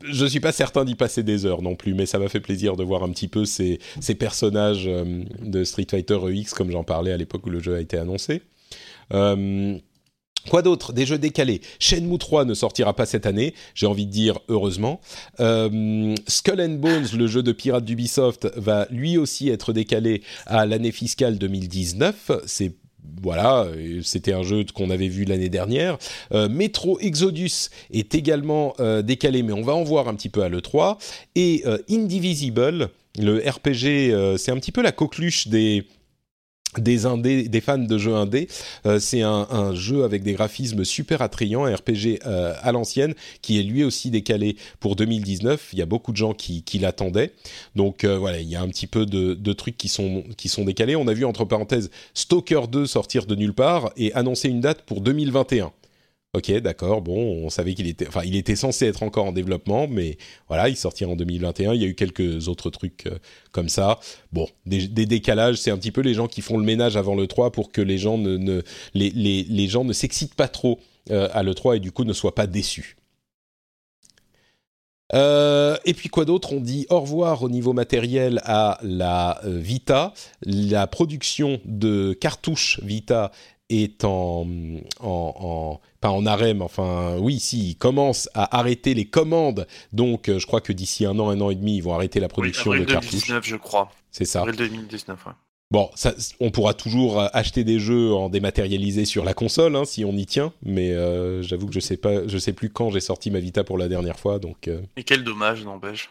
je 0.04 0.26
suis 0.26 0.39
pas 0.39 0.52
certain 0.52 0.86
d'y 0.86 0.95
passer 0.95 1.24
des 1.24 1.45
heures 1.45 1.62
non 1.62 1.76
plus, 1.76 1.93
mais 1.93 2.06
ça 2.06 2.20
m'a 2.20 2.30
fait 2.30 2.39
plaisir 2.39 2.76
de 2.76 2.84
voir 2.84 3.04
un 3.04 3.10
petit 3.10 3.28
peu 3.28 3.45
ces, 3.45 3.80
ces 4.00 4.16
personnages 4.16 4.86
euh, 4.88 5.24
de 5.41 5.64
Street 5.64 5.88
Fighter 5.89 6.20
EX, 6.30 6.54
comme 6.54 6.72
j'en 6.72 6.84
parlais 6.84 7.12
à 7.12 7.18
l'époque 7.18 7.45
où 7.45 7.50
le 7.50 7.60
jeu 7.60 7.76
a 7.76 7.80
été 7.80 7.97
annoncé. 7.97 8.41
Euh, 9.14 9.78
quoi 10.50 10.62
d'autre? 10.62 10.93
Des 10.93 11.06
jeux 11.06 11.18
décalés. 11.18 11.62
Shenmue 11.80 12.18
3 12.18 12.45
ne 12.45 12.54
sortira 12.54 12.95
pas 12.95 13.06
cette 13.06 13.26
année, 13.26 13.54
j'ai 13.76 13.88
envie 13.88 14.06
de 14.06 14.12
dire 14.12 14.39
heureusement. 14.47 15.02
Euh, 15.39 16.16
Skull 16.28 16.62
and 16.62 16.76
Bones, 16.76 17.08
le 17.16 17.28
jeu 17.28 17.43
de 17.43 17.52
pirates 17.52 17.86
d'Ubisoft, 17.86 18.47
va 18.56 18.88
lui 18.89 19.18
aussi 19.18 19.50
être 19.50 19.74
décalé 19.74 20.24
à 20.45 20.66
l'année 20.66 20.91
fiscale 20.91 21.38
2019. 21.38 22.32
C'est 22.45 22.74
voilà, 23.22 23.68
c'était 24.02 24.34
un 24.34 24.43
jeu 24.43 24.66
qu'on 24.74 24.89
avait 24.89 25.08
vu 25.08 25.26
l'année 25.26 25.50
dernière. 25.50 25.97
Euh, 26.32 26.47
Metro 26.47 27.00
Exodus 27.00 27.70
est 27.91 28.16
également 28.16 28.74
euh, 28.80 29.02
décalé, 29.02 29.43
mais 29.43 29.54
on 29.54 29.62
va 29.62 29.74
en 29.74 29.84
voir 29.84 30.08
un 30.08 30.16
petit 30.16 30.30
peu 30.30 30.41
à 30.41 30.50
l'E3. 30.50 30.97
Et 31.36 31.64
euh, 31.66 31.78
Indivisible, 31.89 32.89
le 33.18 33.38
RPG, 33.38 34.38
c'est 34.38 34.52
un 34.52 34.58
petit 34.58 34.72
peu 34.72 34.82
la 34.82 34.91
coqueluche 34.91 35.47
des 35.47 35.86
des 36.78 37.05
indés, 37.05 37.47
des 37.47 37.61
fans 37.61 37.78
de 37.78 37.97
jeux 37.97 38.13
indés. 38.15 38.47
Euh, 38.86 38.99
c'est 38.99 39.22
un, 39.22 39.74
jeu 39.74 40.03
avec 40.03 40.24
des 40.24 40.34
graphismes 40.34 40.86
super 40.86 41.22
attrayants, 41.22 41.65
un 41.65 41.76
RPG 41.76 42.20
euh, 42.26 42.53
à 42.61 42.72
l'ancienne, 42.72 43.15
qui 43.41 43.59
est 43.59 43.63
lui 43.63 43.84
aussi 43.84 44.11
décalé 44.11 44.55
pour 44.80 44.95
2019. 44.95 45.70
Il 45.74 45.80
y 45.80 45.82
a 45.82 45.86
beaucoup 45.86 46.11
de 46.11 46.17
gens 46.17 46.34
qui, 46.34 46.63
l'attendaient. 46.80 47.34
Donc 47.76 48.03
euh, 48.03 48.17
voilà, 48.17 48.39
il 48.39 48.47
y 48.47 48.55
a 48.55 48.61
un 48.61 48.67
petit 48.67 48.88
peu 48.88 49.05
de, 49.05 49.53
trucs 49.53 49.78
qui 49.78 49.89
sont, 49.89 50.24
qui 50.38 50.47
sont 50.47 50.63
décalés. 50.63 50.95
On 50.95 51.07
a 51.07 51.13
vu, 51.13 51.26
entre 51.26 51.45
parenthèses, 51.45 51.89
Stalker 52.13 52.61
2 52.72 52.86
sortir 52.86 53.26
de 53.26 53.36
nulle 53.36 53.53
part 53.53 53.91
et 53.97 54.13
annoncer 54.13 54.49
une 54.49 54.61
date 54.61 54.84
pour 54.84 55.01
2021. 55.01 55.72
Ok, 56.36 56.52
d'accord. 56.60 57.02
Bon, 57.02 57.44
on 57.44 57.50
savait 57.50 57.74
qu'il 57.74 57.88
était, 57.88 58.08
enfin, 58.08 58.22
il 58.24 58.36
était 58.36 58.56
censé 58.56 58.86
être 58.86 59.02
encore 59.02 59.26
en 59.26 59.32
développement, 59.32 59.88
mais 59.88 60.18
voilà, 60.48 60.70
il 60.70 60.76
sortira 60.76 61.10
en 61.12 61.16
2021. 61.16 61.74
Il 61.74 61.82
y 61.82 61.86
a 61.86 61.88
eu 61.88 61.96
quelques 61.96 62.48
autres 62.48 62.70
trucs 62.70 63.08
euh, 63.08 63.18
comme 63.52 63.68
ça. 63.68 64.00
Bon, 64.32 64.48
des, 64.68 64.88
décalages, 65.08 65.58
c'est 65.58 65.72
un 65.72 65.78
petit 65.78 65.92
peu 65.92 66.02
les 66.02 66.14
gens 66.14 66.28
qui 66.28 66.44
font 66.44 66.60
le 66.60 66.64
ménage 66.64 66.98
avant 66.98 67.16
le 67.16 67.26
3 67.26 67.52
pour 67.52 67.72
que 67.72 67.82
les 67.82 67.98
gens 67.98 68.20
ne, 68.20 68.62
les, 68.94 69.10
les, 69.10 69.68
gens 69.68 69.84
ne 69.84 69.94
s'excitent 69.94 70.36
pas 70.36 70.48
trop 70.48 70.80
euh, 71.10 71.30
à 71.34 71.42
le 71.42 71.56
3 71.56 71.78
et 71.78 71.80
du 71.80 71.92
coup 71.92 72.04
ne 72.04 72.14
soient 72.14 72.36
pas 72.36 72.46
déçus. 72.46 72.96
Euh, 75.16 75.78
et 75.86 75.96
puis 75.96 76.10
quoi 76.10 76.26
d'autre? 76.26 76.54
On 76.54 76.62
dit 76.62 76.86
au 76.92 77.00
revoir 77.00 77.42
au 77.42 77.50
niveau 77.50 77.74
matériel 77.74 78.40
à 78.46 78.78
la 78.84 79.42
Vita. 79.44 80.14
La 80.44 80.86
production 80.86 81.60
de 81.66 82.14
cartouches 82.14 82.80
Vita 82.84 83.32
est 83.70 84.03
en, 84.03 84.47
en, 84.99 85.80
pas 86.01 86.09
en 86.09 86.26
arrêt, 86.26 86.53
mais 86.53 86.63
enfin 86.63 87.17
oui, 87.17 87.39
si, 87.39 87.70
ils 87.72 87.76
commencent 87.76 88.30
à 88.34 88.57
arrêter 88.57 88.93
les 88.93 89.05
commandes. 89.05 89.67
Donc, 89.93 90.30
euh, 90.30 90.39
je 90.39 90.47
crois 90.47 90.61
que 90.61 90.74
d'ici 90.74 91.05
un 91.05 91.17
an, 91.20 91.30
un 91.30 91.39
an 91.41 91.49
et 91.49 91.55
demi, 91.55 91.78
ils 91.78 91.84
vont 91.84 91.93
arrêter 91.93 92.20
la 92.20 92.28
production 92.28 92.72
oui, 92.72 92.82
de 92.82 92.86
2019, 92.86 93.45
je 93.45 93.55
crois. 93.55 93.91
C'est 94.11 94.26
ça. 94.26 94.41
Avril 94.41 94.55
2019, 94.55 95.26
ouais. 95.26 95.34
Bon, 95.72 95.91
ça, 95.93 96.15
on 96.39 96.49
pourra 96.49 96.74
toujours 96.74 97.22
euh, 97.22 97.28
acheter 97.32 97.63
des 97.63 97.80
jeux 97.80 98.11
en 98.11 98.30
dématérialisé 98.30 99.05
sur 99.05 99.24
la 99.24 99.36
console 99.36 99.76
hein, 99.76 99.86
si 99.86 100.03
on 100.03 100.13
y 100.13 100.26
tient, 100.26 100.51
mais 100.63 100.93
euh, 100.93 101.43
j'avoue 101.43 101.67
que 101.67 101.74
je 101.74 101.80
sais 101.80 101.97
pas, 101.97 102.28
je 102.28 102.38
sais 102.39 102.53
plus 102.53 102.72
quand 102.72 102.89
j'ai 102.89 103.01
sorti 103.01 103.30
ma 103.30 103.39
Vita 103.39 103.63
pour 103.63 103.78
la 103.78 103.88
dernière 103.88 104.20
fois, 104.20 104.39
donc. 104.39 104.67
Et 104.97 105.03
quel 105.03 105.24
dommage, 105.24 105.63
n'empêche. 105.63 106.09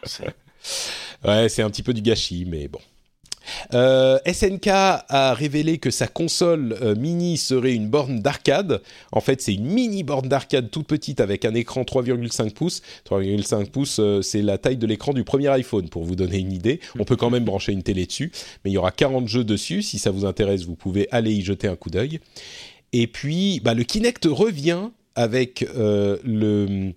ouais, 1.25 1.49
c'est 1.49 1.61
un 1.61 1.69
petit 1.69 1.83
peu 1.83 1.93
du 1.93 2.01
gâchis, 2.01 2.45
mais 2.47 2.69
bon. 2.69 2.79
Euh, 3.73 4.17
SNK 4.25 4.67
a 4.67 5.33
révélé 5.33 5.77
que 5.77 5.91
sa 5.91 6.07
console 6.07 6.77
euh, 6.81 6.95
mini 6.95 7.37
serait 7.37 7.73
une 7.73 7.89
borne 7.89 8.19
d'arcade. 8.19 8.81
En 9.11 9.21
fait, 9.21 9.41
c'est 9.41 9.53
une 9.53 9.65
mini 9.65 10.03
borne 10.03 10.27
d'arcade 10.27 10.71
toute 10.71 10.87
petite 10.87 11.19
avec 11.19 11.45
un 11.45 11.53
écran 11.53 11.81
3,5 11.83 12.53
pouces. 12.53 12.81
3,5 13.09 13.69
pouces, 13.69 13.99
euh, 13.99 14.21
c'est 14.21 14.41
la 14.41 14.57
taille 14.57 14.77
de 14.77 14.87
l'écran 14.87 15.13
du 15.13 15.23
premier 15.23 15.47
iPhone, 15.49 15.89
pour 15.89 16.03
vous 16.03 16.15
donner 16.15 16.37
une 16.37 16.51
idée. 16.51 16.79
On 16.97 17.05
peut 17.05 17.15
quand 17.15 17.29
même 17.29 17.45
brancher 17.45 17.71
une 17.71 17.83
télé 17.83 18.05
dessus, 18.05 18.31
mais 18.63 18.71
il 18.71 18.73
y 18.73 18.77
aura 18.77 18.91
40 18.91 19.27
jeux 19.27 19.43
dessus. 19.43 19.81
Si 19.81 19.99
ça 19.99 20.11
vous 20.11 20.25
intéresse, 20.25 20.63
vous 20.63 20.75
pouvez 20.75 21.07
aller 21.11 21.31
y 21.31 21.41
jeter 21.41 21.67
un 21.67 21.75
coup 21.75 21.89
d'œil. 21.89 22.19
Et 22.93 23.07
puis, 23.07 23.59
bah, 23.63 23.73
le 23.73 23.83
Kinect 23.83 24.25
revient 24.25 24.89
avec 25.15 25.65
le 25.75 26.93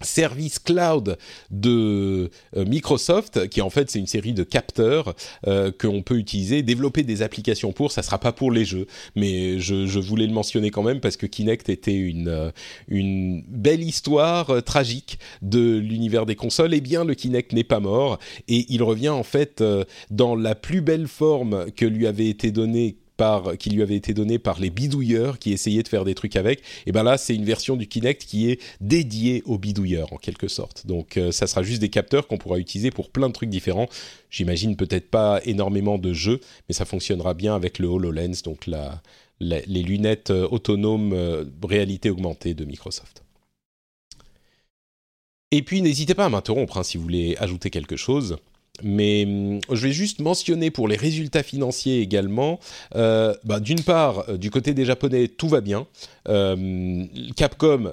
service 0.00 0.58
cloud 0.58 1.18
de 1.50 2.30
euh, 2.56 2.64
Microsoft, 2.64 3.48
qui 3.48 3.60
en 3.60 3.70
fait 3.70 3.90
c'est 3.90 3.98
une 3.98 4.06
série 4.06 4.32
de 4.32 4.42
capteurs 4.42 5.14
euh, 5.46 5.70
qu'on 5.70 6.02
peut 6.02 6.16
utiliser, 6.16 6.62
développer 6.62 7.02
des 7.02 7.22
applications 7.22 7.72
pour. 7.72 7.92
Ça 7.92 8.02
sera 8.02 8.18
pas 8.18 8.32
pour 8.32 8.50
les 8.50 8.64
jeux, 8.64 8.86
mais 9.16 9.58
je, 9.58 9.98
voulais 9.98 10.26
le 10.26 10.32
mentionner 10.32 10.70
quand 10.70 10.82
même 10.82 11.00
parce 11.00 11.16
que 11.16 11.26
Kinect 11.26 11.68
était 11.68 11.96
une 11.96 12.28
euh, 12.28 12.50
belle 13.48 13.82
histoire 13.82 14.50
euh, 14.50 14.60
tragique 14.60 15.18
de 15.42 15.78
l'univers 15.78 16.26
des 16.26 16.36
consoles. 16.36 16.74
Et 16.74 16.78
eh 16.78 16.80
bien, 16.80 17.04
le 17.04 17.14
Kinect 17.14 17.52
n'est 17.52 17.64
pas 17.64 17.80
mort 17.80 18.18
et 18.48 18.66
il 18.68 18.82
revient 18.82 19.08
en 19.08 19.22
fait 19.22 19.62
dans 20.10 20.34
la 20.34 20.54
plus 20.54 20.80
belle 20.80 21.08
forme 21.08 21.70
que 21.72 21.84
lui 21.84 22.06
avait 22.06 22.28
été 22.28 22.50
donnée 22.50 22.96
qui 23.58 23.70
lui 23.70 23.82
avait 23.82 23.96
été 23.96 24.14
donné 24.14 24.38
par 24.38 24.60
les 24.60 24.70
bidouilleurs 24.70 25.38
qui 25.38 25.52
essayaient 25.52 25.82
de 25.82 25.88
faire 25.88 26.04
des 26.04 26.14
trucs 26.14 26.36
avec. 26.36 26.62
Et 26.86 26.92
ben 26.92 27.02
là, 27.02 27.18
c'est 27.18 27.34
une 27.34 27.44
version 27.44 27.76
du 27.76 27.88
Kinect 27.88 28.24
qui 28.24 28.50
est 28.50 28.60
dédiée 28.80 29.42
aux 29.44 29.58
bidouilleurs 29.58 30.12
en 30.12 30.16
quelque 30.16 30.48
sorte. 30.48 30.86
Donc 30.86 31.16
euh, 31.16 31.32
ça 31.32 31.46
sera 31.46 31.62
juste 31.62 31.80
des 31.80 31.88
capteurs 31.88 32.28
qu'on 32.28 32.38
pourra 32.38 32.58
utiliser 32.58 32.90
pour 32.90 33.10
plein 33.10 33.28
de 33.28 33.32
trucs 33.32 33.50
différents. 33.50 33.88
J'imagine 34.30 34.76
peut-être 34.76 35.10
pas 35.10 35.40
énormément 35.44 35.98
de 35.98 36.12
jeux, 36.12 36.40
mais 36.68 36.74
ça 36.74 36.84
fonctionnera 36.84 37.34
bien 37.34 37.54
avec 37.54 37.78
le 37.78 37.88
HoloLens, 37.88 38.42
donc 38.44 38.66
la, 38.66 39.02
les 39.40 39.82
lunettes 39.82 40.30
euh, 40.30 40.46
autonomes 40.50 41.12
euh, 41.12 41.44
réalité 41.64 42.10
augmentée 42.10 42.54
de 42.54 42.64
Microsoft. 42.64 43.24
Et 45.50 45.62
puis 45.62 45.82
n'hésitez 45.82 46.14
pas 46.14 46.26
à 46.26 46.28
m'interrompre 46.28 46.76
hein, 46.76 46.82
si 46.82 46.98
vous 46.98 47.02
voulez 47.02 47.36
ajouter 47.38 47.70
quelque 47.70 47.96
chose. 47.96 48.36
Mais 48.82 49.24
hum, 49.26 49.60
je 49.70 49.86
vais 49.86 49.92
juste 49.92 50.20
mentionner 50.20 50.70
pour 50.70 50.88
les 50.88 50.96
résultats 50.96 51.42
financiers 51.42 52.00
également. 52.00 52.60
Euh, 52.94 53.34
bah, 53.44 53.60
D'une 53.60 53.82
part, 53.82 54.24
euh, 54.28 54.36
du 54.36 54.50
côté 54.50 54.74
des 54.74 54.84
Japonais, 54.84 55.28
tout 55.28 55.48
va 55.48 55.60
bien. 55.60 55.86
Euh, 56.28 57.04
Capcom, 57.36 57.92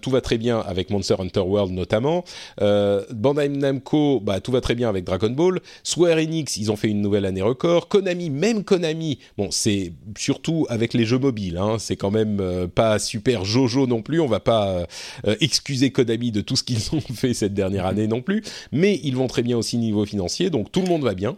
tout 0.00 0.10
va 0.10 0.20
très 0.20 0.38
bien 0.38 0.60
avec 0.60 0.90
Monster 0.90 1.16
Hunter 1.18 1.40
World 1.40 1.72
notamment. 1.72 2.24
Euh, 2.60 3.04
Bandai 3.10 3.48
Namco, 3.48 4.20
bah, 4.20 4.40
tout 4.40 4.52
va 4.52 4.60
très 4.60 4.74
bien 4.74 4.88
avec 4.88 5.04
Dragon 5.04 5.30
Ball. 5.30 5.60
Square 5.82 6.18
Enix, 6.18 6.56
ils 6.56 6.72
ont 6.72 6.76
fait 6.76 6.88
une 6.88 7.02
nouvelle 7.02 7.26
année 7.26 7.42
record. 7.42 7.88
Konami, 7.88 8.30
même 8.30 8.64
Konami, 8.64 9.18
bon, 9.36 9.48
c'est 9.50 9.92
surtout 10.16 10.66
avec 10.68 10.94
les 10.94 11.04
jeux 11.04 11.18
mobiles. 11.18 11.58
Hein, 11.58 11.76
c'est 11.78 11.96
quand 11.96 12.10
même 12.10 12.38
euh, 12.40 12.66
pas 12.66 12.98
super 12.98 13.44
jojo 13.44 13.86
non 13.86 14.02
plus. 14.02 14.20
On 14.20 14.26
va 14.26 14.40
pas 14.40 14.86
euh, 15.26 15.36
excuser 15.40 15.90
Konami 15.90 16.32
de 16.32 16.40
tout 16.40 16.56
ce 16.56 16.62
qu'ils 16.62 16.82
ont 16.92 17.00
fait 17.00 17.34
cette 17.34 17.54
dernière 17.54 17.86
année 17.86 18.06
non 18.06 18.22
plus. 18.22 18.42
Mais 18.72 19.00
ils 19.02 19.16
vont 19.16 19.26
très 19.26 19.42
bien 19.42 19.56
aussi 19.56 19.78
niveau 19.78 20.04
financier, 20.04 20.15
donc 20.50 20.72
tout 20.72 20.80
le 20.82 20.88
monde 20.88 21.02
va 21.02 21.14
bien. 21.14 21.36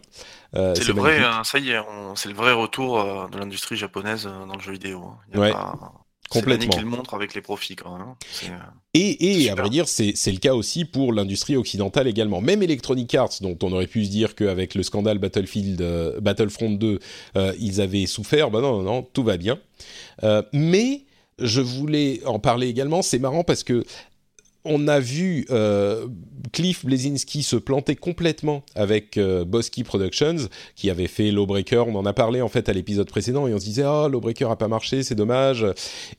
Euh, 0.55 0.73
c'est 0.75 0.87
le 0.87 0.93
vrai, 0.93 1.21
ça 1.43 1.59
y 1.59 1.71
est, 1.71 1.79
c'est 2.15 2.29
le 2.29 2.35
vrai 2.35 2.53
retour 2.53 3.29
de 3.29 3.37
l'industrie 3.37 3.75
japonaise 3.75 4.25
dans 4.25 4.55
le 4.55 4.61
jeu 4.61 4.71
vidéo. 4.71 5.03
Hein. 5.03 5.17
Il 5.29 5.35
y 5.35 5.37
a 5.37 5.41
ouais. 5.41 5.51
pas 5.51 5.75
Complètement. 6.29 6.69
qu'il 6.69 6.85
montre 6.85 7.13
avec 7.15 7.33
les 7.33 7.41
profits 7.41 7.75
quand 7.75 7.97
même. 7.97 8.07
Hein. 8.07 8.15
Euh, 8.49 8.57
et, 8.93 9.43
et 9.45 9.49
à 9.49 9.55
vrai 9.55 9.69
dire, 9.69 9.87
c'est 9.87 10.13
le 10.31 10.37
cas 10.37 10.53
aussi 10.53 10.85
pour 10.85 11.11
l'industrie 11.11 11.57
occidentale 11.57 12.07
également. 12.07 12.39
Même 12.39 12.61
Electronic 12.61 13.13
Arts, 13.15 13.33
dont 13.41 13.57
on 13.63 13.71
aurait 13.71 13.87
pu 13.87 14.05
se 14.05 14.11
dire 14.11 14.35
qu'avec 14.35 14.75
le 14.75 14.83
scandale 14.83 15.17
Battlefield, 15.17 15.81
euh, 15.81 16.19
Battlefront 16.21 16.71
2, 16.71 16.99
euh, 17.35 17.53
ils 17.59 17.81
avaient 17.81 18.05
souffert. 18.05 18.51
Ben 18.51 18.61
non, 18.61 18.77
non, 18.77 18.83
non, 18.83 19.01
tout 19.01 19.23
va 19.23 19.37
bien. 19.37 19.59
mais 20.53 21.03
je 21.39 21.61
voulais 21.61 22.21
en 22.25 22.37
parler 22.37 22.67
également. 22.67 23.01
C'est 23.01 23.19
marrant 23.19 23.43
parce 23.43 23.63
que 23.63 23.83
on 24.65 24.87
a 24.87 24.99
vu 24.99 25.45
euh, 25.51 26.07
Cliff 26.51 26.85
Blazinski 26.85 27.43
se 27.43 27.55
planter 27.55 27.95
complètement 27.95 28.63
avec 28.75 29.17
euh, 29.17 29.45
Bosky 29.45 29.83
Productions, 29.83 30.49
qui 30.75 30.89
avait 30.89 31.07
fait 31.07 31.31
Lawbreaker. 31.31 31.87
On 31.87 31.95
en 31.95 32.05
a 32.05 32.13
parlé 32.13 32.41
en 32.41 32.49
fait 32.49 32.67
à 32.69 32.73
l'épisode 32.73 33.09
précédent 33.09 33.47
et 33.47 33.53
on 33.53 33.59
se 33.59 33.65
disait 33.65 33.83
ah 33.83 34.07
Lawbreaker 34.11 34.51
a 34.51 34.57
pas 34.57 34.67
marché, 34.67 35.03
c'est 35.03 35.15
dommage. 35.15 35.65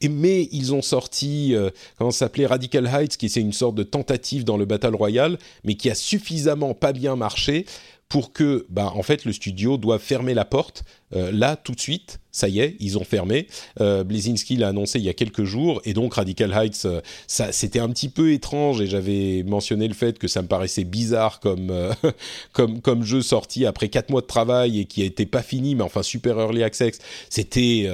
Et 0.00 0.08
mais 0.08 0.48
ils 0.52 0.74
ont 0.74 0.82
sorti 0.82 1.54
euh, 1.54 1.70
comment 1.98 2.10
s'appelait 2.10 2.46
Radical 2.46 2.86
Heights, 2.86 3.16
qui 3.16 3.28
c'est 3.28 3.40
une 3.40 3.52
sorte 3.52 3.74
de 3.74 3.82
tentative 3.82 4.44
dans 4.44 4.56
le 4.56 4.64
Battle 4.64 4.94
Royale, 4.94 5.38
mais 5.64 5.74
qui 5.74 5.90
a 5.90 5.94
suffisamment 5.94 6.74
pas 6.74 6.92
bien 6.92 7.16
marché 7.16 7.66
pour 8.10 8.32
que, 8.32 8.66
bah, 8.68 8.92
en 8.94 9.04
fait, 9.04 9.24
le 9.24 9.32
studio 9.32 9.78
doit 9.78 10.00
fermer 10.00 10.34
la 10.34 10.44
porte 10.44 10.82
euh, 11.14 11.30
là 11.32 11.54
tout 11.54 11.72
de 11.72 11.80
suite. 11.80 12.18
Ça 12.32 12.48
y 12.48 12.58
est, 12.58 12.74
ils 12.80 12.98
ont 12.98 13.04
fermé. 13.04 13.46
Euh, 13.80 14.02
Blazinski 14.02 14.56
l'a 14.56 14.68
annoncé 14.68 14.98
il 14.98 15.04
y 15.04 15.08
a 15.08 15.14
quelques 15.14 15.44
jours, 15.44 15.80
et 15.84 15.92
donc 15.94 16.14
Radical 16.14 16.52
Heights, 16.52 16.86
euh, 16.86 17.00
ça, 17.28 17.52
c'était 17.52 17.78
un 17.78 17.88
petit 17.88 18.08
peu 18.08 18.32
étrange, 18.32 18.80
et 18.80 18.88
j'avais 18.88 19.44
mentionné 19.44 19.86
le 19.86 19.94
fait 19.94 20.18
que 20.18 20.26
ça 20.26 20.42
me 20.42 20.48
paraissait 20.48 20.82
bizarre 20.82 21.38
comme 21.38 21.70
euh, 21.70 21.92
comme 22.52 22.80
comme 22.80 23.04
jeu 23.04 23.22
sorti 23.22 23.64
après 23.64 23.88
quatre 23.88 24.10
mois 24.10 24.22
de 24.22 24.26
travail 24.26 24.80
et 24.80 24.84
qui 24.86 25.02
n'était 25.02 25.26
pas 25.26 25.42
fini, 25.42 25.76
mais 25.76 25.82
enfin 25.82 26.02
super 26.02 26.36
early 26.38 26.64
access. 26.64 26.98
C'était 27.28 27.88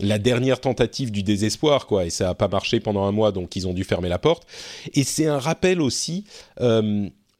la 0.00 0.18
dernière 0.18 0.60
tentative 0.60 1.10
du 1.10 1.22
désespoir, 1.22 1.86
quoi, 1.86 2.04
et 2.04 2.10
ça 2.10 2.28
a 2.28 2.34
pas 2.34 2.48
marché 2.48 2.80
pendant 2.80 3.04
un 3.04 3.12
mois, 3.12 3.32
donc 3.32 3.56
ils 3.56 3.66
ont 3.66 3.72
dû 3.72 3.84
fermer 3.84 4.10
la 4.10 4.18
porte. 4.18 4.46
Et 4.94 5.02
c'est 5.02 5.26
un 5.26 5.38
rappel 5.38 5.80
aussi 5.80 6.24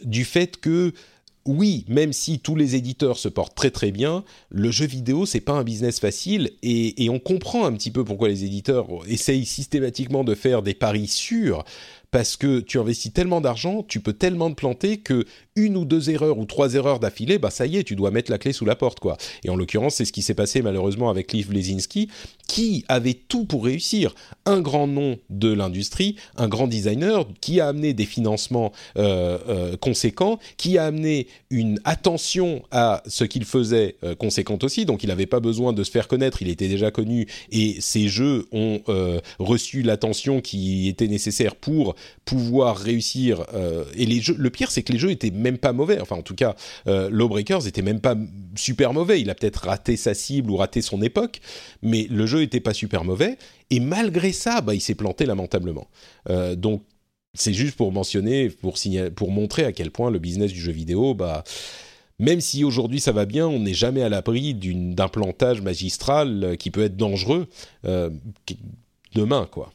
du 0.05 0.25
fait 0.25 0.59
que 0.59 0.93
oui, 1.45 1.85
même 1.89 2.13
si 2.13 2.39
tous 2.39 2.55
les 2.55 2.77
éditeurs 2.77 3.19
se 3.19 3.29
portent 3.29 3.55
très 3.55 3.71
très 3.71 3.91
bien, 3.91 4.25
le 4.51 4.71
jeu 4.71 4.87
vidéo 4.87 5.27
c'est 5.27 5.41
pas 5.41 5.53
un 5.53 5.65
business 5.65 5.99
facile 5.99 6.53
et, 6.63 7.09
on 7.11 7.19
comprend 7.19 7.67
un 7.67 7.73
petit 7.73 7.91
peu 7.91 8.05
pourquoi 8.05 8.29
les 8.29 8.45
éditeurs 8.45 8.87
essayent 9.07 9.45
systématiquement 9.45 10.25
de 10.25 10.35
faire 10.35 10.63
des 10.63 10.75
paris 10.75 11.09
sûrs 11.09 11.65
parce 12.13 12.37
que 12.37 12.61
tu 12.61 12.79
investis 12.79 13.13
tellement 13.13 13.41
d'argent, 13.41 13.83
tu 13.83 13.99
peux 13.99 14.13
tellement 14.13 14.51
te 14.51 14.55
planter 14.55 14.99
que 14.99 15.25
une 15.57 15.77
ou 15.77 15.85
deux 15.85 16.11
erreurs 16.11 16.39
ou 16.39 16.45
trois 16.45 16.75
erreurs 16.75 17.01
d'affilée, 17.01 17.39
bah 17.39 17.51
ça 17.51 17.67
y 17.67 17.79
est, 17.79 17.85
tu 17.85 17.97
dois 17.97 18.11
mettre 18.11 18.31
la 18.31 18.39
clé 18.39 18.53
sous 18.53 18.65
la 18.65 18.77
porte 18.77 19.01
quoi. 19.01 19.17
Et 19.45 19.51
en 19.51 19.57
l'occurrence, 19.57 19.97
c'est 19.97 20.05
ce 20.05 20.13
qui 20.13 20.23
s'est 20.23 20.35
passé 20.35 20.63
malheureusement 20.63 21.11
avec 21.11 21.29
Cliff 21.29 21.49
Blazinski, 21.49 22.09
qui 22.47 22.85
avait 22.89 23.15
tout 23.15 23.47
pour 23.47 23.65
réussir, 23.65 24.15
un 24.45 24.61
grand 24.61 24.87
nom 24.87 25.19
de 25.31 25.53
l'industrie, 25.53 26.17
un 26.37 26.49
grand 26.49 26.67
designer 26.67 27.27
qui 27.41 27.61
a 27.61 27.69
amené 27.69 27.95
des 27.95 28.05
financements 28.05 28.73
euh, 28.99 29.39
euh, 29.49 29.77
conséquents, 29.79 30.39
qui 30.59 30.77
a 30.77 30.85
amené 30.85 31.29
une 31.51 31.81
attention 31.85 32.63
à 32.71 33.03
ce 33.07 33.25
qu'il 33.25 33.47
faisait 33.47 33.97
euh, 34.05 34.15
conséquente 34.15 34.65
aussi. 34.65 34.85
Donc 34.85 35.03
il 35.03 35.07
n'avait 35.07 35.27
pas 35.27 35.41
besoin 35.41 35.73
de 35.73 35.83
se 35.83 35.91
faire 35.91 36.09
connaître, 36.09 36.43
il 36.43 36.49
était 36.49 36.69
déjà 36.69 36.91
connu 36.91 37.27
et 37.51 37.81
ses 37.81 38.09
jeux 38.09 38.47
ont 38.53 38.81
reçu 39.39 39.83
l'attention 39.83 40.41
qui 40.41 40.89
était 40.89 41.09
nécessaire 41.09 41.55
pour 41.57 41.95
pouvoir 42.25 42.77
réussir. 42.77 43.45
Euh, 43.55 43.85
et 43.95 44.07
les 44.07 44.21
jeux, 44.21 44.37
le 44.39 44.51
pire, 44.51 44.71
c'est 44.71 44.83
que 44.83 44.93
les 44.93 44.99
jeux 44.99 45.11
étaient 45.11 45.31
même 45.31 45.59
pas 45.59 45.73
mauvais. 45.73 46.01
Enfin, 46.01 46.17
en 46.17 46.23
tout 46.23 46.35
cas, 46.35 46.55
euh, 46.87 47.09
Lawbreakers 47.11 47.67
était 47.67 47.83
même 47.83 48.01
pas 48.01 48.17
super 48.57 48.93
mauvais. 48.93 49.21
Il 49.21 49.31
a 49.31 49.35
peut-être 49.35 49.67
raté 49.67 49.97
sa 49.97 50.15
cible 50.15 50.51
ou 50.51 50.57
raté 50.57 50.83
son 50.83 51.03
époque, 51.03 51.41
mais 51.83 52.07
le 52.11 52.27
jeu 52.27 52.43
était 52.43 52.61
pas 52.61 52.75
super 52.75 53.05
mauvais. 53.05 53.37
Et 53.71 53.81
malgré 53.81 54.33
ça, 54.33 54.61
bah, 54.61 54.75
il 54.75 54.81
s'est 54.81 54.95
planté 54.95 55.27
lamentablement. 55.27 55.89
Euh, 56.29 56.55
donc, 56.55 56.83
c'est 57.35 57.55
juste 57.55 57.77
pour 57.77 57.93
mentionner, 57.93 58.51
pour, 58.51 58.75
pour 59.17 59.31
montrer 59.31 59.65
à 59.65 59.73
quel 59.73 59.91
point 59.91 60.11
le 60.11 60.19
business 60.19 60.53
du 60.53 60.61
jeu 60.61 60.73
vidéo, 60.73 61.15
bah, 61.15 61.45
même 62.19 62.41
si 62.41 62.63
aujourd'hui 62.63 63.01
ça 63.01 63.13
va 63.13 63.25
bien, 63.25 63.49
on 63.49 63.61
n'est 63.61 63.75
jamais 63.75 64.03
à 64.03 64.09
l'abri 64.09 64.55
d'un 64.55 65.09
plantage 65.09 65.61
magistral 65.61 66.57
qui 66.59 66.71
peut 66.71 66.85
être 66.85 66.97
dangereux 66.97 67.49
euh, 67.85 68.11
demain, 69.15 69.49
quoi. 69.51 69.73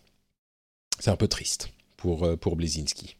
c'est 0.99 1.11
un 1.11 1.15
peu 1.15 1.27
triste 1.27 1.69
pour, 1.97 2.37
pour 2.39 2.55
Blazinski. 2.55 3.17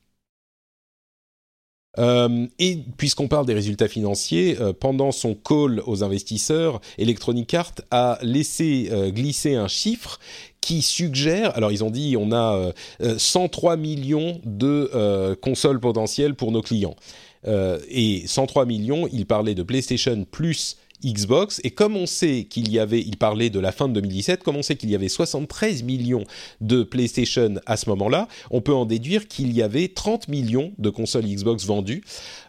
Euh, 1.99 2.47
et 2.59 2.77
puisqu'on 2.97 3.27
parle 3.27 3.45
des 3.45 3.53
résultats 3.53 3.87
financiers, 3.87 4.57
euh, 4.59 4.73
pendant 4.73 5.11
son 5.11 5.33
call 5.33 5.81
aux 5.85 6.03
investisseurs, 6.03 6.79
Electronic 6.97 7.53
Arts 7.53 7.73
a 7.91 8.19
laissé 8.21 8.89
euh, 8.91 9.09
glisser 9.09 9.55
un 9.55 9.67
chiffre 9.67 10.19
qui 10.61 10.81
suggère, 10.81 11.55
alors 11.55 11.71
ils 11.71 11.83
ont 11.83 11.89
dit 11.89 12.15
on 12.19 12.33
a 12.33 12.73
103 12.99 13.77
millions 13.77 14.41
de 14.43 15.33
consoles 15.41 15.79
potentielles 15.79 16.35
pour 16.35 16.51
nos 16.51 16.61
clients. 16.61 16.97
et 17.45 18.23
103 18.27 18.65
millions, 18.65 19.07
il 19.07 19.25
parlait 19.25 19.55
de 19.55 19.63
PlayStation 19.63 20.25
plus 20.29 20.75
Xbox. 21.05 21.61
Et 21.63 21.71
comme 21.71 21.95
on 21.95 22.05
sait 22.05 22.45
qu'il 22.49 22.71
y 22.71 22.79
avait, 22.79 22.99
il 22.99 23.17
parlait 23.17 23.49
de 23.49 23.59
la 23.59 23.71
fin 23.71 23.87
de 23.87 23.93
2017, 23.93 24.43
comme 24.43 24.55
on 24.55 24.63
sait 24.63 24.75
qu'il 24.75 24.89
y 24.89 24.95
avait 24.95 25.09
73 25.09 25.83
millions 25.83 26.23
de 26.61 26.83
PlayStation 26.83 27.55
à 27.65 27.77
ce 27.77 27.89
moment-là, 27.89 28.27
on 28.51 28.61
peut 28.61 28.73
en 28.73 28.85
déduire 28.85 29.27
qu'il 29.27 29.53
y 29.53 29.61
avait 29.61 29.87
30 29.87 30.27
millions 30.27 30.71
de 30.77 30.89
consoles 30.89 31.25
Xbox 31.25 31.65
vendues, 31.65 32.03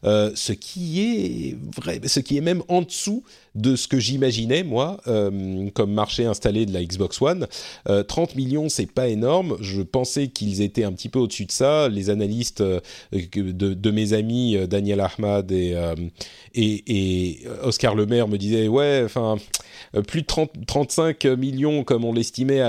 euh, 0.05 0.31
ce 0.35 0.53
qui 0.53 1.01
est 1.01 1.57
vrai, 1.77 2.01
ce 2.07 2.21
qui 2.21 2.37
est 2.37 2.43
même 2.43 2.63
en 2.69 2.83
dessous 2.83 3.23
de 3.55 3.75
ce 3.75 3.89
que 3.89 3.99
j'imaginais 3.99 4.63
moi 4.63 5.01
euh, 5.09 5.69
comme 5.71 5.93
marché 5.93 6.25
installé 6.25 6.65
de 6.65 6.73
la 6.73 6.85
Xbox 6.85 7.21
One. 7.21 7.47
30 7.87 8.31
euh, 8.31 8.35
millions, 8.37 8.69
c'est 8.69 8.91
pas 8.91 9.09
énorme. 9.09 9.57
Je 9.61 9.83
pensais 9.83 10.29
qu'ils 10.29 10.63
étaient 10.63 10.85
un 10.85 10.93
petit 10.93 11.09
peu 11.09 11.19
au-dessus 11.19 11.47
de 11.47 11.53
ça. 11.53 11.89
Les 11.89 12.11
analystes 12.11 12.63
de, 12.63 13.91
mes 13.91 14.13
amis 14.13 14.57
Daniel 14.69 15.01
Ahmad 15.01 15.51
et, 15.51 15.75
et, 16.61 17.39
Oscar 17.63 17.95
Lemaire 17.95 18.29
me 18.29 18.37
disaient 18.37 18.69
ouais, 18.69 19.03
enfin 19.05 19.37
plus 20.07 20.23
de 20.23 20.27
30, 20.27 20.51
35 20.67 21.25
millions 21.25 21.85
comme 21.85 22.05
on 22.05 22.13
l'estimait 22.13 22.63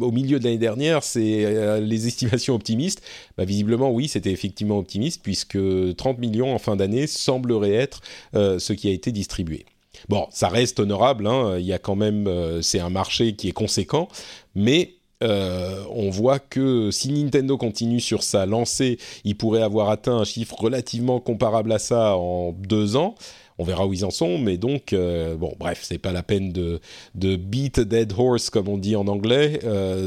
au 0.00 0.10
milieu 0.10 0.38
de 0.38 0.44
l'année 0.44 0.58
dernière, 0.58 1.02
c'est 1.02 1.80
les 1.80 2.06
estimations 2.06 2.54
optimistes. 2.54 3.02
Bah, 3.36 3.44
visiblement 3.44 3.90
oui, 3.90 4.08
c'était 4.08 4.30
effectivement 4.30 4.78
optimiste 4.78 5.22
puisque 5.22 5.58
30 5.96 6.18
millions 6.18 6.54
en 6.54 6.58
fin 6.58 6.76
d'année 6.76 7.06
semblerait 7.06 7.74
être 7.74 8.00
ce 8.34 8.72
qui 8.72 8.88
a 8.88 8.92
été 8.92 9.12
distribué. 9.12 9.66
Bon, 10.08 10.26
ça 10.30 10.48
reste 10.48 10.80
honorable, 10.80 11.26
hein. 11.26 11.56
il 11.58 11.66
y 11.66 11.72
a 11.72 11.78
quand 11.78 11.96
même, 11.96 12.26
euh, 12.26 12.62
c'est 12.62 12.80
un 12.80 12.90
marché 12.90 13.34
qui 13.34 13.48
est 13.48 13.52
conséquent, 13.52 14.08
mais 14.54 14.95
euh, 15.22 15.84
on 15.90 16.10
voit 16.10 16.38
que 16.38 16.90
si 16.90 17.10
Nintendo 17.12 17.56
continue 17.56 18.00
sur 18.00 18.22
sa 18.22 18.46
lancée, 18.46 18.98
il 19.24 19.36
pourrait 19.36 19.62
avoir 19.62 19.88
atteint 19.90 20.16
un 20.16 20.24
chiffre 20.24 20.54
relativement 20.58 21.20
comparable 21.20 21.72
à 21.72 21.78
ça 21.78 22.16
en 22.16 22.52
deux 22.52 22.96
ans. 22.96 23.14
On 23.58 23.64
verra 23.64 23.86
où 23.86 23.94
ils 23.94 24.04
en 24.04 24.10
sont, 24.10 24.36
mais 24.36 24.58
donc, 24.58 24.92
euh, 24.92 25.34
bon, 25.36 25.54
bref, 25.58 25.80
c'est 25.82 25.96
pas 25.98 26.12
la 26.12 26.22
peine 26.22 26.52
de, 26.52 26.80
de 27.14 27.36
beat 27.36 27.78
a 27.78 27.84
dead 27.84 28.12
horse, 28.16 28.50
comme 28.50 28.68
on 28.68 28.76
dit 28.76 28.96
en 28.96 29.06
anglais, 29.08 29.60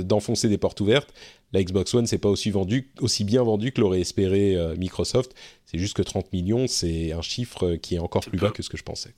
d'enfoncer 0.03 0.49
des 0.49 0.59
portes 0.59 0.79
ouvertes. 0.81 1.11
La 1.51 1.63
Xbox 1.63 1.91
One, 1.95 2.05
c'est 2.05 2.19
pas 2.19 2.29
aussi, 2.29 2.51
vendu, 2.51 2.91
aussi 2.99 3.23
bien 3.23 3.41
vendu 3.41 3.71
que 3.71 3.81
l'aurait 3.81 4.01
espéré 4.01 4.55
Microsoft. 4.77 5.33
C'est 5.65 5.79
juste 5.79 5.95
que 5.95 6.03
30 6.03 6.31
millions, 6.31 6.67
c'est 6.67 7.11
un 7.11 7.23
chiffre 7.23 7.75
qui 7.77 7.95
est 7.95 7.99
encore 7.99 8.21
plus 8.21 8.37
bas 8.37 8.51
que 8.51 8.61
ce 8.61 8.69
que 8.69 8.77
je 8.77 8.83
pensais. 8.83 9.15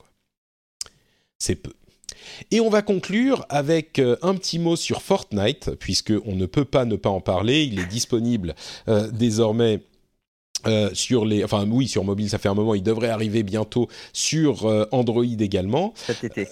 C'est 1.39 1.55
peu. 1.55 1.73
Et 2.51 2.59
on 2.59 2.69
va 2.69 2.81
conclure 2.81 3.45
avec 3.49 3.99
euh, 3.99 4.15
un 4.21 4.35
petit 4.35 4.59
mot 4.59 4.75
sur 4.75 5.01
Fortnite, 5.01 5.71
puisque 5.79 6.13
on 6.25 6.35
ne 6.35 6.45
peut 6.45 6.65
pas 6.65 6.85
ne 6.85 6.95
pas 6.95 7.09
en 7.09 7.21
parler. 7.21 7.63
Il 7.63 7.79
est 7.79 7.87
disponible 7.87 8.55
euh, 8.87 9.09
désormais. 9.11 9.81
Euh, 10.67 10.91
sur 10.93 11.25
les, 11.25 11.43
enfin 11.43 11.67
oui, 11.67 11.87
sur 11.87 12.03
mobile, 12.03 12.29
ça 12.29 12.37
fait 12.37 12.49
un 12.49 12.53
moment. 12.53 12.75
Il 12.75 12.83
devrait 12.83 13.09
arriver 13.09 13.41
bientôt 13.41 13.87
sur 14.13 14.65
Android 14.91 15.23
également. 15.25 15.93
Cet 15.95 16.23
été. 16.23 16.47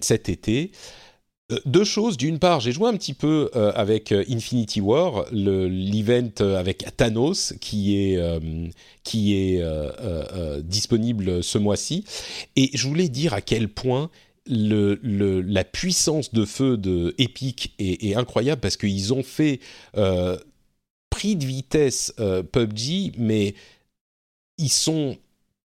cet 0.00 0.30
été. 0.30 0.72
Deux 1.66 1.84
choses. 1.84 2.16
D'une 2.16 2.38
part, 2.38 2.60
j'ai 2.60 2.72
joué 2.72 2.88
un 2.88 2.94
petit 2.94 3.12
peu 3.12 3.50
avec 3.74 4.12
Infinity 4.12 4.80
War, 4.80 5.26
l'event 5.30 6.30
avec 6.56 6.86
Thanos 6.96 7.52
qui 7.60 7.98
est 7.98 8.18
qui 9.02 9.34
est 9.34 9.62
disponible 10.62 11.44
ce 11.44 11.58
mois-ci, 11.58 12.06
et 12.56 12.70
je 12.72 12.88
voulais 12.88 13.08
dire 13.08 13.34
à 13.34 13.42
quel 13.42 13.68
point 13.68 14.10
la 14.50 15.64
puissance 15.64 16.32
de 16.32 16.44
feu 16.44 16.76
de 16.76 17.14
Epic 17.18 17.74
est, 17.78 18.14
incroyable 18.14 18.60
parce 18.60 18.76
qu'ils 18.76 19.14
ont 19.14 19.22
fait 19.22 19.60
euh, 19.96 20.36
prix 21.08 21.36
de 21.36 21.44
vitesse 21.44 22.12
euh, 22.18 22.42
PUBG, 22.42 23.12
mais 23.18 23.54
ils 24.58 24.70
sont 24.70 25.16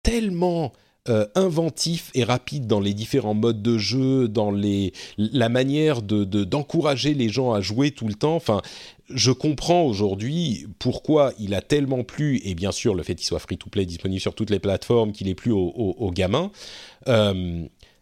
tellement 0.02 0.72
euh, 1.08 1.26
inventifs 1.34 2.10
et 2.14 2.24
rapides 2.24 2.66
dans 2.66 2.80
les 2.80 2.94
différents 2.94 3.34
modes 3.34 3.60
de 3.60 3.76
jeu, 3.76 4.28
dans 4.28 4.50
les, 4.50 4.92
la 5.18 5.48
manière 5.48 6.00
de, 6.00 6.24
d'encourager 6.24 7.14
les 7.14 7.28
gens 7.28 7.52
à 7.52 7.60
jouer 7.60 7.90
tout 7.90 8.08
le 8.08 8.14
temps. 8.14 8.36
Enfin, 8.36 8.62
je 9.10 9.32
comprends 9.32 9.82
aujourd'hui 9.82 10.66
pourquoi 10.78 11.32
il 11.38 11.54
a 11.54 11.60
tellement 11.60 12.04
plu, 12.04 12.40
et 12.44 12.54
bien 12.54 12.72
sûr 12.72 12.94
le 12.94 13.02
fait 13.02 13.16
qu'il 13.16 13.26
soit 13.26 13.40
free-to-play 13.40 13.84
disponible 13.84 14.20
sur 14.20 14.34
toutes 14.34 14.50
les 14.50 14.60
plateformes, 14.60 15.12
qu'il 15.12 15.28
est 15.28 15.34
plus 15.34 15.52
aux, 15.52 15.72
aux, 15.74 16.10
gamins 16.12 16.50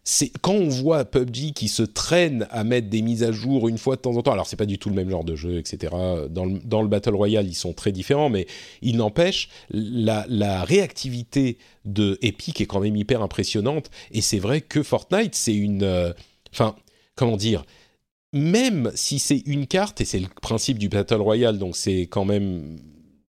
c'est 0.03 0.31
quand 0.41 0.53
on 0.53 0.67
voit 0.67 1.05
PUBG 1.05 1.53
qui 1.53 1.67
se 1.67 1.83
traîne 1.83 2.47
à 2.49 2.63
mettre 2.63 2.89
des 2.89 3.01
mises 3.01 3.23
à 3.23 3.31
jour 3.31 3.67
une 3.67 3.77
fois 3.77 3.95
de 3.95 4.01
temps 4.01 4.15
en 4.15 4.23
temps, 4.23 4.31
alors 4.31 4.47
c'est 4.47 4.55
pas 4.55 4.65
du 4.65 4.79
tout 4.79 4.89
le 4.89 4.95
même 4.95 5.09
genre 5.09 5.23
de 5.23 5.35
jeu, 5.35 5.57
etc. 5.57 5.93
Dans 6.29 6.45
le, 6.45 6.87
Battle 6.87 7.15
Royale, 7.15 7.47
ils 7.47 7.55
sont 7.55 7.73
très 7.73 7.91
différents, 7.91 8.29
mais 8.29 8.47
il 8.81 8.97
n'empêche, 8.97 9.49
la, 9.69 10.25
la, 10.27 10.63
réactivité 10.63 11.57
de 11.85 12.17
Epic 12.21 12.61
est 12.61 12.65
quand 12.65 12.79
même 12.79 12.95
hyper 12.95 13.21
impressionnante, 13.21 13.91
et 14.11 14.21
c'est 14.21 14.39
vrai 14.39 14.61
que 14.61 14.83
Fortnite, 14.83 15.35
c'est 15.35 15.55
une... 15.55 15.83
Euh, 15.83 16.13
enfin, 16.51 16.75
comment 17.15 17.37
dire 17.37 17.63
même 18.33 18.91
si 18.95 19.19
c'est 19.19 19.43
une 19.45 19.67
carte, 19.67 19.99
et 19.99 20.05
c'est 20.05 20.19
le 20.19 20.27
principe 20.41 20.77
du 20.77 20.87
Battle 20.87 21.15
Royale, 21.15 21.57
donc 21.57 21.75
c'est 21.75 22.03
quand 22.03 22.23
même 22.23 22.79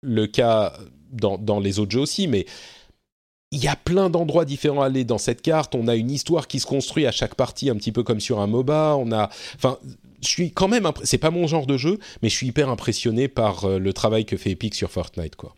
le 0.01 0.27
cas 0.27 0.73
dans, 1.13 1.37
dans 1.37 1.61
les 1.61 1.79
autres 1.79 1.93
jeux 1.93 2.01
aussi, 2.01 2.29
mais 2.29 2.47
il 3.53 3.63
y 3.63 3.69
a 3.69 3.77
plein 3.77 4.11
d'endroits 4.11 4.45
différents 4.45 4.83
à 4.83 4.87
aller 4.87 5.05
dans 5.05 5.19
cette 5.19 5.43
carte. 5.43 5.75
On 5.75 5.89
a 5.89 5.95
une 5.95 6.11
histoire 6.11 6.49
qui 6.49 6.61
se 6.61 6.67
construit 6.67 7.07
à 7.07 7.13
chaque 7.13 7.35
partie, 7.35 7.71
un 7.71 7.77
petit 7.77 7.93
peu 7.93 8.03
comme 8.03 8.21
sur 8.21 8.41
un 8.41 8.47
MOBA. 8.47 8.97
On 8.99 9.13
a, 9.13 9.31
enfin, 9.55 9.79
je 10.21 10.29
suis 10.29 10.51
quand 10.51 10.69
même, 10.69 10.91
c'est 11.05 11.19
pas 11.19 11.31
mon 11.31 11.47
genre 11.47 11.67
de 11.67 11.77
jeu, 11.77 11.99
mais 12.23 12.29
je 12.29 12.35
suis 12.35 12.49
hyper 12.49 12.69
impressionné 12.69 13.29
par 13.29 13.65
euh, 13.65 13.79
le 13.79 13.93
travail 13.93 14.25
que 14.25 14.37
fait 14.37 14.51
Epic 14.51 14.75
sur 14.75 14.91
Fortnite, 14.91 15.37
quoi. 15.37 15.55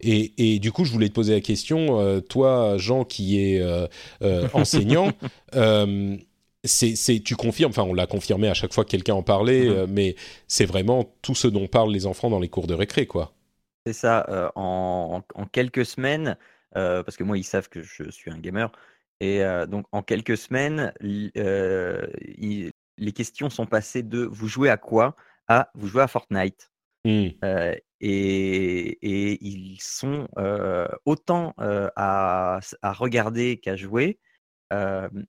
Et, 0.00 0.58
du 0.58 0.72
coup, 0.72 0.84
je 0.84 0.92
voulais 0.92 1.08
te 1.08 1.14
poser 1.14 1.32
la 1.32 1.40
question, 1.40 1.98
euh, 1.98 2.20
toi, 2.20 2.76
Jean, 2.76 3.04
qui 3.04 3.40
est 3.40 3.60
euh, 3.62 3.88
enseignant. 4.52 5.10
c'est, 6.64 7.22
tu 7.24 7.34
confirmes, 7.34 7.70
enfin 7.70 7.84
on 7.84 7.94
l'a 7.94 8.06
confirmé 8.06 8.48
à 8.48 8.54
chaque 8.54 8.74
fois 8.74 8.84
que 8.84 8.90
quelqu'un 8.90 9.14
en 9.14 9.22
parlait, 9.22 9.64
mm-hmm. 9.66 9.86
mais 9.86 10.16
c'est 10.48 10.66
vraiment 10.66 11.10
tout 11.22 11.34
ce 11.34 11.48
dont 11.48 11.66
parlent 11.66 11.92
les 11.92 12.04
enfants 12.04 12.28
dans 12.28 12.40
les 12.40 12.48
cours 12.48 12.66
de 12.66 12.74
récré, 12.74 13.06
quoi. 13.06 13.32
C'est 13.86 13.94
ça, 13.94 14.52
en, 14.54 15.22
quelques 15.52 15.86
semaines, 15.86 16.28
euh, 16.30 16.55
parce 16.76 17.16
que 17.16 17.24
moi, 17.24 17.38
ils 17.38 17.44
savent 17.44 17.68
que 17.68 17.82
je 17.82 18.10
suis 18.10 18.30
un 18.30 18.38
gamer. 18.38 18.70
Et 19.20 19.42
euh, 19.42 19.66
donc, 19.66 19.86
en 19.92 20.02
quelques 20.02 20.36
semaines, 20.36 20.92
euh, 21.36 22.06
les 22.98 23.12
questions 23.12 23.50
sont 23.50 23.66
passées 23.66 24.02
de 24.02 24.24
vous 24.24 24.48
jouez 24.48 24.70
à 24.70 24.76
quoi? 24.76 25.16
à 25.48 25.70
vous 25.74 25.86
jouez 25.86 26.02
à 26.02 26.08
Fortnite. 26.08 26.72
Mmh. 27.04 27.28
Et, 28.00 29.38
ils 29.40 29.78
sont 29.80 30.28
autant 31.04 31.54
à, 31.58 32.60
regarder 32.82 33.58
qu'à 33.58 33.76
jouer. 33.76 34.18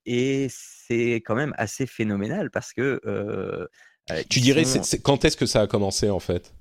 et 0.04 0.46
c'est 0.50 1.14
quand 1.16 1.36
même 1.36 1.54
assez 1.56 1.86
phénoménal 1.86 2.50
parce 2.50 2.72
que. 2.72 3.68
tu 4.28 4.40
dirais, 4.40 4.64
quand 5.02 5.24
est-ce 5.24 5.36
que 5.36 5.46
ça 5.46 5.62
a 5.62 5.66
commencé 5.66 6.10
en 6.10 6.20
fait? 6.20 6.52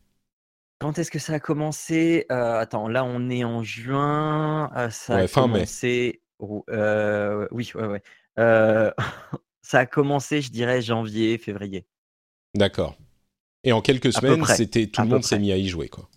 Quand 0.80 1.00
est-ce 1.00 1.12
que 1.12 1.20
ça 1.20 1.34
a 1.34 1.40
commencé? 1.40 2.26
attends, 2.30 2.88
là, 2.88 3.04
on 3.04 3.30
est 3.30 3.44
en 3.44 3.64
juin, 3.64 4.72
ça 4.92 5.18
a 5.18 5.28
fin 5.28 5.48
mai. 5.48 5.54
commencé 5.54 6.22
oui, 6.40 7.72
ouais, 7.76 7.88
ouais. 7.88 8.04
ça 9.62 9.80
a 9.80 9.86
commencé, 9.86 10.42
je 10.42 10.52
dirais 10.52 10.82
janvier, 10.82 11.38
février. 11.38 11.86
D'accord 12.54 12.98
et 13.68 13.74
en 13.74 13.82
quelques 13.82 14.14
semaines, 14.14 14.46
c'était 14.46 14.88
tout 14.88 15.02
le 15.02 15.10
monde 15.10 15.24
s'est 15.26 15.40
mis 15.40 15.52
à 15.52 15.58
y 15.58 15.68
jouer, 15.68 15.90
quoi? 15.90 16.10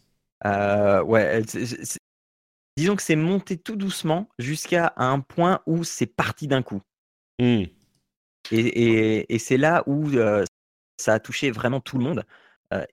ouais, 1.03 1.43
disons 2.77 2.97
que 2.97 3.03
c'est 3.03 3.17
monté 3.17 3.59
tout 3.59 3.75
doucement 3.75 4.29
jusqu'à 4.39 4.93
un 4.97 5.19
point 5.21 5.61
où 5.67 5.83
c'est 5.83 6.07
parti 6.07 6.47
d'un 6.47 6.63
coup 6.63 6.81
mmh. 7.41 7.65
et 8.53 9.35
et 9.35 9.39
c'est 9.39 9.57
là 9.57 9.83
où, 9.87 10.11
ça 10.97 11.15
a 11.15 11.19
touché 11.19 11.51
vraiment 11.51 11.81
tout 11.81 11.99
le 11.99 12.05
monde 12.05 12.25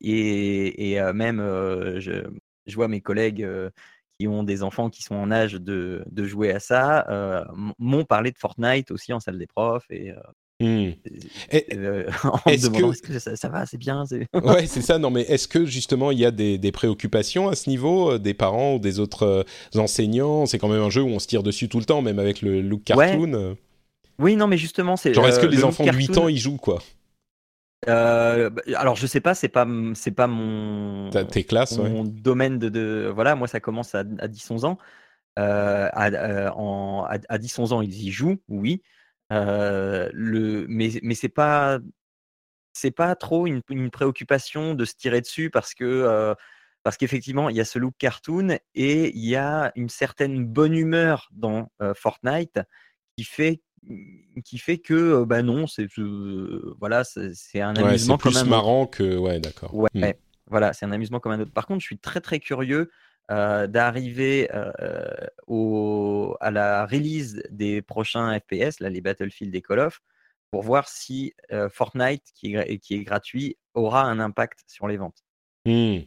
et, 0.02 1.00
même, 1.14 1.40
je, 2.00 2.24
vois 2.76 2.88
mes 2.88 3.02
collègues 3.02 3.48
qui 4.20 4.28
ont 4.28 4.44
des 4.44 4.64
enfants 4.64 4.90
qui 4.90 5.04
sont 5.04 5.16
en 5.16 5.32
âge 5.32 5.54
de, 5.54 6.04
jouer 6.18 6.52
à 6.52 6.60
ça, 6.60 7.48
m'ont 7.78 8.06
parlé 8.06 8.32
de 8.32 8.38
Fortnite 8.38 8.92
aussi 8.92 9.14
en 9.14 9.20
salle 9.20 9.38
des 9.38 9.48
profs 9.48 9.86
et 9.90 10.14
mmh. 10.60 10.66
en 12.24 12.50
est-ce 12.50 12.68
demandant 12.68 12.90
que... 12.90 12.94
est-ce 12.94 13.30
que 13.30 13.36
ça, 13.36 13.50
va, 13.50 13.66
c'est 13.66 13.78
bien. 13.78 14.04
ouais, 14.34 14.66
c'est 14.66 14.82
ça. 14.82 14.98
Non, 14.98 15.12
mais 15.12 15.22
est-ce 15.22 15.48
que 15.48 15.66
justement 15.66 16.12
il 16.12 16.20
y 16.20 16.26
a 16.26 16.32
des, 16.32 16.72
préoccupations 16.72 17.48
à 17.48 17.56
ce 17.56 17.70
niveau 17.70 18.18
des 18.18 18.34
parents 18.34 18.76
ou 18.76 18.80
des 18.80 19.00
autres 19.00 19.46
enseignants? 19.76 20.46
C'est 20.46 20.58
quand 20.58 20.70
même 20.70 20.82
un 20.82 20.90
jeu 20.90 21.02
où 21.02 21.10
on 21.10 21.20
se 21.20 21.28
tire 21.28 21.44
dessus 21.44 21.70
tout 21.70 21.80
le 21.80 21.86
temps, 21.86 22.02
même 22.02 22.20
avec 22.20 22.42
le 22.42 22.62
look 22.62 22.84
cartoon. 22.84 23.56
Oui, 24.20 24.36
non, 24.36 24.48
mais 24.48 24.58
justement, 24.58 24.96
c'est. 24.96 25.14
Genre, 25.14 25.28
est-ce 25.28 25.40
que 25.40 25.46
les 25.46 25.64
enfants 25.64 25.86
de 25.86 25.92
8 25.92 26.18
ans 26.18 26.28
ils 26.28 26.38
jouent 26.38 26.58
quoi? 26.58 26.82
Euh, 27.88 28.50
bah, 28.50 28.62
alors 28.76 28.96
je 28.96 29.06
sais 29.06 29.22
pas, 29.22 29.36
c'est 29.36 29.50
pas 29.50 29.68
c'est 29.94 30.12
pas 30.12 30.28
mon 30.28 31.10
tes 31.10 31.44
classes, 31.44 31.78
mon 31.78 32.04
domaine 32.04 32.58
de, 32.58 32.70
de, 32.70 33.12
voilà. 33.14 33.36
Moi 33.36 33.48
ça 33.48 33.60
commence 33.60 33.94
à, 33.94 34.00
à 34.00 34.28
10-11 34.28 34.66
ans. 34.66 34.78
Euh, 35.38 35.88
à, 35.94 36.08
euh, 36.08 36.50
en, 36.56 37.04
à, 37.04 37.38
10-11 37.38 37.74
ans 37.74 37.82
ils 37.82 37.94
y 38.08 38.12
jouent, 38.12 38.42
oui. 38.48 38.82
Euh, 39.32 40.10
le 40.14 40.66
mais 40.70 40.90
mais 41.04 41.14
c'est 41.14 41.30
pas 41.30 41.80
c'est 42.74 42.92
pas 42.92 43.16
trop 43.16 43.46
une, 43.46 43.62
une, 43.70 43.92
préoccupation 43.92 44.74
de 44.74 44.86
se 44.86 44.96
tirer 44.96 45.22
dessus 45.22 45.50
parce 45.52 45.74
que 45.74 46.36
parce 46.84 46.98
qu'effectivement 46.98 47.50
il 47.50 47.58
y 47.58 47.62
a 47.62 47.66
ce 47.66 47.78
look 47.78 47.94
cartoon 48.00 48.58
et 48.74 49.10
il 49.16 49.26
y 49.26 49.36
a 49.36 49.72
une 49.76 49.90
certaine 49.90 50.46
bonne 50.46 50.74
humeur 50.76 51.30
dans 51.32 51.70
Fortnite 51.96 52.60
qui 53.18 53.24
fait 53.24 53.62
qui 54.44 54.58
fait 54.58 54.78
que 54.78 55.24
bah 55.24 55.42
non 55.42 55.68
c'est 55.68 55.88
voilà 56.80 57.04
c'est 57.04 57.62
un 57.62 57.76
amusement 57.76 58.16
ouais, 58.16 58.32
plus 58.32 58.44
marrant 58.46 58.86
que 58.86 59.18
ouais 59.18 59.40
d'accord. 59.40 59.74
Ouais 59.74 59.90
hmm. 59.94 60.14
voilà 60.48 60.74
c'est 60.74 60.86
un 60.86 60.92
amusement 60.92 61.20
comme 61.20 61.32
un 61.34 61.40
autre. 61.42 61.52
Par 61.52 61.66
contre 61.66 61.82
je 61.82 61.86
suis 61.86 61.98
très 61.98 62.22
très 62.22 62.40
curieux 62.40 62.92
euh, 63.30 63.68
d'arriver 63.68 64.50
euh, 64.54 65.12
au, 65.48 66.38
à 66.40 66.52
la 66.52 66.86
release 66.86 67.42
des 67.50 67.82
prochains 67.82 68.40
FPS 68.40 68.80
là 68.80 68.90
les 68.90 69.02
Battlefield 69.02 69.54
et 69.54 69.62
Call 69.62 69.80
of 69.80 70.02
pour 70.52 70.64
voir 70.64 70.88
si 70.88 71.34
Fortnite 71.70 72.24
qui 72.34 72.56
est, 72.56 72.78
qui 72.80 72.96
est 72.96 73.04
gratuit 73.04 73.58
aura 73.74 74.04
un 74.04 74.20
impact 74.20 74.64
sur 74.68 74.88
les 74.88 74.98
ventes. 74.98 75.24
Hmm. 75.66 76.00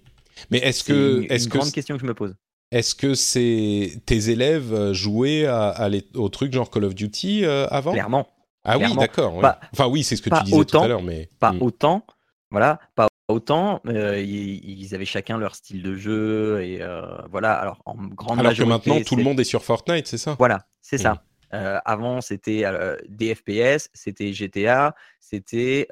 mais 0.50 0.58
est-ce 0.58 0.84
que 0.84 1.26
est-ce 1.30 1.44
une 1.44 1.50
grande 1.50 1.72
question 1.72 1.96
que 1.96 2.00
je 2.00 2.06
me 2.06 2.14
pose 2.14 2.34
est-ce 2.70 2.94
que 2.94 3.14
c'est 3.14 4.00
tes 4.06 4.30
élèves 4.30 4.72
euh, 4.72 4.94
jouaient 4.94 5.46
à, 5.46 5.88
au 6.14 6.28
truc 6.28 6.52
genre 6.52 6.70
Call 6.70 6.84
of 6.84 6.94
Duty 6.94 7.44
euh, 7.44 7.66
avant? 7.68 7.92
Clairement. 7.92 8.28
Ah 8.64 8.78
oui, 8.78 8.94
d'accord. 8.96 9.42
Enfin 9.72 9.86
oui, 9.86 10.04
c'est 10.04 10.16
ce 10.16 10.22
que 10.22 10.30
tu 10.30 10.44
disais 10.44 10.64
tout 10.64 10.78
à 10.78 10.86
l'heure, 10.86 11.02
mais 11.02 11.28
pas 11.40 11.52
hmm. 11.52 11.62
autant. 11.62 12.06
Voilà, 12.50 12.78
pas 12.94 13.08
autant. 13.28 13.80
Euh, 13.86 14.20
ils, 14.20 14.94
avaient 14.94 15.04
chacun 15.04 15.38
leur 15.38 15.54
style 15.54 15.82
de 15.82 15.94
jeu 15.94 16.62
et 16.62 16.82
voilà. 17.30 17.54
Alors 17.54 17.80
en 17.86 17.94
grande 17.94 18.38
alors 18.38 18.54
que 18.54 18.62
maintenant 18.62 19.00
tout 19.02 19.16
le 19.16 19.24
monde 19.24 19.40
est 19.40 19.44
sur 19.44 19.64
Fortnite, 19.64 20.06
c'est 20.06 20.18
ça? 20.18 20.36
Voilà, 20.38 20.66
c'est 20.82 20.98
ça. 20.98 21.22
Hmm. 21.52 21.80
avant, 21.84 22.20
c'était 22.20 22.64
des 23.08 23.34
FPS, 23.34 23.88
c'était 23.94 24.32
GTA, 24.32 24.94
c'était 25.20 25.88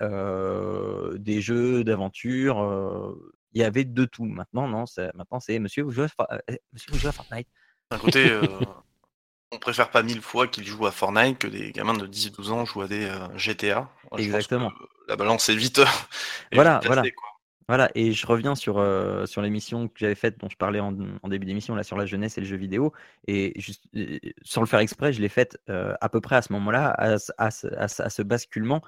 des 1.18 1.40
jeux 1.40 1.84
d'aventure 1.84 3.16
il 3.52 3.60
y 3.60 3.64
avait 3.64 3.84
de 3.84 4.04
tout. 4.04 4.24
Maintenant, 4.24 4.68
non, 4.68 4.84
maintenant 5.14 5.40
c'est 5.40 5.58
monsieur, 5.58 5.82
vous 5.82 5.90
jouez 5.90 6.06
à, 6.18 6.34
euh, 6.34 6.56
monsieur, 6.72 6.92
vous 6.92 6.98
jouez 6.98 7.08
à 7.08 7.12
Fortnite. 7.12 7.48
D'un 7.90 7.98
côté, 7.98 8.28
euh, 8.30 8.46
on 9.52 9.58
préfère 9.58 9.90
pas 9.90 10.02
mille 10.02 10.20
fois 10.20 10.46
qu'ils 10.46 10.66
jouent 10.66 10.86
à 10.86 10.92
Fortnite 10.92 11.38
que 11.38 11.46
des 11.46 11.72
gamins 11.72 11.94
de 11.94 12.06
10-12 12.06 12.50
ans 12.50 12.64
jouent 12.64 12.82
à 12.82 12.88
des 12.88 13.04
euh, 13.04 13.36
GTA. 13.36 13.90
Exactement. 14.16 14.72
la 15.08 15.16
balance 15.16 15.48
est 15.48 15.56
vite. 15.56 15.80
voilà, 16.52 16.80
voilà. 16.84 17.02
Voilà, 17.70 17.90
et 17.94 18.12
je 18.12 18.26
reviens 18.26 18.54
sur, 18.54 18.82
sur 19.26 19.42
l'émission 19.42 19.88
que 19.88 19.94
j'avais 19.98 20.14
faite, 20.14 20.38
dont 20.38 20.48
je 20.48 20.56
parlais 20.56 20.80
en, 20.80 20.90
début 21.28 21.44
d'émission, 21.44 21.74
là, 21.74 21.82
sur 21.82 21.98
la 21.98 22.06
jeunesse 22.06 22.38
et 22.38 22.40
le 22.40 22.46
jeu 22.46 22.56
vidéo. 22.56 22.94
Et 23.26 23.52
juste, 23.60 23.84
sans 24.42 24.62
le 24.62 24.66
faire 24.66 24.78
exprès, 24.78 25.12
je 25.12 25.20
l'ai 25.20 25.28
faite 25.28 25.58
à 25.68 26.08
peu 26.08 26.22
près 26.22 26.36
à 26.36 26.40
ce 26.40 26.50
moment-là, 26.54 26.88
à, 26.88 27.18
à, 27.36 27.50
ce 27.50 28.22
basculement. 28.22 28.80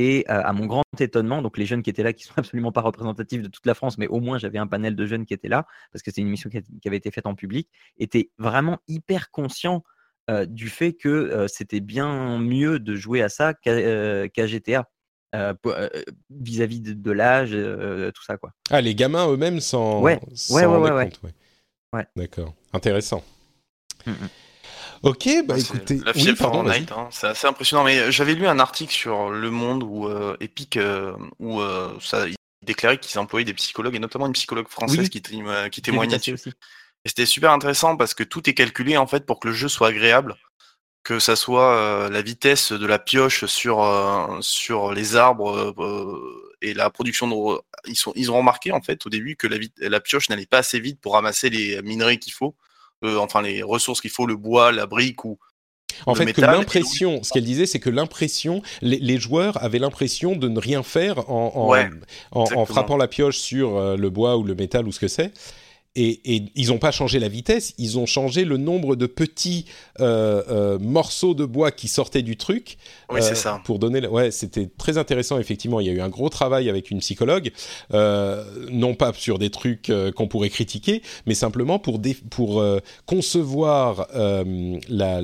Et 0.00 0.24
à 0.28 0.52
mon 0.52 0.66
grand 0.66 0.84
étonnement, 1.00 1.42
donc 1.42 1.58
les 1.58 1.66
jeunes 1.66 1.82
qui 1.82 1.90
étaient 1.90 2.04
là, 2.04 2.12
qui 2.12 2.22
sont 2.22 2.34
absolument 2.36 2.70
pas 2.70 2.82
représentatifs 2.82 3.42
de 3.42 3.48
toute 3.48 3.66
la 3.66 3.74
France, 3.74 3.98
mais 3.98 4.06
au 4.06 4.20
moins 4.20 4.38
j'avais 4.38 4.58
un 4.58 4.68
panel 4.68 4.94
de 4.94 5.06
jeunes 5.06 5.26
qui 5.26 5.34
étaient 5.34 5.48
là, 5.48 5.66
parce 5.92 6.04
que 6.04 6.12
c'est 6.12 6.20
une 6.20 6.28
émission 6.28 6.48
qui, 6.48 6.58
avait 6.86 6.96
été 6.96 7.10
faite 7.10 7.26
en 7.26 7.34
public, 7.34 7.68
étaient 7.98 8.30
vraiment 8.38 8.78
hyper 8.86 9.32
conscients 9.32 9.82
du 10.46 10.68
fait 10.68 10.92
que 10.92 11.46
c'était 11.48 11.80
bien 11.80 12.38
mieux 12.38 12.78
de 12.78 12.94
jouer 12.94 13.22
à 13.22 13.28
ça 13.28 13.54
qu'à 13.54 14.46
GTA. 14.46 14.88
vis-à-vis 16.30 16.80
de, 16.80 17.10
l'âge, 17.10 17.50
tout 17.50 18.22
ça 18.22 18.36
quoi. 18.36 18.52
Ah, 18.70 18.80
les 18.80 18.94
gamins 18.94 19.28
eux-mêmes 19.28 19.58
sans. 19.58 20.00
Ouais, 20.00 20.20
ouais, 20.50 20.66
ouais, 20.66 20.92
ouais, 20.92 21.10
ouais. 21.92 22.06
D'accord, 22.14 22.54
intéressant. 22.72 23.24
Mmh 24.06 24.12
Ok, 25.02 25.28
bah 25.46 25.58
écoutez, 25.58 26.00
la 26.04 26.12
oui, 26.14 26.34
Fortnite, 26.34 26.92
hein, 26.92 27.08
c'est 27.12 27.28
assez 27.28 27.46
impressionnant. 27.46 27.84
Mais 27.84 28.10
j'avais 28.10 28.34
lu 28.34 28.46
un 28.46 28.58
article 28.58 28.92
sur 28.92 29.30
Le 29.30 29.50
Monde 29.50 29.82
où 29.84 30.08
euh, 30.08 30.36
Epic, 30.40 30.76
euh, 30.76 31.12
où 31.38 31.60
euh, 31.60 31.92
ça, 32.00 32.26
il 32.26 32.34
déclarait 32.64 32.98
qu'ils 32.98 33.18
employaient 33.18 33.44
des 33.44 33.54
psychologues 33.54 33.94
et 33.94 34.00
notamment 34.00 34.26
une 34.26 34.32
psychologue 34.32 34.68
française 34.68 35.08
qui, 35.08 35.22
qui 35.22 35.82
témoignait 35.82 36.18
dessus. 36.18 36.52
Et 37.04 37.08
c'était 37.08 37.26
super 37.26 37.52
intéressant 37.52 37.96
parce 37.96 38.14
que 38.14 38.24
tout 38.24 38.50
est 38.50 38.54
calculé 38.54 38.96
en 38.96 39.06
fait 39.06 39.24
pour 39.24 39.38
que 39.38 39.48
le 39.48 39.54
jeu 39.54 39.68
soit 39.68 39.88
agréable, 39.88 40.34
que 41.04 41.20
ça 41.20 41.36
soit 41.36 42.10
la 42.10 42.22
vitesse 42.22 42.72
de 42.72 42.86
la 42.86 42.98
pioche 42.98 43.44
sur 43.46 44.38
sur 44.40 44.92
les 44.92 45.14
arbres 45.14 45.74
et 46.60 46.74
la 46.74 46.90
production 46.90 47.28
de 47.28 47.60
ils 47.86 47.94
sont 47.94 48.12
ils 48.16 48.32
ont 48.32 48.36
remarqué 48.36 48.72
en 48.72 48.82
fait 48.82 49.06
au 49.06 49.10
début 49.10 49.36
que 49.36 49.46
la, 49.46 49.58
la 49.78 50.00
pioche 50.00 50.28
n'allait 50.28 50.44
pas 50.44 50.58
assez 50.58 50.80
vite 50.80 51.00
pour 51.00 51.12
ramasser 51.12 51.50
les 51.50 51.80
minerais 51.82 52.18
qu'il 52.18 52.32
faut 52.32 52.56
euh, 53.04 53.18
enfin 53.18 53.42
les 53.42 53.62
ressources 53.62 54.00
qu'il 54.00 54.10
faut, 54.10 54.26
le 54.26 54.36
bois, 54.36 54.72
la 54.72 54.86
brique 54.86 55.24
ou 55.24 55.38
en 56.06 56.14
fait, 56.14 56.32
que 56.32 56.40
l'impression, 56.40 57.22
ce 57.22 57.32
qu'elle 57.32 57.44
disait, 57.44 57.66
c'est 57.66 57.80
que 57.80 57.90
l'impression, 57.90 58.62
les, 58.82 59.18
joueurs 59.18 59.62
avaient 59.62 59.78
l'impression 59.78 60.36
de 60.36 60.48
ne 60.48 60.58
rien 60.58 60.82
faire 60.82 61.28
en, 61.30 61.74
en, 62.30 62.66
frappant 62.66 62.96
la 62.96 63.08
pioche 63.08 63.38
sur 63.38 63.76
euh, 63.76 63.96
le 63.96 64.10
bois 64.10 64.36
ou 64.36 64.44
le 64.44 64.54
métal 64.54 64.86
ou 64.86 64.92
ce 64.92 65.00
que 65.00 65.08
c'est. 65.08 65.32
Et, 65.96 66.44
ils 66.54 66.68
n'ont 66.68 66.78
pas 66.78 66.92
changé 66.92 67.18
la 67.18 67.28
vitesse, 67.28 67.74
ils 67.76 67.98
ont 67.98 68.06
changé 68.06 68.44
le 68.44 68.56
nombre 68.56 68.94
de 68.94 69.06
petits 69.06 69.64
euh, 70.00 70.42
euh, 70.48 70.78
morceaux 70.78 71.34
de 71.34 71.44
bois 71.44 71.72
qui 71.72 71.88
sortaient 71.88 72.22
du 72.22 72.36
truc. 72.36 72.78
Oui, 73.10 73.20
c'est 73.20 73.32
euh, 73.32 73.34
ça. 73.34 73.60
Pour 73.64 73.80
donner, 73.80 74.06
ouais, 74.06 74.30
c'était 74.30 74.68
très 74.78 74.96
intéressant. 74.96 75.38
Effectivement, 75.38 75.80
il 75.80 75.86
y 75.86 75.90
a 75.90 75.92
eu 75.92 76.00
un 76.00 76.08
gros 76.08 76.28
travail 76.28 76.68
avec 76.68 76.90
une 76.90 77.00
psychologue, 77.00 77.50
non 77.92 78.94
pas 78.94 79.12
sur 79.12 79.38
des 79.38 79.50
trucs 79.50 79.90
qu'on 80.14 80.28
pourrait 80.28 80.50
critiquer, 80.50 81.02
mais 81.26 81.34
simplement 81.34 81.78
pour 81.78 82.00
pour 82.30 82.64
concevoir 83.06 84.06
la 84.12 85.20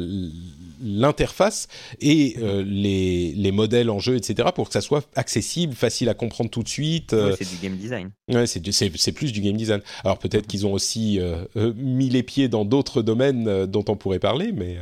l'interface 0.82 1.68
et 2.00 2.36
euh, 2.38 2.62
les, 2.66 3.32
les, 3.32 3.52
modèles 3.52 3.90
en 3.90 3.98
jeu, 3.98 4.16
etc., 4.16 4.48
pour 4.54 4.68
que 4.68 4.72
ça 4.72 4.80
soit 4.80 5.08
accessible, 5.14 5.74
facile 5.74 6.08
à 6.08 6.14
comprendre 6.14 6.50
tout 6.50 6.62
de 6.62 6.68
suite. 6.68 7.12
Euh. 7.12 7.34
c'est 7.38 7.48
du 7.48 7.56
game 7.62 7.76
design. 7.76 8.10
Ouais, 8.28 8.46
c'est 8.46 9.12
plus 9.12 9.32
du 9.32 9.40
game 9.40 9.56
design. 9.56 9.80
Alors 10.04 10.18
peut-être 10.18 10.46
qu'ils 10.46 10.66
ont 10.66 10.72
aussi 10.72 11.18
euh, 11.20 11.44
mis 11.76 12.08
les 12.08 12.22
pieds 12.22 12.48
dans 12.48 12.64
d'autres 12.64 13.02
domaines 13.02 13.66
dont 13.66 13.84
on 13.88 13.96
pourrait 13.96 14.18
parler, 14.18 14.52
mais. 14.52 14.78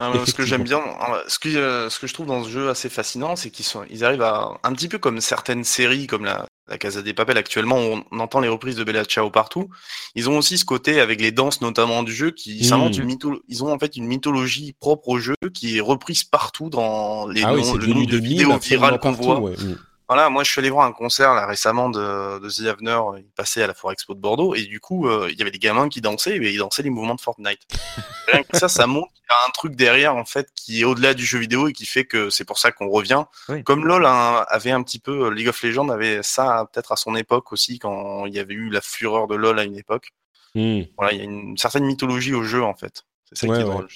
Ah, 0.00 0.12
ce 0.26 0.32
que 0.32 0.46
j'aime 0.46 0.64
bien, 0.64 0.80
ce 1.28 1.38
que, 1.38 1.88
ce 1.90 2.00
que 2.00 2.06
je 2.06 2.14
trouve 2.14 2.26
dans 2.26 2.42
ce 2.42 2.48
jeu 2.48 2.70
assez 2.70 2.88
fascinant, 2.88 3.36
c'est 3.36 3.50
qu'ils 3.50 3.66
sont, 3.66 3.84
ils 3.90 4.02
arrivent 4.02 4.22
à, 4.22 4.58
un 4.62 4.72
petit 4.72 4.88
peu 4.88 4.98
comme 4.98 5.20
certaines 5.20 5.62
séries, 5.62 6.06
comme 6.06 6.24
la, 6.24 6.46
la 6.70 6.78
Casa 6.78 7.02
des 7.02 7.12
Papel 7.12 7.36
actuellement, 7.36 7.76
on 7.76 8.18
entend 8.18 8.40
les 8.40 8.48
reprises 8.48 8.76
de 8.76 8.84
Bella 8.84 9.04
Ciao 9.04 9.28
partout. 9.30 9.68
Ils 10.14 10.30
ont 10.30 10.38
aussi 10.38 10.56
ce 10.56 10.64
côté 10.64 11.00
avec 11.00 11.20
les 11.20 11.32
danses 11.32 11.60
notamment 11.60 12.02
du 12.02 12.14
jeu 12.14 12.30
qui 12.30 12.66
mmh. 12.72 12.92
une 13.02 13.40
ils 13.48 13.64
ont 13.64 13.72
en 13.72 13.78
fait 13.78 13.96
une 13.96 14.06
mythologie 14.06 14.72
propre 14.80 15.08
au 15.08 15.18
jeu 15.18 15.34
qui 15.52 15.76
est 15.76 15.80
reprise 15.80 16.24
partout 16.24 16.70
dans 16.70 17.26
les 17.26 17.42
ah 17.42 17.52
noms, 17.52 17.74
le 17.74 18.06
de 18.06 18.16
vidéos 18.16 18.56
virales 18.58 19.00
qu'on 19.00 19.12
voit. 19.12 19.40
Mmh. 19.40 19.76
Voilà, 20.10 20.28
moi 20.28 20.42
je 20.42 20.50
suis 20.50 20.58
allé 20.58 20.70
voir 20.70 20.86
un 20.86 20.92
concert 20.92 21.34
là 21.34 21.46
récemment 21.46 21.88
de, 21.88 22.40
de 22.40 22.50
The 22.50 22.66
Avener, 22.66 23.00
il 23.18 23.30
passait 23.30 23.62
à 23.62 23.68
la 23.68 23.74
Foire 23.74 23.92
Expo 23.92 24.12
de 24.12 24.18
Bordeaux 24.18 24.56
et 24.56 24.64
du 24.64 24.80
coup 24.80 25.06
euh, 25.06 25.28
il 25.30 25.38
y 25.38 25.40
avait 25.40 25.52
des 25.52 25.60
gamins 25.60 25.88
qui 25.88 26.00
dansaient 26.00 26.36
et 26.36 26.50
ils 26.50 26.58
dansaient 26.58 26.82
les 26.82 26.90
mouvements 26.90 27.14
de 27.14 27.20
Fortnite. 27.20 27.60
Rien 28.26 28.42
que 28.42 28.58
ça, 28.58 28.68
ça 28.68 28.88
montre 28.88 29.12
qu'il 29.12 29.22
y 29.22 29.32
a 29.32 29.48
un 29.48 29.50
truc 29.52 29.76
derrière 29.76 30.16
en 30.16 30.24
fait 30.24 30.48
qui 30.56 30.80
est 30.80 30.84
au-delà 30.84 31.14
du 31.14 31.24
jeu 31.24 31.38
vidéo 31.38 31.68
et 31.68 31.72
qui 31.72 31.86
fait 31.86 32.06
que 32.06 32.28
c'est 32.28 32.44
pour 32.44 32.58
ça 32.58 32.72
qu'on 32.72 32.88
revient. 32.88 33.22
Comme 33.64 33.86
LoL 33.86 34.04
hein, 34.04 34.44
avait 34.48 34.72
un 34.72 34.82
petit 34.82 34.98
peu, 34.98 35.30
League 35.30 35.46
of 35.46 35.62
Legends 35.62 35.90
avait 35.90 36.24
ça 36.24 36.68
peut-être 36.72 36.90
à 36.90 36.96
son 36.96 37.14
époque 37.14 37.52
aussi 37.52 37.78
quand 37.78 38.26
il 38.26 38.34
y 38.34 38.40
avait 38.40 38.54
eu 38.54 38.68
la 38.68 38.80
fureur 38.80 39.28
de 39.28 39.36
LoL 39.36 39.60
à 39.60 39.62
une 39.62 39.76
époque. 39.76 40.08
Hmm. 40.56 40.80
Voilà, 40.98 41.12
il 41.12 41.18
y 41.18 41.20
a 41.20 41.24
une 41.24 41.56
certaine 41.56 41.84
mythologie 41.84 42.34
au 42.34 42.42
jeu 42.42 42.64
en 42.64 42.74
fait. 42.74 43.04
C'est 43.32 43.46
ça 43.46 43.54
qui 43.54 43.60
est 43.60 43.64
drôle. 43.64 43.86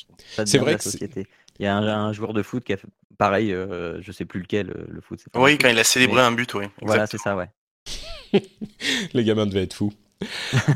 C'est 0.46 0.58
vrai 0.58 0.76
que 0.76 1.24
il 1.58 1.64
y 1.64 1.68
a 1.68 1.76
un, 1.76 2.12
joueur 2.12 2.32
de 2.32 2.42
foot 2.42 2.64
qui 2.64 2.72
a 2.72 2.76
fait 2.76 2.88
pareil, 3.18 3.52
euh, 3.52 4.00
je 4.00 4.12
sais 4.12 4.24
plus 4.24 4.40
lequel, 4.40 4.70
euh, 4.70 4.86
le 4.88 5.00
foot. 5.00 5.20
Oui, 5.36 5.58
quand 5.58 5.68
il 5.68 5.78
a 5.78 5.84
célébré 5.84 6.20
un 6.20 6.32
but, 6.32 6.52
oui. 6.54 6.66
Voilà, 6.82 7.06
c'est 7.06 7.18
ça, 7.18 7.36
ouais. 7.36 7.50
Les 9.14 9.24
gamins 9.24 9.46
devaient 9.46 9.62
être 9.62 9.74
fous. 9.74 9.92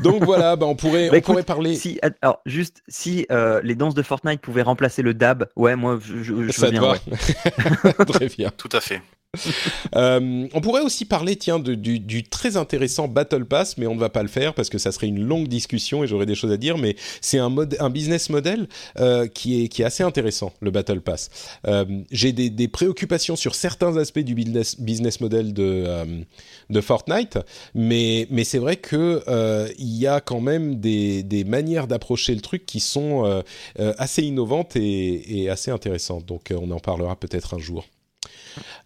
Donc 0.03 0.23
voilà, 0.23 0.55
bah 0.55 0.65
on 0.65 0.75
pourrait, 0.75 1.09
bah, 1.11 1.17
on 1.17 1.21
pourrait 1.21 1.43
parler. 1.43 1.75
Si, 1.75 1.99
alors 2.21 2.39
juste 2.45 2.83
si 2.87 3.25
euh, 3.31 3.61
les 3.63 3.75
danses 3.75 3.95
de 3.95 4.03
Fortnite 4.03 4.41
pouvaient 4.41 4.61
remplacer 4.61 5.01
le 5.01 5.13
dab, 5.13 5.49
ouais, 5.55 5.75
moi 5.75 5.99
je, 6.01 6.21
je, 6.21 6.51
Ça 6.51 6.67
veux 6.67 6.71
bien. 6.71 6.91
Ouais. 6.91 8.05
Très 8.05 8.27
bien. 8.27 8.51
Tout 8.51 8.69
à 8.73 8.79
fait. 8.79 9.01
Euh, 9.95 10.47
on 10.53 10.61
pourrait 10.61 10.81
aussi 10.81 11.03
parler, 11.03 11.35
tiens, 11.35 11.57
du, 11.57 12.23
très 12.23 12.57
intéressant 12.57 13.07
Battle 13.07 13.45
Pass, 13.45 13.77
mais 13.77 13.87
on 13.87 13.95
ne 13.95 13.99
va 13.99 14.09
pas 14.09 14.21
le 14.21 14.29
faire 14.29 14.53
parce 14.53 14.69
que 14.69 14.77
ça 14.77 14.91
serait 14.91 15.07
une 15.07 15.23
longue 15.23 15.47
discussion 15.47 16.03
et 16.03 16.07
j'aurais 16.07 16.27
des 16.27 16.35
choses 16.35 16.51
à 16.51 16.57
dire. 16.57 16.77
Mais 16.77 16.95
c'est 17.21 17.39
un, 17.39 17.53
un 17.79 17.89
business 17.89 18.29
model 18.29 18.67
euh, 18.99 19.27
qui, 19.27 19.63
est, 19.63 19.83
assez 19.83 20.03
intéressant, 20.03 20.53
le 20.61 20.69
Battle 20.69 21.01
Pass. 21.01 21.29
Euh, 21.67 21.85
j'ai 22.11 22.33
des, 22.33 22.67
préoccupations 22.67 23.35
sur 23.35 23.55
certains 23.55 23.97
aspects 23.97 24.19
du 24.19 24.35
business, 24.35 24.79
business 24.79 25.21
model 25.21 25.53
de, 25.53 26.81
Fortnite, 26.81 27.39
mais, 27.73 28.27
c'est 28.43 28.59
vrai 28.59 28.75
que 28.77 29.23
il 29.79 29.97
y 29.97 30.07
a 30.07 30.21
quand 30.21 30.41
même 30.41 30.79
des, 30.79 31.43
manières 31.45 31.87
d'approcher 31.87 32.35
le 32.35 32.41
truc 32.41 32.65
qui 32.65 32.79
sont 32.79 33.43
assez 33.77 34.21
innovantes 34.21 34.75
et 34.75 35.49
assez 35.49 35.71
intéressantes. 35.71 36.25
Donc 36.25 36.53
on 36.55 36.69
en 36.71 36.79
parlera 36.79 37.15
peut-être 37.15 37.55
un 37.55 37.59
jour. 37.59 37.85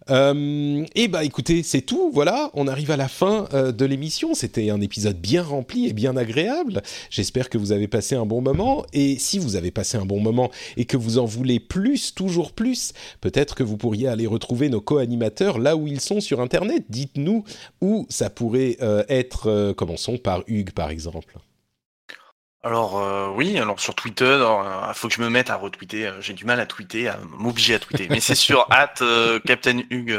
Euh, 0.09 0.85
et 0.95 1.07
bah 1.07 1.23
écoutez, 1.23 1.63
c'est 1.63 1.81
tout. 1.81 2.11
Voilà, 2.13 2.51
on 2.53 2.67
arrive 2.67 2.91
à 2.91 2.97
la 2.97 3.07
fin 3.07 3.47
euh, 3.53 3.71
de 3.71 3.85
l'émission. 3.85 4.33
C'était 4.33 4.69
un 4.69 4.81
épisode 4.81 5.17
bien 5.17 5.43
rempli 5.43 5.87
et 5.87 5.93
bien 5.93 6.17
agréable. 6.17 6.81
J'espère 7.09 7.49
que 7.49 7.57
vous 7.57 7.71
avez 7.71 7.87
passé 7.87 8.15
un 8.15 8.25
bon 8.25 8.41
moment. 8.41 8.85
Et 8.93 9.17
si 9.19 9.39
vous 9.39 9.55
avez 9.55 9.71
passé 9.71 9.97
un 9.97 10.05
bon 10.05 10.19
moment 10.19 10.51
et 10.77 10.85
que 10.85 10.97
vous 10.97 11.17
en 11.17 11.25
voulez 11.25 11.59
plus, 11.59 12.13
toujours 12.13 12.51
plus, 12.51 12.93
peut-être 13.21 13.55
que 13.55 13.63
vous 13.63 13.77
pourriez 13.77 14.07
aller 14.07 14.27
retrouver 14.27 14.69
nos 14.69 14.81
co-animateurs 14.81 15.59
là 15.59 15.75
où 15.75 15.87
ils 15.87 16.01
sont 16.01 16.21
sur 16.21 16.41
Internet. 16.41 16.85
Dites-nous 16.89 17.43
où 17.81 18.05
ça 18.09 18.29
pourrait 18.29 18.77
euh, 18.81 19.03
être. 19.09 19.73
commençons 19.73 20.17
par 20.17 20.43
Hugues, 20.47 20.71
par 20.71 20.89
exemple. 20.89 21.37
Alors 22.65 22.97
euh, 22.97 23.29
oui, 23.35 23.57
alors 23.57 23.79
sur 23.81 23.93
Twitter, 23.93 24.41
il 24.87 24.93
faut 24.93 25.09
que 25.09 25.13
je 25.13 25.21
me 25.21 25.29
mette 25.29 25.49
à 25.49 25.57
retweeter. 25.57 26.21
J'ai 26.21 26.33
du 26.33 26.45
mal 26.45 26.61
à 26.61 26.65
tweeter, 26.65 27.09
à 27.09 27.19
m'obliger 27.37 27.75
à 27.75 27.79
tweeter. 27.79 28.07
Mais 28.09 28.21
c'est 28.21 28.35
sur 28.35 28.67
at 28.71 28.95
Captain 29.45 29.81
Hugues, 29.89 30.17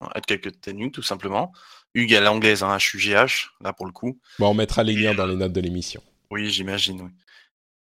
at 0.00 0.20
Captain 0.20 0.76
Hugues 0.76 0.92
tout 0.92 1.02
simplement. 1.02 1.52
Hugues 1.94 2.14
à 2.14 2.20
l'anglaise, 2.20 2.62
hein, 2.62 2.76
H-U-G-H, 2.76 3.48
là 3.62 3.72
pour 3.72 3.86
le 3.86 3.92
coup. 3.92 4.20
Bon, 4.38 4.50
on 4.50 4.54
mettra 4.54 4.84
les 4.84 4.92
liens 4.92 5.14
dans 5.14 5.26
les 5.26 5.36
notes 5.36 5.54
de 5.54 5.60
l'émission. 5.60 6.02
Oui, 6.30 6.50
j'imagine, 6.50 7.00
oui. 7.00 7.10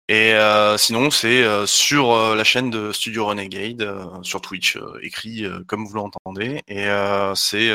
Et 0.08 0.34
sinon, 0.76 1.10
c'est 1.10 1.44
sur 1.66 2.34
la 2.34 2.44
chaîne 2.44 2.70
de 2.70 2.92
Studio 2.92 3.26
Renegade, 3.26 3.88
sur 4.22 4.40
Twitch, 4.40 4.78
écrit 5.02 5.44
comme 5.66 5.84
vous 5.86 5.94
l'entendez. 5.94 6.62
Et 6.66 6.86
c'est, 7.34 7.70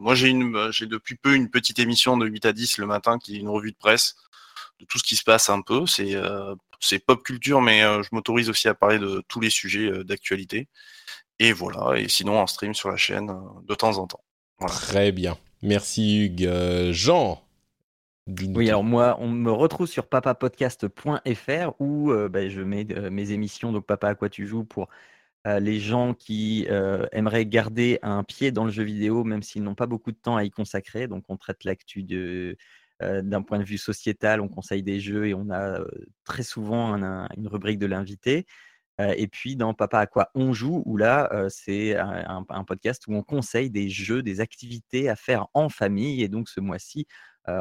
moi 0.00 0.14
j'ai 0.14 0.28
une, 0.28 0.70
j'ai 0.70 0.86
depuis 0.86 1.14
peu 1.14 1.34
une 1.34 1.48
petite 1.48 1.78
émission 1.78 2.16
de 2.16 2.26
8 2.26 2.46
à 2.46 2.52
10 2.52 2.78
le 2.78 2.86
matin 2.86 3.18
qui 3.18 3.36
est 3.36 3.40
une 3.40 3.48
revue 3.48 3.72
de 3.72 3.76
presse 3.76 4.16
de 4.80 4.84
tout 4.86 4.98
ce 4.98 5.04
qui 5.04 5.16
se 5.16 5.24
passe 5.24 5.48
un 5.48 5.60
peu. 5.60 5.86
C'est 5.86 6.14
euh, 6.14 6.54
c'est 6.80 6.98
pop 6.98 7.22
culture, 7.22 7.60
mais 7.60 7.82
euh, 7.82 8.02
je 8.02 8.08
m'autorise 8.12 8.50
aussi 8.50 8.68
à 8.68 8.74
parler 8.74 8.98
de 8.98 9.22
tous 9.28 9.40
les 9.40 9.50
sujets 9.50 9.90
euh, 9.90 10.04
d'actualité. 10.04 10.68
Et 11.38 11.52
voilà, 11.52 11.98
et 11.98 12.08
sinon 12.08 12.38
en 12.38 12.46
stream 12.46 12.74
sur 12.74 12.90
la 12.90 12.96
chaîne 12.96 13.32
de 13.64 13.74
temps 13.74 13.98
en 13.98 14.06
temps. 14.06 14.22
Très 14.66 15.10
bien. 15.10 15.36
Merci 15.62 16.26
Hugues. 16.26 16.48
Jean 16.92 17.40
oui, 18.54 18.70
alors 18.70 18.84
moi, 18.84 19.18
on 19.20 19.28
me 19.28 19.52
retrouve 19.52 19.86
sur 19.86 20.06
papapodcast.fr 20.06 21.72
où 21.78 22.10
bah, 22.30 22.48
je 22.48 22.62
mets 22.62 22.86
mes 23.10 23.32
émissions, 23.32 23.70
donc 23.70 23.84
Papa 23.84 24.08
à 24.08 24.14
quoi 24.14 24.30
tu 24.30 24.46
joues, 24.46 24.64
pour 24.64 24.88
les 25.44 25.78
gens 25.78 26.14
qui 26.14 26.66
aimeraient 27.12 27.44
garder 27.44 27.98
un 28.00 28.24
pied 28.24 28.50
dans 28.50 28.64
le 28.64 28.70
jeu 28.70 28.82
vidéo, 28.82 29.24
même 29.24 29.42
s'ils 29.42 29.62
n'ont 29.62 29.74
pas 29.74 29.84
beaucoup 29.84 30.10
de 30.10 30.16
temps 30.16 30.36
à 30.36 30.44
y 30.44 30.50
consacrer. 30.50 31.06
Donc 31.06 31.24
on 31.28 31.36
traite 31.36 31.64
l'actu 31.64 32.02
de, 32.02 32.56
d'un 33.00 33.42
point 33.42 33.58
de 33.58 33.64
vue 33.64 33.78
sociétal, 33.78 34.40
on 34.40 34.48
conseille 34.48 34.82
des 34.82 35.00
jeux 35.00 35.26
et 35.26 35.34
on 35.34 35.50
a 35.50 35.80
très 36.24 36.42
souvent 36.42 36.94
une 36.94 37.48
rubrique 37.48 37.78
de 37.78 37.86
l'invité. 37.86 38.46
et 38.98 39.26
puis 39.26 39.56
dans 39.56 39.74
Papa 39.74 40.00
à 40.00 40.06
quoi 40.06 40.30
on 40.34 40.52
joue, 40.52 40.82
où 40.86 40.96
là, 40.96 41.46
c'est 41.48 41.96
un, 41.96 42.64
podcast 42.64 43.04
où 43.08 43.14
on 43.14 43.22
conseille 43.22 43.70
des 43.70 43.88
jeux, 43.88 44.22
des 44.22 44.40
activités 44.40 45.08
à 45.08 45.16
faire 45.16 45.46
en 45.54 45.68
famille. 45.68 46.22
Et 46.22 46.28
donc 46.28 46.48
ce 46.48 46.60
mois-ci, 46.60 47.06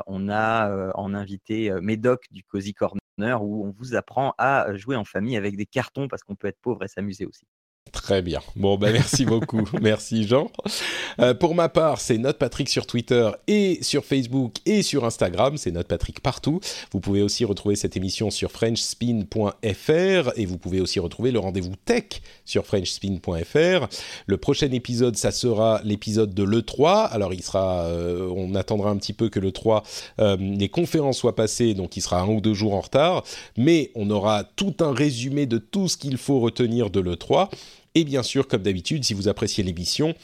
on 0.08 0.30
a 0.30 0.92
en 0.96 1.14
invité 1.14 1.72
Médoc 1.82 2.26
du 2.32 2.44
Cozy 2.44 2.74
Corner, 2.74 3.00
où 3.42 3.66
on 3.66 3.72
vous 3.72 3.96
apprend 3.96 4.34
à 4.38 4.76
jouer 4.76 4.96
en 4.96 5.06
famille 5.06 5.38
avec 5.38 5.58
des 5.58 5.66
cartons 5.66 6.08
parce 6.08 6.24
qu'on 6.24 6.36
peut 6.36 6.48
être 6.48 6.60
pauvre 6.62 6.84
et 6.84 6.88
s'amuser 6.88 7.26
aussi. 7.26 7.48
Très 7.94 8.24
bien. 8.24 8.42
Bon, 8.56 8.76
ben 8.78 8.92
merci 8.92 9.24
beaucoup. 9.24 9.64
merci 9.82 10.28
Jean. 10.28 10.52
Euh, 11.20 11.34
pour 11.36 11.54
ma 11.54 11.70
part, 11.70 12.02
c'est 12.02 12.18
Note 12.18 12.40
Patrick 12.40 12.68
sur 12.68 12.88
Twitter 12.88 13.30
et 13.48 13.80
sur 13.82 14.04
Facebook 14.04 14.56
et 14.66 14.82
sur 14.82 15.06
Instagram. 15.06 15.58
C'est 15.58 15.72
Note 15.72 15.88
Patrick 15.88 16.20
partout. 16.20 16.60
Vous 16.92 17.00
pouvez 17.00 17.22
aussi 17.22 17.46
retrouver 17.46 17.76
cette 17.76 17.96
émission 17.96 18.32
sur 18.32 18.52
FrenchSpin.fr 18.52 20.32
et 20.36 20.46
vous 20.46 20.58
pouvez 20.58 20.82
aussi 20.82 21.00
retrouver 21.00 21.32
le 21.32 21.38
rendez-vous 21.40 21.76
tech 21.86 22.06
sur 22.46 22.66
FrenchSpin.fr. 22.66 23.88
Le 24.26 24.38
prochain 24.38 24.72
épisode, 24.72 25.16
ça 25.16 25.32
sera 25.32 25.80
l'épisode 25.84 26.34
de 26.34 26.44
l'E3. 26.44 27.08
Alors, 27.10 27.34
il 27.34 27.44
sera, 27.44 27.84
euh, 27.86 28.28
on 28.36 28.56
attendra 28.56 28.90
un 28.90 28.98
petit 28.98 29.14
peu 29.14 29.30
que 29.30 29.40
l'E3, 29.40 29.84
euh, 30.20 30.36
les 30.40 30.68
conférences 30.68 31.20
soient 31.20 31.36
passées, 31.36 31.76
donc 31.76 31.96
il 31.96 32.02
sera 32.02 32.22
un 32.22 32.28
ou 32.28 32.42
deux 32.42 32.56
jours 32.56 32.74
en 32.74 32.82
retard. 32.82 33.24
Mais 33.56 33.92
on 33.94 34.10
aura 34.10 34.44
tout 34.44 34.76
un 34.80 34.94
résumé 34.94 35.46
de 35.46 35.60
tout 35.60 35.88
ce 35.88 35.96
qu'il 35.96 36.18
faut 36.18 36.40
retenir 36.40 36.90
de 36.90 37.00
l'E3. 37.00 37.50
Et 37.96 38.04
bien 38.04 38.24
sûr, 38.24 38.48
comme 38.48 38.64
d'habitude, 38.64 39.04
si 39.04 39.14
vous 39.14 39.28
appréciez 39.28 39.64
l'émission, 39.64 40.16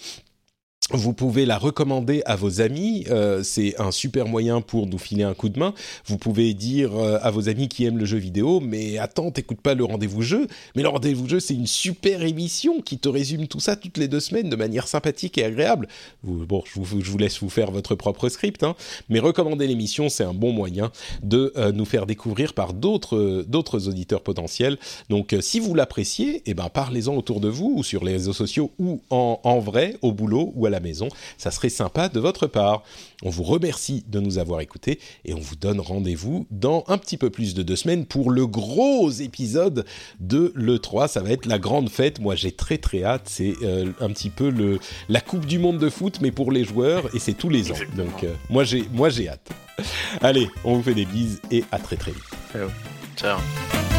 vous 0.92 1.14
pouvez 1.14 1.46
la 1.46 1.58
recommander 1.58 2.24
à 2.26 2.36
vos 2.36 2.62
amis, 2.62 3.06
euh, 3.10 3.44
c'est 3.44 3.80
un 3.80 3.92
super 3.92 4.28
moyen 4.28 4.62
pour 4.62 4.88
nous 4.88 4.98
filer 4.98 5.24
un 5.24 5.36
coup 5.36 5.50
de 5.50 5.60
main. 5.60 5.74
Vous 6.06 6.18
pouvez 6.18 6.54
dire 6.56 6.96
euh, 6.96 7.20
à 7.22 7.30
vos 7.30 7.48
amis 7.48 7.68
qui 7.68 7.86
aiment 7.86 8.00
le 8.00 8.06
jeu 8.06 8.18
vidéo, 8.18 8.60
mais 8.60 8.98
attends, 8.98 9.30
t'écoutes 9.30 9.62
pas 9.62 9.76
le 9.76 9.84
rendez-vous 9.84 10.24
jeu. 10.24 10.48
Mais 10.76 10.82
le 10.82 10.90
rendez-vous 10.90 11.30
jeu, 11.30 11.40
c'est 11.40 11.54
une 11.54 11.68
super 11.68 12.24
émission 12.24 12.82
qui 12.82 12.98
te 12.98 13.08
résume 13.08 13.48
tout 13.48 13.60
ça 13.60 13.76
toutes 13.76 13.98
les 13.98 14.08
deux 14.08 14.20
semaines 14.20 14.50
de 14.50 14.56
manière 14.56 14.88
sympathique 14.88 15.38
et 15.38 15.46
agréable. 15.46 15.88
bon, 16.24 16.64
je 16.66 16.80
vous, 16.80 17.18
laisse 17.18 17.40
vous 17.40 17.50
faire 17.50 17.70
votre 17.70 17.94
propre 17.94 18.28
script, 18.30 18.64
hein, 18.64 18.76
mais 19.10 19.20
recommander 19.20 19.68
l'émission, 19.68 20.10
c'est 20.10 20.24
un 20.24 20.34
bon 20.34 20.52
moyen 20.52 20.92
de 21.22 21.54
euh, 21.56 21.72
nous 21.72 21.86
faire 21.86 22.08
découvrir 22.08 22.54
par 22.54 22.74
d'autres 22.74 23.46
d'autres 23.48 23.88
auditeurs 23.88 24.22
potentiels. 24.22 24.78
Donc, 25.10 25.36
si 25.42 25.60
vous 25.60 25.76
l'appréciez, 25.76 26.42
eh 26.46 26.54
ben 26.54 26.70
parlez-en 26.70 27.16
autour 27.16 27.42
de 27.42 27.48
vous 27.48 27.74
ou 27.76 27.84
sur 27.84 28.04
les 28.04 28.14
réseaux 28.14 28.34
sociaux 28.34 28.72
ou 28.80 29.02
en, 29.10 29.40
en 29.44 29.60
vrai 29.60 29.98
au 30.02 30.12
boulot 30.12 30.52
ou 30.56 30.66
à 30.66 30.70
la 30.80 30.84
maison. 30.88 31.10
Ça 31.38 31.52
serait 31.52 31.70
sympa 31.70 32.10
de 32.10 32.20
votre 32.20 32.48
part. 32.48 32.84
On 33.24 33.30
vous 33.30 33.44
remercie 33.44 34.04
de 34.08 34.20
nous 34.20 34.38
avoir 34.38 34.62
écoutés 34.62 35.00
et 35.26 35.34
on 35.34 35.40
vous 35.40 35.56
donne 35.56 35.80
rendez-vous 35.80 36.48
dans 36.52 36.84
un 36.88 36.98
petit 36.98 37.18
peu 37.18 37.30
plus 37.30 37.54
de 37.54 37.64
deux 37.64 37.76
semaines 37.76 38.06
pour 38.06 38.32
le 38.32 38.48
gros 38.48 39.10
épisode 39.12 39.86
de 40.20 40.54
l'E3. 40.56 41.08
Ça 41.08 41.22
va 41.22 41.32
être 41.32 41.46
la 41.46 41.60
grande 41.60 41.90
fête. 41.90 42.20
Moi, 42.20 42.36
j'ai 42.36 42.52
très 42.52 42.78
très 42.78 43.04
hâte. 43.04 43.24
C'est 43.26 43.54
euh, 43.62 43.92
un 44.00 44.10
petit 44.10 44.30
peu 44.30 44.50
le, 44.50 44.80
la 45.10 45.22
Coupe 45.22 45.46
du 45.46 45.60
Monde 45.60 45.80
de 45.80 45.90
foot, 45.90 46.20
mais 46.22 46.32
pour 46.32 46.52
les 46.52 46.64
joueurs 46.64 47.14
et 47.14 47.20
c'est 47.20 47.34
tous 47.34 47.50
les 47.50 47.72
ans. 47.72 47.76
Donc, 47.96 48.24
euh, 48.24 48.34
moi, 48.50 48.64
j'ai, 48.64 48.88
moi, 48.94 49.10
j'ai 49.10 49.28
hâte. 49.28 49.50
Allez, 50.22 50.48
on 50.64 50.76
vous 50.76 50.84
fait 50.84 50.94
des 50.94 51.06
bises 51.06 51.42
et 51.52 51.64
à 51.72 51.80
très 51.80 51.96
très 51.98 52.12
vite. 52.12 52.24
Ciao. 52.54 52.70
Ciao. 53.18 53.99